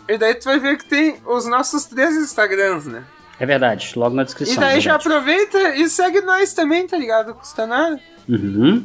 E 0.09 0.17
daí 0.17 0.33
tu 0.35 0.45
vai 0.45 0.59
ver 0.59 0.77
que 0.77 0.85
tem 0.85 1.17
os 1.25 1.45
nossos 1.45 1.85
três 1.85 2.15
Instagrams, 2.15 2.85
né? 2.85 3.03
É 3.39 3.45
verdade, 3.45 3.93
logo 3.95 4.15
na 4.15 4.23
descrição. 4.23 4.55
E 4.55 4.59
daí 4.59 4.81
já 4.81 4.97
verdade. 4.97 5.07
aproveita 5.15 5.75
e 5.75 5.87
segue 5.89 6.21
nós 6.21 6.53
também, 6.53 6.87
tá 6.87 6.97
ligado? 6.97 7.27
Não 7.27 7.33
custa 7.35 7.67
nada. 7.67 7.99
Uhum. 8.27 8.83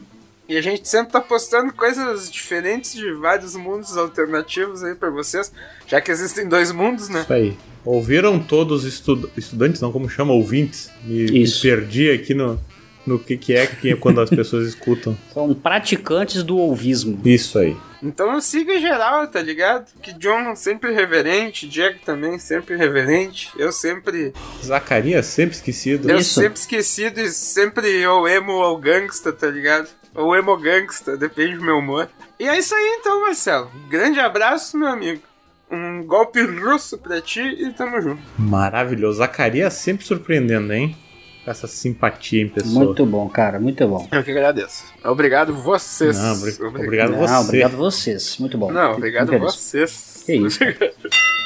E 0.49 0.57
a 0.57 0.61
gente 0.61 0.87
sempre 0.87 1.13
tá 1.13 1.21
postando 1.21 1.73
coisas 1.73 2.31
diferentes 2.31 2.93
de 2.95 3.13
vários 3.15 3.57
mundos 3.57 3.97
alternativos 3.97 4.83
aí 4.83 4.95
pra 4.95 5.09
vocês. 5.09 5.51
Já 5.87 6.01
que 6.01 6.11
existem 6.11 6.47
dois 6.49 6.71
mundos, 6.73 7.09
né? 7.09 7.23
Isso 7.23 7.33
aí. 7.33 7.57
Ouviram 7.85 8.39
todos 8.39 8.85
os 8.85 8.93
estu- 8.95 9.31
estudantes, 9.37 9.81
não 9.81 9.91
como 9.91 10.09
chama, 10.09 10.33
ouvintes? 10.33 10.91
Me, 11.05 11.25
me 11.31 11.51
perdi 11.51 12.11
aqui 12.11 12.35
no, 12.35 12.61
no 13.07 13.19
que, 13.19 13.37
que 13.37 13.55
é 13.55 13.67
que 13.67 13.95
quando 13.97 14.21
as 14.21 14.29
pessoas 14.31 14.69
escutam. 14.69 15.17
São 15.33 15.53
praticantes 15.55 16.43
do 16.43 16.59
ouvismo. 16.59 17.19
Isso 17.25 17.59
aí. 17.59 17.77
Então 18.03 18.41
siga 18.41 18.81
geral, 18.81 19.29
tá 19.29 19.41
ligado? 19.41 19.87
Que 20.03 20.13
John 20.15 20.57
sempre 20.57 20.93
reverente, 20.93 21.69
Jack 21.69 22.01
também 22.05 22.39
sempre 22.39 22.77
reverente. 22.77 23.51
Eu 23.57 23.71
sempre. 23.71 24.33
Zacarias 24.63 25.27
sempre 25.27 25.55
esquecido. 25.55 26.11
Eu 26.11 26.23
sempre 26.23 26.59
esquecido 26.59 27.21
e 27.21 27.31
sempre 27.31 28.05
ou 28.07 28.29
emo 28.29 28.53
ou 28.55 28.77
gangsta, 28.77 29.33
tá 29.33 29.47
ligado? 29.47 29.89
Ou 30.15 30.35
emo 30.37 30.57
gangsta, 30.57 31.17
depende 31.17 31.57
do 31.57 31.65
meu 31.65 31.79
humor. 31.79 32.09
E 32.41 32.49
é 32.49 32.59
isso 32.59 32.75
aí 32.75 32.97
então, 32.99 33.21
Marcelo. 33.21 33.71
Grande 33.89 34.19
abraço, 34.19 34.77
meu 34.77 34.89
amigo. 34.89 35.23
Um 35.71 36.05
golpe 36.05 36.43
russo 36.43 36.99
pra 36.99 37.21
ti 37.21 37.41
e 37.41 37.73
tamo 37.73 38.01
junto. 38.03 38.21
Maravilhoso. 38.37 39.19
Zacarias 39.19 39.75
sempre 39.75 40.05
surpreendendo, 40.05 40.73
hein? 40.73 40.97
Com 41.45 41.51
essa 41.51 41.67
simpatia 41.67 42.43
em 42.43 42.49
pessoa. 42.49 42.85
Muito 42.85 43.05
bom, 43.05 43.29
cara, 43.29 43.59
muito 43.59 43.87
bom. 43.89 44.07
Eu 44.13 44.23
que 44.23 44.31
agradeço. 44.31 44.85
Obrigado 45.05 45.53
vocês. 45.55 46.17
Não, 46.17 46.35
obri- 46.35 46.57
obrigado 46.65 47.11
Não, 47.13 47.19
você. 47.19 47.35
obrigado 47.35 47.77
vocês, 47.77 48.37
muito 48.39 48.57
bom. 48.57 48.71
Não, 48.71 48.93
obrigado 48.93 49.37
vocês. 49.39 50.23
Que 50.25 50.35
isso. 50.37 50.61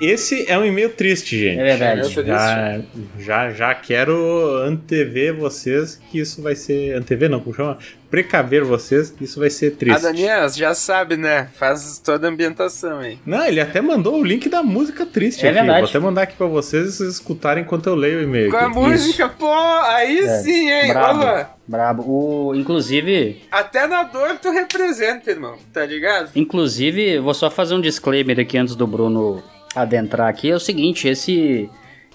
Esse 0.00 0.48
é 0.48 0.56
um 0.58 0.64
e-mail 0.64 0.90
triste, 0.90 1.38
gente. 1.38 1.58
É 1.60 1.64
verdade. 1.76 2.20
É. 2.20 2.24
Já, 2.24 2.80
já, 3.18 3.50
já 3.50 3.74
quero 3.74 4.56
antever 4.64 5.34
vocês 5.34 6.00
que 6.10 6.18
isso 6.20 6.40
vai 6.42 6.54
ser. 6.54 6.94
Antever 6.94 7.28
não, 7.28 7.40
como 7.40 7.54
chama? 7.54 7.78
Precaver 8.10 8.64
vocês 8.64 9.10
que 9.10 9.24
isso 9.24 9.38
vai 9.38 9.50
ser 9.50 9.72
triste. 9.72 10.06
Adonias, 10.06 10.56
já 10.56 10.72
sabe, 10.72 11.16
né? 11.16 11.48
Faz 11.54 11.98
toda 11.98 12.26
a 12.26 12.30
ambientação 12.30 13.00
aí. 13.00 13.18
Não, 13.26 13.44
ele 13.44 13.60
até 13.60 13.80
mandou 13.82 14.18
o 14.18 14.24
link 14.24 14.48
da 14.48 14.62
música 14.62 15.04
triste 15.04 15.44
É 15.44 15.50
aqui. 15.50 15.58
verdade. 15.58 15.80
Vou 15.80 15.88
até 15.90 15.98
mandar 15.98 16.22
aqui 16.22 16.36
pra 16.36 16.46
vocês 16.46 16.94
vocês 16.94 17.14
escutarem 17.14 17.64
enquanto 17.64 17.86
eu 17.88 17.94
leio 17.94 18.20
o 18.20 18.22
e-mail. 18.22 18.50
Com 18.50 18.56
a 18.56 18.68
música, 18.68 19.28
pô, 19.28 19.52
aí 19.52 20.20
É, 20.20 20.38
sim, 20.42 20.70
hein? 20.70 20.88
Brabo, 20.88 21.20
Olha, 21.22 21.50
brabo. 21.66 22.02
O, 22.06 22.54
inclusive, 22.54 23.42
até 23.50 23.86
na 23.86 24.04
dor 24.04 24.38
tu 24.40 24.50
representa, 24.50 25.30
irmão, 25.30 25.56
tá 25.72 25.84
ligado? 25.84 26.30
inclusive, 26.34 27.18
vou 27.18 27.34
só 27.34 27.50
fazer 27.50 27.74
um 27.74 27.80
disclaimer 27.80 28.40
aqui 28.40 28.56
antes 28.56 28.74
do 28.74 28.86
Bruno 28.86 29.42
adentrar 29.80 30.28
aqui. 30.28 30.50
É 30.50 30.54
o 30.54 30.60
seguinte, 30.60 31.08
esse 31.08 31.68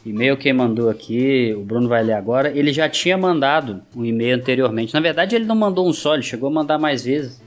e-mail 0.06 0.36
que 0.36 0.52
mandou 0.52 0.90
aqui, 0.90 1.54
o 1.56 1.62
Bruno 1.62 1.88
vai 1.88 2.04
ler 2.04 2.14
agora, 2.14 2.52
ele 2.56 2.74
já 2.74 2.90
tinha 2.90 3.18
mandado 3.18 3.82
um 3.96 4.04
e-mail 4.04 4.36
anteriormente. 4.36 4.94
Na 4.94 5.00
verdade, 5.00 5.36
ele 5.36 5.46
não 5.46 5.56
mandou 5.56 5.88
um 5.88 5.94
só, 5.94 6.14
ele 6.14 6.24
chegou 6.24 6.50
a 6.50 6.54
mandar 6.54 6.78
mais 6.78 7.06
vezes. 7.06 7.42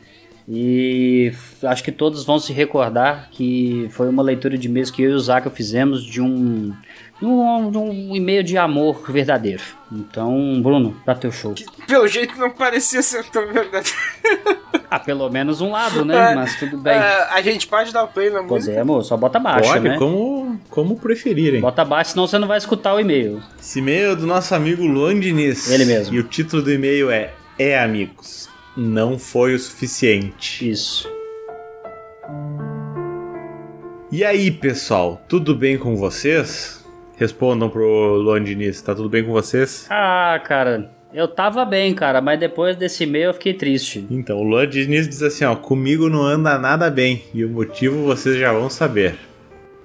E 0.49 1.33
acho 1.65 1.83
que 1.83 1.91
todos 1.91 2.25
vão 2.25 2.39
se 2.39 2.53
recordar 2.53 3.31
que 3.33 3.89
foi 3.91 4.09
uma 4.09 4.23
leitura 4.23 4.57
de 4.57 4.69
e-mails 4.69 4.93
que 4.93 5.03
eu 5.03 5.11
e 5.11 5.15
o 5.15 5.19
Zaka 5.19 5.51
fizemos 5.51 6.05
de 6.05 6.21
um, 6.21 6.73
de 7.19 7.25
um, 7.27 8.11
um 8.11 8.17
e-mail 8.17 8.43
de 8.43 8.59
amor 8.59 9.03
verdadeiro. 9.11 9.63
Então, 9.91 10.61
Bruno, 10.63 10.97
pra 11.05 11.15
teu 11.15 11.33
show. 11.33 11.55
Pelo 11.87 12.07
jeito 12.07 12.37
não 12.39 12.51
parecia 12.51 13.01
ser 13.03 13.25
tão 13.25 13.47
verdadeiro. 13.47 13.97
Ah, 14.89 15.01
pelo 15.01 15.29
menos 15.29 15.61
um 15.61 15.73
lado, 15.73 16.05
né? 16.05 16.31
É, 16.31 16.35
Mas 16.37 16.55
tudo 16.61 16.79
bem. 16.79 16.93
É, 16.95 17.27
a 17.33 17.43
gente 17.43 17.67
pode 17.67 17.93
dar 17.93 18.05
o 18.05 18.09
play 18.09 18.31
na 18.31 18.41
música? 18.41 18.73
Podemos, 18.73 19.09
só 19.09 19.17
bota 19.17 19.37
baixo, 19.41 19.69
Pode, 19.69 19.89
né? 19.89 19.99
como, 19.99 20.61
como 20.71 20.97
preferirem. 20.97 21.61
Bota 21.61 21.85
baixo, 21.85 22.13
senão 22.13 22.25
você 22.25 22.39
não 22.39 22.47
vai 22.47 22.57
escutar 22.57 22.95
o 22.95 23.01
e-mail. 23.01 23.43
Esse 23.59 23.81
e-mail 23.81 24.13
é 24.13 24.17
do 24.17 24.29
nosso 24.29 24.55
amigo 24.55 24.87
Luan 24.87 25.19
Diniz. 25.19 25.69
Ele 25.69 25.85
mesmo. 25.87 26.15
E 26.15 26.21
o 26.21 26.23
título 26.23 26.63
do 26.63 26.73
e-mail 26.73 27.11
é 27.11 27.33
É, 27.59 27.77
amigos, 27.77 28.49
não 28.77 29.19
foi 29.19 29.55
o 29.57 29.59
suficiente. 29.59 30.71
Isso. 30.71 31.11
E 34.13 34.25
aí, 34.25 34.53
pessoal, 34.53 35.21
tudo 35.29 35.53
bem 35.53 35.77
com 35.77 35.97
vocês? 35.97 36.86
Respondam 37.17 37.71
pro 37.71 38.17
Luan 38.17 38.45
Diniz, 38.45 38.83
tá 38.83 38.95
tudo 38.95 39.09
bem 39.09 39.25
com 39.25 39.33
vocês? 39.33 39.87
Ah, 39.89 40.39
cara, 40.45 40.91
eu 41.15 41.27
tava 41.27 41.65
bem, 41.65 41.95
cara, 41.95 42.21
mas 42.21 42.39
depois 42.39 42.77
desse 42.77 43.05
e-mail 43.05 43.29
eu 43.29 43.35
fiquei 43.35 43.55
triste. 43.55 44.07
Então, 44.11 44.39
o 44.39 44.43
Luan 44.43 44.69
Diniz 44.69 45.09
diz 45.09 45.23
assim, 45.23 45.45
ó, 45.47 45.57
comigo 45.57 46.11
não 46.11 46.23
anda 46.23 46.59
nada 46.59 46.91
bem, 46.91 47.25
e 47.33 47.43
o 47.43 47.49
motivo 47.49 48.05
vocês 48.05 48.39
já 48.39 48.53
vão 48.53 48.69
saber. 48.69 49.17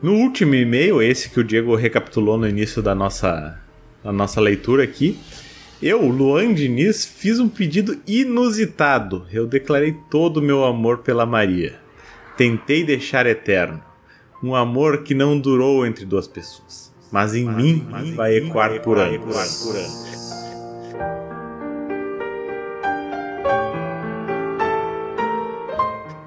No 0.03 0.15
último 0.15 0.55
e-mail, 0.55 1.01
esse 1.01 1.29
que 1.29 1.39
o 1.39 1.43
Diego 1.43 1.73
recapitulou 1.73 2.37
no 2.37 2.49
início 2.49 2.81
da 2.81 2.93
nossa, 2.93 3.57
da 4.03 4.11
nossa 4.11 4.41
leitura 4.41 4.83
aqui, 4.83 5.17
eu, 5.81 6.05
Luan 6.05 6.53
Diniz, 6.53 7.05
fiz 7.05 7.39
um 7.39 7.47
pedido 7.47 7.97
inusitado. 8.05 9.25
Eu 9.31 9.47
declarei 9.47 9.95
todo 10.11 10.37
o 10.37 10.41
meu 10.41 10.63
amor 10.65 10.97
pela 10.99 11.25
Maria. 11.25 11.79
Tentei 12.35 12.83
deixar 12.83 13.25
eterno. 13.25 13.81
Um 14.43 14.53
amor 14.53 15.03
que 15.03 15.15
não 15.15 15.39
durou 15.39 15.85
entre 15.85 16.05
duas 16.05 16.27
pessoas. 16.27 16.90
Mas 17.11 17.35
em 17.35 17.45
mim 17.45 17.85
vai 18.15 18.37
ecoar 18.37 18.81
por 18.81 18.97
anos. 18.97 19.35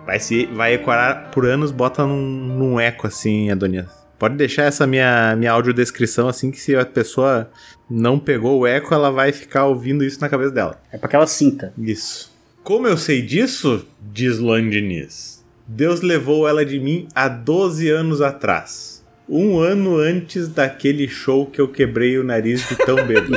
Vai, 0.04 0.20
se, 0.20 0.46
vai 0.46 0.74
ecoar 0.74 1.30
por 1.32 1.46
anos, 1.46 1.72
bota 1.72 2.06
num, 2.06 2.20
num 2.20 2.78
eco 2.78 3.06
assim, 3.06 3.50
Adonias. 3.50 3.86
Pode 4.18 4.36
deixar 4.36 4.64
essa 4.64 4.86
minha, 4.86 5.34
minha 5.36 5.50
audiodescrição 5.50 6.28
assim, 6.28 6.50
que 6.50 6.60
se 6.60 6.76
a 6.76 6.84
pessoa 6.84 7.50
não 7.90 8.18
pegou 8.18 8.60
o 8.60 8.66
eco, 8.66 8.94
ela 8.94 9.10
vai 9.10 9.32
ficar 9.32 9.66
ouvindo 9.66 10.04
isso 10.04 10.20
na 10.20 10.28
cabeça 10.28 10.52
dela. 10.52 10.80
É 10.92 10.98
pra 10.98 11.08
que 11.08 11.16
ela 11.16 11.26
sinta. 11.26 11.72
Isso. 11.78 12.32
Como 12.62 12.86
eu 12.86 12.96
sei 12.96 13.22
disso, 13.22 13.86
diz 14.00 14.38
Luan 14.38 14.68
Diniz, 14.70 15.44
Deus 15.66 16.00
levou 16.00 16.46
ela 16.46 16.64
de 16.64 16.78
mim 16.78 17.08
há 17.14 17.26
12 17.28 17.88
anos 17.90 18.20
atrás. 18.20 18.93
Um 19.28 19.58
ano 19.58 19.96
antes 19.96 20.48
daquele 20.48 21.08
show 21.08 21.46
que 21.46 21.60
eu 21.60 21.68
quebrei 21.68 22.18
o 22.18 22.24
nariz 22.24 22.68
de 22.68 22.76
tão 22.76 22.96
bêbado. 23.06 23.36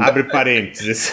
Abre 0.00 0.24
parênteses. 0.24 1.12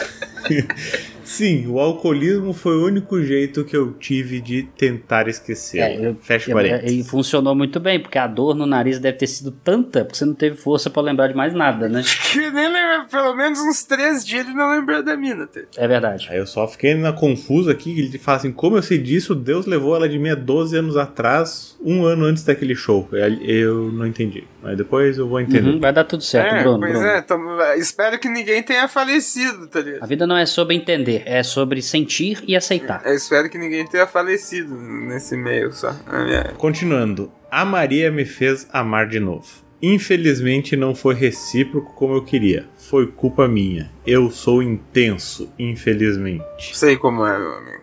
Sim, 1.32 1.66
o 1.68 1.80
alcoolismo 1.80 2.52
foi 2.54 2.78
o 2.78 2.86
único 2.86 3.22
jeito 3.24 3.64
que 3.64 3.76
eu 3.76 3.94
tive 3.94 4.42
de 4.42 4.64
tentar 4.64 5.30
esquecer. 5.30 5.80
É, 5.80 6.08
eu- 6.08 6.16
Fecha 6.22 6.52
parênteses. 6.52 7.06
E 7.06 7.10
funcionou 7.10 7.56
muito 7.56 7.80
bem, 7.80 8.00
porque 8.02 8.18
a 8.18 8.28
dor 8.28 8.54
no 8.54 8.66
nariz 8.66 9.00
deve 9.00 9.18
ter 9.18 9.28
sido 9.28 9.50
tanta, 9.52 10.04
porque 10.04 10.18
você 10.18 10.26
não 10.26 10.34
teve 10.34 10.58
força 10.58 10.90
pra 10.90 11.02
lembrar 11.02 11.28
de 11.28 11.34
mais 11.34 11.54
nada, 11.54 11.88
né? 11.88 12.04
Que 12.32 12.40
nem 12.52 12.68
lembra, 12.68 13.06
pelo 13.10 13.36
menos 13.36 13.60
uns 13.60 13.84
três 13.84 14.26
dias 14.26 14.46
ele 14.46 14.54
não 14.56 14.72
lembrou 14.72 15.02
da 15.04 15.16
mina. 15.16 15.48
tá? 15.48 15.62
É 15.78 15.88
verdade. 15.88 16.28
Aí 16.30 16.38
eu 16.38 16.46
só 16.48 16.68
fiquei 16.68 16.96
na 16.96 17.14
confusa 17.14 17.72
aqui, 17.72 17.98
ele 17.98 18.18
fala 18.18 18.38
assim, 18.38 18.52
como 18.52 18.76
eu 18.78 18.82
sei 18.84 18.98
disso, 18.98 19.34
Deus 19.34 19.66
levou 19.66 19.96
ela 19.96 20.10
de 20.10 20.20
mim 20.20 20.30
há 20.30 20.36
12 20.36 20.76
anos 20.78 20.98
atrás, 20.98 21.78
um 21.82 22.04
ano 22.06 22.26
antes 22.26 22.44
daquele 22.44 22.76
show. 22.76 23.08
Eu 23.42 23.92
não 23.92 24.06
entendi, 24.06 24.44
mas 24.62 24.78
depois 24.78 25.18
eu 25.18 25.28
vou 25.28 25.40
entender. 25.40 25.70
Uhum, 25.70 25.80
vai 25.80 25.92
dar 25.92 26.04
tudo 26.04 26.24
certo, 26.24 26.54
é, 26.56 26.62
Bruno. 26.64 26.80
pois 26.80 26.92
Bruno. 26.94 27.08
é, 27.08 27.22
tamo- 27.22 27.62
espero 27.78 28.20
que 28.20 28.30
ninguém 28.30 28.62
tenha 28.64 28.88
falecido, 28.88 29.68
tá 29.68 29.80
ligado? 29.82 30.04
A 30.04 30.06
vida 30.06 30.28
não 30.28 30.38
é 30.38 30.46
sobre 30.46 30.76
entender, 30.76 31.24
é 31.26 31.42
sobre 31.44 31.82
sentir 31.82 32.44
e 32.48 32.56
aceitar. 32.56 33.02
Eu 33.06 33.14
espero 33.16 33.50
que 33.50 33.58
ninguém 33.58 33.86
tenha 33.88 34.06
falecido 34.08 34.76
nesse 34.76 35.36
meio 35.36 35.72
só. 35.74 35.94
Minha- 36.26 36.54
Continuando, 36.58 37.32
a 37.50 37.66
Maria 37.66 38.12
me 38.12 38.26
fez 38.26 38.68
amar 38.72 39.08
de 39.08 39.20
novo. 39.20 39.48
Infelizmente 39.84 40.78
não 40.78 40.94
foi 40.94 41.16
recíproco 41.16 41.94
como 41.96 42.14
eu 42.14 42.24
queria. 42.24 42.68
Foi 42.78 43.08
culpa 43.08 43.48
minha. 43.48 43.92
Eu 44.06 44.30
sou 44.30 44.62
intenso, 44.62 45.52
infelizmente. 45.58 46.78
Sei 46.78 46.96
como 46.98 47.26
é, 47.26 47.38
meu 47.38 47.54
amigo. 47.54 47.82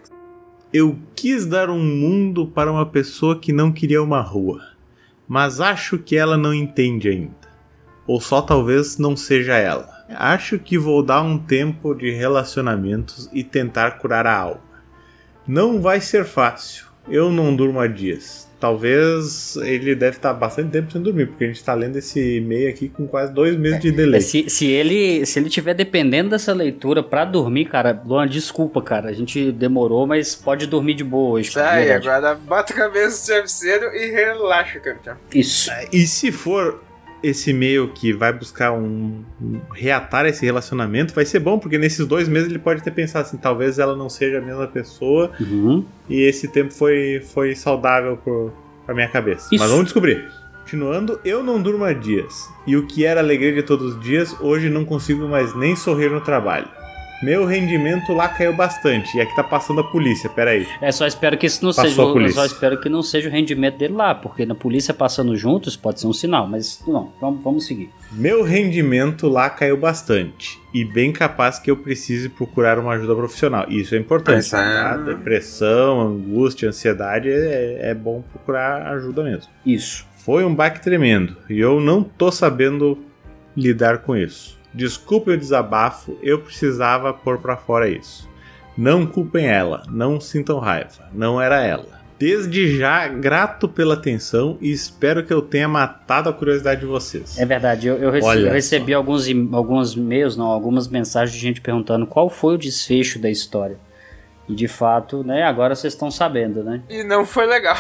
Eu 0.73 0.99
quis 1.17 1.45
dar 1.47 1.71
um 1.71 1.83
mundo 1.83 2.47
para 2.47 2.71
uma 2.71 2.87
pessoa 2.87 3.39
que 3.39 3.53
não 3.53 3.73
queria 3.73 4.03
uma 4.03 4.21
rua, 4.21 4.61
mas 5.29 5.61
acho 5.61 5.99
que 5.99 6.17
ela 6.17 6.39
não 6.39 6.55
entende 6.55 7.11
ainda. 7.11 7.37
Ou 8.07 8.19
só 8.19 8.41
talvez 8.41 8.97
não 8.97 9.15
seja 9.15 9.57
ela. 9.57 9.87
Acho 10.09 10.59
que 10.59 10.79
vou 10.79 11.03
dar 11.03 11.21
um 11.21 11.37
tempo 11.37 11.95
de 11.95 12.11
relacionamentos 12.11 13.29
e 13.31 13.45
tentar 13.45 13.99
curar 13.99 14.27
a 14.27 14.35
alma. 14.35 14.63
Não 15.47 15.83
vai 15.83 16.01
ser 16.01 16.25
fácil. 16.25 16.87
Eu 17.07 17.31
não 17.31 17.55
durmo 17.55 17.79
há 17.79 17.87
dias. 17.87 18.48
Talvez 18.61 19.57
ele 19.57 19.95
deve 19.95 20.17
estar 20.17 20.33
bastante 20.35 20.71
tempo 20.71 20.91
sem 20.91 21.01
dormir, 21.01 21.27
porque 21.27 21.45
a 21.45 21.47
gente 21.47 21.57
está 21.57 21.75
lendo 21.75 21.97
esse 21.97 22.39
e-mail 22.39 22.69
aqui 22.69 22.89
com 22.89 23.07
quase 23.07 23.33
dois 23.33 23.57
meses 23.57 23.79
de 23.81 23.93
delay. 23.93 24.19
É, 24.19 24.21
se, 24.21 24.51
se 24.51 24.67
ele 24.67 25.25
se 25.25 25.39
ele 25.39 25.49
tiver 25.49 25.75
dependendo 25.75 26.31
dessa 26.31 26.53
leitura 26.53 27.03
pra 27.03 27.25
dormir, 27.25 27.67
cara, 27.67 28.01
Luan, 28.05 28.27
desculpa, 28.27 28.83
cara. 28.83 29.11
A 29.11 29.13
gente 29.13 29.53
demorou, 29.53 30.07
mas 30.07 30.35
pode 30.35 30.67
dormir 30.67 30.95
de 30.95 31.05
boa 31.05 31.39
hoje. 31.39 31.53
cara, 31.53 31.77
verdade. 31.77 32.09
agora 32.09 32.35
bota 32.35 32.73
a 32.73 32.77
cabeça 32.77 33.21
no 33.21 33.27
travesseiro 33.27 33.95
e 33.95 34.11
relaxa, 34.11 34.81
campeão. 34.81 35.17
Isso. 35.33 35.71
E 35.93 36.07
se 36.07 36.33
for 36.33 36.83
esse 37.23 37.51
e-mail 37.51 37.89
que 37.89 38.13
vai 38.13 38.33
buscar 38.33 38.73
um, 38.73 39.23
um- 39.43 39.61
reatar 39.75 40.27
esse 40.27 40.45
relacionamento, 40.45 41.15
vai 41.15 41.25
ser 41.25 41.41
bom, 41.41 41.59
porque 41.59 41.77
nesses 41.79 42.07
dois 42.07 42.29
meses 42.29 42.49
ele 42.49 42.59
pode 42.59 42.83
ter 42.83 42.91
pensado 42.93 43.27
assim, 43.27 43.37
talvez 43.37 43.79
ela 43.79 43.97
não 43.97 44.09
seja 44.09 44.39
a 44.39 44.41
mesma 44.41 44.67
pessoa 44.67 45.31
Uhum. 45.41 45.85
e 46.09 46.23
esse 46.23 46.49
tempo 46.49 46.73
foi, 46.73 47.21
foi 47.33 47.55
saudável 47.55 48.17
pro, 48.17 48.53
pra 48.87 48.95
minha 48.95 49.09
cabeça. 49.09 49.49
Isso. 49.53 49.59
Mas 49.63 49.71
vamos 49.71 49.85
descobrir. 49.87 50.25
Continuando, 50.61 51.19
eu 51.25 51.43
não 51.43 51.61
durmo 51.63 51.83
há 51.85 51.95
dias. 51.95 52.47
E 52.67 52.77
o 52.77 52.87
que 52.87 53.05
era 53.05 53.21
alegria 53.21 53.55
de 53.55 53.63
todos 53.63 53.95
os 53.95 54.01
dias, 54.01 54.37
hoje 54.39 54.69
não 54.69 54.85
consigo 54.85 55.27
mais 55.27 55.55
nem 55.57 55.75
sorrir 55.75 56.11
no 56.11 56.21
trabalho. 56.21 56.69
Meu 57.23 57.45
rendimento 57.45 58.13
lá 58.13 58.29
caiu 58.29 58.55
bastante. 58.55 59.17
E 59.17 59.21
aqui 59.21 59.35
tá 59.35 59.43
passando 59.43 59.81
a 59.81 59.85
polícia, 59.85 60.31
peraí. 60.31 60.67
É, 60.81 60.93
só 60.93 61.05
espero 61.07 61.37
que 61.37 61.47
isso 61.47 61.65
não 61.65 61.73
Passou 61.73 61.91
seja. 61.91 62.03
a 62.03 62.13
polícia. 62.13 62.35
só 62.35 62.47
espero 62.47 62.81
que 62.81 62.89
não 62.89 63.03
seja 63.03 63.29
o 63.29 63.33
rendimento 63.33 63.77
dele 63.77 63.95
lá, 63.95 64.15
porque 64.15 64.47
na 64.47 64.55
polícia 64.55 64.95
passando 64.95 65.37
juntos 65.37 65.77
pode 65.77 66.01
ser 66.01 66.07
um 66.07 66.13
sinal, 66.13 66.47
mas 66.47 66.81
não, 66.87 67.13
vamos, 67.21 67.43
vamos 67.43 67.67
seguir. 67.67 67.91
Meu 68.13 68.45
rendimento 68.45 69.29
lá 69.29 69.51
caiu 69.51 69.77
bastante. 69.77 70.59
E 70.73 70.85
bem 70.85 71.11
capaz 71.13 71.59
que 71.59 71.71
eu 71.71 71.77
precise 71.77 72.29
procurar 72.29 72.79
uma 72.79 72.93
ajuda 72.93 73.17
profissional. 73.17 73.67
Isso 73.69 73.95
é 73.95 73.99
importante. 73.99 74.41
Isso 74.43 74.55
é- 74.57 74.61
tá? 74.83 74.97
Depressão, 74.99 76.01
angústia, 76.01 76.69
ansiedade, 76.69 77.29
é, 77.31 77.91
é 77.91 77.95
bom 77.95 78.23
procurar 78.31 78.87
ajuda 78.93 79.25
mesmo. 79.25 79.51
Isso. 79.67 80.07
Foi 80.19 80.45
um 80.45 80.55
baque 80.55 80.81
tremendo. 80.83 81.37
E 81.49 81.59
eu 81.59 81.81
não 81.81 82.03
tô 82.03 82.31
sabendo 82.31 82.99
lidar 83.57 83.99
com 83.99 84.15
isso. 84.17 84.58
Desculpe 84.79 85.33
o 85.33 85.37
desabafo, 85.37 86.17
eu 86.23 86.39
precisava 86.39 87.13
pôr 87.13 87.39
pra 87.39 87.57
fora 87.57 87.89
isso. 87.89 88.29
Não 88.77 89.05
culpem 89.05 89.45
ela, 89.45 89.83
não 89.91 90.21
sintam 90.21 90.61
raiva, 90.61 91.09
não 91.13 91.41
era 91.43 91.61
ela. 91.61 91.99
Desde 92.17 92.79
já, 92.79 93.09
grato 93.09 93.69
pela 93.69 93.95
atenção 93.95 94.57
e 94.61 94.71
espero 94.71 95.25
que 95.27 95.33
eu 95.33 95.43
tenha 95.43 95.67
matado 95.67 96.29
a 96.29 96.33
curiosidade 96.33 96.83
de 96.83 96.87
vocês. 96.87 97.37
É 97.41 97.45
verdade, 97.45 97.89
eu, 97.89 97.97
eu 97.97 98.09
rece- 98.13 98.25
Olha 98.29 98.47
eu 98.47 98.53
recebi 98.53 98.95
alguns, 98.95 99.27
alguns 99.53 99.95
e-mails, 99.97 100.37
não, 100.37 100.47
algumas 100.47 100.87
mensagens 100.87 101.33
de 101.35 101.41
gente 101.45 101.61
perguntando 101.61 102.07
qual 102.07 102.31
foi 102.31 102.55
o 102.55 102.59
desfecho 102.59 103.19
da 103.19 103.29
história. 103.29 103.79
E 104.49 104.55
de 104.55 104.69
fato, 104.69 105.25
né, 105.25 105.43
agora 105.43 105.75
vocês 105.75 105.93
estão 105.93 106.09
sabendo, 106.09 106.63
né? 106.63 106.83
E 106.89 107.03
não 107.03 107.25
foi 107.27 107.47
legal. 107.47 107.77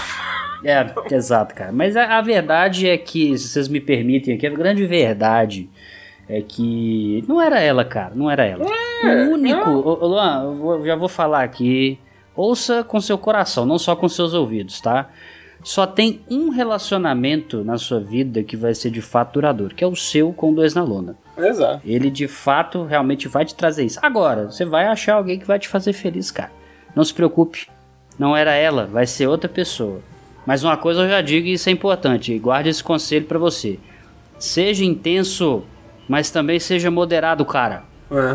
É, 0.64 0.84
exato, 1.14 1.54
cara. 1.54 1.70
Mas 1.70 1.96
a, 1.96 2.18
a 2.18 2.20
verdade 2.22 2.88
é 2.88 2.98
que, 2.98 3.38
se 3.38 3.46
vocês 3.50 3.68
me 3.68 3.80
permitem 3.80 4.34
aqui, 4.34 4.48
a 4.48 4.50
grande 4.50 4.84
verdade 4.84 5.70
é 6.28 6.42
que 6.42 7.24
não 7.26 7.40
era 7.40 7.60
ela, 7.60 7.84
cara, 7.84 8.12
não 8.14 8.30
era 8.30 8.44
ela. 8.44 8.64
o 8.64 9.32
único, 9.32 9.70
ô, 9.70 10.06
Luan, 10.06 10.42
eu 10.44 10.54
vou- 10.54 10.84
já 10.86 10.94
vou 10.96 11.08
falar 11.08 11.42
aqui, 11.44 11.98
ouça 12.36 12.84
com 12.84 13.00
seu 13.00 13.16
coração, 13.16 13.64
não 13.64 13.78
só 13.78 13.94
com 13.96 14.08
seus 14.08 14.34
ouvidos, 14.34 14.80
tá? 14.80 15.08
Só 15.62 15.86
tem 15.86 16.20
um 16.30 16.50
relacionamento 16.50 17.64
na 17.64 17.76
sua 17.78 17.98
vida 17.98 18.42
que 18.44 18.56
vai 18.56 18.74
ser 18.74 18.90
de 18.90 19.02
fato 19.02 19.34
duradouro, 19.34 19.74
que 19.74 19.82
é 19.82 19.86
o 19.86 19.96
seu 19.96 20.32
com 20.32 20.54
dois 20.54 20.72
na 20.74 20.82
lona. 20.84 21.16
Exato. 21.36 21.80
Ele 21.84 22.10
de 22.10 22.28
fato 22.28 22.84
realmente 22.84 23.26
vai 23.28 23.44
te 23.44 23.54
trazer 23.54 23.84
isso. 23.84 23.98
Agora, 24.02 24.46
você 24.50 24.64
vai 24.64 24.86
achar 24.86 25.14
alguém 25.14 25.38
que 25.38 25.46
vai 25.46 25.58
te 25.58 25.66
fazer 25.68 25.92
feliz, 25.92 26.30
cara. 26.30 26.50
Não 26.94 27.02
se 27.04 27.12
preocupe. 27.12 27.66
Não 28.18 28.36
era 28.36 28.52
ela, 28.54 28.86
vai 28.86 29.06
ser 29.06 29.26
outra 29.26 29.48
pessoa. 29.48 30.00
Mas 30.46 30.62
uma 30.64 30.76
coisa 30.76 31.02
eu 31.02 31.08
já 31.08 31.20
digo 31.20 31.46
e 31.46 31.52
isso 31.54 31.68
é 31.68 31.72
importante. 31.72 32.36
Guarde 32.38 32.68
esse 32.68 32.82
conselho 32.82 33.26
pra 33.26 33.38
você. 33.38 33.78
Seja 34.38 34.84
intenso, 34.84 35.62
mas 36.08 36.30
também 36.30 36.58
seja 36.58 36.90
moderado, 36.90 37.44
cara. 37.44 37.82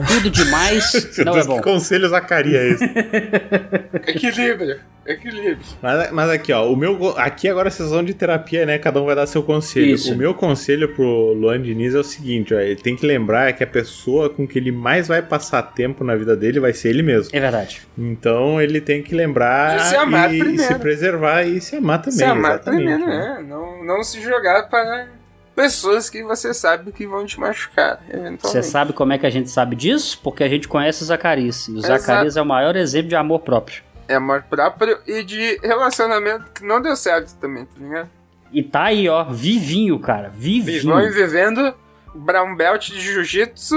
Tudo 0.07 0.29
demais 0.29 0.91
não 1.25 1.35
é 1.35 1.43
bom. 1.43 1.57
Que 1.57 1.63
conselho 1.63 2.07
Zacaria 2.07 2.59
é 2.59 2.69
esse? 2.69 2.83
Equilíbrio. 4.07 4.79
Equilíbrio. 5.05 5.57
Mas, 5.81 6.11
mas 6.11 6.29
aqui, 6.29 6.53
ó, 6.53 6.71
o 6.71 6.77
meu. 6.77 7.13
Aqui 7.17 7.49
agora 7.49 7.67
é 7.67 7.71
sessão 7.71 8.03
de 8.03 8.13
terapia, 8.13 8.65
né? 8.65 8.77
Cada 8.77 9.01
um 9.01 9.05
vai 9.05 9.15
dar 9.15 9.25
seu 9.25 9.41
conselho. 9.43 9.87
Isso. 9.95 10.13
O 10.13 10.15
meu 10.17 10.33
conselho 10.33 10.93
pro 10.95 11.33
Luan 11.33 11.61
Diniz 11.61 11.93
é 11.95 11.99
o 11.99 12.03
seguinte, 12.03 12.53
ó. 12.53 12.59
Ele 12.59 12.75
tem 12.77 12.95
que 12.95 13.05
lembrar 13.05 13.51
que 13.53 13.63
a 13.63 13.67
pessoa 13.67 14.29
com 14.29 14.47
que 14.47 14.59
ele 14.59 14.71
mais 14.71 15.07
vai 15.07 15.21
passar 15.21 15.61
tempo 15.63 16.03
na 16.03 16.15
vida 16.15 16.37
dele 16.37 16.59
vai 16.59 16.71
ser 16.71 16.89
ele 16.89 17.01
mesmo. 17.03 17.35
É 17.35 17.39
verdade. 17.39 17.81
Então 17.97 18.61
ele 18.61 18.79
tem 18.79 19.01
que 19.01 19.13
lembrar 19.15 19.75
E 19.75 19.79
se 19.81 19.95
amar 19.95 20.33
e, 20.33 20.39
primeiro. 20.39 20.71
se 20.71 20.79
preservar 20.79 21.43
e 21.43 21.59
se 21.59 21.75
amar 21.75 21.97
também. 21.99 22.17
se 22.19 22.23
amar 22.23 22.51
exatamente, 22.53 22.85
primeiro, 22.85 23.05
né? 23.07 23.37
né? 23.39 23.45
Não, 23.49 23.83
não 23.83 24.03
se 24.03 24.21
jogar 24.21 24.69
para 24.69 25.07
pessoas 25.55 26.09
que 26.09 26.23
você 26.23 26.53
sabe 26.53 26.91
que 26.91 27.05
vão 27.07 27.25
te 27.25 27.39
machucar, 27.39 27.99
Você 28.07 28.17
eventualmente. 28.17 28.65
sabe 28.67 28.93
como 28.93 29.13
é 29.13 29.17
que 29.17 29.25
a 29.25 29.29
gente 29.29 29.49
sabe 29.49 29.75
disso? 29.75 30.19
Porque 30.23 30.43
a 30.43 30.49
gente 30.49 30.67
conhece 30.67 31.03
o 31.03 31.05
Zacarias. 31.05 31.67
E 31.67 31.71
o. 31.73 31.81
Zacarias 31.81 32.37
é 32.37 32.41
o 32.41 32.45
maior 32.45 32.75
exemplo 32.75 33.09
de 33.09 33.15
amor 33.15 33.39
próprio. 33.39 33.83
É 34.07 34.15
amor 34.15 34.43
próprio 34.43 34.99
e 35.07 35.23
de 35.23 35.59
relacionamento 35.63 36.51
que 36.51 36.65
não 36.65 36.81
deu 36.81 36.95
certo 36.95 37.35
também, 37.37 37.65
tá 37.65 37.79
ligado? 37.79 38.09
E 38.51 38.61
tá 38.61 38.83
aí, 38.83 39.07
ó, 39.07 39.23
vivinho, 39.23 39.97
cara. 39.99 40.29
Vivinho. 40.29 40.83
Vão 40.93 41.11
vivendo 41.11 41.73
Brown 42.13 42.55
Belt 42.55 42.89
de 42.89 42.99
Jiu-Jitsu 42.99 43.75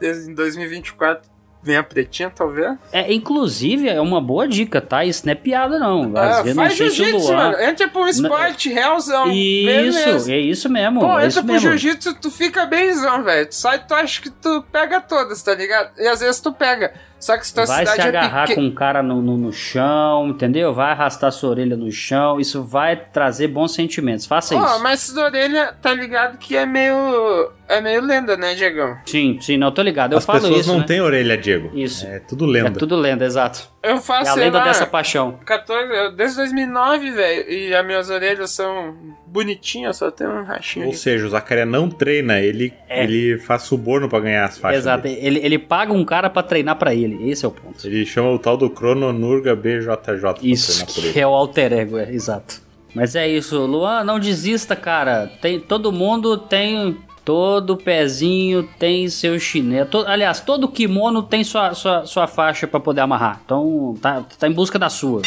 em 0.00 0.34
2024. 0.34 1.28
Vem 1.62 1.76
a 1.76 1.82
pretinha, 1.82 2.30
talvez. 2.30 2.74
É, 2.90 3.12
inclusive, 3.12 3.86
é 3.88 4.00
uma 4.00 4.18
boa 4.20 4.48
dica, 4.48 4.80
tá? 4.80 5.04
Isso 5.04 5.26
não 5.26 5.32
é 5.32 5.34
piada, 5.34 5.78
não. 5.78 6.16
Às 6.16 6.38
Ah, 6.38 6.42
vezes 6.42 6.56
não 6.56 6.64
faz 6.64 6.76
jiu-jitsu, 6.76 7.32
mano. 7.34 7.60
Entra 7.60 7.90
um 7.94 8.08
esporte 8.08 8.68
realzão. 8.70 9.30
Isso, 9.30 10.30
é 10.30 10.38
isso 10.38 10.68
mesmo. 10.70 11.00
Pô, 11.00 11.18
é 11.18 11.26
entra 11.26 11.42
pro 11.42 11.58
jiu-jitsu, 11.58 12.14
tu 12.14 12.30
fica 12.30 12.64
bemzão, 12.64 13.22
velho. 13.22 13.46
Tu 13.46 13.54
sai, 13.54 13.78
tu 13.86 13.94
acha 13.94 14.22
que 14.22 14.30
tu 14.30 14.64
pega 14.72 15.00
todas, 15.02 15.42
tá 15.42 15.54
ligado? 15.54 15.90
E 15.98 16.08
às 16.08 16.20
vezes 16.20 16.40
tu 16.40 16.50
pega. 16.50 16.94
Só 17.20 17.36
que 17.36 17.46
se 17.46 17.54
tua 17.54 17.66
Vai 17.66 17.84
se 17.84 17.92
cidade 17.92 18.00
é 18.16 18.18
agarrar 18.18 18.46
pequena. 18.46 18.62
com 18.62 18.66
um 18.66 18.74
cara 18.74 19.02
no, 19.02 19.20
no, 19.20 19.36
no 19.36 19.52
chão, 19.52 20.28
entendeu? 20.28 20.72
Vai 20.72 20.92
arrastar 20.92 21.30
sua 21.30 21.50
orelha 21.50 21.76
no 21.76 21.92
chão. 21.92 22.40
Isso 22.40 22.62
vai 22.64 22.96
trazer 22.96 23.46
bons 23.48 23.74
sentimentos. 23.74 24.24
Faça 24.24 24.56
Ó, 24.56 24.64
isso. 24.64 24.82
mas 24.82 25.10
essa 25.10 25.20
orelha, 25.22 25.74
tá 25.82 25.92
ligado 25.92 26.38
que 26.38 26.56
é 26.56 26.64
meio. 26.64 27.52
É 27.68 27.80
meio 27.80 28.00
lenda, 28.02 28.36
né, 28.36 28.54
Diegão? 28.54 28.96
Sim, 29.04 29.38
sim, 29.40 29.56
não 29.56 29.70
tô 29.70 29.82
ligado. 29.82 30.12
Eu 30.12 30.18
As 30.18 30.24
falo 30.24 30.40
pessoas 30.40 30.60
isso. 30.62 30.72
não 30.72 30.80
né? 30.80 30.86
têm 30.86 31.00
orelha, 31.00 31.36
Diego. 31.36 31.70
Isso. 31.78 32.04
É 32.06 32.18
tudo 32.18 32.44
lenda. 32.46 32.68
É 32.70 32.72
tudo 32.72 32.96
lenda, 32.96 33.24
exato. 33.24 33.68
Eu 33.82 33.96
É 33.96 34.00
faço. 34.00 34.30
a 34.32 34.34
sei 34.34 34.44
lenda 34.44 34.58
lá, 34.58 34.64
dessa 34.64 34.84
paixão. 34.86 35.38
14, 35.46 35.90
eu- 35.90 36.12
desde 36.12 36.36
2009, 36.36 37.10
velho. 37.12 37.50
E 37.50 37.74
as 37.74 37.86
minhas 37.86 38.10
orelhas 38.10 38.50
são 38.50 38.94
bonitinhas, 39.26 39.96
só 39.96 40.10
tem 40.10 40.26
um 40.26 40.44
rachinho. 40.44 40.84
Ou 40.86 40.90
aqui. 40.92 41.00
seja, 41.00 41.24
o 41.24 41.30
Zacaria 41.30 41.64
não 41.64 41.88
treina, 41.88 42.38
ele, 42.40 42.74
É. 42.88 43.02
ele 43.04 43.38
faz 43.38 43.62
suborno 43.62 44.06
pra 44.08 44.20
ganhar 44.20 44.44
as 44.44 44.58
faixas. 44.58 44.80
Exato. 44.82 45.04
dele. 45.04 45.18
Ele, 45.22 45.40
ele 45.42 45.58
paga 45.58 45.92
um 45.94 46.04
cara 46.04 46.28
pra 46.28 46.42
treinar 46.42 46.76
pra 46.76 46.94
ele. 46.94 47.30
Esse 47.30 47.44
é 47.44 47.48
o 47.48 47.50
ponto. 47.50 47.86
Ele 47.86 48.04
chama 48.04 48.30
o 48.30 48.38
tal 48.38 48.56
do 48.56 48.68
Crononurga 48.68 49.56
BJJ 49.56 49.96
pra 49.96 50.34
Isso, 50.42 50.72
treinar 50.84 50.94
por 50.94 51.04
ele. 51.04 51.12
que 51.14 51.20
é 51.20 51.26
o 51.26 51.30
alter 51.30 51.72
ego, 51.72 51.96
é, 51.98 52.10
exato. 52.12 52.60
Mas 52.94 53.14
é 53.14 53.26
isso, 53.28 53.56
Luan, 53.66 54.02
não 54.04 54.18
desista, 54.18 54.74
cara. 54.76 55.30
Tem, 55.40 55.60
todo 55.60 55.92
mundo 55.92 56.36
tem. 56.36 56.98
Todo 57.34 57.76
pezinho 57.76 58.68
tem 58.76 59.08
seu 59.08 59.38
chinelo. 59.38 59.86
To- 59.88 60.04
aliás, 60.04 60.40
todo 60.40 60.66
kimono 60.66 61.22
tem 61.22 61.44
sua, 61.44 61.74
sua, 61.74 62.04
sua 62.04 62.26
faixa 62.26 62.66
pra 62.66 62.80
poder 62.80 63.02
amarrar. 63.02 63.40
Então, 63.44 63.94
tá, 64.02 64.24
tá 64.36 64.48
em 64.48 64.52
busca 64.52 64.80
da 64.80 64.88
sua. 64.88 65.22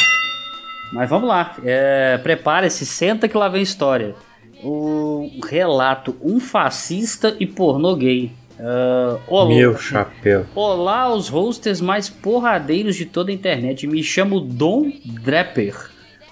Mas 0.92 1.08
vamos 1.08 1.26
lá. 1.26 1.56
É, 1.64 2.18
Prepare-se, 2.18 2.84
senta 2.84 3.26
que 3.26 3.38
lá 3.38 3.48
vem 3.48 3.62
história. 3.62 4.14
O 4.62 5.30
relato: 5.48 6.14
um 6.22 6.38
fascista 6.38 7.34
e 7.40 7.46
pornô 7.46 7.96
gay. 7.96 8.32
Ah, 8.60 9.16
olá- 9.26 9.48
Meu 9.48 9.74
chapéu. 9.78 10.44
Olá, 10.54 11.10
os 11.10 11.30
hosters 11.30 11.80
mais 11.80 12.10
porradeiros 12.10 12.96
de 12.96 13.06
toda 13.06 13.30
a 13.30 13.34
internet. 13.34 13.86
Me 13.86 14.02
chamo 14.02 14.40
Dom 14.40 14.92
Draper. 15.06 15.74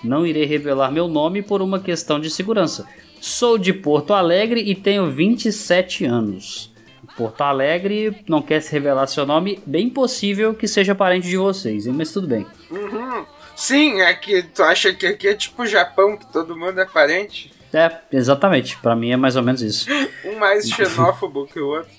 Não 0.04 0.26
irei 0.26 0.44
revelar 0.44 0.90
meu 0.90 1.08
nome 1.08 1.40
por 1.40 1.62
uma 1.62 1.80
questão 1.80 2.20
de 2.20 2.28
segurança. 2.28 2.84
Sou 3.22 3.56
de 3.56 3.72
Porto 3.72 4.12
Alegre 4.12 4.60
e 4.60 4.74
tenho 4.74 5.08
27 5.08 6.04
anos. 6.04 6.72
Porto 7.16 7.42
Alegre 7.42 8.20
não 8.28 8.42
quer 8.42 8.60
se 8.60 8.72
revelar 8.72 9.06
seu 9.06 9.24
nome, 9.24 9.62
bem 9.64 9.88
possível 9.88 10.52
que 10.52 10.66
seja 10.66 10.92
parente 10.92 11.28
de 11.28 11.36
vocês, 11.36 11.86
mas 11.86 12.12
tudo 12.12 12.26
bem. 12.26 12.44
Uhum. 12.68 13.24
Sim, 13.54 14.00
é 14.00 14.12
que 14.12 14.42
tu 14.42 14.64
acha 14.64 14.92
que 14.92 15.06
aqui 15.06 15.28
é 15.28 15.34
tipo 15.36 15.64
Japão, 15.64 16.16
que 16.16 16.26
todo 16.32 16.58
mundo 16.58 16.80
é 16.80 16.84
parente? 16.84 17.52
É, 17.72 17.92
exatamente, 18.10 18.76
pra 18.78 18.96
mim 18.96 19.12
é 19.12 19.16
mais 19.16 19.36
ou 19.36 19.42
menos 19.44 19.62
isso. 19.62 19.86
Um 20.26 20.36
mais 20.40 20.66
xenófobo 20.68 21.46
que 21.46 21.60
o 21.60 21.68
outro. 21.68 21.92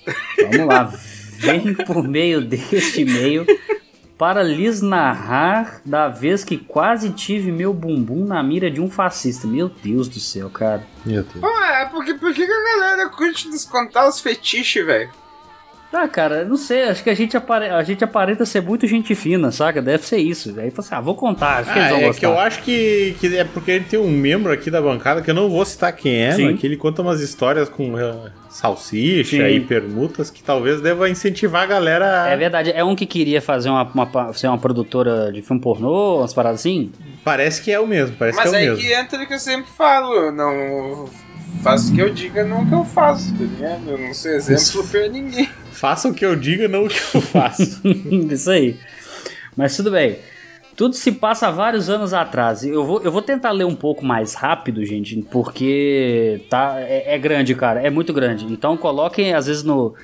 Vamos 0.50 0.66
lá, 0.66 0.92
vem 1.38 1.72
por 1.72 2.06
meio 2.06 2.42
deste 2.42 3.00
e-mail 3.00 3.46
para 4.24 4.42
lhes 4.42 4.80
narrar 4.80 5.82
da 5.84 6.08
vez 6.08 6.42
que 6.42 6.56
quase 6.56 7.10
tive 7.10 7.52
meu 7.52 7.74
bumbum 7.74 8.24
na 8.24 8.42
mira 8.42 8.70
de 8.70 8.80
um 8.80 8.90
fascista. 8.90 9.46
Meu 9.46 9.68
Deus 9.68 10.08
do 10.08 10.18
céu, 10.18 10.48
cara. 10.48 10.82
Meu 11.04 11.22
Deus. 11.22 11.40
Pô, 11.42 11.62
é 11.62 11.84
porque 11.90 12.14
por 12.14 12.32
que 12.32 12.46
que 12.46 12.50
a 12.50 12.78
galera 12.78 13.10
curte 13.10 13.50
descontar 13.50 14.08
os 14.08 14.22
fetiches, 14.22 14.86
velho? 14.86 15.10
Ah, 15.96 16.08
cara, 16.08 16.44
não 16.44 16.56
sei, 16.56 16.84
acho 16.88 17.04
que 17.04 17.10
a 17.10 17.14
gente, 17.14 17.36
apare- 17.36 17.70
a 17.70 17.82
gente 17.84 18.02
aparenta 18.02 18.44
ser 18.44 18.60
muito 18.60 18.84
gente 18.86 19.14
fina, 19.14 19.52
saca? 19.52 19.80
Deve 19.80 20.04
ser 20.04 20.16
isso. 20.18 20.52
Aí 20.58 20.70
você, 20.70 20.92
ah, 20.94 21.00
vou 21.00 21.14
contar, 21.14 21.58
acho 21.60 21.72
que 21.72 21.78
eles 21.78 21.88
Ah, 21.88 21.94
vão 21.94 22.00
é 22.02 22.06
gostar. 22.06 22.20
que 22.20 22.26
eu 22.26 22.38
acho 22.38 22.62
que, 22.62 23.16
que 23.20 23.36
é 23.36 23.44
porque 23.44 23.70
a 23.70 23.74
gente 23.78 23.90
tem 23.90 23.98
um 24.00 24.10
membro 24.10 24.52
aqui 24.52 24.70
da 24.70 24.82
bancada 24.82 25.22
que 25.22 25.30
eu 25.30 25.34
não 25.34 25.48
vou 25.48 25.64
citar 25.64 25.92
quem 25.94 26.16
é, 26.24 26.32
Sim. 26.32 26.50
mas 26.50 26.60
que 26.60 26.66
ele 26.66 26.76
conta 26.76 27.00
umas 27.00 27.20
histórias 27.20 27.68
com 27.68 27.96
eh, 27.98 28.12
salsicha 28.48 29.36
Sim. 29.36 29.54
e 29.56 29.60
permutas 29.60 30.30
que 30.30 30.42
talvez 30.42 30.80
deva 30.80 31.08
incentivar 31.08 31.62
a 31.62 31.66
galera. 31.66 32.26
É 32.28 32.36
verdade, 32.36 32.72
é 32.74 32.82
um 32.82 32.96
que 32.96 33.06
queria 33.06 33.40
fazer 33.40 33.68
uma, 33.68 33.82
uma, 33.84 34.32
ser 34.32 34.48
uma 34.48 34.58
produtora 34.58 35.30
de 35.32 35.42
filme 35.42 35.62
pornô, 35.62 36.18
umas 36.18 36.34
paradas 36.34 36.60
assim? 36.60 36.90
Parece 37.24 37.62
que 37.62 37.70
é 37.70 37.78
o 37.78 37.86
mesmo, 37.86 38.16
parece 38.18 38.36
Mas 38.38 38.50
que 38.50 38.56
é 38.56 38.58
o 38.58 38.62
aí 38.62 38.68
mesmo. 38.70 38.82
que 38.82 38.92
entra 38.92 39.22
o 39.22 39.26
que 39.26 39.34
eu 39.34 39.38
sempre 39.38 39.70
falo, 39.70 40.30
não 40.32 41.08
faço 41.62 41.92
o 41.92 41.94
que 41.94 42.02
eu 42.02 42.10
diga, 42.10 42.44
não 42.44 42.62
o 42.62 42.66
que 42.66 42.74
eu 42.74 42.84
faço, 42.84 43.32
tá 43.32 43.44
ligado? 43.44 43.90
Eu 43.90 43.98
não 43.98 44.14
sou 44.14 44.30
exemplo 44.30 44.88
pra 44.88 45.08
ninguém. 45.08 45.48
Faça 45.72 46.08
o 46.08 46.14
que 46.14 46.24
eu 46.24 46.36
diga, 46.36 46.68
não 46.68 46.84
o 46.84 46.88
que 46.88 47.00
eu 47.14 47.20
faço. 47.20 47.80
Isso 48.30 48.50
aí. 48.50 48.76
Mas 49.56 49.76
tudo 49.76 49.90
bem. 49.90 50.18
Tudo 50.76 50.94
se 50.96 51.12
passa 51.12 51.46
há 51.46 51.50
vários 51.50 51.88
anos 51.88 52.12
atrás. 52.12 52.64
Eu 52.64 52.84
vou, 52.84 53.00
eu 53.02 53.12
vou 53.12 53.22
tentar 53.22 53.52
ler 53.52 53.64
um 53.64 53.76
pouco 53.76 54.04
mais 54.04 54.34
rápido, 54.34 54.84
gente, 54.84 55.16
porque 55.30 56.44
tá, 56.50 56.76
é, 56.80 57.14
é 57.14 57.18
grande, 57.18 57.54
cara. 57.54 57.80
É 57.80 57.90
muito 57.90 58.12
grande. 58.12 58.44
Então 58.46 58.76
coloquem, 58.76 59.34
às 59.34 59.46
vezes, 59.46 59.62
no, 59.62 59.94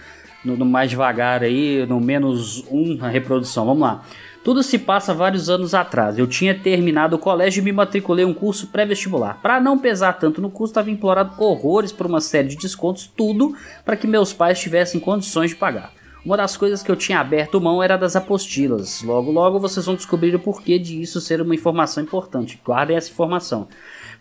no, 0.44 0.56
no 0.56 0.64
mais 0.64 0.88
devagar 0.88 1.42
aí, 1.42 1.84
no 1.86 2.00
menos 2.00 2.64
um 2.70 2.98
a 3.00 3.08
reprodução. 3.08 3.66
Vamos 3.66 3.82
lá. 3.82 4.04
Tudo 4.42 4.62
se 4.62 4.78
passa 4.78 5.12
vários 5.12 5.50
anos 5.50 5.74
atrás. 5.74 6.18
Eu 6.18 6.26
tinha 6.26 6.58
terminado 6.58 7.16
o 7.16 7.18
colégio 7.18 7.60
e 7.60 7.64
me 7.64 7.72
matriculei 7.72 8.24
um 8.24 8.32
curso 8.32 8.68
pré-vestibular. 8.68 9.38
Para 9.42 9.60
não 9.60 9.78
pesar 9.78 10.14
tanto 10.14 10.40
no 10.40 10.50
curso, 10.50 10.70
estava 10.70 10.90
implorado 10.90 11.34
horrores 11.42 11.92
por 11.92 12.06
uma 12.06 12.22
série 12.22 12.48
de 12.48 12.56
descontos, 12.56 13.06
tudo 13.06 13.54
para 13.84 13.96
que 13.96 14.06
meus 14.06 14.32
pais 14.32 14.58
tivessem 14.58 14.98
condições 14.98 15.50
de 15.50 15.56
pagar. 15.56 15.92
Uma 16.24 16.38
das 16.38 16.56
coisas 16.56 16.82
que 16.82 16.90
eu 16.90 16.96
tinha 16.96 17.20
aberto 17.20 17.60
mão 17.60 17.82
era 17.82 17.98
das 17.98 18.16
apostilas. 18.16 19.02
Logo, 19.02 19.30
logo 19.30 19.60
vocês 19.60 19.84
vão 19.84 19.94
descobrir 19.94 20.34
o 20.34 20.40
porquê 20.40 20.78
de 20.78 21.00
isso 21.00 21.20
ser 21.20 21.42
uma 21.42 21.54
informação 21.54 22.02
importante. 22.02 22.60
Guardem 22.64 22.96
essa 22.96 23.10
informação. 23.10 23.68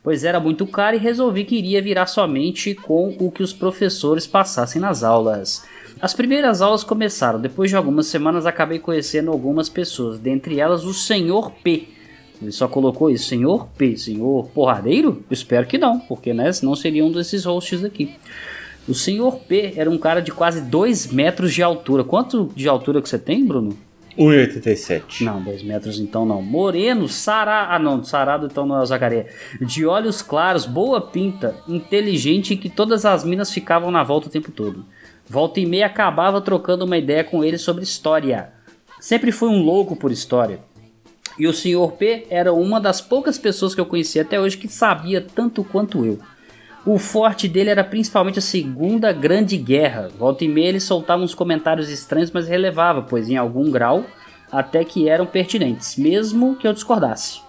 Pois 0.03 0.23
era 0.23 0.39
muito 0.39 0.65
caro 0.67 0.95
e 0.95 0.99
resolvi 0.99 1.45
que 1.45 1.57
iria 1.57 1.81
virar 1.81 2.07
somente 2.07 2.73
com 2.73 3.15
o 3.19 3.31
que 3.31 3.43
os 3.43 3.53
professores 3.53 4.27
passassem 4.27 4.81
nas 4.81 5.03
aulas. 5.03 5.65
As 6.01 6.13
primeiras 6.13 6.61
aulas 6.61 6.83
começaram, 6.83 7.41
depois 7.41 7.69
de 7.69 7.75
algumas 7.75 8.07
semanas 8.07 8.45
acabei 8.45 8.79
conhecendo 8.79 9.31
algumas 9.31 9.67
pessoas, 9.67 10.17
dentre 10.17 10.57
elas 10.57 10.85
o 10.85 10.93
Senhor 10.93 11.51
P. 11.51 11.89
Ele 12.41 12.53
só 12.53 12.69
colocou 12.69 13.09
isso, 13.09 13.27
Senhor 13.27 13.67
P, 13.77 13.97
Senhor 13.97 14.47
Porradeiro? 14.53 15.21
Espero 15.29 15.67
que 15.67 15.77
não, 15.77 15.99
porque 15.99 16.33
né, 16.33 16.49
senão 16.53 16.73
seria 16.73 17.03
um 17.03 17.11
desses 17.11 17.43
hosts 17.43 17.83
aqui. 17.83 18.15
O 18.87 18.93
Senhor 18.93 19.39
P 19.39 19.73
era 19.75 19.89
um 19.89 19.97
cara 19.97 20.21
de 20.21 20.31
quase 20.31 20.61
2 20.61 21.11
metros 21.11 21.53
de 21.53 21.61
altura. 21.61 22.03
Quanto 22.03 22.49
de 22.55 22.69
altura 22.69 23.01
que 23.01 23.09
você 23.09 23.19
tem, 23.19 23.45
Bruno? 23.45 23.77
1,87. 24.17 25.21
Não, 25.21 25.41
2 25.43 25.63
metros 25.63 25.99
então 25.99 26.25
não. 26.25 26.41
Moreno, 26.41 27.09
sarado. 27.09 27.73
Ah, 27.73 27.77
não, 27.77 28.03
sarado 28.03 28.47
então 28.47 28.65
não 28.65 28.77
é 28.77 28.81
o 28.81 28.85
Zacaré. 28.85 29.27
De 29.61 29.85
olhos 29.85 30.21
claros, 30.21 30.65
boa 30.65 31.01
pinta, 31.01 31.55
inteligente 31.67 32.53
e 32.53 32.57
que 32.57 32.69
todas 32.69 33.05
as 33.05 33.23
minas 33.25 33.51
ficavam 33.51 33.91
na 33.91 34.03
volta 34.03 34.27
o 34.27 34.31
tempo 34.31 34.49
todo. 34.49 34.85
Volta 35.29 35.59
e 35.59 35.65
meia 35.65 35.85
acabava 35.85 36.41
trocando 36.41 36.85
uma 36.85 36.97
ideia 36.97 37.23
com 37.23 37.43
ele 37.43 37.57
sobre 37.57 37.83
história. 37.83 38.51
Sempre 38.99 39.31
fui 39.31 39.47
um 39.47 39.61
louco 39.61 39.95
por 39.95 40.11
história. 40.11 40.59
E 41.37 41.47
o 41.47 41.53
Sr. 41.53 41.91
P 41.97 42.25
era 42.29 42.51
uma 42.51 42.81
das 42.81 42.99
poucas 42.99 43.37
pessoas 43.37 43.75
que 43.75 43.79
eu 43.79 43.85
conheci 43.85 44.19
até 44.19 44.39
hoje 44.39 44.57
que 44.57 44.67
sabia 44.67 45.21
tanto 45.21 45.63
quanto 45.63 46.05
eu. 46.05 46.19
O 46.85 46.97
forte 46.97 47.47
dele 47.47 47.69
era 47.69 47.83
principalmente 47.83 48.39
a 48.39 48.41
Segunda 48.41 49.11
Grande 49.13 49.55
Guerra. 49.55 50.09
Volta 50.17 50.43
e 50.43 50.47
meia 50.47 50.69
ele 50.69 50.79
soltava 50.79 51.21
uns 51.21 51.35
comentários 51.35 51.89
estranhos, 51.89 52.31
mas 52.31 52.47
relevava, 52.47 53.03
pois 53.03 53.29
em 53.29 53.37
algum 53.37 53.69
grau 53.69 54.03
até 54.51 54.83
que 54.83 55.07
eram 55.07 55.27
pertinentes, 55.27 55.95
mesmo 55.95 56.55
que 56.55 56.67
eu 56.67 56.73
discordasse. 56.73 57.39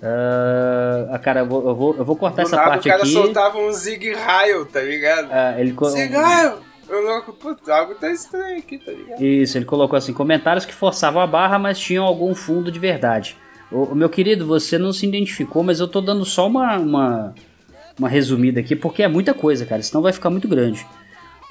Ah, 0.00 1.18
cara, 1.18 1.40
eu 1.40 1.46
vou, 1.46 1.68
eu 1.68 1.74
vou, 1.74 1.96
eu 1.96 2.04
vou 2.04 2.16
cortar 2.16 2.42
Do 2.42 2.46
essa 2.46 2.56
parte 2.56 2.88
o 2.88 2.90
cara 2.92 3.02
aqui. 3.02 3.12
soltava 3.12 3.58
um 3.58 3.72
Zig 3.72 4.12
Raio, 4.14 4.64
tá 4.66 4.80
ligado? 4.80 5.28
Ah, 5.32 5.56
ele 5.58 5.74
Zig 5.90 6.14
Raio! 6.14 6.67
Eu 6.88 7.02
louco, 7.02 7.32
putz, 7.32 7.68
algo 7.68 7.94
tá 7.94 8.10
estranho 8.10 8.58
aqui, 8.58 8.78
tá 8.78 8.90
ligado? 8.90 9.22
Isso, 9.22 9.58
ele 9.58 9.64
colocou 9.64 9.96
assim: 9.96 10.12
comentários 10.12 10.64
que 10.64 10.74
forçavam 10.74 11.20
a 11.20 11.26
barra, 11.26 11.58
mas 11.58 11.78
tinham 11.78 12.04
algum 12.04 12.34
fundo 12.34 12.72
de 12.72 12.78
verdade. 12.78 13.36
Ô, 13.70 13.94
meu 13.94 14.08
querido, 14.08 14.46
você 14.46 14.78
não 14.78 14.92
se 14.92 15.06
identificou, 15.06 15.62
mas 15.62 15.80
eu 15.80 15.88
tô 15.88 16.00
dando 16.00 16.24
só 16.24 16.46
uma, 16.46 16.78
uma, 16.78 17.34
uma 17.98 18.08
resumida 18.08 18.60
aqui, 18.60 18.74
porque 18.74 19.02
é 19.02 19.08
muita 19.08 19.34
coisa, 19.34 19.66
cara, 19.66 19.82
senão 19.82 20.00
vai 20.00 20.12
ficar 20.12 20.30
muito 20.30 20.48
grande. 20.48 20.86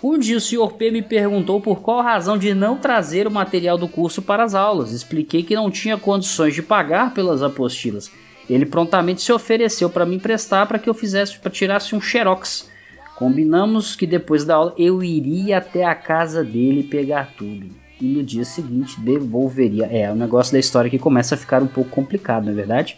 Um 0.04 0.18
dia 0.18 0.38
o 0.38 0.42
Sr. 0.42 0.74
P 0.78 0.92
me 0.92 1.02
perguntou 1.02 1.60
por 1.60 1.82
qual 1.82 2.04
razão 2.04 2.38
de 2.38 2.54
não 2.54 2.78
trazer 2.78 3.26
o 3.26 3.32
material 3.32 3.80
do 3.80 3.88
curso 3.88 4.22
para 4.22 4.44
as 4.44 4.54
aulas. 4.54 4.92
Expliquei 4.92 5.42
que 5.42 5.56
não 5.56 5.72
tinha 5.72 5.98
condições 5.98 6.54
de 6.54 6.62
pagar 6.62 7.16
pelas 7.16 7.42
apostilas. 7.42 8.12
Ele 8.48 8.66
prontamente 8.66 9.24
se 9.24 9.34
ofereceu 9.34 9.90
para 9.90 10.06
me 10.06 10.16
emprestar 10.16 10.68
para 10.68 10.78
que 10.78 10.88
eu 10.88 10.94
fizesse, 10.94 11.40
para 11.40 11.52
tirasse 11.52 11.96
um 11.96 12.02
xerox. 12.02 12.70
Combinamos 13.18 13.96
que 13.96 14.06
depois 14.06 14.46
da 14.46 14.54
aula 14.54 14.76
eu 14.78 15.04
iria 15.04 15.58
até 15.58 15.84
a 15.84 15.96
casa 15.96 16.44
dele 16.44 16.84
pegar 16.84 17.34
tudo. 17.36 17.68
E 18.00 18.06
no 18.06 18.22
dia 18.22 18.46
seguinte 18.46 19.00
devolveria. 19.00 19.88
É, 19.88 20.12
o 20.12 20.16
negócio 20.16 20.54
da 20.54 20.60
história 20.60 20.88
que 20.88 21.00
começa 21.00 21.34
a 21.34 21.38
ficar 21.38 21.64
um 21.64 21.68
pouco 21.68 21.90
complicado, 21.90 22.46
não 22.46 22.52
é 22.52 22.56
verdade? 22.56 22.96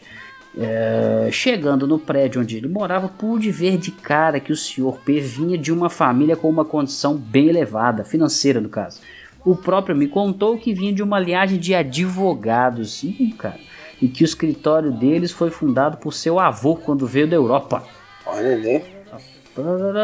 É, 0.57 1.29
chegando 1.31 1.87
no 1.87 1.97
prédio 1.97 2.41
onde 2.41 2.57
ele 2.57 2.67
morava, 2.67 3.07
pude 3.07 3.49
ver 3.49 3.77
de 3.77 3.91
cara 3.91 4.41
que 4.41 4.51
o 4.51 4.57
Sr. 4.57 4.99
P 5.05 5.21
vinha 5.21 5.57
de 5.57 5.71
uma 5.71 5.89
família 5.89 6.35
com 6.35 6.49
uma 6.49 6.65
condição 6.65 7.15
bem 7.15 7.47
elevada, 7.47 8.03
financeira 8.03 8.59
no 8.59 8.67
caso. 8.67 8.99
O 9.45 9.55
próprio 9.55 9.95
me 9.95 10.07
contou 10.07 10.57
que 10.57 10.73
vinha 10.73 10.91
de 10.91 11.01
uma 11.01 11.17
linhagem 11.17 11.57
de 11.57 11.73
advogados, 11.73 13.03
Ih, 13.03 13.33
cara, 13.37 13.59
e 14.01 14.09
que 14.09 14.23
o 14.23 14.25
escritório 14.25 14.91
deles 14.91 15.31
foi 15.31 15.49
fundado 15.49 15.95
por 15.95 16.13
seu 16.13 16.37
avô 16.41 16.75
quando 16.75 17.07
veio 17.07 17.25
da 17.25 17.37
Europa. 17.37 17.83
Olha 18.25 18.53
ali. 18.53 18.98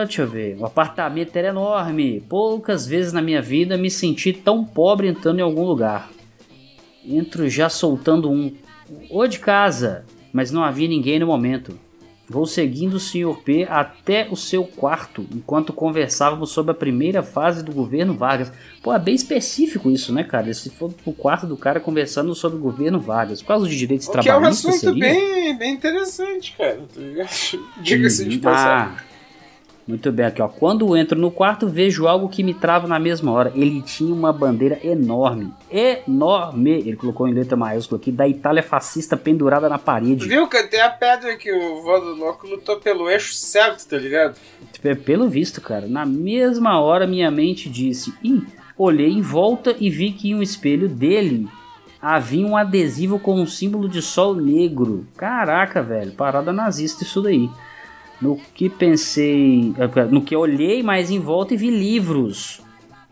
Deixa 0.06 0.22
eu 0.23 0.27
ver. 0.27 0.57
O 0.60 0.65
apartamento 0.65 1.36
era 1.36 1.49
enorme. 1.49 2.22
Poucas 2.30 2.86
vezes 2.88 3.14
na 3.14 3.22
minha 3.22 3.41
vida 3.41 3.77
me 3.77 3.90
senti 3.90 4.32
tão 4.34 4.64
pobre 4.64 5.07
entrando 5.07 5.40
em 5.40 5.44
algum 5.44 5.64
lugar. 5.64 6.10
Entro 7.06 7.48
já 7.49 7.69
soltando 7.69 8.30
um. 8.32 8.52
Ou 9.10 9.27
de 9.27 9.40
casa, 9.40 10.06
mas 10.32 10.52
não 10.52 10.64
havia 10.64 10.88
ninguém 10.88 11.19
no 11.19 11.27
momento. 11.27 11.77
Vou 12.27 12.48
seguindo 12.48 12.95
o 12.95 12.99
Sr. 12.99 13.36
P 13.44 13.68
até 13.69 14.27
o 14.32 14.36
seu 14.36 14.64
quarto, 14.64 15.27
enquanto 15.32 15.72
conversávamos 15.72 16.49
sobre 16.49 16.72
a 16.72 16.76
primeira 16.76 17.22
fase 17.22 17.64
do 17.64 17.72
governo 17.72 18.15
Vargas. 18.15 18.52
Pô, 18.82 18.91
é 18.91 18.98
bem 18.98 19.14
específico 19.14 19.91
isso, 19.91 20.11
né, 20.11 20.23
cara? 20.23 20.52
Se 20.52 20.72
for 20.72 20.91
pro 20.91 21.14
quarto 21.14 21.45
do 21.45 21.56
cara 21.56 21.80
conversando 21.80 22.34
sobre 22.34 22.57
o 22.57 22.61
governo 22.61 22.99
Vargas, 22.99 23.44
por 23.44 23.49
causa 23.49 23.68
de 23.68 23.77
direitos 23.77 24.07
O 24.07 24.11
que 24.11 24.18
é 24.18 24.22
um 24.22 24.23
trabalhistas 24.23 24.73
assunto 24.76 24.94
seria? 24.95 25.14
bem, 25.14 25.56
bem 25.56 25.73
interessante, 25.76 26.56
cara. 26.57 26.77
Tá? 26.77 27.60
Diga-se 27.84 28.26
de 28.27 28.36
Uhum. 28.38 28.41
passagem. 28.41 28.95
Ah, 28.98 29.03
muito 29.88 30.12
bem, 30.12 30.26
aqui 30.26 30.41
ó. 30.41 30.48
Quando 30.48 30.98
entro 30.98 31.20
no 31.20 31.30
quarto, 31.30 31.68
vejo 31.68 32.07
algo 32.07 32.28
que 32.28 32.41
me 32.41 32.56
trava 32.56 32.88
na 32.88 32.98
mesma 32.98 33.32
hora. 33.32 33.52
Ele 33.56 33.84
tinha 33.84 34.12
uma 34.12 34.34
bandeira 34.34 34.80
enorme. 34.84 35.53
Enorme! 35.70 36.72
Ele 36.72 36.95
colocou 36.95 37.28
em 37.28 37.34
letra 37.34 37.56
maiúscula 37.56 38.02
aqui, 38.02 38.12
da 38.12 38.28
Itália 38.28 38.64
fascista 38.64 39.16
pendurada 39.16 39.70
na 39.70 39.78
parede. 39.78 40.28
Viu, 40.28 40.48
cara? 40.48 40.68
Tem 40.68 40.82
a 40.82 40.90
pedra 40.90 41.36
que 41.36 41.52
o 41.52 41.84
vó 41.84 41.99
do 41.99 42.16
louco 42.16 42.48
lutou 42.48 42.78
pelo 42.78 43.07
eixo 43.07 43.34
certo, 43.36 43.88
tá 43.88 43.98
ligado? 43.98 44.36
Tipo, 44.74 44.88
é 44.88 44.95
Pelo 44.95 45.30
visto, 45.30 45.62
cara, 45.62 45.86
na 45.88 46.06
mesma 46.06 46.80
hora 46.82 47.06
minha 47.06 47.30
mente 47.30 47.70
disse: 47.70 48.12
Ih, 48.24 48.41
olhei 48.76 49.12
em 49.12 49.22
volta 49.22 49.76
e 49.80 49.90
vi 49.91 50.12
que 50.12 50.32
em 50.32 50.36
um 50.36 50.41
espelho 50.41 50.90
dele 50.90 51.48
havia 52.02 52.45
um 52.45 52.57
adesivo 52.57 53.20
com 53.20 53.40
um 53.40 53.45
símbolo 53.45 53.88
de 53.88 54.02
sol 54.02 54.34
negro. 54.36 55.06
Caraca, 55.16 55.84
velho, 55.84 56.12
parada 56.12 56.52
nazista 56.52 57.03
isso 57.03 57.22
daí. 57.22 57.49
No 58.22 58.38
que 58.54 58.70
pensei, 58.70 59.74
no 60.10 60.22
que 60.22 60.36
olhei 60.36 60.82
mais 60.82 61.12
em 61.12 61.20
volta 61.20 61.54
e 61.54 61.58
vi 61.58 61.70
livros. 61.70 62.62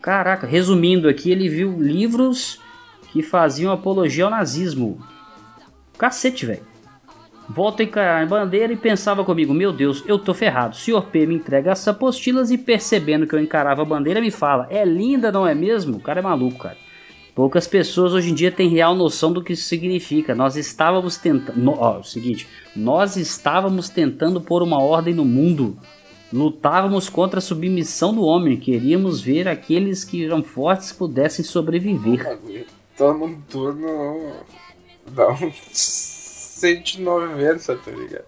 Caraca, 0.02 0.48
resumindo 0.48 1.08
aqui, 1.08 1.32
ele 1.32 1.50
viu 1.50 1.82
livros 1.82 2.60
que 3.12 3.22
faziam 3.22 3.72
apologia 3.72 4.26
ao 4.26 4.32
nazismo. 4.32 5.00
Cacete, 5.98 6.46
velho. 6.46 6.74
Volto 7.48 7.82
a 7.82 7.84
encarar 7.84 8.24
a 8.24 8.26
bandeira 8.26 8.72
e 8.72 8.78
pensava 8.78 9.24
comigo, 9.24 9.54
meu 9.54 9.74
Deus, 9.74 10.04
eu 10.08 10.18
tô 10.18 10.34
ferrado. 10.34 10.76
Sr. 10.76 11.04
P 11.12 11.26
me 11.26 11.36
entrega 11.36 11.74
as 11.74 11.88
apostilas 11.88 12.52
e 12.52 12.58
percebendo 12.58 13.28
que 13.28 13.36
eu 13.36 13.40
encarava 13.40 13.82
a 13.82 13.86
bandeira 13.86 14.22
me 14.22 14.32
fala, 14.32 14.68
é 14.70 14.84
linda, 14.86 15.32
não 15.32 15.46
é 15.46 15.54
mesmo? 15.54 15.98
O 15.98 16.00
cara 16.00 16.20
é 16.20 16.24
maluco, 16.24 16.58
cara. 16.60 16.78
Poucas 17.36 17.68
pessoas 17.68 18.14
hoje 18.14 18.30
em 18.30 18.34
dia 18.36 18.52
têm 18.52 18.70
real 18.70 18.94
noção 18.94 19.34
do 19.34 19.44
que 19.44 19.54
isso 19.54 19.64
significa. 19.64 20.36
Nós 20.36 20.56
estávamos 20.56 21.18
tentando. 21.18 21.72
Ó, 21.72 22.00
o 22.00 22.04
seguinte, 22.04 22.48
nós 22.76 23.18
estávamos 23.18 23.90
tentando 23.90 24.40
pôr 24.40 24.62
uma 24.62 24.80
ordem 24.80 25.16
no 25.16 25.26
mundo. 25.26 25.76
Lutávamos 26.32 27.10
contra 27.10 27.40
a 27.40 27.42
submissão 27.42 28.14
do 28.14 28.24
homem. 28.24 28.58
Queríamos 28.58 29.20
ver 29.20 29.48
aqueles 29.48 30.04
que 30.04 30.26
eram 30.26 30.44
fortes 30.44 30.92
pudessem 30.92 31.44
sobreviver. 31.44 32.40
Toma 32.96 33.26
um 33.26 33.42
turno. 33.42 34.32
Dá 35.08 35.30
um 35.32 35.52
190, 36.64 37.76
tá 37.76 37.92
ligado? 37.92 38.26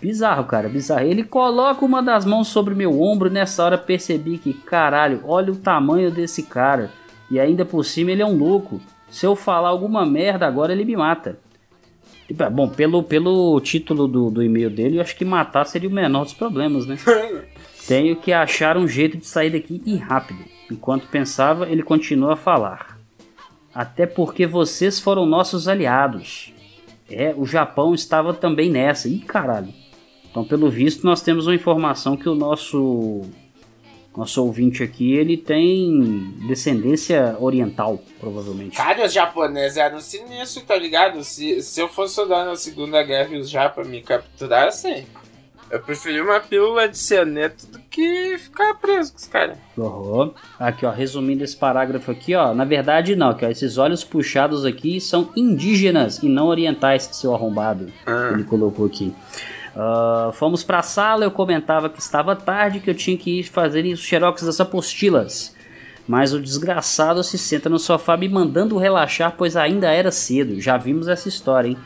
Bizarro, 0.00 0.44
cara, 0.44 0.68
bizarro. 0.68 1.06
Ele 1.06 1.22
coloca 1.22 1.84
uma 1.84 2.02
das 2.02 2.24
mãos 2.24 2.48
sobre 2.48 2.74
meu 2.74 3.00
ombro 3.00 3.28
e 3.28 3.32
nessa 3.32 3.64
hora 3.64 3.78
percebi 3.78 4.36
que, 4.36 4.52
caralho, 4.52 5.22
olha 5.24 5.52
o 5.52 5.56
tamanho 5.56 6.10
desse 6.10 6.42
cara. 6.42 6.92
E 7.30 7.38
ainda 7.38 7.64
por 7.64 7.84
cima 7.84 8.10
ele 8.10 8.22
é 8.22 8.26
um 8.26 8.36
louco. 8.36 8.80
Se 9.10 9.26
eu 9.26 9.36
falar 9.36 9.68
alguma 9.68 10.04
merda 10.04 10.46
agora 10.46 10.72
ele 10.72 10.84
me 10.84 10.96
mata. 10.96 11.38
Tipo, 12.26 12.48
Bom, 12.50 12.68
pelo, 12.68 13.02
pelo 13.02 13.60
título 13.60 14.06
do, 14.06 14.30
do 14.30 14.42
e-mail 14.42 14.70
dele, 14.70 14.98
eu 14.98 15.02
acho 15.02 15.16
que 15.16 15.24
matar 15.24 15.64
seria 15.64 15.88
o 15.88 15.92
menor 15.92 16.24
dos 16.24 16.34
problemas, 16.34 16.86
né? 16.86 16.98
Tenho 17.88 18.16
que 18.16 18.34
achar 18.34 18.76
um 18.76 18.86
jeito 18.86 19.16
de 19.16 19.26
sair 19.26 19.50
daqui 19.50 19.80
e 19.86 19.96
rápido. 19.96 20.44
Enquanto 20.70 21.08
pensava, 21.08 21.66
ele 21.70 21.82
continua 21.82 22.34
a 22.34 22.36
falar. 22.36 22.98
Até 23.74 24.06
porque 24.06 24.46
vocês 24.46 25.00
foram 25.00 25.24
nossos 25.24 25.66
aliados. 25.68 26.52
É, 27.10 27.34
o 27.34 27.46
Japão 27.46 27.94
estava 27.94 28.34
também 28.34 28.68
nessa. 28.68 29.08
Ih, 29.08 29.20
caralho. 29.20 29.72
Então, 30.30 30.44
pelo 30.44 30.68
visto, 30.68 31.06
nós 31.06 31.22
temos 31.22 31.46
uma 31.46 31.54
informação 31.54 32.14
que 32.14 32.28
o 32.28 32.34
nosso 32.34 33.22
nosso 34.18 34.44
ouvinte 34.44 34.82
aqui, 34.82 35.12
ele 35.14 35.36
tem 35.36 36.34
descendência 36.48 37.36
oriental, 37.38 38.02
provavelmente. 38.18 38.76
Cara, 38.76 39.06
os 39.06 39.12
japoneses 39.12 39.78
eram 39.78 40.00
sinistros, 40.00 40.64
tá 40.64 40.76
ligado? 40.76 41.22
Se, 41.22 41.62
se 41.62 41.80
eu 41.80 41.88
fosse 41.88 42.16
soldado 42.16 42.50
na 42.50 42.56
Segunda 42.56 43.00
Guerra 43.04 43.36
e 43.36 43.38
os 43.38 43.48
japas 43.48 43.86
me 43.86 44.02
capturassem, 44.02 45.06
eu 45.70 45.78
preferia 45.80 46.24
uma 46.24 46.40
pílula 46.40 46.88
de 46.88 46.98
cianeto 46.98 47.64
do 47.68 47.78
que 47.78 48.36
ficar 48.38 48.74
preso 48.74 49.12
com 49.12 49.18
os 49.18 49.26
caras. 49.28 49.56
Uhum. 49.76 50.32
Aqui, 50.58 50.84
ó, 50.84 50.90
resumindo 50.90 51.44
esse 51.44 51.56
parágrafo 51.56 52.10
aqui, 52.10 52.34
ó, 52.34 52.52
na 52.52 52.64
verdade 52.64 53.14
não, 53.14 53.30
ó, 53.30 53.46
esses 53.46 53.78
olhos 53.78 54.02
puxados 54.02 54.64
aqui 54.64 55.00
são 55.00 55.30
indígenas 55.36 56.20
e 56.24 56.28
não 56.28 56.48
orientais, 56.48 57.04
seu 57.12 57.32
arrombado. 57.32 57.92
Ele 58.32 58.42
colocou 58.42 58.86
aqui. 58.86 59.14
Ah, 59.80 60.30
fomos 60.32 60.64
pra 60.64 60.82
sala, 60.82 61.24
eu 61.24 61.30
comentava 61.30 61.88
que 61.88 62.00
estava 62.00 62.34
tarde, 62.34 62.80
que 62.80 62.90
eu 62.90 62.94
tinha 62.94 63.16
que 63.16 63.38
ir 63.38 63.44
fazer 63.44 63.84
os 63.84 64.00
xerox 64.00 64.42
das 64.42 64.60
apostilas. 64.60 65.56
Mas 66.06 66.32
o 66.32 66.40
desgraçado 66.40 67.22
se 67.22 67.36
senta 67.38 67.68
no 67.68 67.78
sofá 67.78 68.16
me 68.16 68.28
mandando 68.28 68.78
relaxar, 68.78 69.34
pois 69.36 69.56
ainda 69.56 69.92
era 69.92 70.10
cedo. 70.10 70.58
Já 70.58 70.78
vimos 70.78 71.06
essa 71.06 71.28
história, 71.28 71.68
hein? 71.68 71.76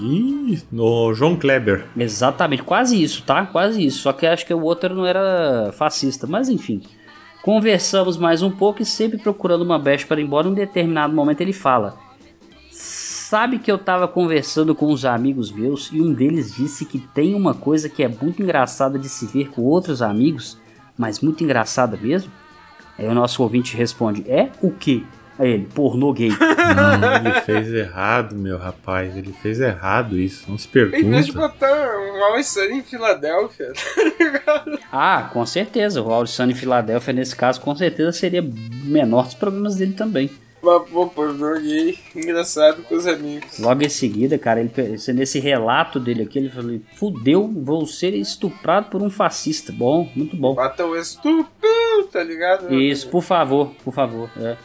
Ih, 0.00 0.62
no 0.70 1.12
João 1.12 1.36
Kleber. 1.36 1.84
Exatamente, 1.96 2.62
quase 2.62 3.02
isso, 3.02 3.24
tá? 3.24 3.44
Quase 3.44 3.84
isso. 3.84 3.98
Só 4.02 4.12
que 4.12 4.26
acho 4.26 4.46
que 4.46 4.54
o 4.54 4.62
outro 4.62 4.94
não 4.94 5.04
era 5.04 5.70
fascista, 5.76 6.26
mas 6.26 6.48
enfim. 6.48 6.82
Conversamos 7.42 8.16
mais 8.16 8.42
um 8.42 8.50
pouco 8.50 8.80
e 8.80 8.86
sempre 8.86 9.18
procurando 9.18 9.62
uma 9.62 9.78
brecha 9.78 10.06
para 10.06 10.20
ir 10.20 10.24
embora. 10.24 10.46
Em 10.46 10.52
um 10.52 10.54
determinado 10.54 11.12
momento 11.12 11.40
ele 11.40 11.52
fala: 11.52 11.98
Sabe 13.34 13.58
que 13.58 13.68
eu 13.72 13.76
tava 13.76 14.06
conversando 14.06 14.76
com 14.76 14.86
uns 14.92 15.04
amigos 15.04 15.50
meus 15.50 15.90
e 15.92 16.00
um 16.00 16.12
deles 16.12 16.54
disse 16.54 16.84
que 16.84 17.00
tem 17.00 17.34
uma 17.34 17.52
coisa 17.52 17.88
que 17.88 18.00
é 18.04 18.06
muito 18.06 18.40
engraçada 18.40 18.96
de 18.96 19.08
se 19.08 19.26
ver 19.26 19.48
com 19.50 19.62
outros 19.62 20.02
amigos, 20.02 20.56
mas 20.96 21.18
muito 21.18 21.42
engraçada 21.42 21.96
mesmo? 22.00 22.30
Aí 22.96 23.08
o 23.08 23.12
nosso 23.12 23.42
ouvinte 23.42 23.76
responde: 23.76 24.24
É 24.30 24.50
o 24.62 24.70
quê? 24.70 25.02
Aí 25.36 25.50
ele: 25.50 25.66
Pornô 25.74 26.12
gay. 26.12 26.30
Hum, 26.30 26.36
ele 27.26 27.40
fez 27.40 27.74
errado, 27.74 28.36
meu 28.36 28.56
rapaz. 28.56 29.16
Ele 29.16 29.32
fez 29.32 29.58
errado 29.58 30.16
isso. 30.16 30.48
Não 30.48 30.56
se 30.56 30.68
Em 30.68 31.10
vez 31.10 31.26
de 31.26 31.32
pergunta. 31.32 31.48
botar 31.48 31.98
um 31.98 32.22
Always 32.26 32.46
Sunny 32.46 32.78
em 32.78 32.82
Filadélfia, 32.84 33.72
tá 33.72 34.04
ligado? 34.24 34.78
Ah, 34.92 35.28
com 35.32 35.44
certeza. 35.44 36.00
O 36.00 36.24
Sunny 36.24 36.52
em 36.52 36.54
Filadélfia, 36.54 37.12
nesse 37.12 37.34
caso, 37.34 37.60
com 37.60 37.74
certeza 37.74 38.12
seria 38.12 38.42
o 38.44 38.52
menor 38.84 39.24
dos 39.24 39.34
problemas 39.34 39.74
dele 39.74 39.94
também. 39.94 40.30
Mas, 40.64 40.88
pô, 40.88 41.06
pornô 41.06 41.60
gay 41.60 41.98
engraçado 42.16 42.82
com 42.84 42.94
os 42.94 43.06
amigos. 43.06 43.58
Logo 43.58 43.82
em 43.82 43.88
seguida, 43.88 44.38
cara, 44.38 44.60
ele, 44.60 44.72
nesse 45.12 45.38
relato 45.38 46.00
dele 46.00 46.22
aqui, 46.22 46.38
ele 46.38 46.48
falou: 46.48 46.80
Fudeu, 46.94 47.46
vou 47.54 47.86
ser 47.86 48.14
estuprado 48.14 48.88
por 48.88 49.02
um 49.02 49.10
fascista. 49.10 49.72
Bom, 49.72 50.08
muito 50.16 50.36
bom. 50.36 50.54
Bata 50.54 50.86
o 50.86 50.96
estupro, 50.96 51.44
tá 52.10 52.22
ligado? 52.24 52.72
Isso, 52.74 53.08
por 53.08 53.22
favor, 53.22 53.72
por 53.84 53.92
favor. 53.92 54.30
É. 54.40 54.56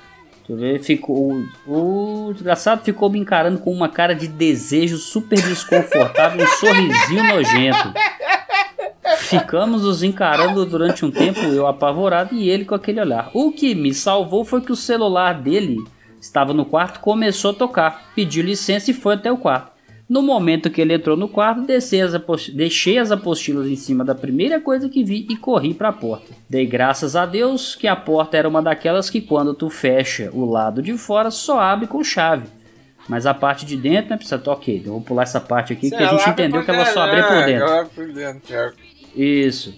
Eu 0.48 0.58
ver, 0.58 0.80
ficou, 0.80 1.32
o, 1.68 2.30
o 2.30 2.34
desgraçado 2.34 2.84
ficou 2.84 3.08
me 3.08 3.20
encarando 3.20 3.60
com 3.60 3.72
uma 3.72 3.88
cara 3.88 4.16
de 4.16 4.28
desejo 4.28 4.98
super 4.98 5.40
desconfortável, 5.40 6.44
um 6.44 6.48
sorrisinho 6.48 7.24
nojento. 7.24 7.94
Ficamos 9.18 9.84
nos 9.84 10.04
encarando 10.04 10.66
durante 10.66 11.06
um 11.06 11.12
tempo, 11.12 11.40
eu 11.40 11.68
apavorado 11.68 12.36
e 12.36 12.50
ele 12.50 12.66
com 12.66 12.76
aquele 12.76 13.02
olhar. 13.02 13.30
O 13.34 13.52
que 13.52 13.74
me 13.76 13.94
salvou 13.94 14.44
foi 14.46 14.62
que 14.62 14.72
o 14.72 14.76
celular 14.76 15.34
dele 15.34 15.78
estava 16.20 16.54
no 16.54 16.66
quarto, 16.66 17.00
começou 17.00 17.52
a 17.52 17.54
tocar, 17.54 18.12
pediu 18.16 18.44
licença 18.44 18.92
e 18.92 18.94
foi 18.94 19.16
até 19.16 19.32
o 19.32 19.38
quarto. 19.38 19.80
No 20.10 20.24
momento 20.24 20.72
que 20.72 20.82
ele 20.82 20.96
entrou 20.96 21.16
no 21.16 21.30
quarto, 21.30 21.72
as 21.72 21.92
deixei 22.52 22.98
as 22.98 23.12
apostilas 23.12 23.68
em 23.68 23.76
cima 23.76 24.04
da 24.04 24.16
primeira 24.16 24.60
coisa 24.60 24.90
que 24.90 25.04
vi 25.04 25.28
e 25.30 25.38
corri 25.38 25.72
para 25.72 25.90
a 25.90 25.94
porta. 25.94 26.34
Dei 26.50 26.66
graças 26.66 27.16
a 27.16 27.28
Deus 27.28 27.76
que 27.76 27.88
a 27.88 27.96
porta 27.96 28.36
era 28.36 28.50
uma 28.50 28.60
daquelas 28.60 29.08
que 29.08 29.22
quando 29.22 29.54
tu 29.54 29.70
fecha 29.70 30.32
o 30.34 30.46
lado 30.46 30.82
de 30.82 30.98
fora 30.98 31.30
só 31.30 31.60
abre 31.60 31.86
com 31.86 32.04
chave. 32.04 32.48
Mas 33.08 33.28
a 33.28 33.36
parte 33.36 33.66
de 33.68 33.78
dentro, 33.78 34.10
né, 34.10 34.18
precisa 34.18 34.42
ok, 34.48 34.82
eu 34.84 34.94
vou 34.94 35.02
pular 35.02 35.24
essa 35.24 35.40
parte 35.40 35.74
aqui 35.74 35.90
que 35.90 35.96
a 35.96 36.08
gente 36.08 36.28
entendeu 36.28 36.64
que 36.66 36.72
ela 36.72 36.86
só 36.88 37.02
abre 37.02 37.24
por 37.24 37.46
dentro. 37.46 37.90
Por 37.96 38.12
dentro. 38.12 38.74
Isso. 39.16 39.74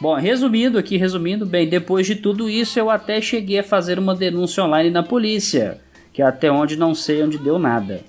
Bom, 0.00 0.14
resumindo 0.16 0.78
aqui, 0.78 0.96
resumindo 0.96 1.46
bem, 1.46 1.68
depois 1.68 2.06
de 2.06 2.16
tudo 2.16 2.48
isso 2.50 2.78
eu 2.78 2.90
até 2.90 3.20
cheguei 3.20 3.60
a 3.60 3.64
fazer 3.64 3.98
uma 3.98 4.14
denúncia 4.14 4.64
online 4.64 4.90
na 4.90 5.02
polícia, 5.02 5.80
que 6.12 6.20
até 6.20 6.50
onde 6.50 6.76
não 6.76 6.94
sei 6.94 7.22
onde 7.22 7.38
deu 7.38 7.58
nada. 7.58 8.00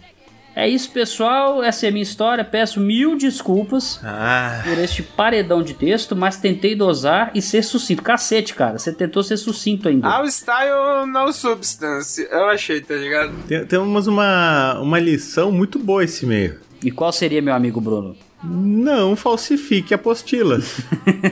É 0.55 0.69
isso, 0.69 0.91
pessoal, 0.91 1.63
essa 1.63 1.87
é 1.87 1.89
a 1.89 1.91
minha 1.91 2.03
história, 2.03 2.43
peço 2.43 2.79
mil 2.79 3.17
desculpas 3.17 3.99
Ah, 4.03 4.61
por 4.63 4.77
este 4.77 5.01
paredão 5.01 5.63
de 5.63 5.73
texto, 5.73 6.15
mas 6.15 6.37
tentei 6.37 6.75
dosar 6.75 7.31
e 7.33 7.41
ser 7.41 7.63
sucinto. 7.63 8.03
Cacete, 8.03 8.53
cara, 8.53 8.77
você 8.77 8.93
tentou 8.93 9.23
ser 9.23 9.37
sucinto 9.37 9.89
ainda. 9.89 10.07
Ao 10.07 10.25
style, 10.27 11.07
no 11.11 11.31
substance. 11.33 12.27
Eu 12.31 12.45
achei, 12.49 12.81
tá 12.81 12.93
ligado? 12.93 13.33
tem- 13.47 13.65
temos 13.65 14.05
uma, 14.05 14.79
uma 14.79 14.99
lição 14.99 15.51
muito 15.51 15.79
boa 15.79 16.03
esse 16.03 16.23
meio. 16.25 16.59
E 16.83 16.91
qual 16.91 17.11
seria, 17.11 17.41
meu 17.41 17.53
amigo 17.55 17.81
Bruno? 17.81 18.15
Não 18.43 19.15
falsifique 19.15 19.93
apostilas. 19.93 20.81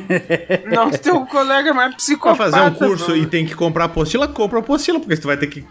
Não, 0.72 0.90
teu 0.92 1.26
colega 1.26 1.74
mais 1.74 1.90
Pra 1.90 1.98
psicopata. 1.98 2.52
fazer 2.52 2.62
um 2.62 2.74
curso 2.74 3.10
mano. 3.10 3.22
e 3.24 3.26
tem 3.26 3.46
que 3.46 3.54
comprar 3.56 3.86
apostila, 3.86 4.28
compra 4.28 4.60
apostila, 4.60 5.00
porque 5.00 5.18
tu 5.18 5.28
vai 5.28 5.38
ter 5.38 5.48
que 5.48 5.66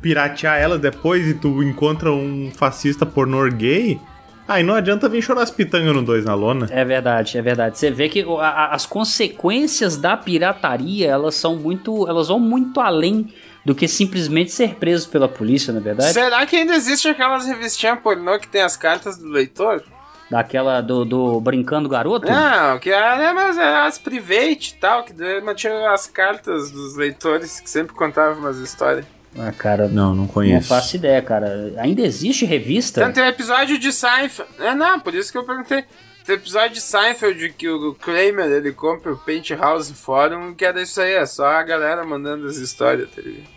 piratear 0.00 0.58
elas 0.58 0.80
depois 0.80 1.26
e 1.28 1.34
tu 1.34 1.62
encontra 1.62 2.10
um 2.10 2.50
fascista 2.56 3.04
pornô 3.04 3.48
gay. 3.50 4.00
Aí 4.48 4.62
não 4.64 4.74
adianta 4.74 5.08
vir 5.08 5.22
chorar 5.22 5.42
as 5.42 5.50
pitangas 5.50 5.94
no 5.94 6.02
2 6.02 6.24
na 6.24 6.34
lona. 6.34 6.66
É 6.70 6.84
verdade, 6.84 7.38
é 7.38 7.42
verdade. 7.42 7.78
Você 7.78 7.90
vê 7.90 8.08
que 8.08 8.22
a- 8.22 8.48
a- 8.48 8.74
as 8.74 8.84
consequências 8.84 9.96
da 9.96 10.16
pirataria, 10.16 11.06
elas 11.08 11.34
são 11.36 11.54
muito, 11.56 12.08
elas 12.08 12.28
vão 12.28 12.40
muito 12.40 12.80
além 12.80 13.32
do 13.64 13.72
que 13.74 13.86
simplesmente 13.86 14.50
ser 14.50 14.74
preso 14.74 15.08
pela 15.08 15.28
polícia, 15.28 15.72
na 15.72 15.78
é 15.78 15.82
verdade. 15.82 16.12
Será 16.12 16.44
que 16.44 16.56
ainda 16.56 16.74
existe 16.74 17.06
aquelas 17.06 17.46
revistinhas 17.46 18.00
pornô 18.00 18.36
que 18.40 18.48
tem 18.48 18.62
as 18.62 18.76
cartas 18.76 19.16
do 19.16 19.28
leitor? 19.28 19.84
Daquela 20.32 20.80
do, 20.80 21.04
do 21.04 21.38
brincando 21.42 21.90
garoto. 21.90 22.26
Não, 22.26 22.78
que 22.78 22.90
era 22.90 23.34
mas 23.34 23.58
era 23.58 23.84
as 23.84 23.98
private 23.98 24.70
e 24.70 24.80
tal, 24.80 25.04
que 25.04 25.12
mantinha 25.42 25.90
as 25.90 26.06
cartas 26.06 26.70
dos 26.70 26.96
leitores 26.96 27.60
que 27.60 27.68
sempre 27.68 27.94
contavam 27.94 28.38
umas 28.38 28.56
histórias. 28.56 29.04
Ah, 29.38 29.52
cara, 29.52 29.88
Não, 29.88 30.14
não 30.14 30.22
não 30.22 30.26
conheço. 30.26 30.68
faço 30.68 30.96
ideia, 30.96 31.20
cara. 31.20 31.74
Ainda 31.76 32.00
existe 32.00 32.46
revista? 32.46 33.02
Tanto 33.02 33.16
tem 33.16 33.24
um 33.24 33.26
episódio 33.26 33.78
de 33.78 33.92
Seinfeld. 33.92 34.50
É, 34.58 34.74
não, 34.74 34.98
por 35.00 35.14
isso 35.14 35.30
que 35.30 35.36
eu 35.36 35.44
perguntei. 35.44 35.84
Tem 36.24 36.36
episódio 36.36 36.70
de 36.70 36.80
Seinfeld 36.80 37.50
que 37.52 37.68
o 37.68 37.92
Kramer 37.92 38.46
ele 38.50 38.72
compra 38.72 39.12
o 39.12 39.18
Penthouse 39.18 39.92
Forum, 39.92 40.54
que 40.54 40.64
era 40.64 40.80
isso 40.80 40.98
aí, 40.98 41.12
é 41.12 41.26
só 41.26 41.44
a 41.44 41.62
galera 41.62 42.06
mandando 42.06 42.46
as 42.46 42.56
histórias, 42.56 43.10
tá 43.10 43.20
ligado? 43.20 43.51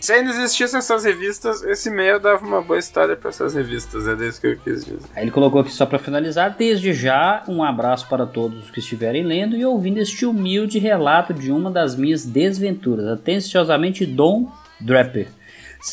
Se 0.00 0.12
ainda 0.12 0.30
existissem 0.30 0.78
essas 0.78 1.04
revistas, 1.04 1.62
esse 1.62 1.90
meio 1.90 2.18
dava 2.18 2.44
uma 2.44 2.62
boa 2.62 2.78
história 2.78 3.14
pra 3.14 3.28
essas 3.28 3.54
revistas, 3.54 4.08
é 4.08 4.14
isso 4.26 4.40
que 4.40 4.46
eu 4.46 4.58
quis 4.58 4.84
dizer. 4.84 4.98
Aí 5.14 5.24
ele 5.24 5.30
colocou 5.30 5.60
aqui 5.60 5.70
só 5.70 5.84
pra 5.84 5.98
finalizar, 5.98 6.56
desde 6.56 6.94
já, 6.94 7.44
um 7.46 7.62
abraço 7.62 8.08
para 8.08 8.26
todos 8.26 8.64
os 8.64 8.70
que 8.70 8.80
estiverem 8.80 9.22
lendo 9.22 9.56
e 9.56 9.64
ouvindo 9.64 9.98
este 9.98 10.24
humilde 10.24 10.78
relato 10.78 11.34
de 11.34 11.52
uma 11.52 11.70
das 11.70 11.94
minhas 11.94 12.24
desventuras. 12.24 13.06
Atenciosamente, 13.06 14.06
Don 14.06 14.50
Draper. 14.80 15.28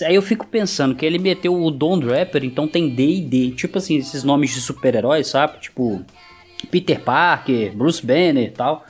Aí 0.05 0.15
eu 0.15 0.21
fico 0.21 0.47
pensando 0.47 0.95
que 0.95 1.05
ele 1.05 1.19
meteu 1.19 1.53
o 1.53 1.69
Don 1.69 1.99
Draper, 1.99 2.43
então 2.43 2.67
tem 2.67 2.89
D 2.89 3.03
e 3.03 3.21
D. 3.21 3.51
Tipo 3.51 3.77
assim, 3.77 3.97
esses 3.97 4.23
nomes 4.23 4.53
de 4.53 4.61
super-heróis, 4.61 5.27
sabe? 5.27 5.59
Tipo 5.59 6.01
Peter 6.71 6.99
Parker, 6.99 7.75
Bruce 7.75 8.05
Banner 8.05 8.45
e 8.45 8.51
tal. 8.51 8.85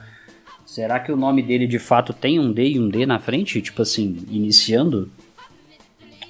Será 0.78 0.99
que 0.99 1.12
o 1.12 1.18
nome 1.18 1.41
dele 1.41 1.66
de 1.66 1.80
fato 1.80 2.14
tem 2.14 2.40
um 2.40 2.52
D 2.52 2.74
e 2.74 2.80
um 2.80 2.88
D 2.88 3.04
na 3.04 3.18
frente? 3.18 3.60
Tipo 3.64 3.82
assim, 3.82 4.16
iniciando? 4.30 5.10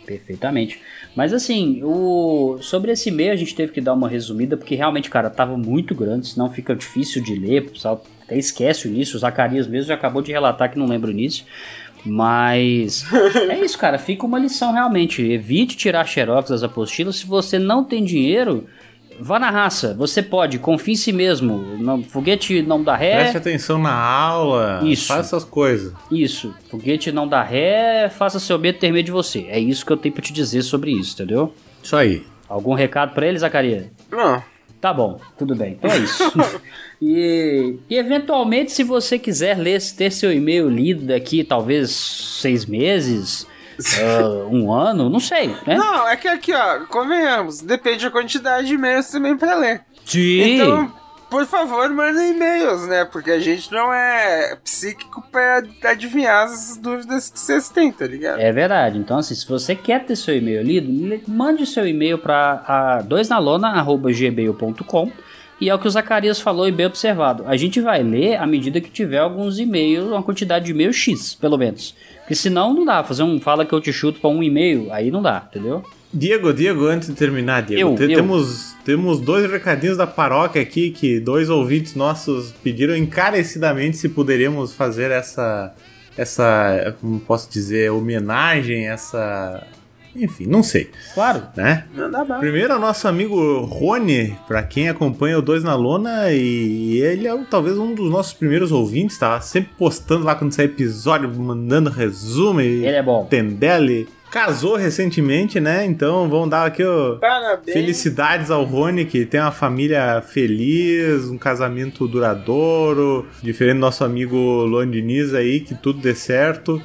Perfeitamente. 0.05 0.79
Mas 1.13 1.33
assim, 1.33 1.81
o... 1.83 2.57
sobre 2.61 2.93
esse 2.93 3.09
e-mail 3.09 3.33
a 3.33 3.35
gente 3.35 3.53
teve 3.53 3.73
que 3.73 3.81
dar 3.81 3.93
uma 3.93 4.07
resumida, 4.07 4.55
porque 4.55 4.73
realmente, 4.73 5.09
cara, 5.09 5.29
tava 5.29 5.57
muito 5.57 5.93
grande, 5.93 6.29
senão 6.29 6.49
fica 6.49 6.73
difícil 6.73 7.21
de 7.21 7.35
ler, 7.35 7.63
o 7.63 7.71
pessoal 7.71 8.05
até 8.23 8.37
esquece 8.37 8.87
o 8.87 8.89
início. 8.89 9.17
O 9.17 9.19
Zacarias 9.19 9.67
mesmo 9.67 9.89
já 9.89 9.95
acabou 9.95 10.21
de 10.21 10.31
relatar 10.31 10.71
que 10.71 10.79
não 10.79 10.87
lembra 10.87 11.09
o 11.09 11.13
início. 11.13 11.43
Mas 12.05 13.03
é 13.51 13.59
isso, 13.59 13.77
cara. 13.77 13.99
Fica 13.99 14.25
uma 14.25 14.39
lição 14.39 14.71
realmente. 14.71 15.21
Evite 15.21 15.75
tirar 15.75 16.07
xerox 16.07 16.51
das 16.51 16.63
apostilas. 16.63 17.17
Se 17.17 17.27
você 17.27 17.59
não 17.59 17.83
tem 17.83 18.01
dinheiro, 18.01 18.65
vá 19.19 19.39
na 19.39 19.49
raça. 19.49 19.93
Você 19.95 20.21
pode, 20.21 20.59
confie 20.59 20.93
em 20.93 20.95
si 20.95 21.11
mesmo. 21.11 21.77
Não, 21.77 22.03
foguete 22.03 22.61
não 22.61 22.83
dá 22.83 22.95
ré. 22.95 23.21
Preste 23.21 23.37
atenção 23.37 23.79
na 23.79 23.93
aula. 23.93 24.81
Isso. 24.83 25.07
Faz 25.07 25.27
essas 25.27 25.43
coisas. 25.43 25.93
Isso, 26.11 26.53
foguete 26.69 27.11
não 27.11 27.27
dá 27.27 27.41
ré, 27.41 28.09
faça 28.09 28.39
seu 28.39 28.57
medo 28.57 28.79
ter 28.79 28.91
medo 28.91 29.05
de 29.05 29.11
você. 29.11 29.45
É 29.49 29.59
isso 29.59 29.85
que 29.85 29.91
eu 29.91 29.97
tenho 29.97 30.13
pra 30.13 30.23
te 30.23 30.33
dizer 30.33 30.61
sobre 30.61 30.91
isso, 30.91 31.13
entendeu? 31.13 31.53
Isso 31.81 31.95
aí. 31.95 32.25
Algum 32.47 32.73
recado 32.73 33.13
pra 33.13 33.27
ele, 33.27 33.37
Zacarias? 33.37 33.87
Não. 34.11 34.41
Tá 34.79 34.93
bom, 34.93 35.19
tudo 35.37 35.55
bem. 35.55 35.73
Então 35.73 35.89
é 35.91 35.97
isso. 35.97 36.23
e, 37.01 37.75
e 37.89 37.97
eventualmente, 37.97 38.71
se 38.71 38.83
você 38.83 39.17
quiser 39.17 39.57
ler, 39.57 39.81
ter 39.95 40.11
seu 40.11 40.31
e-mail 40.31 40.69
lido 40.69 41.05
daqui 41.07 41.43
talvez 41.43 41.89
seis 41.91 42.65
meses, 42.65 43.47
ah, 43.99 44.47
um 44.49 44.73
ano, 44.73 45.09
não 45.09 45.19
sei, 45.19 45.47
né? 45.65 45.77
Não, 45.77 46.07
é 46.07 46.15
que 46.15 46.27
aqui, 46.27 46.53
ó, 46.53 46.79
convenhamos, 46.87 47.61
depende 47.61 48.05
da 48.05 48.11
quantidade 48.11 48.67
de 48.67 48.73
e-mails 48.73 49.09
também 49.09 49.37
pra 49.37 49.55
ler. 49.55 49.81
Sim. 50.05 50.55
Então, 50.55 50.91
por 51.29 51.45
favor, 51.45 51.89
mandem 51.89 52.31
e-mails, 52.31 52.87
né? 52.87 53.03
Porque 53.03 53.31
a 53.31 53.39
gente 53.39 53.69
não 53.71 53.93
é 53.93 54.55
psíquico 54.63 55.21
pra 55.29 55.61
adivinhar 55.83 56.45
as 56.45 56.77
dúvidas 56.77 57.29
que 57.29 57.37
vocês 57.37 57.67
têm, 57.67 57.91
tá 57.91 58.07
ligado? 58.07 58.39
É 58.39 58.49
verdade. 58.51 58.97
Então, 58.97 59.17
assim, 59.17 59.35
se 59.35 59.45
você 59.47 59.75
quer 59.75 60.05
ter 60.05 60.15
seu 60.15 60.37
e-mail 60.37 60.63
lido, 60.63 61.21
mande 61.27 61.65
seu 61.65 61.85
e-mail 61.85 62.17
para 62.17 63.01
doisnalona.gmail.com 63.01 65.11
e 65.59 65.69
é 65.69 65.73
o 65.75 65.79
que 65.79 65.87
o 65.87 65.91
Zacarias 65.91 66.39
falou 66.39 66.67
e 66.67 66.71
bem 66.71 66.85
observado. 66.85 67.43
A 67.47 67.57
gente 67.57 67.81
vai 67.81 68.03
ler 68.03 68.35
à 68.35 68.45
medida 68.45 68.79
que 68.81 68.89
tiver 68.89 69.17
alguns 69.19 69.57
e-mails, 69.59 70.07
uma 70.11 70.21
quantidade 70.23 70.65
de 70.65 70.71
e-mail 70.71 70.93
X, 70.93 71.33
pelo 71.35 71.57
menos. 71.57 71.95
Porque 72.19 72.35
senão 72.35 72.73
não 72.73 72.85
dá. 72.85 73.03
Fazer 73.03 73.23
um 73.23 73.39
fala 73.39 73.65
que 73.65 73.73
eu 73.73 73.81
te 73.81 73.91
chuto 73.91 74.19
para 74.19 74.29
um 74.29 74.43
e-mail, 74.43 74.91
aí 74.91 75.09
não 75.09 75.21
dá, 75.21 75.47
entendeu? 75.49 75.83
Diego, 76.13 76.53
Diego, 76.53 76.85
antes 76.87 77.09
de 77.09 77.15
terminar, 77.15 77.63
Diego, 77.63 77.89
Eu, 77.91 77.95
te- 77.95 78.03
eu. 78.11 78.15
Temos, 78.17 78.73
temos 78.85 79.19
dois 79.19 79.49
recadinhos 79.51 79.97
da 79.97 80.07
paróquia 80.07 80.61
aqui 80.61 80.89
que 80.91 81.19
dois 81.19 81.49
ouvintes 81.49 81.95
nossos 81.95 82.51
pediram 82.63 82.95
encarecidamente 82.95 83.97
se 83.97 84.07
poderíamos 84.09 84.73
fazer 84.73 85.11
essa, 85.11 85.73
essa, 86.17 86.95
como 87.01 87.19
posso 87.19 87.49
dizer, 87.51 87.91
homenagem, 87.91 88.87
essa, 88.87 89.65
enfim, 90.15 90.45
não 90.47 90.63
sei, 90.63 90.89
Claro. 91.13 91.43
né? 91.55 91.85
Não 91.95 92.09
dá 92.09 92.23
bom. 92.25 92.39
Primeiro 92.39 92.75
o 92.75 92.79
nosso 92.79 93.07
amigo 93.07 93.61
Rony, 93.61 94.35
pra 94.47 94.63
quem 94.63 94.89
acompanha 94.89 95.37
o 95.39 95.41
Dois 95.41 95.63
na 95.63 95.75
Lona, 95.75 96.31
e 96.31 96.99
ele 97.01 97.27
é 97.27 97.37
talvez 97.49 97.77
um 97.77 97.93
dos 97.93 98.09
nossos 98.09 98.33
primeiros 98.33 98.71
ouvintes, 98.71 99.17
tá 99.17 99.39
sempre 99.41 99.71
postando 99.77 100.25
lá 100.25 100.35
quando 100.35 100.53
sai 100.53 100.65
episódio, 100.65 101.29
mandando 101.33 101.89
resumo 101.89 102.61
e 102.61 102.85
Ele 102.85 102.95
é 102.97 103.03
bom. 103.03 103.25
Tendele. 103.25 104.07
Casou 104.29 104.75
recentemente, 104.75 105.57
né? 105.57 105.85
Então 105.85 106.27
vamos 106.29 106.49
dar 106.49 106.65
aqui 106.65 106.83
o 106.83 107.15
Parabéns. 107.15 107.71
felicidades 107.71 108.51
ao 108.51 108.65
Rony, 108.65 109.05
que 109.05 109.25
tem 109.25 109.39
uma 109.39 109.53
família 109.53 110.21
feliz, 110.21 111.29
um 111.29 111.37
casamento 111.37 112.05
duradouro, 112.09 113.25
diferente 113.41 113.75
do 113.75 113.79
nosso 113.79 114.03
amigo 114.03 114.35
Luan 114.35 114.91
Diniz 114.91 115.33
aí, 115.33 115.61
que 115.61 115.73
tudo 115.75 115.99
dê 116.01 116.13
certo. 116.13 116.75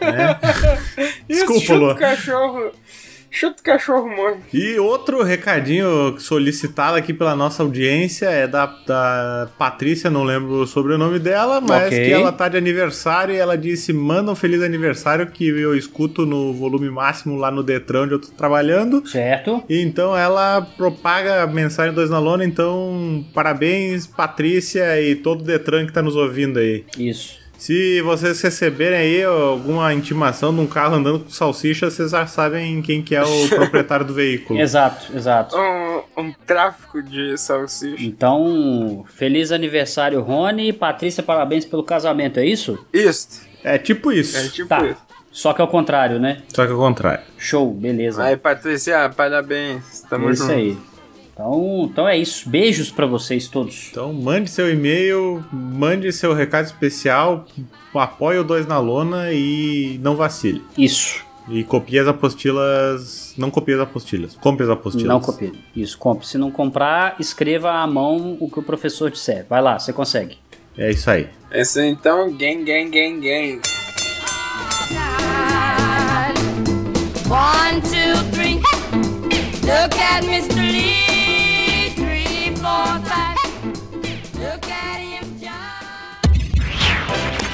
né? 0.00 0.38
Isso, 1.28 1.40
Desculpa, 1.46 1.60
chuta 1.60 1.74
Luan. 1.78 1.92
o 1.92 1.96
cachorro. 1.98 2.70
Chuta 3.30 3.60
o 3.60 3.62
cachorro 3.62 4.08
morto. 4.08 4.38
E 4.54 4.78
outro 4.78 5.22
recadinho 5.22 6.18
solicitado 6.18 6.96
aqui 6.96 7.12
pela 7.12 7.36
nossa 7.36 7.62
audiência 7.62 8.24
é 8.24 8.46
da, 8.46 8.64
da 8.86 9.50
Patrícia, 9.58 10.08
não 10.08 10.24
lembro 10.24 10.62
o 10.62 10.66
sobrenome 10.66 11.18
dela, 11.18 11.60
mas 11.60 11.88
Ok. 11.88 12.06
que 12.06 12.10
ela 12.10 12.32
tá 12.32 12.48
de 12.48 12.56
aniversário 12.56 13.34
e 13.34 13.36
ela 13.38 13.54
disse: 13.58 13.92
manda 13.92 14.32
um 14.32 14.34
feliz 14.34 14.62
aniversário 14.62 15.26
que 15.26 15.46
eu 15.46 15.76
escuto 15.76 16.24
no 16.24 16.54
volume 16.54 16.88
máximo 16.88 17.36
lá 17.36 17.50
no 17.50 17.62
Detran 17.62 18.04
onde 18.04 18.14
eu 18.14 18.18
tô 18.18 18.28
trabalhando. 18.28 19.06
Certo? 19.06 19.62
E 19.68 19.78
então 19.82 20.16
ela 20.16 20.62
propaga 20.78 21.42
a 21.42 21.46
mensagem 21.46 21.92
dois 21.92 22.08
na 22.08 22.18
lona, 22.18 22.46
então 22.46 23.22
parabéns, 23.34 24.06
Patrícia 24.06 24.98
e 25.02 25.14
todo 25.14 25.42
o 25.42 25.44
Detran 25.44 25.84
que 25.84 25.92
tá 25.92 26.00
nos 26.00 26.16
ouvindo 26.16 26.58
aí. 26.58 26.82
Isso. 26.98 27.36
Se 27.58 28.00
vocês 28.02 28.40
receberem 28.40 28.96
aí 28.98 29.24
alguma 29.24 29.92
intimação 29.92 30.54
de 30.54 30.60
um 30.60 30.66
carro 30.66 30.94
andando 30.94 31.18
com 31.24 31.28
salsicha, 31.30 31.90
vocês 31.90 32.12
já 32.12 32.24
sabem 32.24 32.80
quem 32.80 33.02
que 33.02 33.16
é 33.16 33.22
o 33.22 33.48
proprietário 33.50 34.06
do 34.06 34.14
veículo. 34.14 34.60
Exato, 34.60 35.14
exato. 35.14 35.56
Um, 35.56 36.02
um 36.22 36.32
tráfico 36.46 37.02
de 37.02 37.36
salsicha. 37.36 38.02
Então, 38.04 39.04
feliz 39.12 39.50
aniversário, 39.50 40.20
Rony. 40.20 40.72
Patrícia, 40.72 41.20
parabéns 41.22 41.64
pelo 41.64 41.82
casamento, 41.82 42.38
é 42.38 42.46
isso? 42.46 42.78
Isso. 42.92 43.42
É 43.64 43.76
tipo 43.76 44.12
isso. 44.12 44.36
É 44.38 44.48
tipo 44.48 44.68
Tá. 44.68 44.86
isso. 44.86 45.08
Só 45.32 45.52
que 45.52 45.60
ao 45.60 45.68
contrário, 45.68 46.18
né? 46.18 46.38
Só 46.54 46.64
que 46.64 46.72
ao 46.72 46.78
contrário. 46.78 47.22
Show, 47.36 47.72
beleza. 47.74 48.22
Aí, 48.24 48.36
Patrícia, 48.36 49.08
parabéns. 49.10 50.00
Tamo 50.08 50.28
é 50.28 50.32
isso 50.32 50.42
junto. 50.44 50.54
aí. 50.54 50.78
Então, 51.38 51.88
então 51.88 52.08
é 52.08 52.18
isso. 52.18 52.50
Beijos 52.50 52.90
pra 52.90 53.06
vocês 53.06 53.46
todos. 53.46 53.90
Então 53.92 54.12
mande 54.12 54.50
seu 54.50 54.68
e-mail, 54.68 55.44
mande 55.52 56.12
seu 56.12 56.34
recado 56.34 56.64
especial, 56.64 57.46
apoie 57.94 58.38
o 58.38 58.44
Dois 58.44 58.66
na 58.66 58.80
Lona 58.80 59.32
e 59.32 60.00
não 60.02 60.16
vacile. 60.16 60.60
Isso. 60.76 61.24
E 61.48 61.62
copie 61.62 62.00
as 62.00 62.08
apostilas. 62.08 63.34
Não 63.38 63.52
copie 63.52 63.74
as 63.74 63.80
apostilas. 63.80 64.36
Compre 64.40 64.64
as 64.64 64.70
apostilas. 64.70 65.06
Não 65.06 65.20
copie. 65.20 65.52
Isso, 65.76 65.96
compre. 65.96 66.26
Se 66.26 66.36
não 66.36 66.50
comprar, 66.50 67.14
escreva 67.20 67.70
à 67.70 67.86
mão 67.86 68.36
o 68.40 68.50
que 68.50 68.58
o 68.58 68.62
professor 68.62 69.08
disser. 69.08 69.46
Vai 69.48 69.62
lá, 69.62 69.78
você 69.78 69.92
consegue. 69.92 70.36
É 70.76 70.90
isso 70.90 71.08
aí. 71.08 71.28
Esse 71.52 71.86
então, 71.86 72.36
gang, 72.36 72.64
gang, 72.64 72.90
gang, 72.90 73.20
gang. 73.20 73.60
One, 77.30 77.80
two, 77.82 78.32
three. 78.32 78.60
Look 79.62 79.98
at 80.00 80.24
Mr. 80.24 80.72
Lee. 80.72 80.77